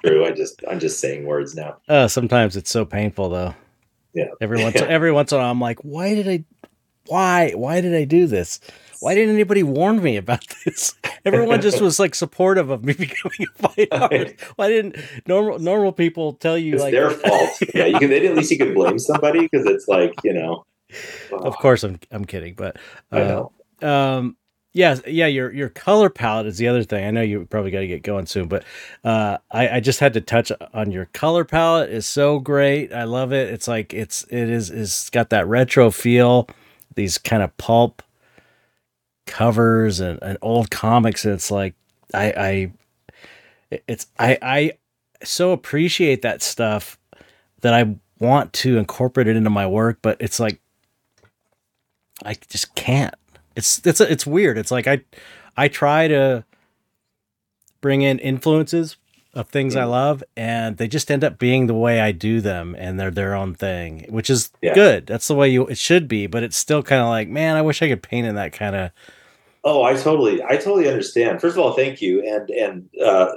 true. 0.05 0.27
I 0.27 0.33
just 0.33 0.63
I'm 0.71 0.81
just 0.81 1.01
saying 1.01 1.25
words 1.25 1.55
now. 1.55 1.79
Uh, 1.89 2.09
sometimes 2.09 2.57
it's 2.57 2.71
so 2.71 2.85
painful 2.85 3.31
though. 3.31 3.55
Yeah. 4.13 4.27
Every 4.41 4.63
once 4.63 4.77
every 4.77 5.13
once 5.13 5.33
in 5.33 5.37
a 5.39 5.41
while, 5.41 5.51
I'm 5.51 5.61
like, 5.61 5.79
why 5.81 6.15
did 6.15 6.29
I, 6.29 6.45
why 7.07 7.53
why 7.55 7.81
did 7.81 7.95
I 7.95 8.05
do 8.05 8.27
this? 8.27 8.61
Why 9.01 9.15
didn't 9.15 9.35
anybody 9.35 9.63
warn 9.63 10.03
me 10.03 10.17
about 10.17 10.45
this? 10.65 10.95
Everyone 11.25 11.61
just 11.61 11.81
was 11.81 11.99
like 11.99 12.15
supportive 12.15 12.71
of 12.71 12.85
me 12.85 12.93
becoming 12.99 13.47
a 13.49 13.69
fine 13.69 13.87
artist. 13.91 14.35
Why 14.57 14.69
didn't 14.69 14.97
normal 15.27 15.59
normal 15.59 15.93
people 15.93 16.35
tell 16.35 16.57
you 16.57 16.75
It's 16.75 16.83
like 16.83 16.93
their 16.93 17.11
fault. 17.11 17.51
Yeah, 17.75 17.87
you 17.87 17.99
can. 17.99 18.13
At 18.13 18.35
least 18.35 18.51
you 18.51 18.59
can 18.59 18.75
blame 18.75 18.99
somebody 18.99 19.41
because 19.41 19.67
it's 19.67 19.89
like 19.89 20.15
you 20.23 20.35
know. 20.35 20.65
Of 21.33 21.57
course, 21.57 21.83
I'm 21.83 21.99
I'm 22.11 22.25
kidding, 22.25 22.55
but 22.55 22.77
I 23.11 23.21
uh, 23.23 23.49
know. 23.83 23.89
um 23.89 24.37
yeah 24.73 24.97
yeah 25.07 25.27
your 25.27 25.53
your 25.53 25.69
color 25.69 26.09
palette 26.09 26.47
is 26.47 26.59
the 26.59 26.69
other 26.69 26.85
thing 26.85 27.05
i 27.05 27.11
know 27.11 27.23
you 27.23 27.45
probably 27.47 27.71
got 27.73 27.81
to 27.81 27.89
get 27.89 28.03
going 28.03 28.25
soon 28.25 28.47
but 28.47 28.65
uh 29.03 29.37
i 29.51 29.69
i 29.69 29.81
just 29.81 29.99
had 29.99 30.13
to 30.13 30.21
touch 30.21 30.53
on 30.73 30.93
your 30.93 31.07
color 31.07 31.45
palette 31.45 31.91
is 31.91 32.07
so 32.07 32.39
great 32.39 32.93
i 32.93 33.03
love 33.03 33.33
it 33.33 33.53
it's 33.53 33.67
like 33.67 33.93
it's 33.93 34.23
it 34.31 34.49
is 34.49 34.71
is 34.71 35.11
got 35.11 35.31
that 35.31 35.47
retro 35.49 35.91
feel 35.91 36.49
these 36.95 37.19
kind 37.19 37.43
of 37.43 37.57
pulp 37.57 38.01
covers 39.31 40.01
and, 40.01 40.19
and 40.23 40.37
old 40.43 40.71
comics 40.71 41.25
and 41.25 41.33
it's 41.35 41.51
like 41.51 41.75
i 42.13 42.71
i 43.71 43.81
it's 43.89 44.07
i 44.19 44.37
i 44.43 44.73
so 45.23 45.53
appreciate 45.53 46.23
that 46.23 46.43
stuff 46.43 46.99
that 47.63 47.73
i 47.73 47.95
want 48.19 48.53
to 48.53 48.77
incorporate 48.77 49.27
it 49.29 49.37
into 49.37 49.49
my 49.51 49.67
work 49.67 49.99
but 50.03 50.17
it's 50.21 50.39
like 50.41 50.61
i 52.25 52.35
just 52.49 52.75
can't 52.75 53.15
it's 53.57 53.85
it's 53.85 54.01
it's 54.01 54.25
weird. 54.27 54.57
It's 54.57 54.71
like 54.71 54.87
I 54.87 55.01
I 55.57 55.67
try 55.67 56.07
to 56.07 56.45
bring 57.81 58.03
in 58.03 58.19
influences 58.21 58.97
of 59.35 59.49
things 59.49 59.75
I 59.75 59.83
Mhm. 59.83 59.91
love 59.91 60.25
and 60.37 60.77
they 60.77 60.87
just 60.87 61.11
end 61.11 61.25
up 61.25 61.37
being 61.39 61.67
the 61.67 61.75
way 61.75 62.01
I 62.01 62.13
do 62.13 62.41
them 62.41 62.77
and 62.79 62.99
they're 62.99 63.11
their 63.11 63.35
own 63.35 63.55
thing, 63.55 64.07
which 64.09 64.31
is 64.31 64.51
Yeah. 64.63 64.75
good. 64.75 65.07
That's 65.09 65.27
the 65.27 65.35
way 65.35 65.49
you 65.49 65.67
it 65.67 65.79
should 65.79 66.07
be, 66.07 66.27
but 66.29 66.43
it's 66.45 66.57
still 66.57 66.83
kind 66.83 67.03
of 67.03 67.09
like, 67.09 67.29
man, 67.29 67.57
I 67.57 67.63
wish 67.63 67.83
I 67.83 67.89
could 67.89 68.03
paint 68.05 68.27
in 68.27 68.37
that 68.37 68.53
kind 68.53 68.77
of 68.77 68.91
Oh, 69.63 69.83
I 69.83 69.95
totally, 69.95 70.43
I 70.43 70.57
totally 70.57 70.89
understand. 70.89 71.41
First 71.41 71.57
of 71.57 71.63
all, 71.65 71.75
thank 71.75 72.01
you, 72.01 72.23
and 72.27 72.49
and 72.51 72.89
uh, 73.05 73.33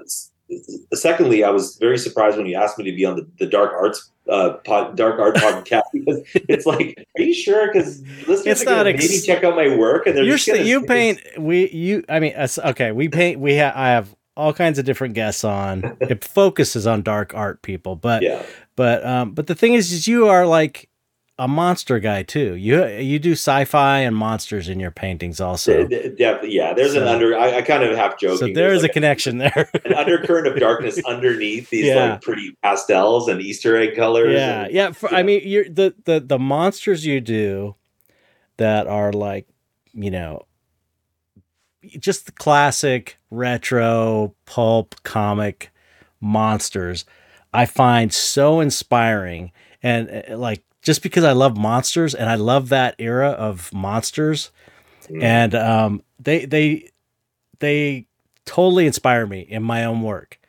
secondly, 0.93 1.43
I 1.43 1.49
was 1.49 1.75
very 1.77 1.97
surprised 1.97 2.37
when 2.37 2.45
you 2.45 2.55
asked 2.55 2.77
me 2.77 2.85
to 2.85 2.95
be 2.95 3.05
on 3.05 3.15
the, 3.15 3.27
the 3.39 3.45
dark 3.45 3.73
arts 3.73 4.09
uh, 4.29 4.53
pod, 4.65 4.95
dark 4.95 5.19
art 5.19 5.35
podcast 5.35 5.83
because 5.93 6.21
it's 6.47 6.65
like, 6.65 7.05
are 7.17 7.21
you 7.23 7.33
sure? 7.33 7.67
Because 7.71 8.01
listeners 8.27 8.61
It's 8.61 8.65
not 8.65 8.87
ex- 8.87 9.03
maybe 9.03 9.21
check 9.21 9.43
out 9.43 9.55
my 9.55 9.75
work, 9.75 10.07
and 10.07 10.15
they're 10.15 10.23
You're 10.23 10.37
just 10.37 10.45
st- 10.45 10.65
you 10.65 10.83
paint 10.85 11.19
we 11.37 11.69
you 11.69 12.03
I 12.07 12.19
mean 12.19 12.35
us- 12.35 12.59
okay, 12.59 12.91
we 12.91 13.09
paint 13.09 13.39
we 13.39 13.55
have 13.55 13.75
I 13.75 13.89
have 13.89 14.15
all 14.35 14.53
kinds 14.53 14.79
of 14.79 14.85
different 14.85 15.13
guests 15.13 15.43
on. 15.43 15.97
It 16.01 16.23
focuses 16.23 16.87
on 16.87 17.01
dark 17.01 17.33
art 17.35 17.61
people, 17.61 17.95
but 17.95 18.21
Yeah, 18.23 18.43
But 18.75 19.05
um, 19.05 19.31
but 19.33 19.47
the 19.47 19.55
thing 19.55 19.73
is, 19.73 19.91
is 19.91 20.07
you 20.07 20.27
are 20.27 20.45
like 20.45 20.89
a 21.39 21.47
monster 21.47 21.97
guy 21.99 22.21
too. 22.23 22.55
You 22.55 22.85
you 22.85 23.17
do 23.17 23.31
sci-fi 23.31 23.99
and 23.99 24.15
monsters 24.15 24.69
in 24.69 24.79
your 24.79 24.91
paintings 24.91 25.41
also. 25.41 25.87
D- 25.87 26.09
d- 26.09 26.37
yeah. 26.43 26.73
There's 26.73 26.93
an 26.93 27.03
under. 27.03 27.35
I, 27.37 27.57
I 27.57 27.61
kind 27.63 27.83
of 27.83 27.97
half 27.97 28.19
joking. 28.19 28.37
So 28.37 28.45
there 28.45 28.53
there's 28.69 28.77
is 28.77 28.83
a 28.83 28.85
like 28.85 28.93
connection 28.93 29.39
there. 29.39 29.69
an 29.83 29.93
undercurrent 29.97 30.45
of 30.47 30.55
darkness 30.59 31.01
underneath 31.05 31.69
these 31.71 31.85
Yeah. 31.87 32.11
like 32.11 32.21
pretty 32.21 32.55
pastels 32.61 33.27
and 33.27 33.41
Easter 33.41 33.75
egg 33.75 33.95
colors. 33.95 34.33
yeah, 34.33 34.65
and- 34.65 34.73
yeah. 34.73 34.91
For, 34.91 35.13
I 35.13 35.23
mean, 35.23 35.41
you're 35.43 35.65
the 35.67 35.95
the 36.05 36.19
the 36.19 36.37
monsters 36.39 37.05
you 37.05 37.19
do 37.19 37.75
that 38.57 38.85
are 38.87 39.11
like 39.11 39.47
you 39.93 40.11
know 40.11 40.45
just 41.99 42.27
the 42.27 42.31
classic 42.31 43.17
retro 43.31 44.35
pulp 44.45 44.95
comic 45.03 45.71
monsters. 46.21 47.05
I 47.53 47.65
find 47.65 48.13
so 48.13 48.59
inspiring 48.61 49.51
and 49.81 50.23
uh, 50.29 50.37
like 50.37 50.63
just 50.83 51.03
because 51.03 51.25
I 51.25 51.33
love 51.33 51.57
monsters 51.57 52.15
and 52.15 52.29
I 52.29 52.35
love 52.35 52.69
that 52.69 52.95
era 52.99 53.29
of 53.31 53.73
monsters 53.73 54.51
Mm. 55.09 55.21
and 55.23 55.55
um, 55.55 56.03
they 56.19 56.45
they 56.45 56.89
they 57.59 58.07
totally 58.45 58.87
inspire 58.87 59.27
me 59.27 59.41
in 59.41 59.63
my 59.63 59.85
own 59.85 60.01
work. 60.01 60.39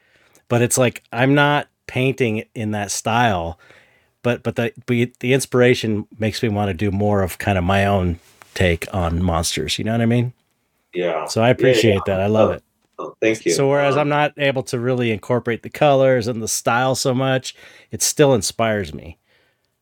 But 0.48 0.62
it's 0.62 0.78
like 0.78 1.04
I'm 1.12 1.34
not 1.34 1.68
painting 1.86 2.44
in 2.54 2.72
that 2.72 2.90
style, 2.92 3.58
but 4.22 4.42
but 4.42 4.56
the 4.56 4.72
but 4.86 4.96
the 5.20 5.32
inspiration 5.34 6.06
makes 6.18 6.42
me 6.42 6.48
want 6.50 6.68
to 6.70 6.74
do 6.74 6.90
more 6.90 7.22
of 7.22 7.38
kind 7.38 7.58
of 7.58 7.64
my 7.64 7.86
own 7.86 8.20
take 8.54 8.86
on 8.94 9.22
monsters. 9.22 9.78
You 9.78 9.84
know 9.84 9.92
what 9.92 10.02
I 10.02 10.06
mean? 10.06 10.32
yeah. 10.94 11.26
So 11.26 11.42
I 11.42 11.50
appreciate 11.50 12.04
that. 12.06 12.20
I 12.20 12.26
love 12.26 12.50
Oh, 12.50 12.52
it. 12.52 12.62
Oh, 12.98 13.16
thank 13.20 13.44
you. 13.46 13.52
So 13.52 13.68
whereas 13.68 13.96
Um, 13.96 14.02
I'm 14.02 14.08
not 14.08 14.32
able 14.38 14.62
to 14.64 14.78
really 14.78 15.10
incorporate 15.10 15.62
the 15.62 15.70
colors 15.70 16.28
and 16.28 16.42
the 16.42 16.48
style 16.48 16.94
so 16.94 17.14
much, 17.14 17.54
it 17.90 18.02
still 18.02 18.34
inspires 18.34 18.94
me. 18.94 19.18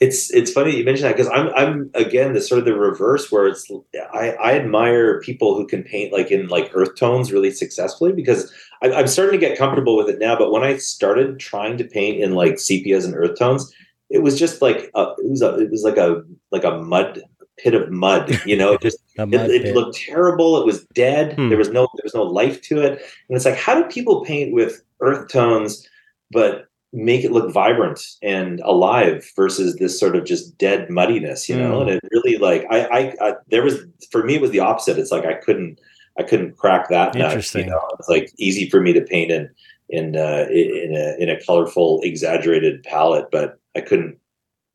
It's 0.02 0.34
it's 0.34 0.50
funny 0.50 0.76
you 0.76 0.84
mentioned 0.84 1.08
that 1.08 1.16
because 1.16 1.30
I'm 1.32 1.50
I'm 1.54 1.90
again 1.94 2.32
the 2.32 2.40
sort 2.40 2.58
of 2.58 2.64
the 2.64 2.74
reverse 2.74 3.30
where 3.30 3.46
it's 3.46 3.70
I, 4.12 4.30
I 4.32 4.54
admire 4.54 5.20
people 5.20 5.54
who 5.54 5.64
can 5.64 5.84
paint 5.84 6.12
like 6.12 6.32
in 6.32 6.48
like 6.48 6.72
earth 6.74 6.96
tones 6.96 7.32
really 7.32 7.52
successfully 7.52 8.12
because 8.12 8.52
I, 8.82 8.92
I'm 8.92 9.06
starting 9.06 9.38
to 9.38 9.46
get 9.46 9.56
comfortable 9.56 9.96
with 9.96 10.08
it 10.08 10.18
now. 10.18 10.36
But 10.36 10.50
when 10.50 10.64
I 10.64 10.76
started 10.78 11.38
trying 11.38 11.78
to 11.78 11.84
paint 11.84 12.20
in 12.20 12.34
like 12.34 12.54
sepias 12.54 13.04
and 13.04 13.14
earth 13.14 13.38
tones, 13.38 13.72
it 14.10 14.24
was 14.24 14.36
just 14.36 14.60
like 14.60 14.90
a, 14.96 15.02
it 15.18 15.30
was 15.30 15.40
a, 15.40 15.56
it 15.60 15.70
was 15.70 15.84
like 15.84 15.98
a 15.98 16.24
like 16.50 16.64
a 16.64 16.78
mud 16.78 17.22
pit 17.58 17.74
of 17.74 17.88
mud. 17.88 18.40
You 18.44 18.56
know, 18.56 18.72
it 18.72 18.80
just 18.80 18.98
it, 19.16 19.32
it 19.32 19.74
looked 19.76 19.96
terrible. 19.96 20.60
It 20.60 20.66
was 20.66 20.84
dead. 20.94 21.34
Hmm. 21.34 21.48
There 21.48 21.58
was 21.58 21.70
no 21.70 21.86
there 21.94 22.04
was 22.04 22.14
no 22.14 22.24
life 22.24 22.60
to 22.62 22.80
it. 22.80 22.92
And 23.28 23.36
it's 23.36 23.44
like, 23.44 23.56
how 23.56 23.80
do 23.80 23.88
people 23.88 24.24
paint 24.24 24.52
with 24.52 24.82
earth 25.00 25.30
tones, 25.30 25.88
but 26.32 26.66
make 26.92 27.24
it 27.24 27.32
look 27.32 27.52
vibrant 27.52 28.00
and 28.22 28.60
alive 28.60 29.30
versus 29.34 29.76
this 29.76 29.98
sort 29.98 30.14
of 30.14 30.24
just 30.24 30.56
dead 30.58 30.90
muddiness, 30.90 31.48
you 31.48 31.56
know? 31.56 31.82
Hmm. 31.82 31.88
And 31.88 31.90
it 31.90 32.02
really 32.10 32.36
like 32.38 32.66
I, 32.70 32.84
I 32.84 33.28
I 33.28 33.34
there 33.48 33.62
was 33.62 33.78
for 34.10 34.24
me 34.24 34.34
it 34.34 34.40
was 34.40 34.50
the 34.50 34.60
opposite. 34.60 34.98
It's 34.98 35.12
like 35.12 35.24
I 35.24 35.34
couldn't 35.34 35.80
I 36.18 36.22
couldn't 36.22 36.56
crack 36.56 36.88
that 36.90 37.14
nut. 37.14 37.16
You 37.16 37.24
Interesting. 37.24 37.66
know, 37.68 37.80
it's 37.98 38.08
like 38.08 38.32
easy 38.36 38.68
for 38.68 38.80
me 38.80 38.92
to 38.92 39.00
paint 39.00 39.30
in 39.30 39.48
in 39.88 40.16
uh, 40.16 40.46
in 40.50 40.94
a 40.96 41.16
in 41.22 41.28
a 41.28 41.40
colorful, 41.44 42.00
exaggerated 42.02 42.82
palette, 42.82 43.28
but 43.30 43.58
I 43.76 43.80
couldn't. 43.80 44.18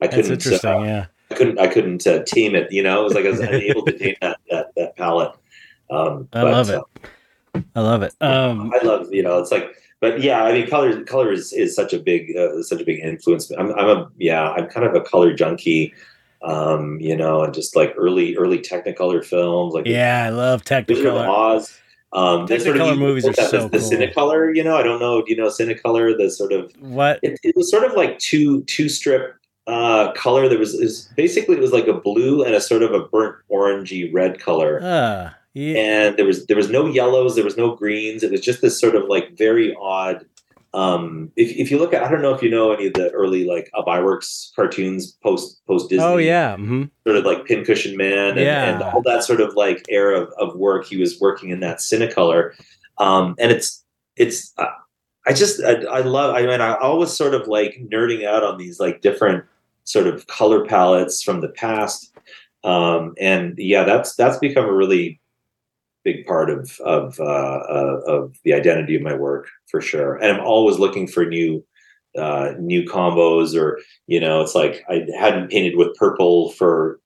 I 0.02 0.08
couldn't. 0.08 0.32
interesting. 0.32 0.70
Uh, 0.70 0.84
yeah. 0.84 1.06
I 1.30 1.36
couldn't. 1.36 1.60
I 1.60 1.68
couldn't 1.68 2.08
uh, 2.08 2.24
tame 2.24 2.56
it. 2.56 2.72
You 2.72 2.84
know, 2.84 3.02
it 3.02 3.04
was 3.04 3.14
like 3.14 3.26
I 3.26 3.32
was 3.32 3.40
unable 3.40 3.84
to 3.86 3.98
tame 3.98 4.16
that 4.22 4.40
that, 4.50 4.68
that 4.76 4.96
palette. 4.96 5.34
Um, 5.90 6.30
I 6.34 6.42
but, 6.42 6.52
love 6.52 6.70
it. 6.70 6.82
uh, 7.56 7.62
I 7.76 7.82
love 7.82 8.04
it. 8.04 8.14
Um, 8.22 8.72
I 8.74 8.86
love 8.86 9.12
you 9.12 9.24
know. 9.24 9.40
It's 9.40 9.52
like, 9.52 9.76
but 10.00 10.22
yeah, 10.22 10.44
I 10.44 10.54
mean, 10.54 10.68
color 10.70 11.04
color 11.04 11.32
is, 11.32 11.54
is 11.54 11.76
such 11.76 11.94
a 11.94 12.00
big 12.00 12.36
uh, 12.38 12.62
such 12.64 12.82
a 12.82 12.86
big 12.86 13.00
influence. 13.00 13.52
I'm 13.52 13.72
I'm 13.74 13.90
a 13.90 14.10
yeah, 14.18 14.52
I'm 14.52 14.68
kind 14.68 14.86
of 14.86 14.96
a 14.96 15.02
color 15.02 15.34
junkie. 15.34 15.94
Um, 16.44 17.00
you 17.02 17.16
know, 17.16 17.44
and 17.44 17.54
just 17.54 17.76
like 17.76 17.94
early 17.98 18.36
early 18.36 18.60
Technicolor 18.60 19.26
films, 19.26 19.74
like 19.74 19.88
yeah, 19.88 20.24
I 20.26 20.30
love 20.30 20.64
Technicolor. 20.64 21.28
Oz. 21.28 21.80
Um, 22.14 22.46
they 22.46 22.60
sort 22.60 22.78
of 22.78 22.84
Technicolor 22.84 22.98
movies 23.00 23.26
are 23.26 23.34
so 23.34 23.68
the 23.68 23.80
cool. 23.80 23.90
Cinecolor. 23.90 24.56
You 24.56 24.64
know, 24.64 24.78
I 24.78 24.84
don't 24.84 25.00
know. 25.00 25.24
Do 25.24 25.32
you 25.32 25.38
know 25.38 25.48
Cinecolor? 25.48 26.16
The 26.18 26.30
sort 26.30 26.54
of 26.54 26.72
What? 26.80 27.20
it, 27.24 27.40
it 27.44 27.56
was 27.56 27.70
sort 27.72 27.84
of 27.84 27.94
like 27.94 28.20
two 28.20 28.64
two 28.66 28.88
strip 28.88 29.36
uh, 29.66 30.12
color. 30.14 30.48
There 30.48 30.60
was, 30.60 30.74
was 30.74 31.10
basically 31.18 31.56
it 31.56 31.62
was 31.62 31.74
like 31.74 31.88
a 31.88 31.94
blue 31.94 32.44
and 32.44 32.54
a 32.56 32.62
sort 32.62 32.84
of 32.84 32.94
a 32.94 33.02
burnt 33.02 33.36
orangey 33.52 34.14
red 34.14 34.40
color, 34.40 34.80
Uh, 34.82 35.32
yeah. 35.58 35.78
and 35.80 36.18
there 36.18 36.26
was 36.26 36.46
there 36.48 36.58
was 36.58 36.70
no 36.70 36.86
yellows, 36.86 37.36
there 37.36 37.44
was 37.44 37.58
no 37.58 37.76
greens. 37.76 38.24
It 38.24 38.32
was 38.32 38.42
just 38.42 38.62
this 38.62 38.80
sort 38.80 38.96
of 38.96 39.06
like 39.08 39.38
very 39.38 39.76
odd. 39.82 40.26
Um, 40.74 41.32
if 41.36 41.50
if 41.58 41.72
you 41.72 41.80
look 41.80 41.94
at, 41.94 42.04
I 42.04 42.12
don't 42.12 42.22
know 42.22 42.34
if 42.34 42.44
you 42.44 42.52
know 42.52 42.72
any 42.72 42.88
of 42.88 42.94
the 42.94 43.10
early 43.12 43.46
like 43.46 43.70
uh, 43.74 43.84
cartoons 44.56 45.14
post 45.24 45.66
post 45.66 45.90
Disney 45.90 46.06
Oh 46.06 46.18
yeah. 46.18 46.56
hmm 46.56 46.84
sort 47.06 47.18
of 47.18 47.26
like 47.26 47.46
Pincushion 47.46 47.98
Man 47.98 48.32
and, 48.32 48.40
Yeah. 48.40 48.74
and 48.74 48.84
all 48.84 49.02
that 49.04 49.24
sort 49.24 49.42
of 49.42 49.56
like 49.56 49.84
era 49.90 50.22
of, 50.22 50.34
of 50.38 50.56
work. 50.56 50.86
He 50.86 50.98
was 50.98 51.20
working 51.20 51.50
in 51.50 51.62
that 51.62 51.78
Cinecolor, 51.78 52.52
um, 52.98 53.36
and 53.40 53.52
it's 53.52 53.84
it's. 54.16 54.54
Uh, 54.58 54.66
I 55.26 55.34
just 55.34 55.62
I, 55.64 55.84
I 55.86 56.02
love. 56.02 56.36
I 56.36 56.46
mean, 56.46 56.62
I 56.62 56.76
always 56.76 57.12
sort 57.12 57.34
of 57.34 57.48
like 57.48 57.78
nerding 57.92 58.26
out 58.26 58.44
on 58.44 58.58
these 58.58 58.80
like 58.80 59.02
different 59.02 59.44
sort 59.84 60.08
of 60.08 60.28
color 60.28 60.66
palettes 60.66 61.22
from 61.24 61.42
the 61.42 61.50
past, 61.50 62.14
um, 62.64 63.14
and 63.20 63.56
yeah, 63.58 63.84
that's 63.84 64.16
that's 64.16 64.38
become 64.38 64.66
a 64.66 64.74
really 64.74 65.20
big 66.08 66.26
part 66.26 66.50
of 66.50 66.80
of 66.82 67.20
uh, 67.20 67.24
uh, 67.24 68.02
of 68.08 68.38
the 68.44 68.54
identity 68.54 68.96
of 68.96 69.02
my 69.02 69.14
work 69.14 69.50
for 69.70 69.82
sure. 69.82 70.16
And 70.16 70.32
I'm 70.32 70.46
always 70.46 70.80
looking 70.80 71.06
for 71.08 71.26
new 71.26 71.66
uh, 72.18 72.54
new 72.60 72.84
combos 72.84 73.56
or 73.56 73.80
you 74.08 74.20
know 74.20 74.42
it's 74.42 74.56
like 74.56 74.84
i 74.90 75.06
hadn't 75.20 75.52
painted 75.52 75.76
with 75.76 75.94
purple 75.96 76.50
for 76.54 77.00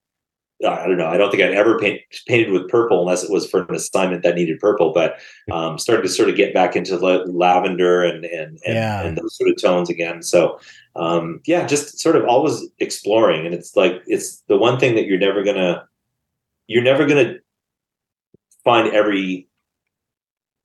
i 0.66 0.88
don't 0.88 0.98
know 0.98 1.08
i 1.08 1.18
don't 1.18 1.32
think 1.32 1.44
i'd 1.44 1.52
ever 1.52 1.78
paint, 1.80 2.00
painted 2.28 2.50
with 2.52 2.70
purple 2.70 3.02
unless 3.02 3.22
it 3.22 3.30
was 3.30 3.50
for 3.50 3.64
an 3.64 3.76
assignment 3.76 4.24
that 4.24 4.36
needed 4.36 4.58
purple 4.60 4.94
but 4.94 5.20
um, 5.52 5.78
started 5.78 6.04
to 6.04 6.08
sort 6.08 6.30
of 6.30 6.38
get 6.38 6.54
back 6.54 6.78
into 6.78 6.96
la- 6.98 7.26
lavender 7.26 8.04
and 8.04 8.24
and 8.24 8.58
and, 8.66 8.76
Yeah. 8.76 9.02
and 9.02 9.18
those 9.18 9.36
sort 9.36 9.50
of 9.50 9.62
tones 9.62 9.90
again 9.90 10.22
so 10.22 10.60
um, 10.96 11.42
yeah 11.46 11.66
just 11.68 12.00
sort 12.00 12.16
of 12.16 12.24
always 12.26 12.64
exploring 12.80 13.46
and 13.46 13.54
it's 13.54 13.76
like 13.76 14.02
it's 14.06 14.42
the 14.48 14.58
one 14.58 14.80
thing 14.80 14.96
that 14.96 15.08
you're 15.08 15.20
never 15.20 15.44
gonna 15.44 15.86
you're 16.68 16.84
never 16.84 17.06
gonna 17.06 17.36
find 18.64 18.90
every 18.94 19.48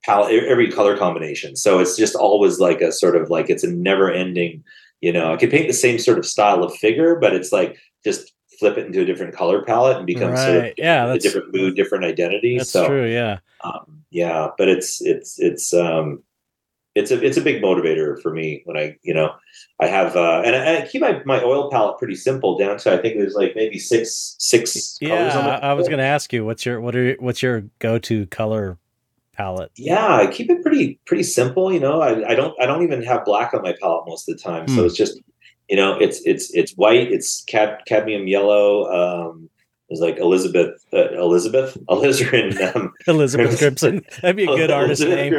palette, 0.04 0.44
every 0.44 0.70
color 0.70 0.96
combination. 0.96 1.56
So 1.56 1.78
it's 1.78 1.96
just 1.96 2.14
always 2.14 2.58
like 2.60 2.80
a 2.80 2.92
sort 2.92 3.16
of 3.16 3.30
like 3.30 3.50
it's 3.50 3.64
a 3.64 3.70
never 3.70 4.10
ending. 4.10 4.62
You 5.00 5.12
know, 5.12 5.32
I 5.32 5.36
could 5.36 5.50
paint 5.50 5.66
the 5.66 5.74
same 5.74 5.98
sort 5.98 6.18
of 6.18 6.26
style 6.26 6.62
of 6.62 6.74
figure, 6.74 7.16
but 7.16 7.34
it's 7.34 7.52
like 7.52 7.76
just 8.04 8.32
flip 8.58 8.78
it 8.78 8.86
into 8.86 9.02
a 9.02 9.04
different 9.04 9.34
color 9.34 9.62
palette 9.62 9.98
and 9.98 10.06
become 10.06 10.30
right. 10.30 10.38
sort 10.38 10.64
of 10.64 10.72
yeah, 10.78 11.12
a 11.12 11.18
different 11.18 11.54
mood, 11.54 11.76
different 11.76 12.04
identity. 12.04 12.56
That's 12.56 12.70
so, 12.70 12.86
true. 12.86 13.06
Yeah, 13.06 13.38
um, 13.62 14.04
yeah, 14.10 14.48
but 14.56 14.68
it's 14.68 15.02
it's 15.02 15.38
it's 15.38 15.74
um 15.74 16.22
it's 16.96 17.10
a 17.10 17.22
it's 17.22 17.36
a 17.36 17.42
big 17.42 17.62
motivator 17.62 18.20
for 18.20 18.32
me 18.32 18.62
when 18.64 18.76
I 18.76 18.96
you 19.02 19.12
know 19.12 19.34
I 19.78 19.86
have 19.86 20.16
uh, 20.16 20.42
and, 20.44 20.56
I, 20.56 20.78
I 20.82 20.86
keep 20.86 21.02
my, 21.02 21.22
my 21.26 21.42
oil 21.42 21.70
palette 21.70 21.98
pretty 21.98 22.14
simple 22.16 22.56
down 22.56 22.78
to 22.78 22.92
I 22.92 22.96
think 22.96 23.18
there's 23.18 23.34
like 23.34 23.52
maybe 23.54 23.78
six 23.78 24.34
six. 24.38 24.96
Yeah, 25.00 25.60
I, 25.62 25.68
I 25.68 25.72
was 25.74 25.88
going 25.88 25.98
to 25.98 26.04
ask 26.04 26.32
you 26.32 26.44
what's 26.44 26.64
your 26.64 26.80
what 26.80 26.96
are 26.96 27.14
what's 27.20 27.42
your 27.42 27.64
go 27.80 27.98
to 27.98 28.26
color 28.26 28.78
palette? 29.34 29.72
Yeah, 29.76 30.16
I 30.16 30.26
keep 30.26 30.48
it 30.48 30.62
pretty 30.62 30.98
pretty 31.04 31.22
simple. 31.22 31.70
You 31.70 31.80
know, 31.80 32.00
I, 32.00 32.30
I 32.30 32.34
don't 32.34 32.54
I 32.60 32.64
don't 32.64 32.82
even 32.82 33.02
have 33.02 33.26
black 33.26 33.52
on 33.52 33.60
my 33.60 33.74
palette 33.78 34.04
most 34.06 34.26
of 34.26 34.36
the 34.36 34.42
time, 34.42 34.66
so 34.66 34.80
hmm. 34.80 34.86
it's 34.86 34.96
just 34.96 35.20
you 35.68 35.76
know 35.76 35.98
it's 35.98 36.22
it's 36.24 36.52
it's 36.54 36.72
white, 36.72 37.12
it's 37.12 37.44
cad- 37.44 37.82
cadmium 37.86 38.26
yellow. 38.26 38.86
Um, 38.90 39.50
was 39.88 40.00
like 40.00 40.18
Elizabeth, 40.18 40.84
uh, 40.92 41.12
Elizabeth, 41.12 41.76
Alizarin, 41.88 42.74
um, 42.74 42.92
Elizabeth 43.06 43.58
Crimson. 43.58 44.04
That'd 44.20 44.36
be 44.36 44.44
a 44.44 44.56
good 44.56 44.70
artist 44.70 45.02
name. 45.02 45.34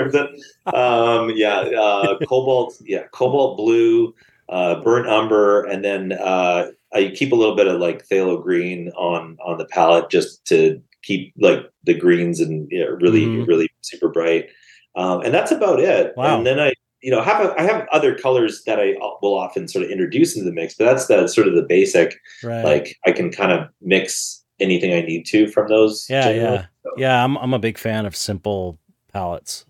Um, 0.65 1.31
yeah, 1.35 1.59
uh, 1.59 2.17
cobalt, 2.27 2.75
yeah, 2.81 3.03
cobalt 3.11 3.57
blue, 3.57 4.13
uh, 4.49 4.81
burnt 4.81 5.07
umber, 5.07 5.63
and 5.65 5.83
then 5.83 6.13
uh, 6.13 6.67
I 6.93 7.09
keep 7.09 7.31
a 7.31 7.35
little 7.35 7.55
bit 7.55 7.67
of 7.67 7.79
like 7.79 8.07
phthalo 8.07 8.41
green 8.41 8.89
on 8.91 9.37
on 9.43 9.57
the 9.57 9.65
palette 9.65 10.09
just 10.09 10.45
to 10.47 10.81
keep 11.03 11.33
like 11.37 11.69
the 11.83 11.93
greens 11.93 12.39
and 12.39 12.69
you 12.71 12.83
know, 12.83 12.91
really 12.91 13.25
mm-hmm. 13.25 13.43
really 13.43 13.69
super 13.81 14.09
bright. 14.09 14.49
Um, 14.95 15.21
and 15.21 15.33
that's 15.33 15.51
about 15.51 15.79
it. 15.79 16.15
Wow. 16.17 16.37
And 16.37 16.45
then 16.45 16.59
I 16.59 16.73
you 17.01 17.11
know 17.11 17.21
have 17.21 17.45
a, 17.45 17.59
I 17.59 17.63
have 17.63 17.87
other 17.91 18.15
colors 18.15 18.63
that 18.65 18.79
I 18.79 18.95
will 19.21 19.37
often 19.37 19.67
sort 19.67 19.85
of 19.85 19.91
introduce 19.91 20.35
into 20.35 20.45
the 20.49 20.53
mix, 20.53 20.75
but 20.75 20.85
that's 20.85 21.07
the 21.07 21.27
sort 21.27 21.47
of 21.47 21.55
the 21.55 21.63
basic. 21.63 22.19
Right. 22.43 22.63
Like 22.63 22.97
I 23.05 23.11
can 23.11 23.31
kind 23.31 23.51
of 23.51 23.69
mix 23.81 24.43
anything 24.59 24.93
I 24.93 25.01
need 25.01 25.25
to 25.27 25.47
from 25.47 25.67
those. 25.67 26.07
Yeah, 26.09 26.29
yeah, 26.29 26.65
so. 26.83 26.91
yeah. 26.97 27.23
I'm 27.23 27.37
I'm 27.37 27.53
a 27.53 27.59
big 27.59 27.77
fan 27.77 28.05
of 28.05 28.15
simple 28.15 28.79
palettes. 29.13 29.65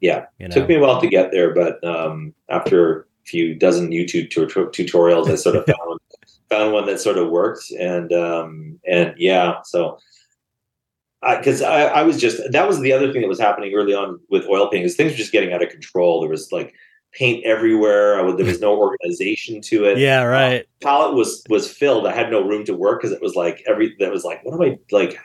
Yeah, 0.00 0.26
you 0.38 0.48
know? 0.48 0.54
took 0.54 0.68
me 0.68 0.74
a 0.74 0.80
while 0.80 1.00
to 1.00 1.06
get 1.06 1.30
there, 1.30 1.54
but 1.54 1.82
um, 1.84 2.34
after 2.48 3.00
a 3.00 3.04
few 3.24 3.54
dozen 3.54 3.90
YouTube 3.90 4.28
t- 4.30 4.84
tutorials, 4.84 5.30
I 5.30 5.36
sort 5.36 5.56
of 5.56 5.64
found 5.66 6.00
found 6.50 6.72
one 6.72 6.86
that 6.86 7.00
sort 7.00 7.18
of 7.18 7.30
worked, 7.30 7.70
and 7.72 8.12
um, 8.12 8.80
and 8.86 9.14
yeah, 9.16 9.62
so 9.64 9.98
because 11.38 11.62
I, 11.62 11.82
I, 11.82 12.00
I, 12.00 12.02
was 12.02 12.20
just 12.20 12.40
that 12.50 12.66
was 12.68 12.80
the 12.80 12.92
other 12.92 13.12
thing 13.12 13.22
that 13.22 13.28
was 13.28 13.40
happening 13.40 13.74
early 13.74 13.94
on 13.94 14.20
with 14.30 14.46
oil 14.46 14.68
painting 14.68 14.86
is 14.86 14.96
things 14.96 15.12
were 15.12 15.18
just 15.18 15.32
getting 15.32 15.52
out 15.52 15.62
of 15.62 15.68
control. 15.70 16.20
There 16.20 16.30
was 16.30 16.50
like 16.52 16.74
paint 17.12 17.44
everywhere. 17.44 18.20
I, 18.20 18.36
there 18.36 18.46
was 18.46 18.60
no 18.60 18.76
organization 18.80 19.60
to 19.62 19.84
it. 19.86 19.98
Yeah, 19.98 20.22
right. 20.22 20.60
Um, 20.60 20.66
palette 20.82 21.14
was 21.14 21.44
was 21.48 21.70
filled. 21.70 22.06
I 22.06 22.14
had 22.14 22.30
no 22.30 22.42
room 22.42 22.64
to 22.64 22.74
work 22.74 23.00
because 23.00 23.14
it 23.14 23.22
was 23.22 23.34
like 23.34 23.62
every 23.66 23.94
that 24.00 24.10
was 24.10 24.24
like, 24.24 24.44
what 24.44 24.54
am 24.54 24.62
I 24.62 24.78
like? 24.90 25.18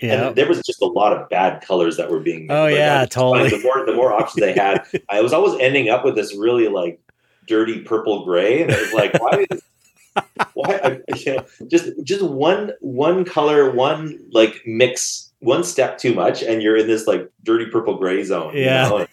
Yeah, 0.00 0.30
there 0.30 0.46
was 0.46 0.60
just 0.60 0.82
a 0.82 0.86
lot 0.86 1.14
of 1.14 1.28
bad 1.30 1.62
colors 1.62 1.96
that 1.96 2.10
were 2.10 2.20
being. 2.20 2.46
Made. 2.46 2.54
Oh 2.54 2.64
like, 2.64 2.74
yeah, 2.74 3.06
totally. 3.06 3.48
The 3.48 3.60
more 3.60 3.86
the 3.86 3.94
more 3.94 4.12
options 4.12 4.40
they 4.40 4.52
had, 4.52 4.86
I 5.10 5.22
was 5.22 5.32
always 5.32 5.58
ending 5.60 5.88
up 5.88 6.04
with 6.04 6.16
this 6.16 6.36
really 6.36 6.68
like 6.68 7.00
dirty 7.48 7.80
purple 7.80 8.24
gray, 8.24 8.62
and 8.62 8.70
it 8.70 8.78
was 8.78 8.92
like, 8.92 9.14
why? 9.20 9.46
Is, 9.50 9.62
why 10.54 11.00
you 11.16 11.36
know, 11.36 11.46
just 11.68 11.90
just 12.04 12.22
one 12.22 12.72
one 12.80 13.24
color, 13.24 13.70
one 13.70 14.18
like 14.32 14.62
mix, 14.66 15.32
one 15.40 15.64
step 15.64 15.98
too 15.98 16.14
much, 16.14 16.42
and 16.42 16.62
you're 16.62 16.76
in 16.76 16.86
this 16.86 17.06
like 17.06 17.30
dirty 17.42 17.66
purple 17.66 17.96
gray 17.98 18.22
zone. 18.22 18.52
Yeah. 18.56 18.90
You 18.90 18.98
know? 18.98 19.06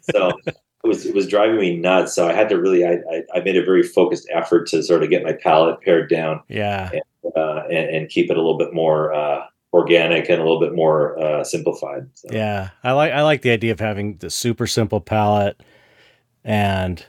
so 0.10 0.32
it 0.46 0.56
was 0.84 1.06
it 1.06 1.14
was 1.14 1.26
driving 1.26 1.58
me 1.58 1.76
nuts. 1.76 2.14
So 2.14 2.28
I 2.28 2.32
had 2.32 2.48
to 2.50 2.60
really 2.60 2.84
I, 2.84 2.98
I, 3.10 3.22
I 3.34 3.40
made 3.40 3.56
a 3.56 3.64
very 3.64 3.82
focused 3.82 4.28
effort 4.32 4.66
to 4.68 4.82
sort 4.82 5.02
of 5.02 5.10
get 5.10 5.22
my 5.22 5.32
palette 5.32 5.80
pared 5.80 6.08
down. 6.08 6.42
Yeah. 6.48 6.90
And, 6.92 7.02
uh, 7.36 7.62
and, 7.66 7.96
and 7.96 8.08
keep 8.08 8.30
it 8.30 8.36
a 8.36 8.40
little 8.40 8.58
bit 8.58 8.72
more 8.72 9.12
uh, 9.12 9.46
organic 9.72 10.28
and 10.30 10.40
a 10.40 10.42
little 10.42 10.60
bit 10.60 10.74
more 10.74 11.18
uh, 11.18 11.44
simplified. 11.44 12.08
So. 12.14 12.28
Yeah, 12.32 12.70
I 12.82 12.92
like 12.92 13.12
I 13.12 13.22
like 13.22 13.42
the 13.42 13.50
idea 13.50 13.72
of 13.72 13.80
having 13.80 14.16
the 14.18 14.30
super 14.30 14.66
simple 14.66 15.00
palette 15.00 15.62
and 16.44 17.04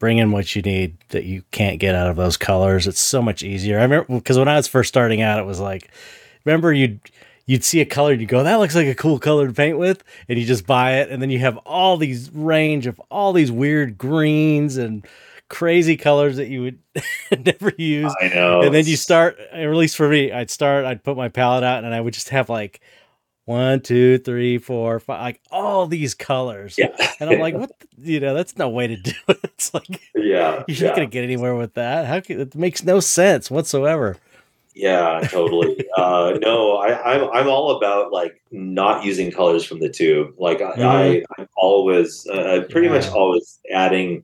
bring 0.00 0.18
in 0.18 0.32
what 0.32 0.56
you 0.56 0.62
need 0.62 0.96
that 1.10 1.24
you 1.24 1.44
can't 1.52 1.78
get 1.78 1.94
out 1.94 2.08
of 2.08 2.16
those 2.16 2.36
colors. 2.36 2.88
It's 2.88 2.98
so 2.98 3.22
much 3.22 3.44
easier. 3.44 3.78
I 3.78 3.82
remember 3.82 4.16
because 4.16 4.38
when 4.38 4.48
I 4.48 4.56
was 4.56 4.66
first 4.66 4.88
starting 4.88 5.22
out, 5.22 5.38
it 5.38 5.46
was 5.46 5.60
like, 5.60 5.88
remember 6.44 6.72
you'd 6.72 6.98
you'd 7.46 7.62
see 7.62 7.80
a 7.80 7.86
color 7.86 8.12
and 8.12 8.20
you 8.20 8.26
go, 8.26 8.42
that 8.42 8.56
looks 8.56 8.74
like 8.74 8.86
a 8.86 8.94
cool 8.94 9.18
color 9.18 9.46
to 9.46 9.52
paint 9.52 9.78
with, 9.78 10.02
and 10.28 10.38
you 10.38 10.46
just 10.46 10.66
buy 10.66 10.94
it, 10.98 11.10
and 11.10 11.22
then 11.22 11.30
you 11.30 11.38
have 11.38 11.56
all 11.58 11.96
these 11.96 12.30
range 12.32 12.86
of 12.86 13.00
all 13.10 13.32
these 13.32 13.52
weird 13.52 13.98
greens 13.98 14.76
and 14.76 15.06
crazy 15.48 15.96
colors 15.96 16.36
that 16.36 16.46
you 16.46 16.62
would 16.62 16.78
never 17.44 17.72
use. 17.76 18.14
I 18.20 18.28
know. 18.28 18.62
And 18.62 18.74
then 18.74 18.86
you 18.86 18.96
start, 18.96 19.38
at 19.52 19.68
least 19.68 19.96
for 19.96 20.08
me, 20.08 20.32
I'd 20.32 20.48
start, 20.48 20.84
I'd 20.84 21.02
put 21.02 21.16
my 21.16 21.28
palette 21.28 21.64
out, 21.64 21.84
and 21.84 21.92
I 21.92 22.00
would 22.00 22.14
just 22.14 22.28
have 22.30 22.48
like 22.48 22.80
one, 23.44 23.80
two, 23.80 24.18
three, 24.18 24.58
four, 24.58 25.00
five, 25.00 25.20
like 25.20 25.40
all 25.50 25.86
these 25.86 26.14
colors. 26.14 26.76
Yeah. 26.78 26.94
And 27.18 27.30
I'm 27.30 27.40
like, 27.40 27.54
what? 27.58 27.72
The, 27.98 28.12
you 28.12 28.20
know, 28.20 28.34
that's 28.34 28.56
no 28.56 28.68
way 28.68 28.86
to 28.86 28.96
do 28.96 29.12
it. 29.28 29.38
It's 29.60 29.74
like, 29.74 30.00
yeah, 30.14 30.64
you're 30.68 30.88
not 30.88 30.96
gonna 30.96 31.06
get 31.06 31.22
anywhere 31.22 31.54
with 31.54 31.74
that. 31.74 32.06
How 32.06 32.20
can 32.20 32.40
it 32.40 32.54
makes 32.54 32.82
no 32.82 32.98
sense 33.00 33.50
whatsoever. 33.50 34.16
Yeah, 34.74 35.20
totally. 35.28 35.84
uh, 35.96 36.38
no, 36.40 36.76
I, 36.76 37.14
I'm 37.14 37.30
I'm 37.30 37.48
all 37.48 37.76
about 37.76 38.12
like 38.12 38.40
not 38.50 39.04
using 39.04 39.30
colors 39.30 39.64
from 39.64 39.80
the 39.80 39.90
tube. 39.90 40.34
Like 40.38 40.60
mm-hmm. 40.60 40.80
I, 40.80 41.22
I'm 41.36 41.48
always, 41.56 42.26
uh, 42.28 42.64
pretty 42.70 42.86
yeah. 42.86 42.94
much 42.94 43.08
always 43.08 43.58
adding 43.72 44.22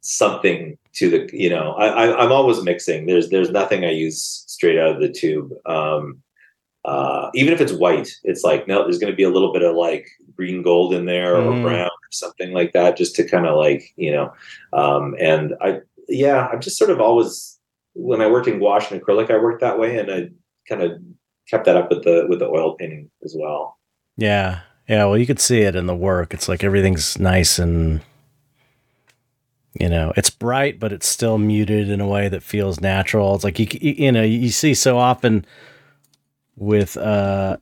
something 0.00 0.76
to 0.94 1.10
the. 1.10 1.30
You 1.32 1.50
know, 1.50 1.72
I, 1.74 1.86
I 1.86 2.24
am 2.24 2.32
always 2.32 2.62
mixing. 2.62 3.06
There's 3.06 3.28
there's 3.28 3.50
nothing 3.50 3.84
I 3.84 3.90
use 3.90 4.44
straight 4.48 4.78
out 4.78 4.96
of 4.96 5.00
the 5.00 5.12
tube. 5.12 5.52
Um, 5.66 6.23
uh, 6.84 7.30
even 7.34 7.52
if 7.52 7.60
it's 7.60 7.72
white, 7.72 8.10
it's 8.24 8.44
like 8.44 8.68
no, 8.68 8.82
there's 8.82 8.98
going 8.98 9.12
to 9.12 9.16
be 9.16 9.22
a 9.22 9.30
little 9.30 9.52
bit 9.52 9.62
of 9.62 9.74
like 9.74 10.06
green 10.36 10.62
gold 10.62 10.92
in 10.92 11.06
there 11.06 11.36
or 11.36 11.52
mm. 11.52 11.62
brown 11.62 11.86
or 11.86 12.10
something 12.12 12.52
like 12.52 12.72
that, 12.72 12.96
just 12.96 13.14
to 13.16 13.28
kind 13.28 13.46
of 13.46 13.56
like 13.56 13.92
you 13.96 14.12
know. 14.12 14.32
Um, 14.72 15.14
and 15.18 15.54
I, 15.60 15.80
yeah, 16.08 16.46
I'm 16.46 16.60
just 16.60 16.76
sort 16.76 16.90
of 16.90 17.00
always 17.00 17.58
when 17.94 18.20
I 18.20 18.30
worked 18.30 18.48
in 18.48 18.58
gouache 18.58 18.94
and 18.94 19.02
acrylic, 19.02 19.30
I 19.30 19.38
worked 19.38 19.62
that 19.62 19.78
way, 19.78 19.98
and 19.98 20.10
I 20.10 20.30
kind 20.68 20.82
of 20.82 20.92
kept 21.48 21.64
that 21.64 21.76
up 21.76 21.90
with 21.90 22.04
the 22.04 22.26
with 22.28 22.40
the 22.40 22.48
oil 22.48 22.74
painting 22.74 23.10
as 23.24 23.34
well. 23.38 23.78
Yeah, 24.16 24.60
yeah. 24.86 25.06
Well, 25.06 25.18
you 25.18 25.26
could 25.26 25.40
see 25.40 25.60
it 25.60 25.76
in 25.76 25.86
the 25.86 25.96
work. 25.96 26.34
It's 26.34 26.48
like 26.48 26.62
everything's 26.62 27.18
nice 27.18 27.58
and 27.58 28.02
you 29.80 29.88
know 29.88 30.12
it's 30.18 30.30
bright, 30.30 30.78
but 30.78 30.92
it's 30.92 31.08
still 31.08 31.38
muted 31.38 31.88
in 31.88 32.02
a 32.02 32.06
way 32.06 32.28
that 32.28 32.42
feels 32.42 32.80
natural. 32.80 33.34
It's 33.34 33.44
like 33.44 33.58
you 33.58 33.66
you 33.80 34.12
know 34.12 34.22
you 34.22 34.50
see 34.50 34.74
so 34.74 34.98
often 34.98 35.46
with 36.56 36.96
uh 36.96 37.56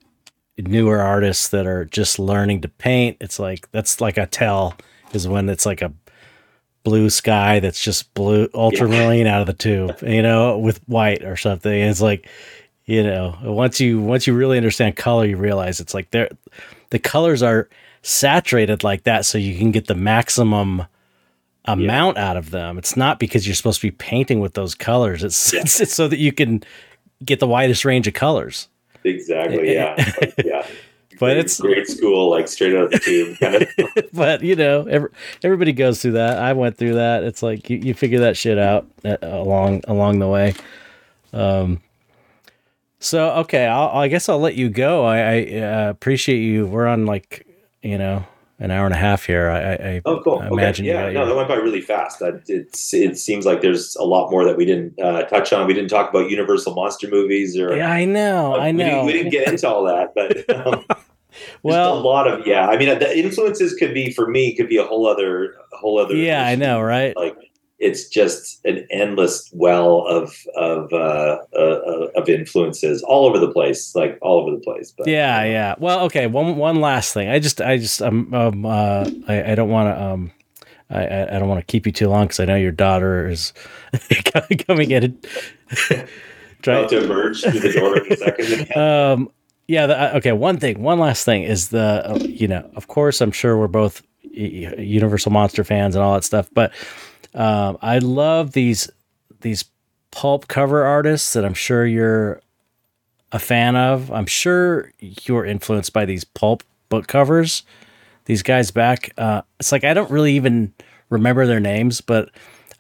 newer 0.59 1.01
artists 1.01 1.49
that 1.49 1.67
are 1.67 1.85
just 1.87 2.19
learning 2.19 2.61
to 2.61 2.69
paint. 2.69 3.17
It's 3.21 3.39
like 3.39 3.71
that's 3.73 4.01
like 4.01 4.19
a 4.19 4.27
tell 4.27 4.77
is 5.13 5.29
when 5.29 5.49
it's 5.49 5.67
like 5.67 5.83
a 5.83 5.93
blue 6.85 7.11
sky 7.11 7.61
that's 7.61 7.83
just 7.83 8.13
blue 8.15 8.49
ultramarine 8.55 9.27
yeah. 9.27 9.37
out 9.37 9.41
of 9.41 9.47
the 9.47 9.53
tube, 9.53 9.97
you 10.03 10.23
know, 10.23 10.59
with 10.59 10.79
white 10.89 11.25
or 11.25 11.37
something. 11.37 11.73
And 11.73 11.91
it's 11.91 12.01
like, 12.01 12.29
you 12.85 13.03
know, 13.03 13.37
once 13.43 13.81
you 13.81 14.01
once 14.01 14.27
you 14.27 14.35
really 14.35 14.57
understand 14.57 14.97
color, 14.97 15.25
you 15.25 15.37
realize 15.37 15.81
it's 15.81 15.95
like 15.95 16.11
there 16.11 16.29
the 16.91 16.99
colors 16.99 17.43
are 17.43 17.69
saturated 18.03 18.83
like 18.83 19.05
that 19.05 19.25
so 19.25 19.39
you 19.39 19.57
can 19.57 19.71
get 19.71 19.87
the 19.87 19.95
maximum 19.95 20.87
amount 21.67 22.17
yeah. 22.17 22.31
out 22.31 22.37
of 22.37 22.51
them. 22.51 22.79
It's 22.79 22.97
not 22.97 23.21
because 23.21 23.47
you're 23.47 23.55
supposed 23.55 23.81
to 23.81 23.87
be 23.87 23.93
painting 23.93 24.41
with 24.41 24.55
those 24.55 24.75
colors. 24.75 25.23
It's, 25.23 25.53
yeah. 25.53 25.61
it's, 25.61 25.81
it's 25.81 25.95
so 25.95 26.09
that 26.09 26.19
you 26.19 26.33
can 26.33 26.63
get 27.25 27.39
the 27.39 27.47
widest 27.47 27.85
range 27.85 28.09
of 28.09 28.15
colors. 28.15 28.69
Exactly. 29.05 29.73
Yeah. 29.75 30.13
yeah 30.45 30.67
but 31.19 31.37
it's 31.37 31.61
great 31.61 31.87
school, 31.89 32.31
like 32.31 32.49
straight 32.49 32.75
out 32.75 32.87
of 32.87 32.91
the 32.91 32.99
tube 32.99 33.39
kind 33.39 33.63
of. 33.63 34.11
but 34.13 34.43
you 34.43 34.57
know, 34.57 34.87
every, 34.87 35.09
everybody 35.43 35.73
goes 35.73 36.03
through 36.03 36.13
that. 36.13 36.39
I 36.39 36.53
went 36.53 36.77
through 36.77 36.95
that. 36.95 37.23
It's 37.23 37.43
like 37.43 37.71
you, 37.71 37.79
you 37.79 37.95
figure 37.95 38.21
that 38.21 38.37
shit 38.37 38.59
out 38.59 38.89
uh, 39.05 39.19
along 39.23 39.83
along 39.87 40.19
the 40.19 40.29
way. 40.29 40.55
Um. 41.33 41.81
So 42.99 43.31
okay, 43.33 43.67
I'll, 43.67 43.89
I 43.89 44.09
guess 44.09 44.29
I'll 44.29 44.41
let 44.41 44.55
you 44.55 44.69
go. 44.69 45.05
I, 45.05 45.19
I 45.19 45.61
uh, 45.61 45.91
appreciate 45.91 46.41
you. 46.41 46.67
We're 46.67 46.87
on 46.87 47.07
like 47.07 47.47
you 47.83 47.99
know 47.99 48.25
an 48.59 48.71
hour 48.71 48.87
and 48.87 48.95
a 48.95 48.99
half 48.99 49.25
here. 49.27 49.51
I, 49.51 49.73
I 49.73 50.03
oh 50.05 50.21
cool. 50.23 50.39
I 50.39 50.49
imagine 50.49 50.87
okay. 50.87 50.95
yeah, 50.95 51.11
no, 51.13 51.27
that 51.27 51.35
went 51.35 51.49
by 51.49 51.57
really 51.57 51.81
fast. 51.81 52.19
That 52.21 52.43
it's 52.47 52.95
it 52.95 53.19
seems 53.19 53.45
like 53.45 53.61
there's 53.61 53.97
a 53.97 54.05
lot 54.05 54.31
more 54.31 54.45
that 54.45 54.57
we 54.57 54.65
didn't 54.65 55.01
uh, 55.01 55.23
touch 55.25 55.53
on. 55.53 55.67
We 55.67 55.75
didn't 55.75 55.91
talk 55.91 56.11
about 56.11 56.31
Universal 56.31 56.75
monster 56.75 57.09
movies 57.09 57.57
or 57.59 57.77
yeah, 57.77 57.91
I 57.91 58.05
know, 58.05 58.57
I 58.57 58.71
know. 58.71 58.85
We 58.85 58.91
didn't, 58.91 59.07
we 59.07 59.13
didn't, 59.13 59.33
get 59.33 59.49
into 59.49 59.69
all 59.69 59.85
that, 59.85 60.15
but 60.15 60.67
um, 60.67 60.85
well, 61.63 61.99
a 61.99 62.01
lot 62.01 62.29
of 62.29 62.47
yeah. 62.47 62.69
I 62.69 62.77
mean, 62.77 62.99
the 62.99 63.19
influences 63.19 63.75
could 63.75 63.95
be 63.95 64.13
for 64.13 64.29
me 64.29 64.55
could 64.55 64.69
be 64.69 64.77
a 64.77 64.85
whole 64.85 65.07
other, 65.07 65.55
a 65.73 65.77
whole 65.77 65.99
other. 65.99 66.15
Yeah, 66.15 66.45
I 66.45 66.55
know, 66.55 66.81
right? 66.81 67.17
Like 67.17 67.37
it's 67.83 68.07
just 68.07 68.65
an 68.65 68.87
endless 68.91 69.51
well 69.53 70.07
of 70.07 70.47
of 70.55 70.93
uh, 70.93 71.39
uh, 71.55 72.07
of 72.15 72.29
influences 72.29 73.03
all 73.03 73.27
over 73.27 73.41
the 73.41 73.51
place, 73.51 73.95
like 73.97 74.19
all 74.23 74.41
over 74.41 74.53
the 74.53 74.63
place. 74.63 74.95
But 74.97 75.09
yeah, 75.09 75.43
yeah. 75.43 75.75
Well, 75.79 76.05
okay. 76.05 76.29
One 76.29 76.57
one 76.57 76.81
last 76.81 77.13
thing. 77.13 77.29
I 77.29 77.41
just 77.41 77.61
I 77.61 77.79
just 77.79 78.01
um, 78.01 78.33
um 78.33 78.65
uh 78.65 79.11
I, 79.27 79.53
I 79.53 79.55
don't 79.57 79.69
want 79.69 79.95
to 79.95 80.03
um 80.03 80.33
I 80.91 81.23
I 81.25 81.39
don't 81.41 81.49
want 81.49 81.61
to 81.61 81.67
keep 81.67 81.85
you 81.85 81.93
too 81.93 82.09
long 82.09 82.27
because 82.27 82.39
I 82.39 82.45
know 82.45 82.55
your 82.55 82.71
daughter 82.71 83.29
is 83.29 83.53
coming 84.67 84.91
in. 84.93 85.19
Trying 86.63 86.89
to 86.89 87.03
emerge 87.03 87.43
through 87.43 87.59
the 87.59 87.73
door 87.73 87.99
in 87.99 88.13
a 88.13 88.17
second. 88.17 88.77
um. 88.77 89.31
Yeah. 89.67 89.87
The, 89.87 90.01
uh, 90.01 90.17
okay. 90.19 90.33
One 90.33 90.59
thing. 90.59 90.81
One 90.83 91.01
last 91.01 91.25
thing 91.25 91.43
is 91.43 91.71
the 91.71 92.13
uh, 92.13 92.19
you 92.23 92.47
know 92.47 92.71
of 92.77 92.87
course 92.87 93.21
I'm 93.21 93.33
sure 93.33 93.59
we're 93.59 93.67
both 93.67 94.03
Universal 94.23 95.33
Monster 95.33 95.65
fans 95.65 95.97
and 95.97 96.05
all 96.05 96.15
that 96.15 96.25
stuff, 96.25 96.49
but 96.55 96.73
um, 97.35 97.79
I 97.81 97.99
love 97.99 98.53
these 98.53 98.91
these 99.41 99.65
pulp 100.11 100.47
cover 100.49 100.85
artists 100.85 101.33
that 101.33 101.45
I'm 101.45 101.55
sure 101.55 101.87
you're 101.87 102.41
a 103.33 103.39
fan 103.39 103.77
of. 103.77 104.11
I'm 104.13 104.27
sure 104.27 104.93
you're 105.01 105.45
influenced 105.45 105.93
by 105.93 106.05
these 106.05 106.25
pulp 106.25 106.63
book 106.89 107.07
covers. 107.09 107.65
These 108.27 108.43
guys 108.43 108.71
back, 108.71 109.13
uh, 109.19 109.43
it's 109.59 109.73
like 109.73 109.85
I 109.85 109.95
don't 109.95 110.11
really 110.11 110.35
even 110.35 110.73
remember 111.09 111.47
their 111.47 111.61
names, 111.61 112.01
but 112.01 112.31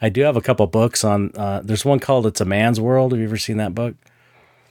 I 0.01 0.09
do 0.09 0.23
have 0.23 0.37
a 0.37 0.41
couple 0.41 0.67
books 0.67 1.05
on. 1.05 1.33
Uh, 1.35 1.61
there's 1.65 1.85
one 1.85 1.99
called 1.99 2.27
"It's 2.27 2.41
a 2.41 2.45
Man's 2.45 2.81
World." 2.81 3.13
Have 3.13 3.21
you 3.21 3.27
ever 3.27 3.39
seen 3.39 3.57
that 3.57 3.75
book? 3.75 3.97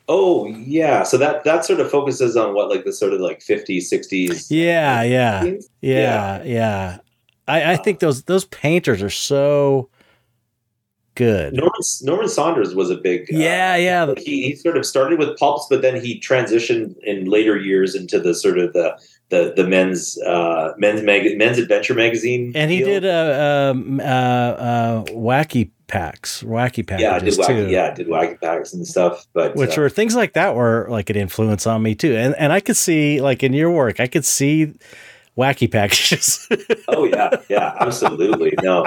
Oh 0.07 0.45
yeah, 0.45 1.03
so 1.03 1.17
that 1.17 1.43
that 1.43 1.65
sort 1.65 1.79
of 1.79 1.89
focuses 1.89 2.37
on 2.37 2.53
what 2.53 2.69
like 2.69 2.83
the 2.83 2.93
sort 2.93 3.13
of 3.13 3.21
like 3.21 3.39
50s, 3.39 3.91
60s. 3.91 4.47
Yeah, 4.49 5.03
yeah, 5.03 5.43
yeah, 5.43 5.59
yeah, 5.81 6.43
yeah. 6.43 6.97
I, 7.51 7.73
I 7.73 7.75
think 7.77 7.99
those 7.99 8.23
those 8.23 8.45
painters 8.45 9.01
are 9.01 9.09
so 9.09 9.89
good. 11.15 11.53
Norman, 11.53 11.81
Norman 12.03 12.29
Saunders 12.29 12.73
was 12.73 12.89
a 12.89 12.95
big 12.95 13.27
yeah, 13.29 13.73
uh, 13.73 13.77
yeah. 13.77 14.13
He, 14.17 14.43
he 14.43 14.55
sort 14.55 14.77
of 14.77 14.85
started 14.85 15.19
with 15.19 15.37
pulps, 15.37 15.67
but 15.69 15.81
then 15.81 16.01
he 16.01 16.19
transitioned 16.19 16.95
in 17.03 17.25
later 17.25 17.57
years 17.57 17.95
into 17.95 18.19
the 18.19 18.33
sort 18.33 18.57
of 18.57 18.73
the 18.73 18.97
the 19.29 19.53
the 19.55 19.67
men's 19.67 20.21
uh, 20.21 20.73
men's 20.77 21.01
mag- 21.01 21.37
men's 21.37 21.57
adventure 21.57 21.93
magazine. 21.93 22.51
And 22.55 22.71
he 22.71 22.79
did 22.79 23.05
uh, 23.05 23.71
um, 23.73 23.99
uh, 23.99 24.03
uh, 24.03 25.03
wacky 25.05 25.71
packs, 25.87 26.43
wacky 26.43 26.87
packs. 26.87 27.01
Yeah, 27.01 27.15
I 27.15 27.19
did 27.19 27.33
wacky, 27.33 27.47
too. 27.47 27.69
yeah, 27.69 27.91
I 27.91 27.93
did 27.93 28.07
wacky 28.07 28.39
packs 28.39 28.73
and 28.73 28.87
stuff. 28.87 29.25
But 29.33 29.55
which 29.55 29.77
uh, 29.77 29.81
were 29.81 29.89
things 29.89 30.15
like 30.15 30.33
that 30.33 30.55
were 30.55 30.87
like 30.89 31.09
an 31.09 31.17
influence 31.17 31.67
on 31.67 31.83
me 31.83 31.95
too. 31.95 32.15
And 32.15 32.33
and 32.35 32.53
I 32.53 32.61
could 32.61 32.77
see 32.77 33.19
like 33.21 33.43
in 33.43 33.53
your 33.53 33.71
work, 33.71 33.99
I 33.99 34.07
could 34.07 34.25
see 34.25 34.73
wacky 35.37 35.71
packages. 35.71 36.47
oh 36.87 37.05
yeah, 37.05 37.29
yeah, 37.49 37.75
absolutely. 37.79 38.53
No, 38.61 38.85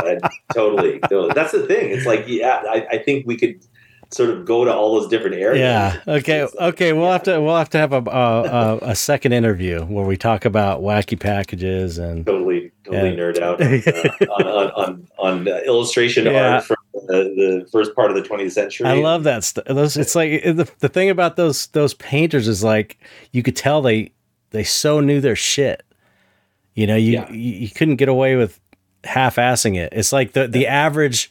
totally, 0.55 1.01
totally. 1.01 1.33
That's 1.35 1.53
the 1.53 1.66
thing. 1.66 1.91
It's 1.91 2.07
like, 2.07 2.25
yeah, 2.27 2.62
I, 2.69 2.87
I, 2.93 2.99
think 2.99 3.27
we 3.27 3.37
could 3.37 3.65
sort 4.11 4.31
of 4.31 4.45
go 4.45 4.65
to 4.65 4.73
all 4.73 5.01
those 5.01 5.09
different 5.09 5.37
areas. 5.37 5.61
Yeah. 5.61 6.01
Okay. 6.07 6.47
okay. 6.61 6.93
We'll 6.93 7.05
yeah. 7.05 7.12
have 7.12 7.23
to 7.25 7.41
we'll 7.41 7.57
have 7.57 7.71
to 7.71 7.79
have 7.79 7.93
a, 7.93 7.99
a, 7.99 8.79
a 8.91 8.95
second 8.95 9.33
interview 9.33 9.85
where 9.85 10.05
we 10.05 10.16
talk 10.16 10.45
about 10.45 10.83
wacky 10.83 11.19
packages 11.19 11.99
and 11.99 12.25
totally 12.27 12.73
totally 12.85 13.11
and, 13.11 13.19
nerd 13.19 13.39
out 13.41 13.61
uh, 14.29 14.33
on, 14.33 14.71
on, 14.71 15.09
on, 15.19 15.49
on, 15.49 15.65
illustration 15.65 16.27
yeah. 16.27 16.55
art 16.55 16.65
from 16.65 16.77
the, 16.95 17.62
the, 17.62 17.69
first 17.73 17.95
part 17.95 18.11
of 18.11 18.16
the 18.16 18.23
20th 18.23 18.53
century. 18.53 18.87
I 18.87 18.95
love 18.95 19.25
that 19.25 19.45
stuff. 19.45 19.65
Those 19.66 19.97
it's 19.97 20.15
like 20.15 20.43
the, 20.43 20.71
the 20.79 20.89
thing 20.89 21.11
about 21.11 21.37
those 21.37 21.66
those 21.69 21.95
painters 21.95 22.49
is 22.49 22.62
like 22.62 22.99
you 23.33 23.43
could 23.43 23.57
tell 23.57 23.83
they 23.83 24.12
they 24.51 24.65
so 24.65 25.01
knew 25.01 25.21
their 25.21 25.37
shit 25.37 25.83
you 26.75 26.87
know, 26.87 26.97
you, 26.97 27.13
yeah. 27.13 27.31
you, 27.31 27.71
couldn't 27.71 27.97
get 27.97 28.09
away 28.09 28.37
with 28.37 28.61
half-assing 29.05 29.77
it. 29.77 29.93
It's 29.93 30.13
like 30.13 30.33
the 30.33 30.49
the 30.49 30.67
average 30.67 31.31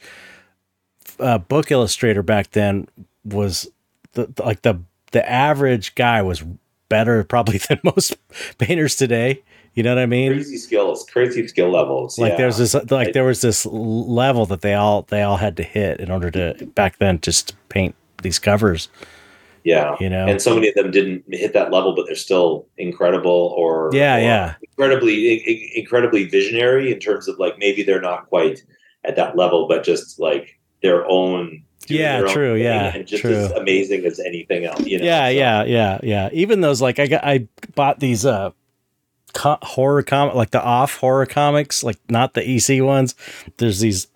uh, 1.18 1.38
book 1.38 1.70
illustrator 1.70 2.22
back 2.22 2.50
then 2.52 2.88
was 3.24 3.68
the, 4.12 4.26
the, 4.26 4.42
like 4.42 4.62
the 4.62 4.80
the 5.12 5.28
average 5.28 5.94
guy 5.94 6.22
was 6.22 6.42
better 6.88 7.24
probably 7.24 7.58
than 7.68 7.80
most 7.84 8.16
painters 8.58 8.96
today. 8.96 9.42
You 9.74 9.82
know 9.82 9.90
what 9.90 10.02
I 10.02 10.06
mean? 10.06 10.32
Crazy 10.32 10.56
skills, 10.56 11.04
crazy 11.10 11.48
skill 11.48 11.70
levels. 11.70 12.16
Like 12.16 12.32
yeah. 12.32 12.36
there's 12.36 12.58
this 12.58 12.74
like 12.90 13.12
there 13.12 13.24
was 13.24 13.40
this 13.40 13.66
level 13.66 14.46
that 14.46 14.60
they 14.60 14.74
all 14.74 15.02
they 15.02 15.22
all 15.22 15.36
had 15.36 15.56
to 15.56 15.62
hit 15.62 16.00
in 16.00 16.10
order 16.10 16.30
to 16.30 16.66
back 16.74 16.98
then 16.98 17.20
just 17.20 17.54
paint 17.68 17.94
these 18.22 18.38
covers. 18.38 18.88
Yeah, 19.64 19.96
you 19.98 20.10
know, 20.10 20.26
and 20.26 20.42
so 20.42 20.54
many 20.54 20.68
of 20.68 20.74
them 20.74 20.90
didn't 20.90 21.24
hit 21.30 21.54
that 21.54 21.72
level, 21.72 21.94
but 21.94 22.04
they're 22.04 22.14
still 22.14 22.68
incredible 22.76 23.54
or 23.56 23.88
yeah, 23.94 24.16
or 24.16 24.20
yeah, 24.20 24.54
incredibly, 24.62 25.72
incredibly 25.74 26.24
visionary 26.24 26.92
in 26.92 27.00
terms 27.00 27.28
of 27.28 27.38
like 27.38 27.58
maybe 27.58 27.82
they're 27.82 28.00
not 28.00 28.28
quite 28.28 28.62
at 29.04 29.16
that 29.16 29.38
level, 29.38 29.66
but 29.66 29.82
just 29.82 30.20
like 30.20 30.60
their 30.82 31.06
own. 31.06 31.64
Yeah, 31.88 32.20
their 32.20 32.28
true. 32.28 32.52
Own 32.52 32.60
yeah, 32.60 32.94
and 32.94 33.06
just 33.06 33.22
true. 33.22 33.32
as 33.32 33.52
amazing 33.52 34.04
as 34.04 34.20
anything 34.20 34.66
else. 34.66 34.84
You 34.84 34.98
know? 34.98 35.04
Yeah, 35.04 35.28
so. 35.28 35.30
yeah, 35.30 35.64
yeah, 35.64 35.98
yeah. 36.02 36.28
Even 36.34 36.60
those 36.60 36.82
like 36.82 36.98
I 36.98 37.06
got 37.06 37.24
I 37.24 37.48
bought 37.74 38.00
these 38.00 38.26
uh 38.26 38.50
co- 39.32 39.58
horror 39.62 40.02
comic 40.02 40.34
like 40.34 40.50
the 40.50 40.62
off 40.62 40.96
horror 40.96 41.24
comics, 41.24 41.82
like 41.82 41.98
not 42.10 42.34
the 42.34 42.46
EC 42.46 42.82
ones. 42.82 43.14
There's 43.56 43.80
these 43.80 44.08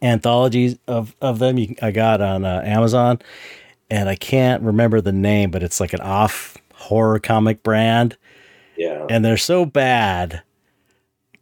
anthologies 0.00 0.78
of 0.86 1.14
of 1.20 1.38
them 1.38 1.58
you, 1.58 1.74
I 1.82 1.90
got 1.90 2.22
on 2.22 2.46
uh, 2.46 2.62
Amazon 2.64 3.20
and 3.90 4.08
I 4.08 4.14
can't 4.14 4.62
remember 4.62 5.00
the 5.00 5.12
name, 5.12 5.50
but 5.50 5.62
it's 5.62 5.80
like 5.80 5.92
an 5.92 6.00
off 6.00 6.56
horror 6.74 7.18
comic 7.18 7.62
brand. 7.62 8.16
Yeah. 8.76 9.06
And 9.10 9.24
they're 9.24 9.36
so 9.36 9.66
bad 9.66 10.42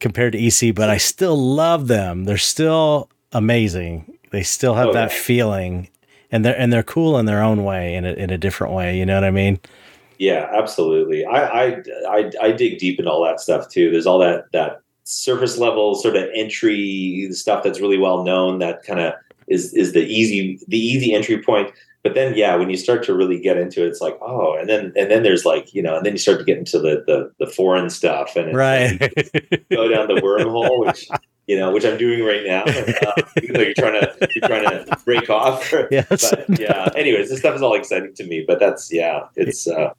compared 0.00 0.32
to 0.32 0.38
EC, 0.38 0.74
but 0.74 0.90
I 0.90 0.96
still 0.96 1.36
love 1.36 1.88
them. 1.88 2.24
They're 2.24 2.38
still 2.38 3.10
amazing. 3.32 4.18
They 4.30 4.42
still 4.42 4.74
have 4.74 4.88
oh, 4.88 4.92
that 4.92 5.10
yeah. 5.10 5.18
feeling 5.18 5.88
and 6.30 6.44
they're 6.44 6.58
and 6.58 6.72
they're 6.72 6.82
cool 6.82 7.18
in 7.18 7.26
their 7.26 7.42
own 7.42 7.64
way 7.64 7.94
in 7.94 8.04
a, 8.04 8.12
in 8.12 8.30
a 8.30 8.38
different 8.38 8.72
way, 8.72 8.98
you 8.98 9.06
know 9.06 9.14
what 9.14 9.24
I 9.24 9.30
mean? 9.30 9.58
Yeah, 10.18 10.50
absolutely. 10.52 11.24
I, 11.24 11.46
I 11.46 11.82
I 12.08 12.30
I 12.40 12.52
dig 12.52 12.78
deep 12.78 12.98
into 12.98 13.10
all 13.10 13.24
that 13.24 13.40
stuff 13.40 13.68
too. 13.68 13.90
There's 13.90 14.06
all 14.06 14.18
that 14.18 14.50
that 14.52 14.80
surface 15.04 15.56
level 15.58 15.94
sort 15.94 16.16
of 16.16 16.28
entry 16.34 17.28
stuff 17.32 17.62
that's 17.62 17.80
really 17.80 17.98
well 17.98 18.24
known 18.24 18.58
that 18.58 18.82
kind 18.82 19.00
of 19.00 19.14
is 19.46 19.72
is 19.74 19.92
the 19.92 20.04
easy 20.04 20.58
the 20.68 20.78
easy 20.78 21.14
entry 21.14 21.42
point 21.42 21.72
but 22.08 22.14
then 22.14 22.34
yeah 22.34 22.56
when 22.56 22.70
you 22.70 22.76
start 22.76 23.02
to 23.02 23.14
really 23.14 23.38
get 23.38 23.58
into 23.58 23.84
it 23.84 23.88
it's 23.88 24.00
like 24.00 24.18
oh 24.22 24.56
and 24.58 24.68
then 24.68 24.92
and 24.96 25.10
then 25.10 25.22
there's 25.22 25.44
like 25.44 25.74
you 25.74 25.82
know 25.82 25.96
and 25.96 26.06
then 26.06 26.14
you 26.14 26.18
start 26.18 26.38
to 26.38 26.44
get 26.44 26.56
into 26.56 26.78
the 26.78 27.04
the, 27.06 27.30
the 27.38 27.46
foreign 27.50 27.90
stuff 27.90 28.34
and 28.34 28.56
right 28.56 28.98
go 29.70 29.88
down 29.88 30.08
the 30.08 30.20
wormhole 30.22 30.86
which 30.86 31.08
you 31.46 31.58
know 31.58 31.70
which 31.70 31.84
i'm 31.84 31.98
doing 31.98 32.24
right 32.24 32.46
now 32.46 32.62
uh, 33.06 33.22
even 33.42 33.54
though 33.54 33.60
you're 33.60 33.74
trying 33.74 34.00
to 34.00 34.28
you're 34.34 34.48
trying 34.48 34.64
to 34.64 34.96
break 35.04 35.28
off 35.28 35.70
yes. 35.90 36.30
but 36.30 36.58
yeah 36.58 36.88
anyways 36.96 37.28
this 37.28 37.40
stuff 37.40 37.54
is 37.54 37.62
all 37.62 37.74
exciting 37.74 38.14
to 38.14 38.24
me 38.26 38.42
but 38.46 38.58
that's 38.58 38.90
yeah 38.90 39.26
it's 39.36 39.68
uh 39.68 39.92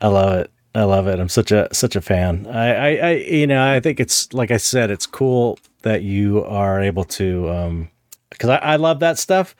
i 0.00 0.06
love 0.06 0.34
it 0.34 0.50
I 0.74 0.84
love 0.84 1.08
it. 1.08 1.18
I'm 1.18 1.30
such 1.30 1.50
a 1.50 1.66
such 1.72 1.96
a 1.96 2.00
fan. 2.00 2.46
I, 2.46 2.74
I, 2.74 2.88
I, 2.88 3.10
you 3.12 3.46
know, 3.48 3.66
I 3.66 3.80
think 3.80 3.98
it's 3.98 4.32
like 4.32 4.50
I 4.50 4.58
said, 4.58 4.90
it's 4.90 5.06
cool 5.06 5.58
that 5.82 6.02
you 6.02 6.44
are 6.44 6.80
able 6.80 7.04
to, 7.04 7.50
um, 7.50 7.90
because 8.30 8.50
I, 8.50 8.56
I 8.58 8.76
love 8.76 9.00
that 9.00 9.18
stuff 9.18 9.56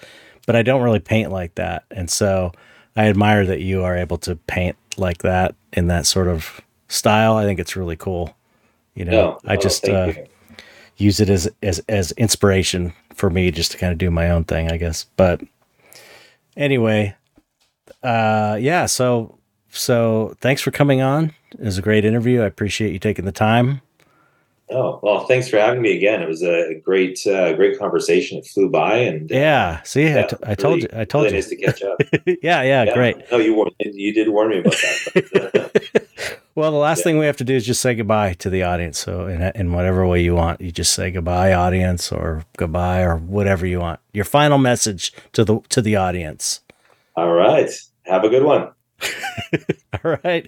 but 0.49 0.57
I 0.57 0.63
don't 0.63 0.81
really 0.81 0.99
paint 0.99 1.31
like 1.31 1.57
that. 1.57 1.85
And 1.91 2.11
so 2.11 2.53
I 2.97 3.09
admire 3.09 3.45
that 3.45 3.61
you 3.61 3.85
are 3.85 3.95
able 3.95 4.17
to 4.21 4.35
paint 4.35 4.77
like 4.97 5.19
that 5.19 5.55
in 5.75 5.89
that 5.89 6.07
sort 6.07 6.27
of 6.27 6.63
style. 6.89 7.37
I 7.37 7.45
think 7.45 7.61
it's 7.61 7.77
really 7.77 7.97
cool. 7.97 8.35
You 8.95 9.05
know, 9.05 9.39
I 9.45 9.59
just 9.59 9.87
uh, 9.87 10.15
use 10.97 11.21
it 11.21 11.29
as, 11.29 11.51
as, 11.63 11.81
as 11.87 12.13
inspiration 12.13 12.95
for 13.13 13.29
me 13.29 13.51
just 13.51 13.73
to 13.73 13.77
kind 13.77 13.93
of 13.93 13.99
do 13.99 14.11
my 14.11 14.31
own 14.31 14.45
thing, 14.45 14.73
I 14.73 14.79
guess. 14.79 15.05
But 15.17 15.43
anyway, 16.57 17.15
uh, 18.03 18.57
yeah. 18.59 18.87
So, 18.87 19.37
so 19.69 20.35
thanks 20.41 20.63
for 20.63 20.71
coming 20.71 21.03
on. 21.03 21.35
It 21.53 21.61
was 21.61 21.77
a 21.77 21.83
great 21.83 22.07
interview. 22.07 22.41
I 22.41 22.47
appreciate 22.47 22.95
you 22.95 22.99
taking 22.99 23.27
the 23.27 23.33
time. 23.33 23.83
Oh 24.71 25.01
well, 25.03 25.27
thanks 25.27 25.49
for 25.49 25.59
having 25.59 25.81
me 25.81 25.97
again. 25.97 26.21
It 26.23 26.29
was 26.29 26.43
a 26.43 26.75
great, 26.85 27.27
uh, 27.27 27.55
great 27.55 27.79
conversation. 27.79 28.39
It 28.39 28.47
flew 28.47 28.69
by, 28.69 28.97
and 28.97 29.31
uh, 29.33 29.35
yeah. 29.35 29.83
See, 29.83 30.05
yeah, 30.05 30.19
I, 30.19 30.23
t- 30.23 30.37
I 30.43 30.55
told 30.55 30.83
you, 30.83 30.89
I 30.93 31.05
told 31.07 31.25
really 31.25 31.37
you. 31.37 31.43
Nice 31.43 31.49
to 31.49 31.57
catch 31.57 31.83
up. 31.83 31.99
yeah, 32.27 32.63
yeah, 32.63 32.85
yeah, 32.85 32.95
great. 32.95 33.17
No, 33.31 33.39
you 33.39 33.55
warned, 33.55 33.73
you 33.79 34.13
did 34.13 34.29
warn 34.29 34.51
me 34.51 34.59
about 34.59 34.73
that. 34.73 36.41
well, 36.55 36.71
the 36.71 36.77
last 36.77 36.99
yeah. 36.99 37.05
thing 37.05 37.19
we 37.19 37.25
have 37.25 37.39
to 37.39 37.45
do 37.45 37.55
is 37.55 37.65
just 37.65 37.81
say 37.81 37.95
goodbye 37.95 38.35
to 38.35 38.51
the 38.51 38.63
audience. 38.63 38.99
So, 38.99 39.27
in 39.27 39.41
in 39.55 39.73
whatever 39.73 40.07
way 40.07 40.23
you 40.23 40.35
want, 40.35 40.61
you 40.61 40.71
just 40.71 40.93
say 40.93 41.11
goodbye, 41.11 41.55
audience, 41.55 42.13
or 42.13 42.45
goodbye, 42.59 43.01
or 43.01 43.17
whatever 43.17 43.67
you 43.67 43.81
want. 43.81 44.01
Your 44.13 44.27
final 44.27 44.59
message 44.59 45.15
to 45.33 45.45
the 45.45 45.61
to 45.71 45.81
the 45.81 45.97
audience. 45.97 46.61
All 47.17 47.33
right. 47.33 47.71
Have 48.05 48.25
a 48.25 48.29
good 48.29 48.45
one. 48.45 48.71
All 50.05 50.17
right. 50.25 50.47